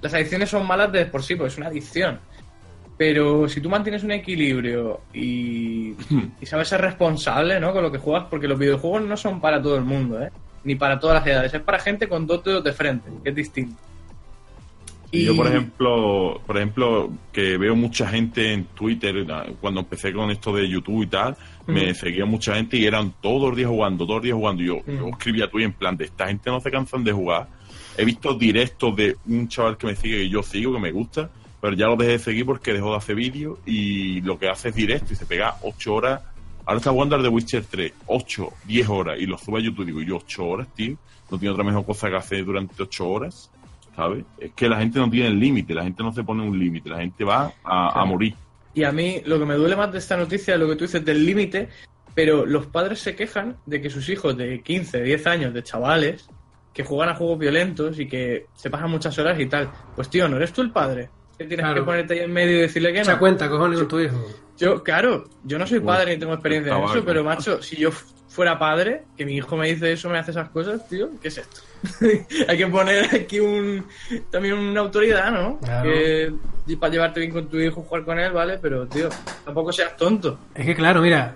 Las 0.00 0.14
adicciones 0.14 0.48
son 0.48 0.66
malas 0.66 0.90
de 0.90 1.04
por 1.04 1.22
sí, 1.22 1.34
porque 1.34 1.52
es 1.52 1.58
una 1.58 1.66
adicción. 1.66 2.18
Pero 2.96 3.48
si 3.48 3.60
tú 3.60 3.68
mantienes 3.68 4.04
un 4.04 4.12
equilibrio 4.12 5.00
y, 5.12 5.94
y 6.40 6.46
sabes 6.46 6.68
ser 6.68 6.80
responsable, 6.80 7.60
¿no? 7.60 7.72
Con 7.72 7.82
lo 7.82 7.92
que 7.92 7.98
juegas, 7.98 8.28
porque 8.30 8.48
los 8.48 8.58
videojuegos 8.58 9.02
no 9.02 9.16
son 9.16 9.40
para 9.40 9.60
todo 9.60 9.76
el 9.76 9.84
mundo, 9.84 10.22
¿eh? 10.22 10.30
Ni 10.64 10.76
para 10.76 11.00
todas 11.00 11.16
las 11.16 11.26
edades. 11.26 11.52
Es 11.52 11.60
para 11.60 11.80
gente 11.80 12.08
con 12.08 12.26
dos 12.26 12.44
dedos 12.44 12.62
de 12.62 12.72
frente, 12.72 13.10
que 13.24 13.30
es 13.30 13.34
distinto. 13.34 13.76
Y 15.14 15.24
yo, 15.24 15.36
por 15.36 15.46
ejemplo, 15.46 16.40
por 16.46 16.56
ejemplo, 16.56 17.12
que 17.32 17.58
veo 17.58 17.76
mucha 17.76 18.08
gente 18.08 18.54
en 18.54 18.64
Twitter, 18.64 19.26
cuando 19.60 19.80
empecé 19.80 20.10
con 20.10 20.30
esto 20.30 20.54
de 20.54 20.66
YouTube 20.66 21.02
y 21.02 21.06
tal, 21.06 21.36
me 21.66 21.94
seguía 21.94 22.24
mucha 22.24 22.54
gente 22.54 22.78
y 22.78 22.86
eran 22.86 23.12
todos 23.20 23.50
los 23.50 23.56
días 23.56 23.68
jugando, 23.68 24.06
todos 24.06 24.16
los 24.16 24.24
días 24.24 24.36
jugando. 24.36 24.62
Y 24.62 24.66
yo, 24.66 24.82
yo 24.86 25.08
escribía 25.08 25.44
a 25.44 25.50
Twitter 25.50 25.66
en 25.66 25.74
plan 25.74 25.96
de 25.98 26.06
esta 26.06 26.28
gente 26.28 26.50
no 26.50 26.60
se 26.60 26.70
cansan 26.70 27.04
de 27.04 27.12
jugar. 27.12 27.46
He 27.98 28.06
visto 28.06 28.32
directos 28.34 28.96
de 28.96 29.16
un 29.26 29.48
chaval 29.48 29.76
que 29.76 29.86
me 29.86 29.96
sigue, 29.96 30.16
que 30.16 30.28
yo 30.30 30.42
sigo, 30.42 30.72
que 30.72 30.80
me 30.80 30.90
gusta, 30.90 31.30
pero 31.60 31.76
ya 31.76 31.88
lo 31.88 31.96
dejé 31.96 32.12
de 32.12 32.18
seguir 32.18 32.46
porque 32.46 32.72
dejó 32.72 32.92
de 32.92 32.96
hacer 32.96 33.14
vídeos 33.14 33.58
y 33.66 34.22
lo 34.22 34.38
que 34.38 34.48
hace 34.48 34.70
es 34.70 34.74
directo 34.74 35.12
y 35.12 35.16
se 35.16 35.26
pega 35.26 35.56
8 35.60 35.94
horas. 35.94 36.22
Ahora 36.64 36.78
está 36.78 36.90
jugando 36.90 37.16
al 37.16 37.22
de 37.22 37.28
Witcher 37.28 37.66
3, 37.70 37.92
8, 38.06 38.48
10 38.64 38.88
horas 38.88 39.20
y 39.20 39.26
lo 39.26 39.36
sube 39.36 39.58
a 39.58 39.62
YouTube. 39.62 39.84
Digo, 39.84 40.00
yo 40.00 40.16
8 40.16 40.42
horas, 40.42 40.68
tío, 40.74 40.96
no 41.30 41.38
tiene 41.38 41.52
otra 41.52 41.64
mejor 41.64 41.84
cosa 41.84 42.08
que 42.08 42.16
hacer 42.16 42.46
durante 42.46 42.82
8 42.82 43.06
horas. 43.06 43.50
¿Sabes? 43.96 44.24
Es 44.38 44.52
que 44.52 44.68
la 44.68 44.78
gente 44.78 44.98
no 44.98 45.08
tiene 45.10 45.30
límite, 45.30 45.74
la 45.74 45.84
gente 45.84 46.02
no 46.02 46.12
se 46.12 46.24
pone 46.24 46.42
un 46.42 46.58
límite, 46.58 46.88
la 46.90 46.98
gente 46.98 47.24
va 47.24 47.52
a, 47.64 48.00
a 48.00 48.04
morir. 48.04 48.34
Y 48.74 48.84
a 48.84 48.92
mí 48.92 49.20
lo 49.26 49.38
que 49.38 49.44
me 49.44 49.54
duele 49.54 49.76
más 49.76 49.92
de 49.92 49.98
esta 49.98 50.16
noticia 50.16 50.54
es 50.54 50.60
lo 50.60 50.68
que 50.68 50.76
tú 50.76 50.84
dices 50.84 51.04
del 51.04 51.24
límite, 51.26 51.68
pero 52.14 52.46
los 52.46 52.66
padres 52.66 53.00
se 53.00 53.14
quejan 53.14 53.56
de 53.66 53.80
que 53.82 53.90
sus 53.90 54.08
hijos 54.08 54.36
de 54.36 54.62
15, 54.62 55.02
10 55.02 55.26
años, 55.26 55.54
de 55.54 55.62
chavales, 55.62 56.28
que 56.72 56.84
juegan 56.84 57.10
a 57.10 57.14
juegos 57.14 57.38
violentos 57.38 57.98
y 58.00 58.06
que 58.08 58.46
se 58.54 58.70
pasan 58.70 58.90
muchas 58.90 59.18
horas 59.18 59.38
y 59.38 59.46
tal. 59.46 59.70
Pues 59.94 60.08
tío, 60.08 60.26
¿no 60.28 60.36
eres 60.36 60.52
tú 60.54 60.62
el 60.62 60.70
padre? 60.70 61.10
Que 61.38 61.44
tienes 61.44 61.64
Claro. 61.64 61.80
que 61.82 61.84
ponerte 61.84 62.14
ahí 62.14 62.20
en 62.20 62.32
medio 62.32 62.56
y 62.58 62.60
decirle 62.62 62.92
que 62.94 63.02
no. 63.02 63.18
cuenta, 63.18 63.48
cojones, 63.50 63.78
con 63.80 63.88
tu 63.88 64.00
hijo. 64.00 64.16
Yo, 64.58 64.82
claro, 64.82 65.24
yo 65.44 65.58
no 65.58 65.66
soy 65.66 65.78
Uy, 65.78 65.84
padre 65.84 66.12
ni 66.14 66.20
tengo 66.20 66.32
experiencia 66.34 66.74
en 66.76 66.84
eso, 66.84 67.04
pero 67.04 67.24
macho, 67.24 67.62
si 67.62 67.76
yo 67.76 67.90
fuera 68.32 68.58
padre, 68.58 69.02
que 69.16 69.26
mi 69.26 69.34
hijo 69.36 69.56
me 69.56 69.68
dice 69.68 69.92
eso, 69.92 70.08
me 70.08 70.18
hace 70.18 70.30
esas 70.30 70.48
cosas, 70.48 70.88
tío, 70.88 71.10
¿qué 71.20 71.28
es 71.28 71.38
esto? 71.38 71.60
Hay 72.48 72.56
que 72.56 72.66
poner 72.66 73.14
aquí 73.14 73.38
un 73.40 73.84
también 74.30 74.54
una 74.54 74.80
autoridad, 74.80 75.30
¿no? 75.30 75.58
Claro. 75.58 75.90
Que, 75.90 76.32
para 76.80 76.90
llevarte 76.92 77.20
bien 77.20 77.32
con 77.32 77.48
tu 77.48 77.58
hijo, 77.60 77.82
jugar 77.82 78.04
con 78.04 78.18
él, 78.18 78.32
¿vale? 78.32 78.58
Pero, 78.60 78.86
tío, 78.86 79.10
tampoco 79.44 79.70
seas 79.72 79.96
tonto. 79.96 80.38
Es 80.54 80.64
que 80.64 80.74
claro, 80.74 81.02
mira, 81.02 81.34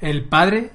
el 0.00 0.24
padre 0.24 0.70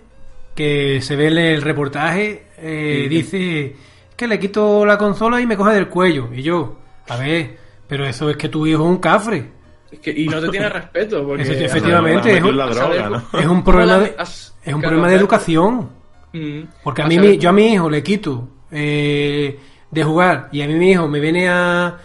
que 0.55 1.01
se 1.01 1.15
ve 1.15 1.27
en 1.27 1.37
el 1.37 1.61
reportaje 1.61 2.45
eh, 2.57 3.01
Sí. 3.03 3.09
dice 3.09 3.75
que 4.17 4.27
le 4.27 4.39
quito 4.39 4.85
la 4.85 4.97
consola 4.97 5.39
y 5.39 5.45
me 5.45 5.55
coge 5.55 5.73
del 5.75 5.87
cuello. 5.87 6.29
Y 6.33 6.41
yo, 6.41 6.77
a 7.07 7.15
ver, 7.17 7.57
pero 7.87 8.05
eso 8.05 8.29
es 8.29 8.37
que 8.37 8.49
tu 8.49 8.65
hijo 8.65 8.83
es 8.83 8.89
un 8.89 8.97
cafre. 8.97 9.51
Es 9.91 9.99
que, 9.99 10.11
y 10.11 10.27
no 10.27 10.39
te 10.39 10.49
tiene 10.49 10.69
respeto, 10.69 11.25
porque... 11.25 11.43
A 11.43 11.65
efectivamente, 11.65 12.37
es 12.37 12.43
un- 12.43 12.59
Es 12.59 13.63
problema 13.63 13.97
de, 13.99 14.15
es 14.19 14.73
un 14.73 14.79
claro, 14.81 14.81
problema 14.81 15.07
de 15.09 15.15
educación. 15.15 15.89
Mm. 16.33 16.59
Porque 16.83 17.01
a 17.01 17.05
A 17.05 17.07
mí, 17.07 17.17
mi- 17.17 17.37
yo 17.37 17.49
a 17.49 17.53
mi 17.53 17.73
hijo 17.73 17.89
le 17.89 18.03
quito 18.03 18.47
eh, 18.71 19.59
de 19.89 20.03
jugar 20.03 20.49
y 20.51 20.61
a 20.61 20.67
mí 20.67 20.75
mi 20.75 20.91
hijo 20.91 21.07
me 21.07 21.19
viene 21.19 21.49
a, 21.49 21.97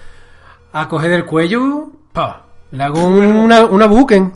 a 0.72 0.88
coger 0.88 1.10
del 1.10 1.24
cuello, 1.26 1.88
pa, 2.12 2.46
le 2.70 2.82
hago 2.82 3.04
un- 3.06 3.24
una, 3.26 3.66
una 3.66 3.86
buquen 3.86 4.32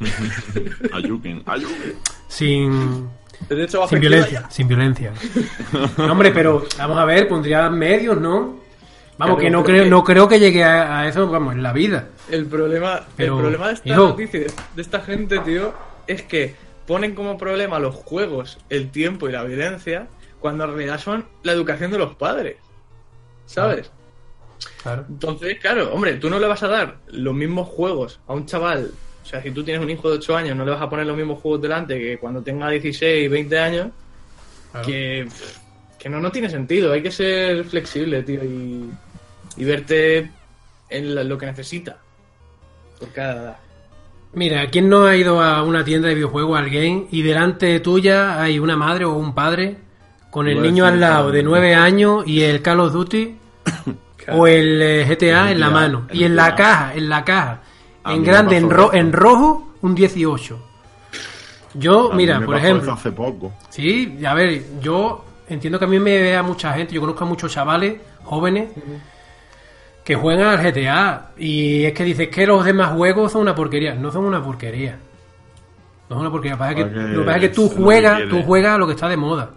Ayuken, 0.92 1.42
ayuken. 1.46 1.94
sin, 2.28 3.08
sin 3.88 4.00
violencia, 4.00 4.44
sin 4.50 4.68
violencia. 4.68 5.12
No, 5.98 6.12
hombre, 6.12 6.30
pero 6.30 6.64
vamos 6.78 6.98
a 6.98 7.04
ver, 7.04 7.28
pondría 7.28 7.68
medios, 7.70 8.20
¿no? 8.20 8.63
Vamos, 9.18 9.38
que 9.38 9.50
no 9.50 9.62
creo, 9.62 9.84
que- 9.84 9.90
no 9.90 10.02
creo 10.04 10.28
que 10.28 10.40
llegue 10.40 10.64
a, 10.64 11.00
a 11.00 11.08
eso, 11.08 11.28
vamos, 11.28 11.54
en 11.54 11.62
la 11.62 11.72
vida. 11.72 12.08
El 12.30 12.46
problema, 12.46 13.02
Pero, 13.16 13.34
el 13.36 13.40
problema 13.42 13.68
de 13.68 13.74
esta 13.74 13.88
hijo. 13.90 14.08
noticia, 14.08 14.40
de 14.74 14.82
esta 14.82 15.00
gente, 15.00 15.38
tío, 15.40 15.72
es 16.06 16.22
que 16.22 16.54
ponen 16.86 17.14
como 17.14 17.38
problema 17.38 17.78
los 17.78 17.94
juegos, 17.94 18.58
el 18.70 18.90
tiempo 18.90 19.28
y 19.28 19.32
la 19.32 19.44
violencia, 19.44 20.08
cuando 20.40 20.64
en 20.64 20.70
realidad 20.74 20.98
son 21.00 21.24
la 21.44 21.52
educación 21.52 21.90
de 21.92 21.98
los 21.98 22.14
padres. 22.16 22.56
¿Sabes? 23.46 23.90
Claro. 24.82 25.04
Entonces, 25.08 25.58
claro, 25.60 25.92
hombre, 25.92 26.14
tú 26.14 26.28
no 26.30 26.38
le 26.38 26.46
vas 26.46 26.62
a 26.62 26.68
dar 26.68 26.96
los 27.08 27.34
mismos 27.34 27.68
juegos 27.68 28.20
a 28.26 28.32
un 28.34 28.46
chaval. 28.46 28.90
O 29.22 29.26
sea, 29.26 29.40
si 29.42 29.50
tú 29.52 29.62
tienes 29.62 29.82
un 29.82 29.90
hijo 29.90 30.10
de 30.10 30.16
8 30.16 30.36
años, 30.36 30.56
no 30.56 30.64
le 30.64 30.70
vas 30.72 30.82
a 30.82 30.88
poner 30.90 31.06
los 31.06 31.16
mismos 31.16 31.40
juegos 31.40 31.62
delante 31.62 31.98
que 31.98 32.18
cuando 32.18 32.42
tenga 32.42 32.68
16, 32.68 33.30
20 33.30 33.58
años. 33.58 33.88
claro. 34.72 34.86
Que, 34.86 35.26
que 35.98 36.08
no, 36.10 36.20
no 36.20 36.30
tiene 36.30 36.50
sentido. 36.50 36.92
Hay 36.92 37.02
que 37.02 37.10
ser 37.10 37.64
flexible, 37.64 38.22
tío, 38.22 38.44
y, 38.44 38.90
y 39.56 39.64
verte 39.64 40.30
en 40.88 41.28
lo 41.28 41.38
que 41.38 41.46
necesita. 41.46 41.98
Por 42.98 43.10
cada 43.12 43.32
edad. 43.42 43.56
Mira, 44.32 44.68
¿quién 44.68 44.88
no 44.88 45.04
ha 45.06 45.14
ido 45.16 45.40
a 45.40 45.62
una 45.62 45.84
tienda 45.84 46.08
de 46.08 46.14
videojuegos, 46.16 46.58
al 46.58 46.68
game, 46.70 47.06
y 47.10 47.22
delante 47.22 47.78
tuya 47.80 48.40
hay 48.42 48.58
una 48.58 48.76
madre 48.76 49.04
o 49.04 49.14
un 49.14 49.32
padre 49.34 49.76
con 50.30 50.48
el 50.48 50.60
niño 50.60 50.84
al 50.86 50.98
lado 51.00 51.30
de. 51.30 51.42
9 51.42 51.74
años 51.74 52.24
y 52.26 52.42
el 52.42 52.60
Call 52.60 52.80
of 52.80 52.92
Duty 52.92 53.36
o 54.32 54.46
el 54.48 54.82
eh, 54.82 55.04
GTA 55.08 55.52
en 55.52 55.60
la 55.60 55.70
mano? 55.70 56.08
Y 56.12 56.24
en 56.24 56.34
la 56.34 56.54
caja, 56.56 56.94
en 56.94 57.08
la 57.08 57.24
caja, 57.24 57.62
A 58.02 58.12
en 58.12 58.24
grande, 58.24 58.56
en, 58.56 58.68
ro- 58.70 58.92
en 58.92 59.12
rojo, 59.12 59.74
un 59.82 59.94
18. 59.94 60.58
Yo, 61.74 62.12
A 62.12 62.16
mira, 62.16 62.40
por 62.40 62.56
ejemplo, 62.56 62.92
hace 62.92 63.12
poco. 63.12 63.52
Sí, 63.68 64.18
a 64.26 64.34
ver, 64.34 64.62
yo 64.80 65.24
entiendo 65.48 65.78
que 65.78 65.84
a 65.84 65.88
mí 65.88 65.98
me 66.00 66.20
vea 66.20 66.42
mucha 66.42 66.72
gente, 66.72 66.94
yo 66.94 67.00
conozco 67.00 67.24
a 67.24 67.26
muchos 67.28 67.52
chavales 67.52 68.00
jóvenes 68.24 68.70
que 70.04 70.14
juegan 70.14 70.46
al 70.48 70.62
GTA 70.62 71.30
y 71.38 71.84
es 71.84 71.92
que 71.94 72.04
dices 72.04 72.28
que 72.28 72.46
los 72.46 72.64
demás 72.64 72.92
juegos 72.92 73.32
son 73.32 73.42
una 73.42 73.54
porquería. 73.54 73.94
No 73.94 74.12
son 74.12 74.24
una 74.26 74.42
porquería. 74.42 74.98
No 76.08 76.16
son 76.16 76.20
una 76.20 76.30
porquería. 76.30 76.56
Lo 76.56 76.58
que 76.58 76.64
pasa 76.64 76.70
es 76.72 76.76
que, 76.76 77.00
lo 77.00 77.20
que, 77.20 77.26
pasa 77.26 77.36
es 77.38 77.40
que 77.40 77.48
tú 77.54 77.66
es 77.66 77.74
juegas, 77.74 78.22
tú 78.28 78.42
juegas 78.42 78.74
a 78.74 78.78
lo 78.78 78.86
que 78.86 78.92
está 78.92 79.08
de 79.08 79.16
moda. 79.16 79.50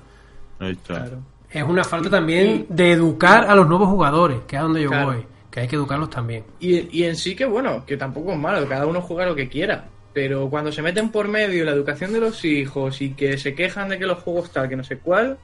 Ahí 0.59 0.71
está. 0.71 0.95
Claro. 0.95 1.17
Es 1.49 1.63
una 1.63 1.83
falta 1.83 2.09
también 2.09 2.65
de 2.69 2.91
educar 2.93 3.45
a 3.49 3.55
los 3.55 3.67
nuevos 3.67 3.89
jugadores, 3.89 4.39
que 4.47 4.55
es 4.55 4.59
a 4.59 4.63
donde 4.63 4.81
yo 4.83 4.89
Claro. 4.89 5.07
voy. 5.07 5.25
Que 5.51 5.61
hay 5.61 5.67
que 5.67 5.75
educarlos 5.75 6.09
también. 6.09 6.43
Y, 6.59 6.97
y 6.97 7.03
en 7.03 7.15
sí 7.15 7.35
que 7.35 7.45
bueno, 7.45 7.85
que 7.85 7.97
tampoco 7.97 8.31
es 8.31 8.37
malo, 8.37 8.67
cada 8.67 8.85
uno 8.85 9.01
juega 9.01 9.25
lo 9.25 9.35
que 9.35 9.49
quiera. 9.49 9.85
Pero 10.13 10.49
cuando 10.49 10.71
se 10.71 10.81
meten 10.81 11.09
por 11.09 11.27
medio 11.27 11.63
la 11.65 11.71
educación 11.71 12.13
de 12.13 12.19
los 12.19 12.43
hijos 12.45 13.01
y 13.01 13.11
que 13.11 13.37
se 13.37 13.53
quejan 13.53 13.89
de 13.89 13.99
que 13.99 14.05
los 14.05 14.19
juegos 14.19 14.51
tal, 14.51 14.67
que 14.69 14.75
no 14.75 14.83
sé 14.83 14.97
cuál, 14.97 15.37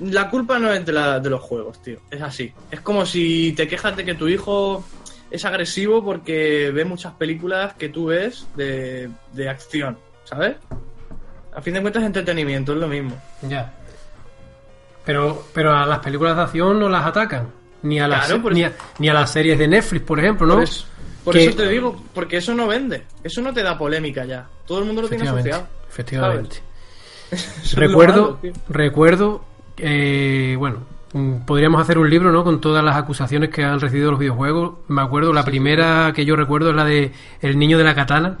la 0.00 0.28
culpa 0.30 0.58
no 0.58 0.72
es 0.72 0.84
de, 0.84 0.92
la- 0.92 1.20
de 1.20 1.30
los 1.30 1.40
juegos, 1.40 1.80
tío. 1.82 1.98
Es 2.10 2.20
así. 2.22 2.52
Es 2.70 2.80
como 2.80 3.04
si 3.06 3.52
te 3.56 3.66
quejas 3.68 3.96
de 3.96 4.04
que 4.04 4.14
tu 4.14 4.28
hijo 4.28 4.84
es 5.30 5.44
agresivo 5.44 6.04
porque 6.04 6.70
ve 6.72 6.84
muchas 6.84 7.12
películas 7.14 7.74
que 7.74 7.88
tú 7.88 8.06
ves 8.06 8.46
de, 8.56 9.08
de 9.32 9.48
acción, 9.48 9.98
¿sabes? 10.24 10.56
A 11.54 11.60
fin 11.62 11.74
de 11.74 11.80
cuentas 11.80 12.02
entretenimiento, 12.04 12.72
es 12.74 12.78
lo 12.78 12.88
mismo. 12.88 13.16
Ya. 13.48 13.72
Pero, 15.04 15.46
pero 15.54 15.72
a 15.74 15.86
las 15.86 16.00
películas 16.00 16.36
de 16.36 16.42
acción 16.42 16.78
no 16.78 16.88
las 16.88 17.06
atacan. 17.06 17.48
Ni 17.82 18.00
a 18.00 18.08
las, 18.08 18.26
Claro, 18.26 18.50
ni, 18.50 18.64
a, 18.64 18.72
ni 18.98 19.08
a 19.08 19.14
las 19.14 19.30
series 19.30 19.58
de 19.58 19.68
Netflix, 19.68 20.04
por 20.04 20.18
ejemplo, 20.18 20.46
¿no? 20.46 20.54
Por, 20.54 20.62
eso, 20.64 20.84
por 21.24 21.34
Que- 21.34 21.44
eso 21.46 21.56
te 21.56 21.68
digo, 21.68 22.02
porque 22.12 22.38
eso 22.38 22.54
no 22.54 22.66
vende. 22.66 23.04
Eso 23.22 23.40
no 23.40 23.52
te 23.54 23.62
da 23.62 23.78
polémica 23.78 24.24
ya. 24.24 24.46
Todo 24.66 24.80
el 24.80 24.84
mundo 24.86 25.02
lo 25.02 25.08
tiene 25.08 25.28
asociado. 25.28 25.66
efectivamente. 25.88 26.56
Recuerdo, 27.74 28.38
malo, 28.42 28.54
recuerdo, 28.68 29.44
eh, 29.78 30.54
bueno, 30.58 30.78
mm, 31.12 31.44
podríamos 31.46 31.80
hacer 31.80 31.98
un 31.98 32.08
libro, 32.10 32.30
¿no? 32.32 32.44
Con 32.44 32.60
todas 32.60 32.84
las 32.84 32.96
acusaciones 32.96 33.50
que 33.50 33.64
han 33.64 33.80
recibido 33.80 34.10
los 34.10 34.20
videojuegos. 34.20 34.74
Me 34.88 35.02
acuerdo, 35.02 35.32
la 35.32 35.44
primera 35.44 36.12
que 36.14 36.24
yo 36.24 36.36
recuerdo 36.36 36.70
es 36.70 36.76
la 36.76 36.84
de 36.84 37.12
El 37.42 37.58
niño 37.58 37.78
de 37.78 37.84
la 37.84 37.94
katana. 37.94 38.38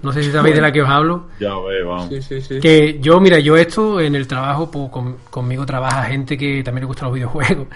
No 0.00 0.12
sé 0.12 0.22
si 0.22 0.30
sabéis 0.30 0.54
de 0.54 0.60
la 0.62 0.70
que 0.70 0.80
os 0.82 0.88
hablo. 0.88 1.24
Ya 1.40 1.48
veo, 1.58 1.88
vamos. 1.88 2.08
Sí, 2.08 2.22
sí, 2.22 2.40
sí. 2.40 2.60
Que 2.60 2.98
yo, 3.00 3.18
mira, 3.18 3.40
yo 3.40 3.56
esto 3.56 4.00
en 4.00 4.14
el 4.14 4.28
trabajo, 4.28 4.70
pues 4.70 4.90
con- 4.90 5.16
conmigo 5.28 5.66
trabaja 5.66 6.04
gente 6.04 6.38
que 6.38 6.62
también 6.62 6.82
le 6.82 6.86
gustan 6.86 7.06
los 7.06 7.14
videojuegos. 7.14 7.66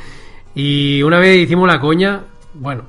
Y 0.54 1.02
una 1.02 1.18
vez 1.18 1.38
hicimos 1.38 1.66
la 1.66 1.80
coña, 1.80 2.20
bueno, 2.54 2.84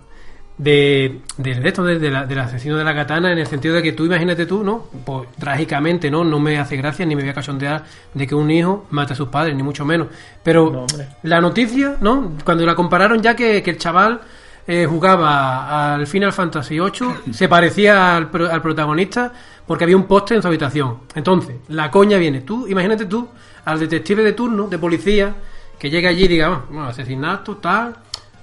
de, 0.64 1.22
de, 1.38 1.56
de 1.56 1.68
esto, 1.68 1.84
de, 1.84 2.00
de 2.00 2.10
la- 2.12 2.26
del 2.26 2.40
asesino 2.40 2.78
de 2.78 2.84
la 2.84 2.94
katana, 2.96 3.32
en 3.32 3.38
el 3.40 3.48
sentido 3.48 3.76
de 3.76 3.84
que 3.84 3.92
tú 3.94 4.06
imagínate 4.06 4.46
tú, 4.46 4.64
¿no? 4.64 4.88
Pues 5.06 5.28
trágicamente, 5.38 6.10
¿no? 6.10 6.24
No 6.24 6.40
me 6.40 6.58
hace 6.58 6.78
gracia 6.78 7.06
ni 7.06 7.16
me 7.16 7.22
voy 7.24 7.32
a 7.32 7.34
cachondear 7.34 7.84
de 8.14 8.28
que 8.28 8.34
un 8.36 8.50
hijo 8.50 8.86
mate 8.92 9.14
a 9.14 9.16
sus 9.16 9.28
padres, 9.30 9.56
ni 9.56 9.64
mucho 9.64 9.84
menos. 9.86 10.08
Pero 10.42 10.70
No, 10.72 10.86
la 11.24 11.42
noticia, 11.42 11.98
¿no? 12.02 12.34
Cuando 12.46 12.66
la 12.66 12.76
compararon 12.76 13.22
ya 13.22 13.36
que, 13.36 13.62
que 13.62 13.72
el 13.72 13.78
chaval 13.78 14.22
eh, 14.66 14.86
jugaba 14.90 15.96
al 15.96 16.08
Final 16.08 16.32
Fantasy 16.32 16.80
VIII, 16.80 17.14
se 17.34 17.50
parecía 17.50 18.16
al, 18.16 18.30
pro- 18.30 18.50
al 18.52 18.62
protagonista 18.62 19.32
porque 19.68 19.84
había 19.84 19.98
un 19.98 20.06
póster 20.06 20.38
en 20.38 20.42
su 20.42 20.48
habitación. 20.48 21.00
Entonces, 21.16 21.56
la 21.70 21.90
coña 21.92 22.18
viene. 22.18 22.42
Tú, 22.42 22.68
imagínate 22.68 23.06
tú, 23.06 23.28
al 23.66 23.80
detective 23.80 24.24
de 24.24 24.34
turno, 24.34 24.68
de 24.68 24.78
policía, 24.78 25.34
que 25.80 25.90
llegue 25.90 26.08
allí 26.08 26.26
y 26.26 26.28
diga, 26.30 26.48
"Ah, 26.48 26.62
bueno, 26.70 26.88
asesinato, 26.88 27.58
tal, 27.58 27.96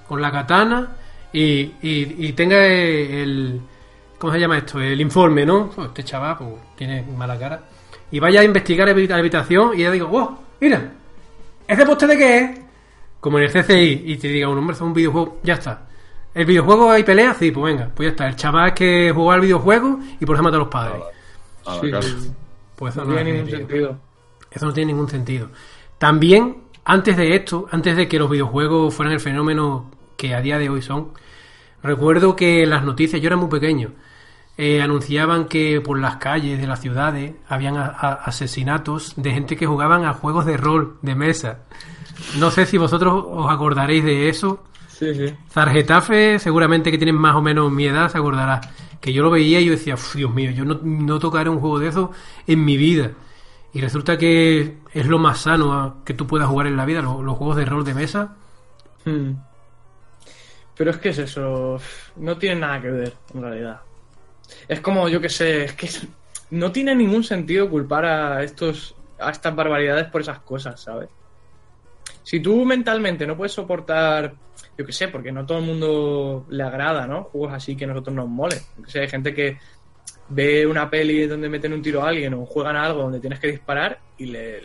con 0.08 0.20
la 0.20 0.30
katana, 0.30 0.88
y, 1.32 1.40
y, 1.82 2.16
y 2.28 2.32
tenga 2.32 2.64
el... 2.66 3.60
¿Cómo 4.18 4.32
se 4.32 4.38
llama 4.40 4.58
esto? 4.58 4.80
El 4.80 5.00
informe, 5.00 5.46
¿no? 5.46 5.70
Este 5.86 6.04
chaval 6.04 6.36
pues, 6.38 6.50
tiene 6.76 7.02
mala 7.16 7.38
cara. 7.38 7.62
Y 8.10 8.18
vaya 8.20 8.40
a 8.40 8.44
investigar 8.44 8.86
la 8.88 9.16
habitación 9.16 9.72
y 9.74 9.82
ya 9.82 9.90
digo, 9.90 10.08
wow, 10.08 10.36
mira, 10.60 10.92
¿ese 11.66 11.86
póster 11.86 12.08
de 12.10 12.18
qué 12.18 12.38
es? 12.38 12.60
Como 13.20 13.38
en 13.38 13.44
el 13.44 13.50
CCI, 13.52 14.02
y 14.06 14.16
te 14.16 14.28
diga 14.28 14.48
un 14.48 14.58
hombre, 14.58 14.74
es 14.74 14.80
un 14.80 14.92
videojuego, 14.92 15.38
ya 15.42 15.54
está. 15.54 15.86
¿El 16.34 16.44
videojuego 16.46 16.90
hay 16.90 17.02
pelea? 17.04 17.34
Sí, 17.34 17.50
pues 17.50 17.72
venga, 17.74 17.90
pues 17.94 18.08
ya 18.08 18.10
está. 18.10 18.28
El 18.28 18.36
chaval 18.36 18.74
que 18.74 19.10
jugó 19.14 19.32
al 19.32 19.40
videojuego 19.40 19.98
y 20.20 20.24
por 20.26 20.36
eso 20.36 20.42
mata 20.42 20.56
a 20.56 20.60
los 20.60 20.68
padres. 20.68 21.02
A 21.66 21.76
la 21.82 22.02
sí. 22.02 22.30
Pues 22.76 22.94
eso 22.94 23.04
No 23.04 23.10
no, 23.10 23.14
tiene 23.16 23.30
es- 23.30 23.44
ningún 23.44 23.58
sentido. 23.58 23.98
eso 24.50 24.66
no 24.66 24.72
tiene 24.72 24.92
ningún 24.92 25.08
sentido. 25.08 25.48
También, 25.98 26.56
antes 26.84 27.16
de 27.16 27.34
esto, 27.36 27.66
antes 27.70 27.96
de 27.96 28.08
que 28.08 28.18
los 28.18 28.28
videojuegos 28.30 28.92
fueran 28.94 29.12
el 29.14 29.20
fenómeno 29.20 29.90
que 30.20 30.34
a 30.34 30.42
día 30.42 30.58
de 30.58 30.68
hoy 30.68 30.82
son, 30.82 31.12
recuerdo 31.82 32.36
que 32.36 32.66
las 32.66 32.84
noticias, 32.84 33.22
yo 33.22 33.28
era 33.28 33.36
muy 33.36 33.48
pequeño, 33.48 33.92
eh, 34.58 34.82
anunciaban 34.82 35.46
que 35.46 35.80
por 35.80 35.98
las 35.98 36.16
calles 36.16 36.60
de 36.60 36.66
las 36.66 36.80
ciudades 36.80 37.32
habían 37.48 37.78
a- 37.78 37.86
a- 37.86 38.12
asesinatos 38.24 39.14
de 39.16 39.32
gente 39.32 39.56
que 39.56 39.64
jugaban 39.66 40.04
a 40.04 40.12
juegos 40.12 40.44
de 40.44 40.58
rol, 40.58 40.98
de 41.00 41.14
mesa. 41.14 41.60
No 42.38 42.50
sé 42.50 42.66
si 42.66 42.76
vosotros 42.76 43.24
os 43.26 43.50
acordaréis 43.50 44.04
de 44.04 44.28
eso. 44.28 44.62
Sí, 44.88 45.14
sí. 45.14 45.34
Zargetafe, 45.50 46.38
seguramente 46.38 46.90
que 46.90 46.98
tienen 46.98 47.16
más 47.16 47.34
o 47.34 47.40
menos 47.40 47.72
mi 47.72 47.86
edad, 47.86 48.10
se 48.10 48.18
acordará. 48.18 48.60
Que 49.00 49.14
yo 49.14 49.22
lo 49.22 49.30
veía 49.30 49.58
y 49.60 49.64
yo 49.64 49.70
decía, 49.72 49.94
"Uf, 49.94 50.14
Dios 50.16 50.34
mío, 50.34 50.50
yo 50.50 50.66
no, 50.66 50.78
no 50.82 51.18
tocaré 51.18 51.48
un 51.48 51.58
juego 51.60 51.78
de 51.78 51.88
eso 51.88 52.10
en 52.46 52.62
mi 52.62 52.76
vida. 52.76 53.12
Y 53.72 53.80
resulta 53.80 54.18
que 54.18 54.76
es 54.92 55.06
lo 55.06 55.18
más 55.18 55.38
sano 55.38 56.02
que 56.04 56.12
tú 56.12 56.26
puedas 56.26 56.48
jugar 56.48 56.66
en 56.66 56.76
la 56.76 56.84
vida, 56.84 57.00
lo- 57.00 57.22
los, 57.22 57.38
juegos 57.38 57.56
de 57.56 57.64
rol 57.64 57.84
de 57.84 57.94
mesa. 57.94 58.34
Hmm. 59.06 59.30
Pero 60.80 60.92
es 60.92 60.96
que 60.96 61.10
es 61.10 61.18
eso. 61.18 61.78
No 62.16 62.38
tiene 62.38 62.58
nada 62.58 62.80
que 62.80 62.90
ver, 62.90 63.12
en 63.34 63.42
realidad. 63.42 63.82
Es 64.66 64.80
como, 64.80 65.10
yo 65.10 65.20
que 65.20 65.28
sé, 65.28 65.64
es 65.64 65.74
que 65.74 65.90
no 66.52 66.72
tiene 66.72 66.94
ningún 66.94 67.22
sentido 67.22 67.68
culpar 67.68 68.06
a 68.06 68.42
estos 68.42 68.94
a 69.18 69.30
estas 69.30 69.54
barbaridades 69.54 70.06
por 70.06 70.22
esas 70.22 70.38
cosas, 70.38 70.80
¿sabes? 70.80 71.10
Si 72.22 72.40
tú 72.40 72.64
mentalmente 72.64 73.26
no 73.26 73.36
puedes 73.36 73.52
soportar, 73.52 74.32
yo 74.78 74.86
que 74.86 74.92
sé, 74.94 75.08
porque 75.08 75.30
no 75.30 75.44
todo 75.44 75.58
el 75.58 75.66
mundo 75.66 76.46
le 76.48 76.62
agrada, 76.62 77.06
¿no? 77.06 77.24
Juegos 77.24 77.52
así 77.52 77.76
que 77.76 77.84
a 77.84 77.88
nosotros 77.88 78.16
nos 78.16 78.28
molen. 78.30 78.60
Yo 78.78 78.84
que 78.90 79.00
hay 79.00 79.08
gente 79.10 79.34
que 79.34 79.58
ve 80.30 80.66
una 80.66 80.88
peli 80.88 81.26
donde 81.26 81.50
meten 81.50 81.74
un 81.74 81.82
tiro 81.82 82.02
a 82.02 82.08
alguien 82.08 82.32
o 82.32 82.46
juegan 82.46 82.76
a 82.76 82.86
algo 82.86 83.02
donde 83.02 83.20
tienes 83.20 83.38
que 83.38 83.48
disparar 83.48 84.00
y 84.16 84.24
le, 84.24 84.62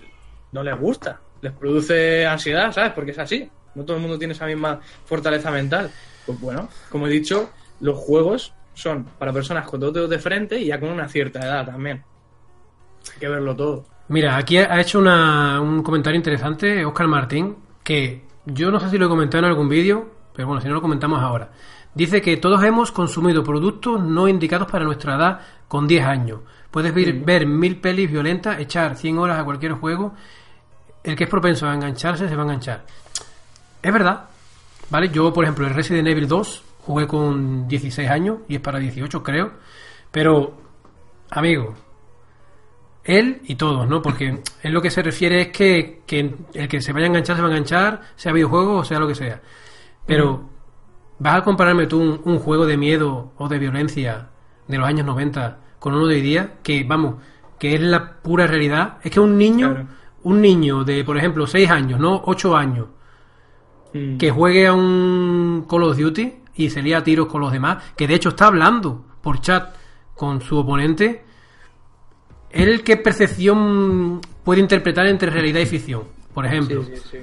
no 0.54 0.64
les 0.64 0.80
gusta. 0.80 1.20
Les 1.42 1.52
produce 1.52 2.26
ansiedad, 2.26 2.72
¿sabes? 2.72 2.94
Porque 2.94 3.12
es 3.12 3.20
así. 3.20 3.52
No 3.76 3.84
todo 3.84 3.98
el 3.98 4.02
mundo 4.02 4.18
tiene 4.18 4.34
esa 4.34 4.46
misma 4.46 4.80
fortaleza 5.06 5.52
mental. 5.52 5.92
Pues 6.26 6.40
bueno, 6.40 6.70
como 6.90 7.08
he 7.08 7.10
dicho, 7.10 7.50
los 7.82 7.98
juegos 7.98 8.54
son 8.74 9.04
para 9.20 9.32
personas 9.32 9.66
con 9.68 9.80
dos 9.80 9.94
dedos 9.94 10.10
de 10.10 10.20
frente 10.20 10.60
y 10.60 10.66
ya 10.68 10.80
con 10.80 10.90
una 10.90 11.08
cierta 11.08 11.40
edad 11.40 11.66
también. 11.66 12.04
Hay 13.14 13.20
que 13.20 13.28
verlo 13.28 13.56
todo. 13.56 13.86
Mira, 14.08 14.38
aquí 14.38 14.58
ha 14.58 14.80
hecho 14.82 15.00
una- 15.00 15.60
un 15.62 15.82
comentario 15.84 16.18
interesante 16.18 16.86
Oscar 16.86 17.08
Martín, 17.08 17.56
que 17.84 18.24
yo 18.46 18.72
no 18.72 18.80
sé 18.80 18.90
si 18.90 18.98
lo 18.98 19.06
he 19.06 19.10
comentado 19.10 19.44
en 19.44 19.50
algún 19.50 19.68
vídeo, 19.70 20.10
pero 20.34 20.48
bueno, 20.48 20.62
si 20.62 20.68
no 20.68 20.74
lo 20.76 20.82
comentamos 20.82 21.22
ahora. 21.22 21.52
Dice 21.94 22.22
que 22.22 22.38
todos 22.38 22.62
hemos 22.64 22.92
consumido 22.92 23.44
productos 23.44 24.02
no 24.02 24.28
indicados 24.28 24.70
para 24.70 24.84
nuestra 24.86 25.16
edad 25.16 25.40
con 25.68 25.88
10 25.88 26.06
años. 26.06 26.42
Puedes 26.70 26.94
ver, 26.94 27.14
ver 27.14 27.48
mil 27.48 27.78
pelis 27.80 28.12
violentas, 28.12 28.60
echar 28.60 28.98
100 28.98 29.18
horas 29.18 29.40
a 29.40 29.46
cualquier 29.46 29.72
juego. 29.74 30.14
El 31.04 31.16
que 31.16 31.24
es 31.24 31.30
propenso 31.30 31.68
a 31.68 31.74
engancharse 31.74 32.28
se 32.28 32.36
va 32.36 32.42
a 32.42 32.46
enganchar. 32.46 32.84
Es 33.86 33.94
verdad, 33.94 34.26
¿vale? 34.90 35.10
Yo, 35.10 35.32
por 35.32 35.44
ejemplo, 35.44 35.68
el 35.68 35.76
Resident 35.76 36.08
Evil 36.08 36.28
2 36.28 36.64
jugué 36.88 37.06
con 37.06 37.68
16 37.68 38.10
años 38.10 38.40
y 38.48 38.56
es 38.56 38.62
para 38.62 38.80
18, 38.80 39.22
creo. 39.22 39.52
Pero, 40.10 40.58
amigo, 41.30 41.76
él 43.04 43.42
y 43.46 43.54
todos, 43.54 43.88
¿no? 43.88 44.02
Porque 44.02 44.42
él 44.64 44.74
lo 44.74 44.82
que 44.82 44.90
se 44.90 45.04
refiere 45.04 45.40
es 45.42 45.48
que, 45.50 46.02
que 46.08 46.34
el 46.56 46.68
que 46.68 46.82
se 46.82 46.94
vaya 46.94 47.06
a 47.06 47.10
enganchar 47.10 47.36
se 47.36 47.44
va 47.44 47.48
a 47.48 47.52
enganchar, 47.52 48.02
sea 48.16 48.32
videojuego 48.34 48.78
o 48.78 48.84
sea 48.84 48.98
lo 48.98 49.08
que 49.08 49.14
sea. 49.14 49.40
Pero, 50.08 50.50
¿vas 51.20 51.38
a 51.38 51.44
compararme 51.44 51.86
tú 51.86 52.02
un, 52.02 52.22
un 52.26 52.40
juego 52.40 52.66
de 52.66 52.78
miedo 52.78 53.34
o 53.38 53.48
de 53.48 53.60
violencia 53.60 54.30
de 54.68 54.78
los 54.80 54.88
años 54.88 55.06
90 55.06 55.60
con 55.78 55.94
uno 55.94 56.08
de 56.08 56.16
hoy 56.16 56.22
día? 56.22 56.54
Que, 56.64 56.84
vamos, 56.84 57.18
que 57.60 57.76
es 57.76 57.82
la 57.82 58.14
pura 58.14 58.48
realidad. 58.48 58.98
Es 59.04 59.12
que 59.12 59.20
un 59.20 59.38
niño, 59.38 59.70
Claro. 59.74 59.88
un 60.24 60.42
niño 60.42 60.84
de, 60.84 61.04
por 61.04 61.18
ejemplo, 61.18 61.46
6 61.46 61.70
años, 61.70 62.00
no 62.00 62.24
8 62.26 62.56
años, 62.58 62.88
Mm. 63.96 64.18
que 64.18 64.30
juegue 64.30 64.68
a 64.68 64.74
un 64.74 65.66
Call 65.70 65.84
of 65.84 65.98
Duty 65.98 66.34
y 66.56 66.70
se 66.70 66.82
lía 66.82 66.98
a 66.98 67.04
tiros 67.04 67.28
con 67.28 67.40
los 67.40 67.54
demás, 67.54 67.82
que 67.96 68.08
de 68.08 68.16
hecho 68.16 68.30
está 68.30 68.48
hablando 68.48 69.06
por 69.22 69.40
chat 69.40 69.74
con 70.14 70.42
su 70.42 70.58
oponente, 70.58 71.24
¿él 72.52 72.84
qué 72.84 72.98
percepción 72.98 74.20
puede 74.44 74.60
interpretar 74.60 75.08
entre 75.08 75.30
realidad 75.30 75.62
y 75.62 75.66
ficción? 75.66 76.04
Por 76.34 76.46
ejemplo. 76.46 76.84
Sí, 76.84 76.92
sí, 76.98 77.04
sí. 77.12 77.18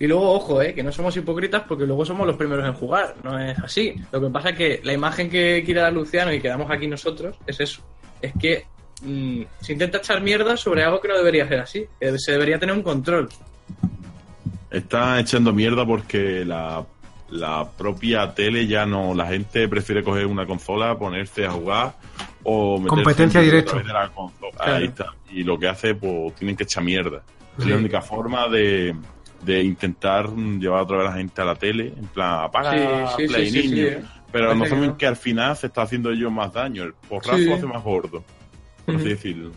Y 0.00 0.08
luego, 0.08 0.32
ojo, 0.32 0.60
eh, 0.60 0.74
que 0.74 0.82
no 0.82 0.90
somos 0.90 1.16
hipócritas 1.16 1.62
porque 1.68 1.86
luego 1.86 2.04
somos 2.04 2.26
los 2.26 2.36
primeros 2.36 2.66
en 2.66 2.74
jugar. 2.74 3.14
No 3.22 3.38
es 3.38 3.56
así. 3.60 3.94
Lo 4.10 4.20
que 4.20 4.28
pasa 4.28 4.50
es 4.50 4.56
que 4.56 4.80
la 4.82 4.92
imagen 4.92 5.30
que 5.30 5.62
quiere 5.64 5.80
dar 5.80 5.92
Luciano 5.92 6.32
y 6.32 6.40
que 6.40 6.48
damos 6.48 6.68
aquí 6.68 6.88
nosotros 6.88 7.36
es 7.46 7.60
eso. 7.60 7.82
Es 8.20 8.32
que 8.40 8.64
mm, 9.02 9.42
se 9.60 9.72
intenta 9.72 9.98
echar 9.98 10.20
mierda 10.20 10.56
sobre 10.56 10.82
algo 10.82 11.00
que 11.00 11.08
no 11.08 11.16
debería 11.16 11.46
ser 11.46 11.60
así. 11.60 11.86
que 12.00 12.18
se 12.18 12.32
debería 12.32 12.58
tener 12.58 12.74
un 12.74 12.82
control. 12.82 13.28
Está 14.70 15.18
echando 15.20 15.52
mierda 15.52 15.86
porque 15.86 16.44
la, 16.44 16.84
la 17.30 17.68
propia 17.70 18.34
tele 18.34 18.66
ya 18.66 18.84
no. 18.86 19.14
La 19.14 19.26
gente 19.26 19.66
prefiere 19.68 20.02
coger 20.02 20.26
una 20.26 20.46
consola, 20.46 20.98
ponerse 20.98 21.46
a 21.46 21.50
jugar 21.52 21.94
o 22.44 22.78
meterse 22.78 22.88
Competencia 22.88 23.40
en 23.40 23.46
YouTube 23.46 23.52
directo. 23.64 23.70
a 23.70 23.82
través 23.82 23.86
de 23.86 23.92
la 23.94 24.08
consola. 24.14 24.52
Claro. 24.56 24.74
Ahí 24.76 24.84
está. 24.84 25.06
Y 25.30 25.42
lo 25.44 25.58
que 25.58 25.68
hace, 25.68 25.94
pues 25.94 26.34
tienen 26.36 26.56
que 26.56 26.64
echar 26.64 26.82
mierda. 26.84 27.22
Es 27.58 27.66
la 27.66 27.76
única 27.76 28.00
forma 28.00 28.46
de, 28.48 28.94
de 29.42 29.62
intentar 29.64 30.28
llevar 30.30 30.82
otra 30.82 30.98
vez 30.98 31.06
a 31.08 31.10
la 31.10 31.16
gente 31.16 31.42
a 31.42 31.44
la 31.44 31.54
tele. 31.56 31.92
En 31.96 32.06
plan, 32.06 32.44
apaga 32.44 32.72
Sí, 33.16 33.22
sí, 33.26 33.28
Play, 33.32 33.50
sí, 33.50 33.62
sí, 33.62 33.68
niño. 33.68 33.76
sí, 33.76 33.82
eh. 33.94 34.02
Pero 34.30 34.54
no 34.54 34.66
saben 34.66 34.94
que 34.96 35.06
al 35.06 35.16
final 35.16 35.56
se 35.56 35.68
está 35.68 35.82
haciendo 35.82 36.10
ellos 36.10 36.30
más 36.30 36.52
daño. 36.52 36.82
El 36.84 36.92
porrazo 36.92 37.36
Sí. 37.38 37.50
hace 37.50 37.66
más 37.66 37.82
gordo. 37.82 38.22
Por 38.84 38.96
así 38.96 39.08
decirlo. 39.08 39.50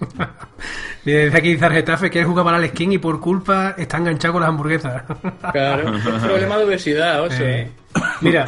Desde 1.04 1.36
aquí 1.36 1.52
dice 1.54 1.70
Getafe 1.70 2.10
que 2.10 2.20
él 2.20 2.26
jugaba 2.26 2.54
al 2.54 2.68
skin 2.68 2.92
y 2.92 2.98
por 2.98 3.20
culpa 3.20 3.74
está 3.78 3.98
enganchado 3.98 4.34
con 4.34 4.42
las 4.42 4.50
hamburguesas. 4.50 5.02
Claro. 5.52 5.96
es 5.96 6.04
un 6.06 6.20
problema 6.20 6.58
de 6.58 6.64
obesidad, 6.64 7.22
oso. 7.22 7.42
Eh, 7.42 7.70
mira, 8.20 8.44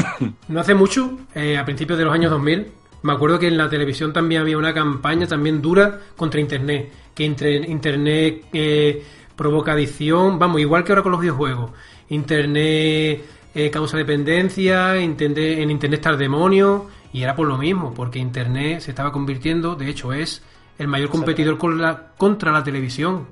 no 0.48 0.60
hace 0.60 0.74
mucho, 0.74 1.18
eh, 1.34 1.56
a 1.56 1.64
principios 1.64 1.98
de 1.98 2.04
los 2.04 2.14
años 2.14 2.30
2000, 2.30 2.66
me 3.02 3.12
acuerdo 3.12 3.38
que 3.38 3.48
en 3.48 3.56
la 3.56 3.68
televisión 3.68 4.12
también 4.12 4.42
había 4.42 4.56
una 4.56 4.72
campaña 4.72 5.26
también 5.26 5.60
dura 5.60 5.98
contra 6.16 6.40
Internet, 6.40 6.92
que 7.14 7.24
entre, 7.24 7.56
Internet 7.56 8.44
eh, 8.52 9.02
provoca 9.34 9.72
adicción, 9.72 10.38
vamos, 10.38 10.60
igual 10.60 10.84
que 10.84 10.92
ahora 10.92 11.02
con 11.02 11.12
los 11.12 11.20
videojuegos. 11.20 11.70
Internet 12.10 13.24
eh, 13.54 13.70
causa 13.70 13.96
dependencia, 13.96 14.98
Internet, 15.00 15.58
en 15.58 15.70
Internet 15.70 15.98
está 15.98 16.10
el 16.10 16.18
demonio, 16.18 16.88
y 17.12 17.22
era 17.22 17.34
por 17.34 17.48
lo 17.48 17.58
mismo, 17.58 17.92
porque 17.92 18.18
Internet 18.18 18.80
se 18.80 18.90
estaba 18.92 19.12
convirtiendo, 19.12 19.74
de 19.74 19.90
hecho 19.90 20.12
es 20.12 20.42
el 20.82 20.88
mayor 20.88 21.08
competidor 21.08 21.56
con 21.58 21.80
la- 21.80 22.08
contra 22.16 22.52
la 22.52 22.62
televisión, 22.62 23.26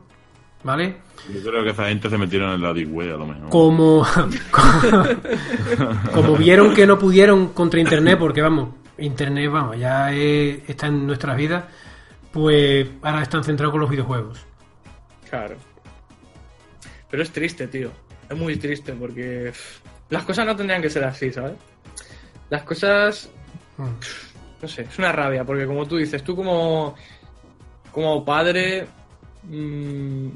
¿vale? 0.62 0.97
Yo 1.32 1.43
creo 1.51 1.62
que 1.64 1.70
esa 1.70 1.89
gente 1.89 2.09
se 2.09 2.16
metieron 2.16 2.52
en 2.55 2.62
la 2.62 2.72
deep 2.72 2.90
web 2.93 3.14
a 3.14 3.18
lo 3.18 3.27
mejor. 3.27 3.51
como 3.51 4.06
como 6.14 6.36
vieron 6.36 6.74
que 6.74 6.86
no 6.86 6.98
pudieron 6.98 7.48
contra 7.48 7.81
internet 7.81 8.18
porque 8.18 8.43
vamos 8.43 8.70
internet 8.98 9.51
vamos 9.51 9.78
ya 9.78 10.12
es- 10.12 10.60
está 10.68 10.86
en 10.86 11.06
nuestras 11.06 11.36
vidas 11.36 11.64
pues 12.32 12.86
ahora 13.02 13.22
están 13.22 13.44
centrados 13.44 13.72
con 13.72 13.81
los 13.81 13.90
videojuegos 13.90 14.39
Claro. 15.28 15.55
Pero 17.09 17.22
es 17.22 17.31
triste, 17.31 17.68
tío. 17.68 17.93
Es 18.28 18.36
muy 18.36 18.56
triste 18.56 18.93
porque 18.94 19.51
pff, 19.52 19.78
las 20.10 20.24
cosas 20.24 20.44
no 20.44 20.56
tendrían 20.56 20.82
que 20.82 20.90
ser 20.90 21.05
así, 21.05 21.32
¿sabes? 21.32 21.52
Las 22.51 22.62
cosas 22.64 23.31
Mm. 23.77 24.62
no 24.62 24.68
sé, 24.68 24.82
es 24.82 24.98
una 24.98 25.12
rabia, 25.12 25.44
porque 25.44 25.66
como 25.66 25.86
tú 25.86 25.98
dices, 25.98 26.24
tú 26.24 26.35
como, 26.35 26.97
como 27.93 28.25
padre 28.25 28.87
mm, 29.45 30.29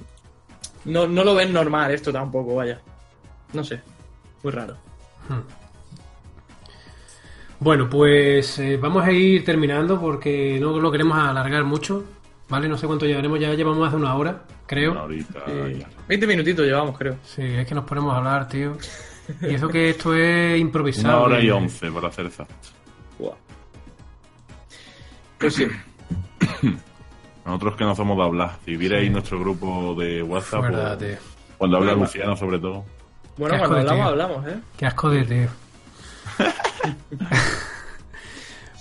no, 0.87 1.07
no 1.07 1.25
lo 1.25 1.35
ves 1.35 1.51
normal 1.51 1.91
esto 1.93 2.13
tampoco, 2.13 2.55
vaya. 2.57 2.81
No 3.53 3.63
sé, 3.65 3.81
muy 4.43 4.53
raro. 4.53 4.77
Bueno, 7.61 7.89
pues 7.89 8.59
eh, 8.59 8.77
vamos 8.77 9.05
a 9.05 9.13
ir 9.13 9.45
terminando 9.45 9.99
porque 10.01 10.59
no 10.61 10.79
lo 10.79 10.91
queremos 10.91 11.17
alargar 11.17 11.65
mucho, 11.65 12.05
¿vale? 12.49 12.69
No 12.69 12.77
sé 12.77 12.87
cuánto 12.87 13.07
llevaremos, 13.07 13.41
ya 13.41 13.55
llevamos 13.55 13.79
más 13.79 13.93
de 13.93 13.97
una 13.99 14.15
hora, 14.17 14.43
creo. 14.67 14.93
Una 14.93 15.05
horita, 15.05 15.39
Eh, 15.47 15.79
ya. 15.81 15.89
20 16.09 16.27
minutitos 16.27 16.67
llevamos, 16.67 16.99
creo. 16.99 17.17
Sí, 17.25 17.43
es 17.43 17.67
que 17.67 17.75
nos 17.75 17.85
ponemos 17.85 18.13
a 18.13 18.19
hablar, 18.19 18.49
tío. 18.49 18.77
Y 19.41 19.55
eso 19.55 19.69
que 19.69 19.91
esto 19.91 20.15
es 20.15 20.61
improvisado. 20.61 21.17
Una 21.19 21.27
hora 21.27 21.39
y 21.41 21.47
que- 21.47 21.53
once, 21.53 21.91
para 21.91 22.09
hacer 22.09 22.27
exacto. 22.27 22.55
Pues 25.39 25.55
sí. 25.55 25.67
Nosotros 27.45 27.77
que 27.77 27.85
no 27.85 27.95
somos 27.95 28.17
de 28.17 28.23
hablar. 28.25 28.57
Si 28.65 28.77
vierais 28.77 29.05
Sí. 29.07 29.11
nuestro 29.11 29.39
grupo 29.41 29.95
de 29.99 30.23
WhatsApp, 30.23 30.65
Es 30.65 30.71
verdad, 30.71 30.99
pues, 30.99 31.11
tío. 31.11 31.19
cuando 31.59 31.77
habla 31.77 31.91
Bueno, 31.93 32.05
Luciano 32.07 32.37
sobre 32.37 32.59
todo. 32.59 32.85
Bueno, 33.37 33.59
cuando 33.59 33.77
hablamos, 33.79 33.97
tío. 34.03 34.09
hablamos, 34.09 34.47
¿eh? 34.49 34.59
Qué 34.77 34.87
asco 34.87 35.11
de 35.11 35.25
tío. 35.25 35.49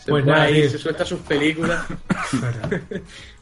Se 0.03 0.11
Pues 0.11 0.25
nada, 0.25 0.43
ahí, 0.43 0.67
se 0.69 0.77
suelta 0.77 1.05
sus 1.05 1.19
películas. 1.21 1.85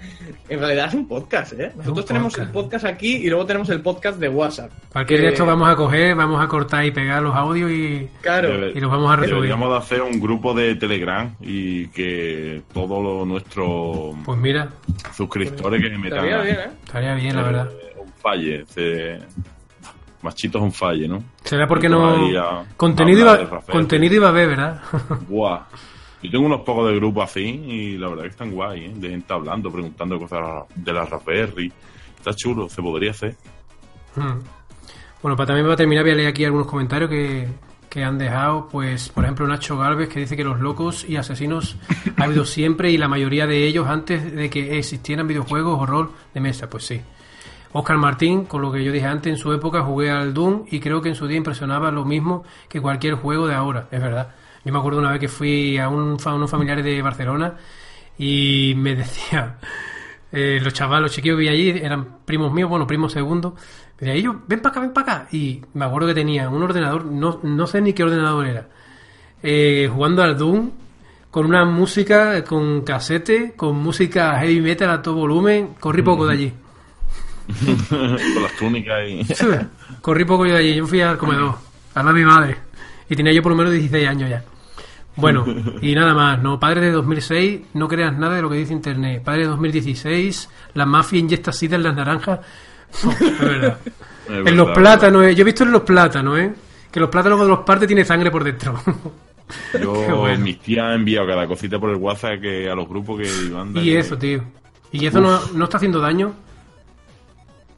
Es 0.00 0.18
verdad. 0.20 0.40
En 0.48 0.58
realidad 0.60 0.86
es 0.88 0.94
un 0.94 1.08
podcast, 1.08 1.52
¿eh? 1.52 1.72
Nosotros 1.76 2.06
tenemos 2.06 2.38
el 2.38 2.48
podcast 2.50 2.84
aquí 2.84 3.16
y 3.16 3.28
luego 3.28 3.46
tenemos 3.46 3.68
el 3.70 3.80
podcast 3.80 4.18
de 4.18 4.28
WhatsApp. 4.28 4.70
Cualquier 4.92 5.20
de 5.20 5.28
estos 5.28 5.46
vamos 5.46 5.68
a 5.68 5.76
coger, 5.76 6.14
vamos 6.14 6.42
a 6.42 6.48
cortar 6.48 6.84
y 6.84 6.90
pegar 6.90 7.22
los 7.22 7.34
audios 7.34 7.70
y, 7.70 8.08
Claro. 8.22 8.68
Y 8.68 8.80
los 8.80 8.90
vamos 8.90 9.10
a 9.12 9.16
resubir. 9.16 9.34
Deberíamos 9.36 9.70
de 9.70 9.76
hacer 9.76 10.02
un 10.02 10.20
grupo 10.20 10.54
de 10.54 10.74
Telegram 10.76 11.34
y 11.40 11.88
que 11.88 12.62
todos 12.72 13.26
nuestros 13.26 14.14
Pues 14.24 14.38
mira, 14.38 14.68
suscriptores 15.14 15.82
que 15.82 15.90
metan 15.98 16.24
Estaría 16.24 16.42
bien, 16.42 16.56
¿eh? 16.56 16.70
estaría 16.84 17.14
bien, 17.14 17.36
la 17.36 17.42
verdad. 17.42 17.68
eh, 17.72 17.96
un 18.00 18.12
falle. 18.20 18.64
se- 18.66 19.18
Machitos 20.22 20.60
un 20.60 20.70
falle, 20.72 21.08
¿no? 21.08 21.22
Será 21.44 21.66
porque 21.66 21.88
no... 21.88 22.28
a- 22.38 22.64
Contenido 22.76 23.20
iba, 23.20 23.60
contenido 23.60 24.16
iba 24.16 24.28
a 24.28 24.32
ver, 24.32 24.48
¿verdad? 24.50 24.80
Buah. 25.28 25.60
Yo 26.22 26.30
tengo 26.30 26.46
unos 26.46 26.60
pocos 26.60 26.88
de 26.88 26.96
grupos 26.96 27.30
así 27.30 27.42
y 27.42 27.96
la 27.96 28.08
verdad 28.08 28.24
que 28.24 28.30
están 28.30 28.50
guay, 28.50 28.84
¿eh? 28.84 28.92
De 28.94 29.08
gente 29.08 29.32
hablando, 29.32 29.70
preguntando 29.72 30.18
cosas 30.18 30.64
de 30.74 30.92
la 30.92 31.06
Raspberry. 31.06 31.72
Está 32.16 32.34
chulo, 32.34 32.68
se 32.68 32.82
podría 32.82 33.12
hacer. 33.12 33.36
Hmm. 34.14 34.40
Bueno, 35.22 35.36
para 35.36 35.48
también 35.48 35.66
para 35.66 35.76
terminar 35.76 36.04
voy 36.04 36.12
a 36.12 36.16
leer 36.16 36.28
aquí 36.28 36.44
algunos 36.44 36.66
comentarios 36.66 37.08
que, 37.08 37.48
que 37.88 38.04
han 38.04 38.18
dejado. 38.18 38.68
Pues, 38.68 39.08
por 39.08 39.24
ejemplo, 39.24 39.46
Nacho 39.46 39.78
Galvez 39.78 40.08
que 40.08 40.20
dice 40.20 40.36
que 40.36 40.44
los 40.44 40.60
locos 40.60 41.06
y 41.08 41.16
asesinos 41.16 41.76
ha 42.16 42.24
habido 42.24 42.44
siempre 42.44 42.90
y 42.90 42.98
la 42.98 43.08
mayoría 43.08 43.46
de 43.46 43.66
ellos 43.66 43.86
antes 43.88 44.34
de 44.34 44.50
que 44.50 44.78
existieran 44.78 45.26
videojuegos 45.26 45.78
o 45.80 45.86
rol 45.86 46.10
de 46.34 46.40
mesa. 46.40 46.68
Pues 46.68 46.84
sí. 46.84 47.00
Oscar 47.72 47.98
Martín, 47.98 48.46
con 48.46 48.62
lo 48.62 48.72
que 48.72 48.82
yo 48.82 48.92
dije 48.92 49.06
antes, 49.06 49.32
en 49.32 49.38
su 49.38 49.52
época 49.52 49.82
jugué 49.82 50.10
al 50.10 50.34
Doom 50.34 50.64
y 50.70 50.80
creo 50.80 51.00
que 51.00 51.10
en 51.10 51.14
su 51.14 51.26
día 51.26 51.36
impresionaba 51.36 51.90
lo 51.90 52.04
mismo 52.04 52.44
que 52.68 52.80
cualquier 52.80 53.14
juego 53.14 53.46
de 53.46 53.54
ahora. 53.54 53.88
Es 53.90 54.00
verdad. 54.00 54.34
Yo 54.64 54.72
me 54.72 54.78
acuerdo 54.78 54.98
una 54.98 55.10
vez 55.12 55.20
que 55.20 55.28
fui 55.28 55.78
a, 55.78 55.88
un, 55.88 56.18
fa- 56.18 56.34
unos 56.34 56.50
familiares 56.50 56.84
de 56.84 57.00
Barcelona 57.02 57.54
y 58.18 58.74
me 58.76 58.94
decía, 58.96 59.56
eh, 60.32 60.60
los 60.62 60.72
chavales, 60.74 61.02
los 61.04 61.12
chiquillos 61.12 61.36
que 61.36 61.42
vi 61.42 61.48
allí, 61.48 61.70
eran 61.70 62.18
primos 62.24 62.52
míos, 62.52 62.68
bueno, 62.68 62.86
primos 62.86 63.12
segundos. 63.12 63.54
Me 64.00 64.06
decía, 64.08 64.14
ellos, 64.14 64.36
ven 64.46 64.60
para 64.60 64.70
acá, 64.70 64.80
ven 64.80 64.92
para 64.92 65.12
acá. 65.18 65.28
Y 65.32 65.62
me 65.74 65.84
acuerdo 65.84 66.08
que 66.08 66.14
tenía 66.14 66.48
un 66.48 66.62
ordenador, 66.62 67.04
no, 67.06 67.40
no 67.42 67.66
sé 67.66 67.80
ni 67.80 67.92
qué 67.92 68.02
ordenador 68.04 68.46
era, 68.46 68.68
eh, 69.42 69.88
jugando 69.92 70.22
al 70.22 70.36
Doom 70.36 70.70
con 71.30 71.46
una 71.46 71.64
música, 71.64 72.42
con 72.44 72.82
casete, 72.82 73.52
con 73.56 73.76
música 73.76 74.38
heavy 74.40 74.60
metal 74.60 74.90
a 74.90 75.00
todo 75.00 75.14
volumen. 75.14 75.74
Corrí 75.78 76.02
poco 76.02 76.26
de 76.26 76.32
allí. 76.32 76.52
Con 77.88 78.42
las 78.42 78.52
túnicas 78.58 78.98
y. 79.08 79.24
Corrí 80.00 80.24
poco 80.24 80.46
yo 80.46 80.52
de 80.54 80.58
allí. 80.60 80.74
Yo 80.76 80.86
fui 80.86 81.00
al 81.00 81.18
comedor, 81.18 81.54
a 81.94 82.02
la 82.02 82.12
mi 82.12 82.24
madre. 82.24 82.56
Y 83.08 83.16
tenía 83.16 83.32
yo 83.32 83.42
por 83.42 83.50
lo 83.50 83.56
menos 83.56 83.72
16 83.72 84.08
años 84.08 84.30
ya. 84.30 84.44
Bueno, 85.16 85.44
y 85.82 85.94
nada 85.94 86.14
más, 86.14 86.42
no, 86.42 86.58
padre 86.58 86.80
de 86.82 86.92
2006, 86.92 87.60
no 87.74 87.88
creas 87.88 88.16
nada 88.16 88.36
de 88.36 88.42
lo 88.42 88.48
que 88.48 88.56
dice 88.56 88.72
internet. 88.72 89.22
Padre 89.22 89.42
de 89.42 89.48
2016, 89.48 90.48
la 90.74 90.86
mafia 90.86 91.18
inyecta 91.18 91.52
sida 91.52 91.76
en 91.76 91.82
las 91.82 91.94
naranjas. 91.96 92.40
No, 93.04 93.10
es 93.12 93.38
verdad. 93.40 93.78
Es 93.84 94.28
en 94.28 94.44
verdad, 94.44 94.52
los 94.56 94.70
plátanos, 94.70 95.24
eh. 95.24 95.34
yo 95.34 95.42
he 95.42 95.44
visto 95.44 95.64
en 95.64 95.72
los 95.72 95.82
plátanos, 95.82 96.38
¿eh? 96.38 96.52
Que 96.90 96.98
los 97.00 97.08
plátanos 97.08 97.36
cuando 97.38 97.54
los 97.56 97.64
partes 97.64 97.86
tiene 97.86 98.04
sangre 98.04 98.30
por 98.30 98.42
dentro. 98.44 98.80
Yo, 99.80 100.16
bueno. 100.16 100.44
mis 100.44 100.60
tías 100.60 100.86
han 100.86 100.92
enviado 100.94 101.26
cada 101.26 101.46
cosita 101.46 101.78
por 101.78 101.90
el 101.90 101.96
WhatsApp 101.96 102.40
que 102.40 102.70
a 102.70 102.74
los 102.74 102.88
grupos 102.88 103.20
que 103.20 103.50
mandan. 103.50 103.84
y 103.84 103.90
eso, 103.90 104.16
tío. 104.16 104.42
Y 104.92 105.06
eso 105.06 105.20
no, 105.20 105.40
no 105.54 105.64
está 105.64 105.76
haciendo 105.76 106.00
daño. 106.00 106.32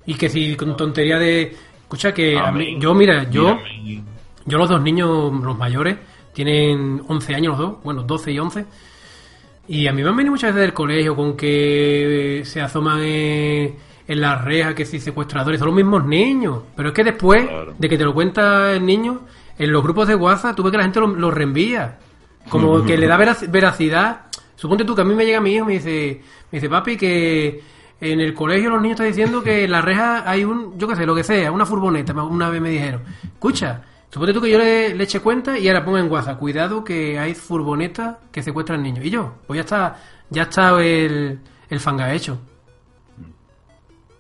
Y 0.07 0.15
que 0.15 0.29
si 0.29 0.55
con 0.57 0.77
tontería 0.77 1.19
de... 1.19 1.57
Escucha 1.83 2.13
que 2.13 2.39
a 2.39 2.51
mí- 2.53 2.65
Amén. 2.69 2.81
yo, 2.81 2.95
mira, 2.95 3.29
yo... 3.31 3.55
Mírame. 3.57 4.05
Yo 4.45 4.59
los 4.59 4.69
dos 4.69 4.83
niños, 4.83 5.33
los 5.43 5.57
mayores, 5.57 5.97
tienen 6.33 7.03
11 7.09 7.35
años 7.35 7.59
los 7.59 7.59
dos, 7.59 7.83
bueno, 7.85 8.03
12 8.03 8.33
y 8.33 8.39
11. 8.39 8.65
Y 9.69 9.87
a 9.87 9.93
mí 9.93 10.03
me 10.03 10.09
han 10.09 10.17
venido 10.17 10.33
muchas 10.33 10.51
veces 10.55 10.63
del 10.63 10.75
colegio 10.75 11.15
con 11.15 11.37
que 11.37 12.43
se 12.45 12.61
asoman 12.61 13.01
en, 13.03 13.77
en 14.09 14.21
las 14.21 14.45
rejas, 14.45 14.75
que 14.75 14.85
si 14.85 14.99
secuestradores, 14.99 15.59
son 15.59 15.67
los 15.69 15.77
mismos 15.77 16.05
niños. 16.05 16.63
Pero 16.77 16.89
es 16.89 16.95
que 16.95 17.05
después 17.05 17.45
Claro. 17.47 17.75
de 17.79 17.89
que 17.89 17.97
te 17.97 18.05
lo 18.05 18.13
cuenta 18.13 18.73
el 18.73 18.85
niño, 18.85 19.21
en 19.59 19.73
los 19.73 19.83
grupos 19.83 20.09
de 20.09 20.15
WhatsApp, 20.17 20.57
tú 20.57 20.63
ves 20.65 20.73
que 20.73 20.79
la 20.79 20.85
gente 20.85 21.01
lo, 21.01 21.07
lo 21.09 21.31
reenvía. 21.31 21.99
Como 22.49 22.85
que 22.85 22.99
le 22.99 23.07
da 23.07 23.17
verac- 23.17 23.49
veracidad. 23.51 24.23
Suponte 24.57 24.85
tú 24.85 24.95
que 24.97 25.03
a 25.03 25.05
mí 25.05 25.15
me 25.15 25.25
llega 25.25 25.41
mi 25.41 25.53
hijo 25.55 25.65
y 25.65 25.67
me 25.69 25.73
dice, 25.75 26.21
me 26.51 26.57
dice, 26.59 26.69
papi, 26.69 26.97
que 26.97 27.63
en 28.01 28.21
el 28.21 28.35
colegio 28.35 28.69
los 28.71 28.83
niños 28.83 28.97
están 28.97 29.07
diciendo 29.07 29.43
que 29.45 29.65
en 29.65 29.71
la 29.71 29.81
reja 29.81 30.29
hay 30.29 30.43
un, 30.45 30.77
yo 30.77 30.89
qué 30.89 30.97
sé, 30.97 31.07
lo 31.07 31.15
que 31.15 31.23
sea, 31.23 31.53
una 31.53 31.65
furgoneta, 31.67 32.13
una 32.15 32.49
vez 32.51 32.61
me 32.61 32.71
dijeron. 32.71 33.03
Escucha, 33.23 33.83
suponte 34.13 34.33
tú 34.35 34.41
que 34.43 34.51
yo 34.51 34.59
le, 34.59 34.95
le 34.95 35.05
eche 35.05 35.21
cuenta 35.21 35.59
y 35.59 35.67
ahora 35.69 35.85
pongo 35.85 35.97
en 35.99 36.11
WhatsApp, 36.11 36.39
cuidado 36.39 36.85
que 36.85 37.19
hay 37.19 37.35
furgonetas 37.35 38.17
que 38.31 38.43
secuestran 38.43 38.83
niños. 38.83 39.05
Y 39.05 39.11
yo, 39.11 39.35
pues 39.47 39.57
ya 39.57 39.63
está, 39.63 39.97
ya 40.31 40.43
está 40.43 40.79
el, 40.83 41.41
el 41.71 41.81
fanga 41.81 42.13
hecho. 42.13 42.39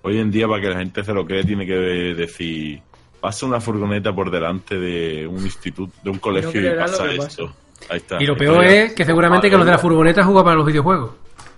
Hoy 0.02 0.19
en 0.19 0.31
día, 0.31 0.48
para 0.48 0.60
que 0.60 0.69
la 0.70 0.78
gente 0.78 1.05
se 1.05 1.12
lo 1.12 1.24
cree, 1.24 1.44
tiene 1.44 1.64
que 1.66 1.74
decir: 1.74 2.81
pasa 3.20 3.47
una 3.47 3.60
furgoneta 3.60 4.12
por 4.12 4.31
delante 4.31 4.77
de 4.78 5.27
un 5.27 5.39
instituto, 5.44 5.93
de 6.02 6.10
un 6.10 6.19
colegio 6.19 6.60
y 6.60 6.77
pasa 6.77 7.06
esto. 7.12 7.55
Ahí 7.89 7.98
está. 7.98 8.20
Y 8.23 8.27
lo 8.27 8.36
peor 8.36 8.64
es 8.64 8.94
que 8.94 9.05
seguramente 9.05 9.48
que 9.51 9.56
los 9.56 9.64
de 9.66 9.73
la 9.73 9.78
furgoneta 9.78 10.24
juegan 10.24 10.44
para 10.44 10.56
los 10.56 10.66
videojuegos. 10.66 11.10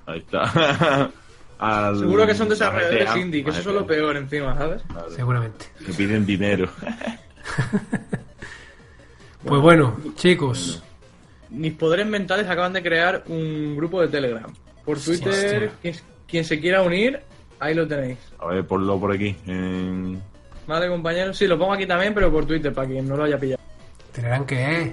Ahí 0.06 0.19
está. 0.19 1.11
Al- 1.59 1.98
Seguro 1.98 2.27
que 2.27 2.35
son 2.35 2.48
desarrolladores 2.48 3.16
indie, 3.16 3.44
que 3.44 3.51
eso 3.51 3.61
es 3.61 3.66
lo 3.66 3.86
peor 3.86 4.16
encima, 4.16 4.55
¿sabes? 4.59 4.82
Seguramente. 5.15 5.66
Que 5.86 5.93
piden 5.94 6.27
dinero. 6.27 6.69
Pues 9.45 9.61
bueno, 9.61 9.97
chicos. 10.16 10.83
Mis 11.51 11.75
poderes 11.75 12.07
mentales 12.07 12.49
acaban 12.49 12.73
de 12.73 12.83
crear 12.83 13.25
un 13.29 13.77
grupo 13.77 14.01
de 14.01 14.09
Telegram. 14.09 14.53
Por 14.85 14.99
Twitter, 14.99 15.71
quien, 15.83 15.95
quien 16.27 16.45
se 16.45 16.59
quiera 16.61 16.83
unir, 16.83 17.21
ahí 17.61 17.75
lo 17.75 17.87
tenéis. 17.87 18.19
A 18.39 18.47
ver, 18.47 18.66
ponlo 18.66 18.99
por 18.99 19.12
aquí. 19.12 19.37
en- 19.47 20.21
¿Vale, 20.66 20.89
compañeros? 20.89 21.37
Sí, 21.37 21.47
lo 21.47 21.59
pongo 21.59 21.75
aquí 21.75 21.87
también, 21.87 22.15
pero 22.15 22.33
por 22.33 22.47
Twitter, 22.47 22.73
para 22.73 22.89
quien 22.89 23.07
no 23.07 23.16
lo 23.19 23.25
haya 23.25 23.39
pillado. 23.39 23.62
Que 24.47 24.83
es. 24.83 24.91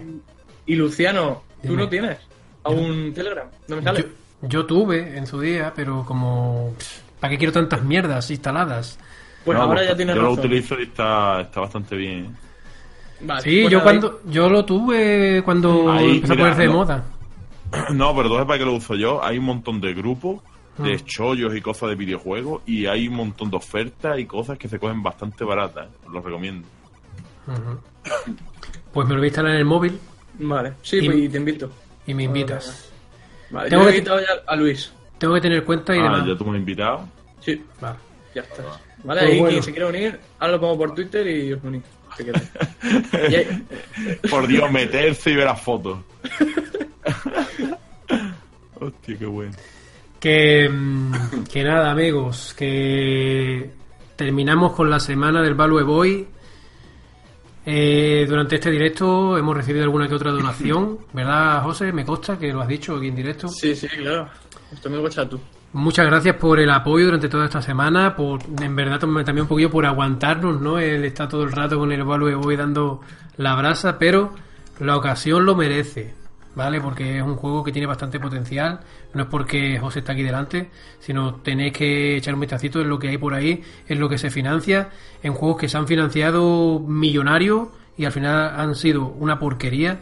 Y 0.66 0.76
Luciano, 0.76 1.44
¿tú 1.62 1.70
Dime. 1.70 1.84
no 1.84 1.90
tienes? 1.90 2.18
¿Aún 2.64 3.14
Telegram? 3.14 3.48
¿No 3.70 3.78
me 3.78 3.84
sale? 3.84 4.02
Yo, 4.42 4.48
yo 4.50 4.66
tuve 4.66 5.18
en 5.18 5.26
su 5.26 5.40
día, 5.40 5.72
pero 5.74 6.04
como... 6.06 6.76
¿Para 7.22 7.32
qué 7.32 7.38
quiero 7.38 7.54
tantas 7.54 7.84
mierdas 7.84 8.30
instaladas? 8.32 9.00
Pues 9.46 9.58
No, 9.58 9.64
ahora 9.64 9.76
pues 9.78 9.90
ya 9.90 9.96
tienes 9.96 10.16
Yo 10.16 10.22
lo 10.22 10.28
razón. 10.30 10.46
utilizo 10.46 10.80
y 10.80 10.84
está, 10.84 11.42
está 11.42 11.60
bastante 11.62 11.96
bien. 11.96 12.26
¿eh? 12.26 12.30
Vale, 13.22 13.42
Sí, 13.42 13.62
pues 13.62 13.72
yo 13.72 13.84
cuando 13.84 14.22
yo 14.26 14.50
lo 14.50 14.66
tuve 14.66 15.42
cuando 15.44 15.92
Ahí, 15.92 16.16
empezó 16.16 16.34
mira, 16.34 16.44
a 16.44 16.46
ponerse 16.46 16.62
de 16.62 16.68
no. 16.68 16.74
moda. 16.74 17.04
No, 17.94 18.12
pero 18.16 18.24
entonces 18.28 18.46
para 18.48 18.60
qué 18.60 18.66
lo 18.66 18.74
uso 18.74 18.96
yo, 18.96 19.24
hay 19.24 19.38
un 19.38 19.46
montón 19.46 19.80
de 19.82 19.94
grupos 19.94 20.42
de 20.78 20.96
Mm. 20.96 21.06
chollos 21.06 21.56
y 21.56 21.62
cosas 21.62 21.90
de 21.90 21.96
videojuegos 21.96 22.62
y 22.66 22.86
hay 22.86 23.08
un 23.08 23.16
montón 23.16 23.50
de 23.52 23.58
ofertas 23.58 24.18
y 24.20 24.26
cosas 24.26 24.58
que 24.58 24.68
se 24.70 24.80
cogen 24.80 25.02
bastante 25.04 25.44
baratas. 25.44 25.88
¿eh? 25.88 25.90
Os 26.08 26.14
lo 26.14 26.22
recomiendo. 26.22 26.68
Pues 28.94 29.08
me 29.08 29.14
lo 29.14 29.20
voy 29.20 29.26
a 29.26 29.28
instalar 29.28 29.52
en 29.54 29.58
el 29.58 29.66
móvil 29.66 30.00
Vale, 30.40 30.74
sí, 30.82 30.98
Y- 30.98 31.06
pues, 31.06 31.18
y 31.18 31.30
te 31.30 31.38
invito. 31.38 31.72
y 32.08 32.14
me 32.14 32.24
invitas. 32.24 32.90
Vale, 33.52 33.70
Tengo 33.70 33.84
yo 33.84 33.90
he 33.90 33.92
que- 33.92 33.98
invitado 34.00 34.20
ya 34.22 34.28
a 34.48 34.56
Luis. 34.56 34.92
Tengo 35.18 35.34
que 35.36 35.42
tener 35.42 35.64
cuenta 35.66 35.96
y 35.96 36.00
Ah, 36.00 36.04
demás. 36.04 36.26
ya 36.26 36.36
tú 36.38 36.46
me 36.46 36.52
has 36.52 36.58
invitado. 36.58 37.08
Sí, 37.42 37.64
Vale. 37.80 37.98
ya 38.34 38.42
está. 38.42 38.64
Vale, 38.64 38.82
Pues 39.04 39.18
ahí 39.22 39.40
bueno. 39.40 39.50
quien 39.52 39.64
se 39.64 39.72
quiera 39.72 39.88
unir, 39.88 40.20
ahora 40.40 40.54
lo 40.54 40.60
pongo 40.62 40.78
por 40.78 40.96
Twitter 40.96 41.28
y 41.28 41.54
os 41.54 41.64
unís. 41.64 41.84
ahí- 43.14 43.66
Por 44.30 44.48
Dios, 44.48 44.72
meterse 44.72 45.32
y 45.32 45.36
ver 45.36 45.46
las 45.46 45.62
fotos. 45.62 46.00
Hostia, 48.80 49.18
qué 49.18 49.26
bueno. 49.26 49.54
Que, 50.20 50.70
mm, 50.70 51.44
que 51.52 51.64
nada, 51.64 51.92
amigos, 51.92 52.54
que 52.58 53.72
terminamos 54.16 54.74
con 54.74 54.90
la 54.90 55.00
semana 55.00 55.42
del 55.42 55.56
Value 55.56 55.84
Boy. 55.84 56.28
Eh, 57.64 58.26
durante 58.28 58.56
este 58.56 58.72
directo 58.72 59.38
hemos 59.38 59.56
recibido 59.56 59.84
alguna 59.84 60.08
que 60.08 60.16
otra 60.16 60.32
donación, 60.32 60.98
¿verdad, 61.14 61.62
José? 61.64 61.92
Me 61.94 62.04
consta 62.06 62.38
que 62.38 62.52
lo 62.52 62.62
has 62.62 62.68
dicho 62.68 62.96
aquí 62.96 63.08
en 63.08 63.16
directo. 63.16 63.48
Sí, 63.50 63.76
sí, 63.76 63.88
claro. 63.88 64.28
Esto 64.72 64.90
me 64.90 64.98
lo 64.98 65.04
tú. 65.30 65.40
Muchas 65.74 66.06
gracias 66.06 66.36
por 66.36 66.60
el 66.60 66.70
apoyo 66.70 67.06
durante 67.06 67.30
toda 67.30 67.46
esta 67.46 67.62
semana, 67.62 68.14
por 68.14 68.42
en 68.62 68.76
verdad 68.76 69.00
también 69.00 69.44
un 69.44 69.48
poquillo 69.48 69.72
por 69.72 69.86
aguantarnos, 69.86 70.60
¿no? 70.60 70.78
Él 70.80 71.06
está 71.06 71.30
todo 71.30 71.44
el 71.44 71.52
rato 71.54 71.80
con 71.80 71.94
el 71.94 72.04
Value 72.04 72.36
Boy 72.36 72.58
dando 72.58 73.00
la 73.38 73.56
brasa, 73.56 73.98
pero 73.98 74.34
la 74.80 74.98
ocasión 74.98 75.46
lo 75.46 75.56
merece, 75.56 76.14
¿vale? 76.56 76.82
Porque 76.82 77.20
es 77.20 77.24
un 77.24 77.38
juego 77.38 77.64
que 77.64 77.72
tiene 77.72 77.86
bastante 77.86 78.20
potencial, 78.20 78.82
no 79.14 79.22
es 79.22 79.28
porque 79.30 79.80
José 79.80 80.00
está 80.00 80.12
aquí 80.12 80.24
delante, 80.24 80.70
sino 81.00 81.36
tenéis 81.36 81.72
que 81.72 82.18
echar 82.18 82.34
un 82.34 82.42
vistacito 82.42 82.82
en 82.82 82.90
lo 82.90 83.00
que 83.00 83.08
hay 83.08 83.18
por 83.18 83.34
ahí, 83.34 83.64
en 83.88 83.98
lo 83.98 84.10
que 84.10 84.18
se 84.18 84.30
financia, 84.30 84.90
en 85.24 85.32
juegos 85.32 85.58
que 85.58 85.70
se 85.70 85.78
han 85.78 85.88
financiado 85.88 86.82
millonarios 86.82 87.70
y 87.98 88.04
al 88.04 88.12
final 88.12 88.60
han 88.60 88.76
sido 88.76 89.06
una 89.06 89.40
porquería. 89.40 90.02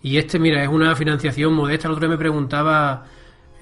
Y 0.00 0.18
este, 0.18 0.38
mira, 0.38 0.62
es 0.62 0.68
una 0.68 0.94
financiación 0.94 1.54
modesta. 1.54 1.88
El 1.88 1.94
otro 1.94 2.06
día 2.06 2.16
me 2.16 2.18
preguntaba 2.18 3.04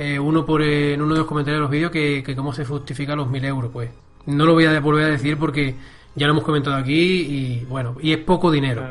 eh, 0.01 0.19
uno 0.19 0.47
por 0.47 0.63
eh, 0.63 0.95
en 0.95 1.03
uno 1.03 1.13
de 1.13 1.19
los 1.19 1.29
comentarios 1.29 1.59
de 1.59 1.61
los 1.61 1.71
vídeos 1.71 1.91
que, 1.91 2.35
cómo 2.35 2.55
se 2.55 2.65
justifica 2.65 3.15
los 3.15 3.29
mil 3.29 3.45
euros. 3.45 3.71
Pues 3.71 3.91
no 4.25 4.47
lo 4.47 4.55
voy 4.55 4.65
a 4.65 4.81
volver 4.81 5.05
a 5.05 5.09
decir 5.09 5.37
porque 5.37 5.75
ya 6.15 6.27
lo 6.27 6.33
hemos 6.33 6.43
comentado 6.43 6.77
aquí 6.77 7.21
y 7.21 7.65
bueno, 7.67 7.99
y 8.01 8.15
es 8.15 8.19
poco 8.19 8.51
dinero. 8.51 8.83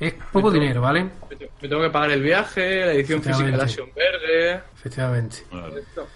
Es 0.00 0.14
poco 0.32 0.50
dinero, 0.50 0.80
¿vale? 0.80 1.08
Me 1.62 1.68
tengo 1.68 1.82
que 1.82 1.90
pagar 1.90 2.10
el 2.10 2.20
viaje, 2.20 2.84
la 2.84 2.92
edición 2.94 3.22
física 3.22 3.46
de 3.46 3.56
la 3.56 3.64
Verde. 3.94 4.60
Efectivamente. 4.74 5.36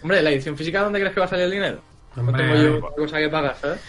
Hombre, 0.03 0.21
¿la 0.21 0.31
edición 0.33 0.57
física 0.57 0.83
dónde 0.83 0.99
crees 0.99 1.15
que 1.15 1.21
va 1.21 1.27
a 1.27 1.29
salir 1.29 1.45
el 1.45 1.53
dinero? 1.53 1.81
no 2.17 2.33
tengo 2.33 2.55
yo 2.57 2.81
cosa 2.97 3.19
que 3.19 3.29
pagar, 3.29 3.55
¿sabes? 3.55 3.81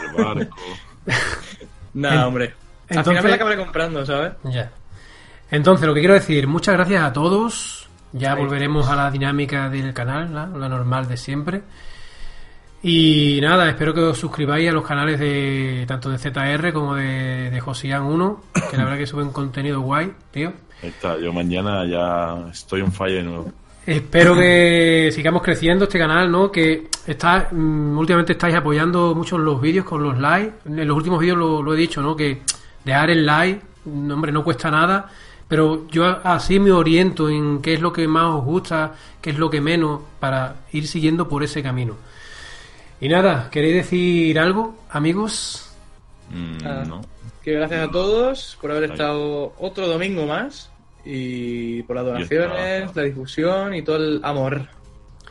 El 0.00 0.24
barco. 0.24 0.56
Nada, 1.92 2.26
hombre. 2.26 2.54
Entonces, 2.88 2.96
Al 2.96 3.04
final 3.04 3.22
me 3.22 3.28
la 3.28 3.34
acabaré 3.34 3.56
comprando, 3.58 4.06
¿sabes? 4.06 4.32
Ya. 4.44 4.72
Entonces, 5.50 5.86
lo 5.86 5.92
que 5.92 6.00
quiero 6.00 6.14
decir, 6.14 6.46
muchas 6.46 6.74
gracias 6.74 7.02
a 7.02 7.12
todos 7.12 7.85
ya 8.12 8.34
volveremos 8.34 8.88
a 8.88 8.96
la 8.96 9.10
dinámica 9.10 9.68
del 9.68 9.92
canal, 9.92 10.34
la, 10.34 10.46
normal 10.46 11.08
de 11.08 11.16
siempre. 11.16 11.62
Y 12.82 13.38
nada, 13.42 13.68
espero 13.68 13.92
que 13.94 14.00
os 14.00 14.18
suscribáis 14.18 14.68
a 14.68 14.72
los 14.72 14.86
canales 14.86 15.18
de 15.18 15.84
tanto 15.88 16.10
de 16.10 16.18
ZR 16.18 16.72
como 16.72 16.94
de, 16.94 17.50
de 17.50 17.60
Josian1, 17.60 18.38
que 18.70 18.76
la 18.76 18.84
verdad 18.84 18.98
que 18.98 19.06
suben 19.06 19.30
contenido 19.30 19.80
guay, 19.80 20.12
tío. 20.30 20.52
Ahí 20.82 20.90
está, 20.90 21.18
yo 21.18 21.32
mañana 21.32 21.84
ya 21.86 22.50
estoy 22.50 22.82
en 22.82 22.92
falla 22.92 23.16
de 23.16 23.22
nuevo. 23.22 23.52
Espero 23.86 24.34
que 24.34 25.10
sigamos 25.12 25.42
creciendo 25.42 25.84
este 25.84 25.98
canal, 25.98 26.30
¿no? 26.30 26.50
Que 26.50 26.88
está, 27.06 27.48
mm, 27.50 27.96
últimamente 27.96 28.32
estáis 28.32 28.54
apoyando 28.54 29.14
mucho 29.14 29.38
los 29.38 29.60
vídeos 29.60 29.84
con 29.84 30.02
los 30.02 30.18
likes. 30.18 30.54
En 30.66 30.86
los 30.86 30.96
últimos 30.96 31.20
vídeos 31.20 31.38
lo, 31.38 31.62
lo 31.62 31.74
he 31.74 31.76
dicho, 31.76 32.02
¿no? 32.02 32.16
Que 32.16 32.42
dejar 32.84 33.10
el 33.10 33.24
like, 33.24 33.62
hombre, 33.86 34.32
no 34.32 34.42
cuesta 34.42 34.70
nada 34.70 35.08
pero 35.48 35.86
yo 35.88 36.04
así 36.24 36.58
me 36.58 36.72
oriento 36.72 37.28
en 37.28 37.62
qué 37.62 37.74
es 37.74 37.80
lo 37.80 37.92
que 37.92 38.08
más 38.08 38.34
os 38.34 38.44
gusta, 38.44 38.94
qué 39.20 39.30
es 39.30 39.38
lo 39.38 39.48
que 39.50 39.60
menos, 39.60 40.00
para 40.18 40.56
ir 40.72 40.86
siguiendo 40.86 41.28
por 41.28 41.44
ese 41.44 41.62
camino. 41.62 41.94
Y 43.00 43.08
nada, 43.08 43.48
¿queréis 43.50 43.74
decir 43.74 44.38
algo, 44.38 44.76
amigos? 44.90 45.70
Mm, 46.30 46.66
ah, 46.66 46.84
no. 46.86 47.02
Que 47.42 47.52
gracias 47.52 47.88
a 47.88 47.90
todos 47.90 48.58
por 48.60 48.72
haber 48.72 48.90
estado 48.90 49.54
otro 49.58 49.86
domingo 49.86 50.26
más 50.26 50.70
y 51.04 51.82
por 51.82 51.96
las 51.96 52.06
donaciones, 52.06 52.96
la 52.96 53.02
difusión 53.02 53.74
y 53.74 53.82
todo 53.82 53.96
el 53.96 54.20
amor. 54.24 54.66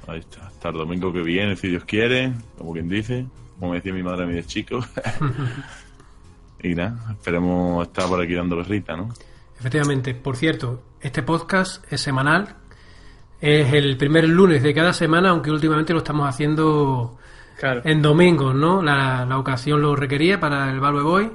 Ahí 0.07 0.19
está, 0.19 0.47
hasta 0.47 0.69
el 0.69 0.75
domingo 0.75 1.11
que 1.11 1.21
viene, 1.21 1.57
si 1.57 1.67
Dios 1.67 1.83
quiere, 1.83 2.31
como 2.57 2.71
quien 2.71 2.87
dice, 2.87 3.25
como 3.59 3.73
decía 3.73 3.91
mi 3.91 4.03
madre 4.03 4.23
a 4.23 4.27
mi 4.27 4.35
de 4.35 4.45
chico. 4.45 4.79
y 6.63 6.75
nada, 6.75 7.11
esperemos 7.11 7.85
estar 7.87 8.07
por 8.07 8.21
aquí 8.21 8.33
dando 8.33 8.55
berrita, 8.55 8.95
¿no? 8.95 9.09
Efectivamente, 9.60 10.14
por 10.14 10.36
cierto, 10.36 10.84
este 11.02 11.23
podcast 11.23 11.84
es 11.91 12.02
semanal. 12.02 12.56
Es 13.40 13.73
el 13.73 13.98
primer 13.98 14.27
lunes 14.27 14.64
de 14.64 14.73
cada 14.73 14.94
semana, 14.94 15.30
aunque 15.30 15.52
últimamente 15.52 15.94
lo 15.94 15.99
estamos 15.99 16.27
haciendo 16.27 17.18
en 17.84 18.02
domingos, 18.02 18.56
¿no? 18.56 18.82
La, 18.82 19.27
ocasión 19.38 19.82
lo 19.82 19.95
requería 19.95 20.40
para 20.40 20.69
el 20.72 20.80
Valve 20.80 21.02
Boy. 21.02 21.32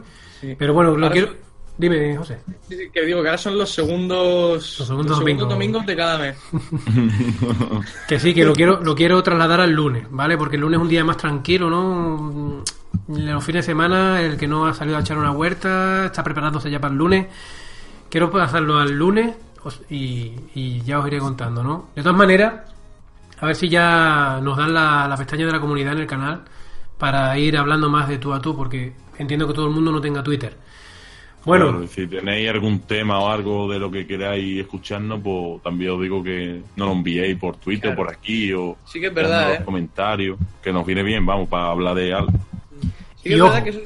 Pero 0.59 0.75
bueno, 0.75 0.97
lo 0.97 1.11
quiero. 1.11 1.51
Dime, 1.81 2.15
José. 2.15 2.39
Sí, 2.69 2.77
que 2.93 3.07
digo 3.07 3.23
que 3.23 3.29
ahora 3.29 3.39
son 3.39 3.57
los 3.57 3.71
segundos, 3.71 4.79
los 4.79 4.87
segundos, 4.87 5.19
domingos. 5.49 5.87
de 5.87 5.97
cada 5.97 6.19
mes. 6.19 6.37
que 8.09 8.19
sí, 8.19 8.35
que 8.35 8.45
lo 8.45 8.53
quiero, 8.53 8.83
lo 8.83 8.95
quiero 8.95 9.23
trasladar 9.23 9.63
al 9.63 9.73
lunes, 9.73 10.05
¿vale? 10.11 10.37
Porque 10.37 10.57
el 10.57 10.63
lunes 10.63 10.77
es 10.77 10.83
un 10.83 10.91
día 10.91 11.05
más 11.05 11.17
tranquilo, 11.17 11.71
¿no? 11.71 12.63
En 13.09 13.33
los 13.33 13.43
fines 13.43 13.65
de 13.65 13.73
semana, 13.73 14.21
el 14.21 14.37
que 14.37 14.47
no 14.47 14.67
ha 14.67 14.75
salido 14.75 14.99
a 14.99 15.01
echar 15.01 15.17
una 15.17 15.31
huerta, 15.31 16.05
está 16.05 16.23
preparándose 16.23 16.71
ya 16.71 16.81
para 16.81 16.93
el 16.93 16.99
lunes. 16.99 17.29
Quiero 18.11 18.31
pasarlo 18.31 18.78
al 18.78 18.91
lunes 18.91 19.37
y, 19.89 20.82
ya 20.82 20.99
os 20.99 21.07
iré 21.07 21.19
contando, 21.19 21.62
¿no? 21.62 21.91
De 21.95 22.03
todas 22.03 22.19
maneras, 22.19 22.55
a 23.39 23.47
ver 23.47 23.55
si 23.55 23.69
ya 23.69 24.41
nos 24.43 24.57
dan 24.57 24.74
la, 24.74 25.15
pestaña 25.16 25.47
de 25.47 25.53
la 25.53 25.61
comunidad 25.61 25.93
en 25.93 26.01
el 26.01 26.07
canal 26.07 26.43
para 26.99 27.39
ir 27.39 27.57
hablando 27.57 27.89
más 27.89 28.09
de 28.09 28.19
tú 28.19 28.32
a 28.32 28.41
tú, 28.41 28.57
porque 28.57 28.93
entiendo 29.16 29.47
que 29.47 29.55
todo 29.55 29.66
el 29.66 29.73
mundo 29.73 29.93
no 29.93 30.01
tenga 30.01 30.23
Twitter. 30.23 30.57
Bueno, 31.45 31.87
si 31.87 32.07
tenéis 32.07 32.51
algún 32.51 32.81
tema 32.81 33.19
o 33.20 33.31
algo 33.31 33.70
de 33.70 33.78
lo 33.78 33.91
que 33.91 34.07
queráis 34.07 34.61
escucharnos, 34.61 35.20
pues 35.23 35.62
también 35.62 35.93
os 35.93 36.03
digo 36.03 36.23
que 36.23 36.61
nos 36.77 36.89
lo 36.89 36.93
enviéis 36.93 37.39
por 37.39 37.57
Twitter, 37.57 37.95
por 37.95 38.11
aquí 38.11 38.53
o 38.53 38.77
sí 38.85 39.01
que 39.01 39.07
es 39.07 39.15
verdad, 39.15 39.55
¿eh? 39.55 39.65
comentarios, 39.65 40.37
que 40.62 40.70
nos 40.70 40.85
viene 40.85 41.03
bien, 41.03 41.24
vamos, 41.24 41.49
para 41.49 41.70
hablar 41.70 41.95
de 41.95 42.12
algo. 42.12 42.32
Sí 43.16 43.31
que 43.31 43.35
es 43.37 43.43
verdad 43.43 43.62
que 43.62 43.70
eso, 43.70 43.81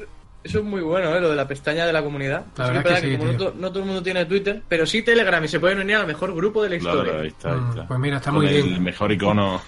eso 0.45 0.59
es 0.59 0.63
muy 0.63 0.81
bueno, 0.81 1.15
¿eh? 1.15 1.19
lo 1.19 1.31
de 1.31 1.35
la 1.35 1.47
pestaña 1.47 1.87
de 1.87 1.91
la 1.91 2.03
comunidad. 2.03 2.45
La 2.55 2.69
verdad 2.69 3.01
que, 3.01 3.17
como 3.17 3.31
no, 3.33 3.71
todo 3.71 3.79
el 3.79 3.85
mundo 3.85 4.03
tiene 4.03 4.25
Twitter, 4.25 4.61
pero 4.69 4.85
sí 4.85 5.01
Telegram 5.01 5.43
y 5.43 5.47
se 5.47 5.59
pueden 5.59 5.79
unir 5.79 5.95
al 5.95 6.05
mejor 6.05 6.35
grupo 6.35 6.61
de 6.61 6.69
la 6.69 6.75
historia. 6.75 7.19
ahí 7.19 7.27
está, 7.29 7.51
ahí 7.51 7.59
mm, 7.59 7.69
está. 7.69 7.87
pues 7.87 7.99
mira, 7.99 8.17
está 8.17 8.31
muy 8.31 8.47
bien. 8.47 8.73
El 8.73 8.81
mejor 8.81 9.11
icono. 9.11 9.59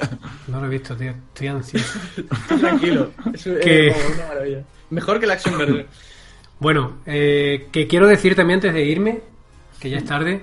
no 0.48 0.60
lo 0.60 0.66
he 0.66 0.70
visto, 0.70 0.96
tío. 0.96 1.12
Estoy 1.12 1.46
ansioso. 1.46 2.00
Tranquilo. 2.58 3.12
Es, 3.32 3.46
una 3.46 4.26
maravilla. 4.26 4.64
Mejor 4.90 5.20
que 5.20 5.26
la 5.28 5.34
acción 5.34 5.56
verde. 5.56 5.86
Bueno, 6.58 6.96
eh, 7.06 7.68
que 7.70 7.86
quiero 7.86 8.08
decir 8.08 8.34
también 8.34 8.56
antes 8.56 8.74
de 8.74 8.84
irme, 8.84 9.20
que 9.78 9.88
ya 9.88 9.98
es 9.98 10.04
tarde, 10.04 10.42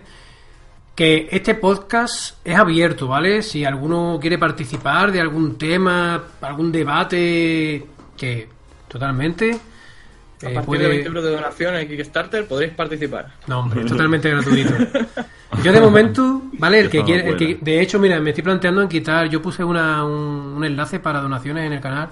que 0.95 1.27
este 1.31 1.53
podcast 1.55 2.37
es 2.47 2.55
abierto, 2.55 3.09
¿vale? 3.09 3.41
Si 3.41 3.65
alguno 3.65 4.19
quiere 4.21 4.37
participar 4.37 5.11
de 5.11 5.19
algún 5.19 5.57
tema, 5.57 6.23
algún 6.39 6.71
debate, 6.71 7.85
que 8.15 8.47
totalmente 8.87 9.59
a 10.43 10.49
eh, 10.49 10.53
partir 10.53 10.79
de 10.79 10.87
20 10.87 11.07
euros 11.07 11.23
de 11.23 11.31
donación 11.31 11.75
en 11.75 11.87
Kickstarter 11.87 12.47
podréis 12.47 12.73
participar. 12.73 13.27
No, 13.47 13.59
hombre, 13.59 13.81
es 13.81 13.87
totalmente 13.87 14.29
gratuito. 14.29 14.73
Yo 15.63 15.73
de 15.73 15.81
momento, 15.81 16.43
¿vale? 16.53 16.79
El 16.79 16.89
que 16.89 17.03
quiere, 17.03 17.29
el 17.29 17.37
que, 17.37 17.59
de 17.61 17.81
hecho, 17.81 17.99
mira, 17.99 18.19
me 18.19 18.29
estoy 18.29 18.43
planteando 18.43 18.81
en 18.81 18.87
quitar, 18.87 19.27
yo 19.27 19.41
puse 19.41 19.63
una, 19.63 20.05
un, 20.05 20.63
enlace 20.63 20.99
para 20.99 21.19
donaciones 21.19 21.65
en 21.65 21.73
el 21.73 21.81
canal. 21.81 22.09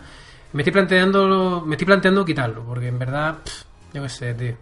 Me 0.51 0.61
estoy 0.61 0.73
planteando, 0.73 1.63
me 1.65 1.75
estoy 1.75 1.85
planteando 1.85 2.25
quitarlo, 2.25 2.63
porque 2.65 2.89
en 2.89 2.99
verdad, 2.99 3.37
yo 3.93 4.03
qué 4.03 4.09
sé, 4.09 4.33
tío. 4.33 4.55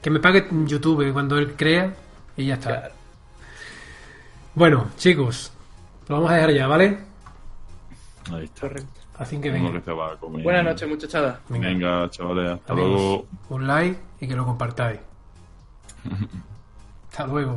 Que 0.00 0.10
me 0.10 0.18
pague 0.18 0.48
YouTube 0.64 1.12
cuando 1.12 1.36
él 1.36 1.52
crea 1.56 1.94
y 2.36 2.46
ya 2.46 2.54
está. 2.54 2.90
Bueno, 4.54 4.90
chicos, 4.96 5.52
lo 6.08 6.16
vamos 6.16 6.30
a 6.30 6.34
dejar 6.36 6.52
ya, 6.52 6.66
¿vale? 6.66 6.98
Ahí 8.32 8.44
está. 8.44 8.62
Correcto. 8.62 8.97
Así 9.18 9.40
que 9.40 9.50
venga. 9.50 9.70
Buenas 10.42 10.64
noches, 10.64 10.88
muchachada. 10.88 11.40
Venga, 11.48 12.08
chavales, 12.10 12.52
hasta 12.52 12.74
luego. 12.74 13.26
Un 13.48 13.66
like 13.66 13.98
y 14.20 14.28
que 14.28 14.36
lo 14.36 14.44
compartáis. 14.46 15.00
hasta 17.10 17.26
luego. 17.26 17.56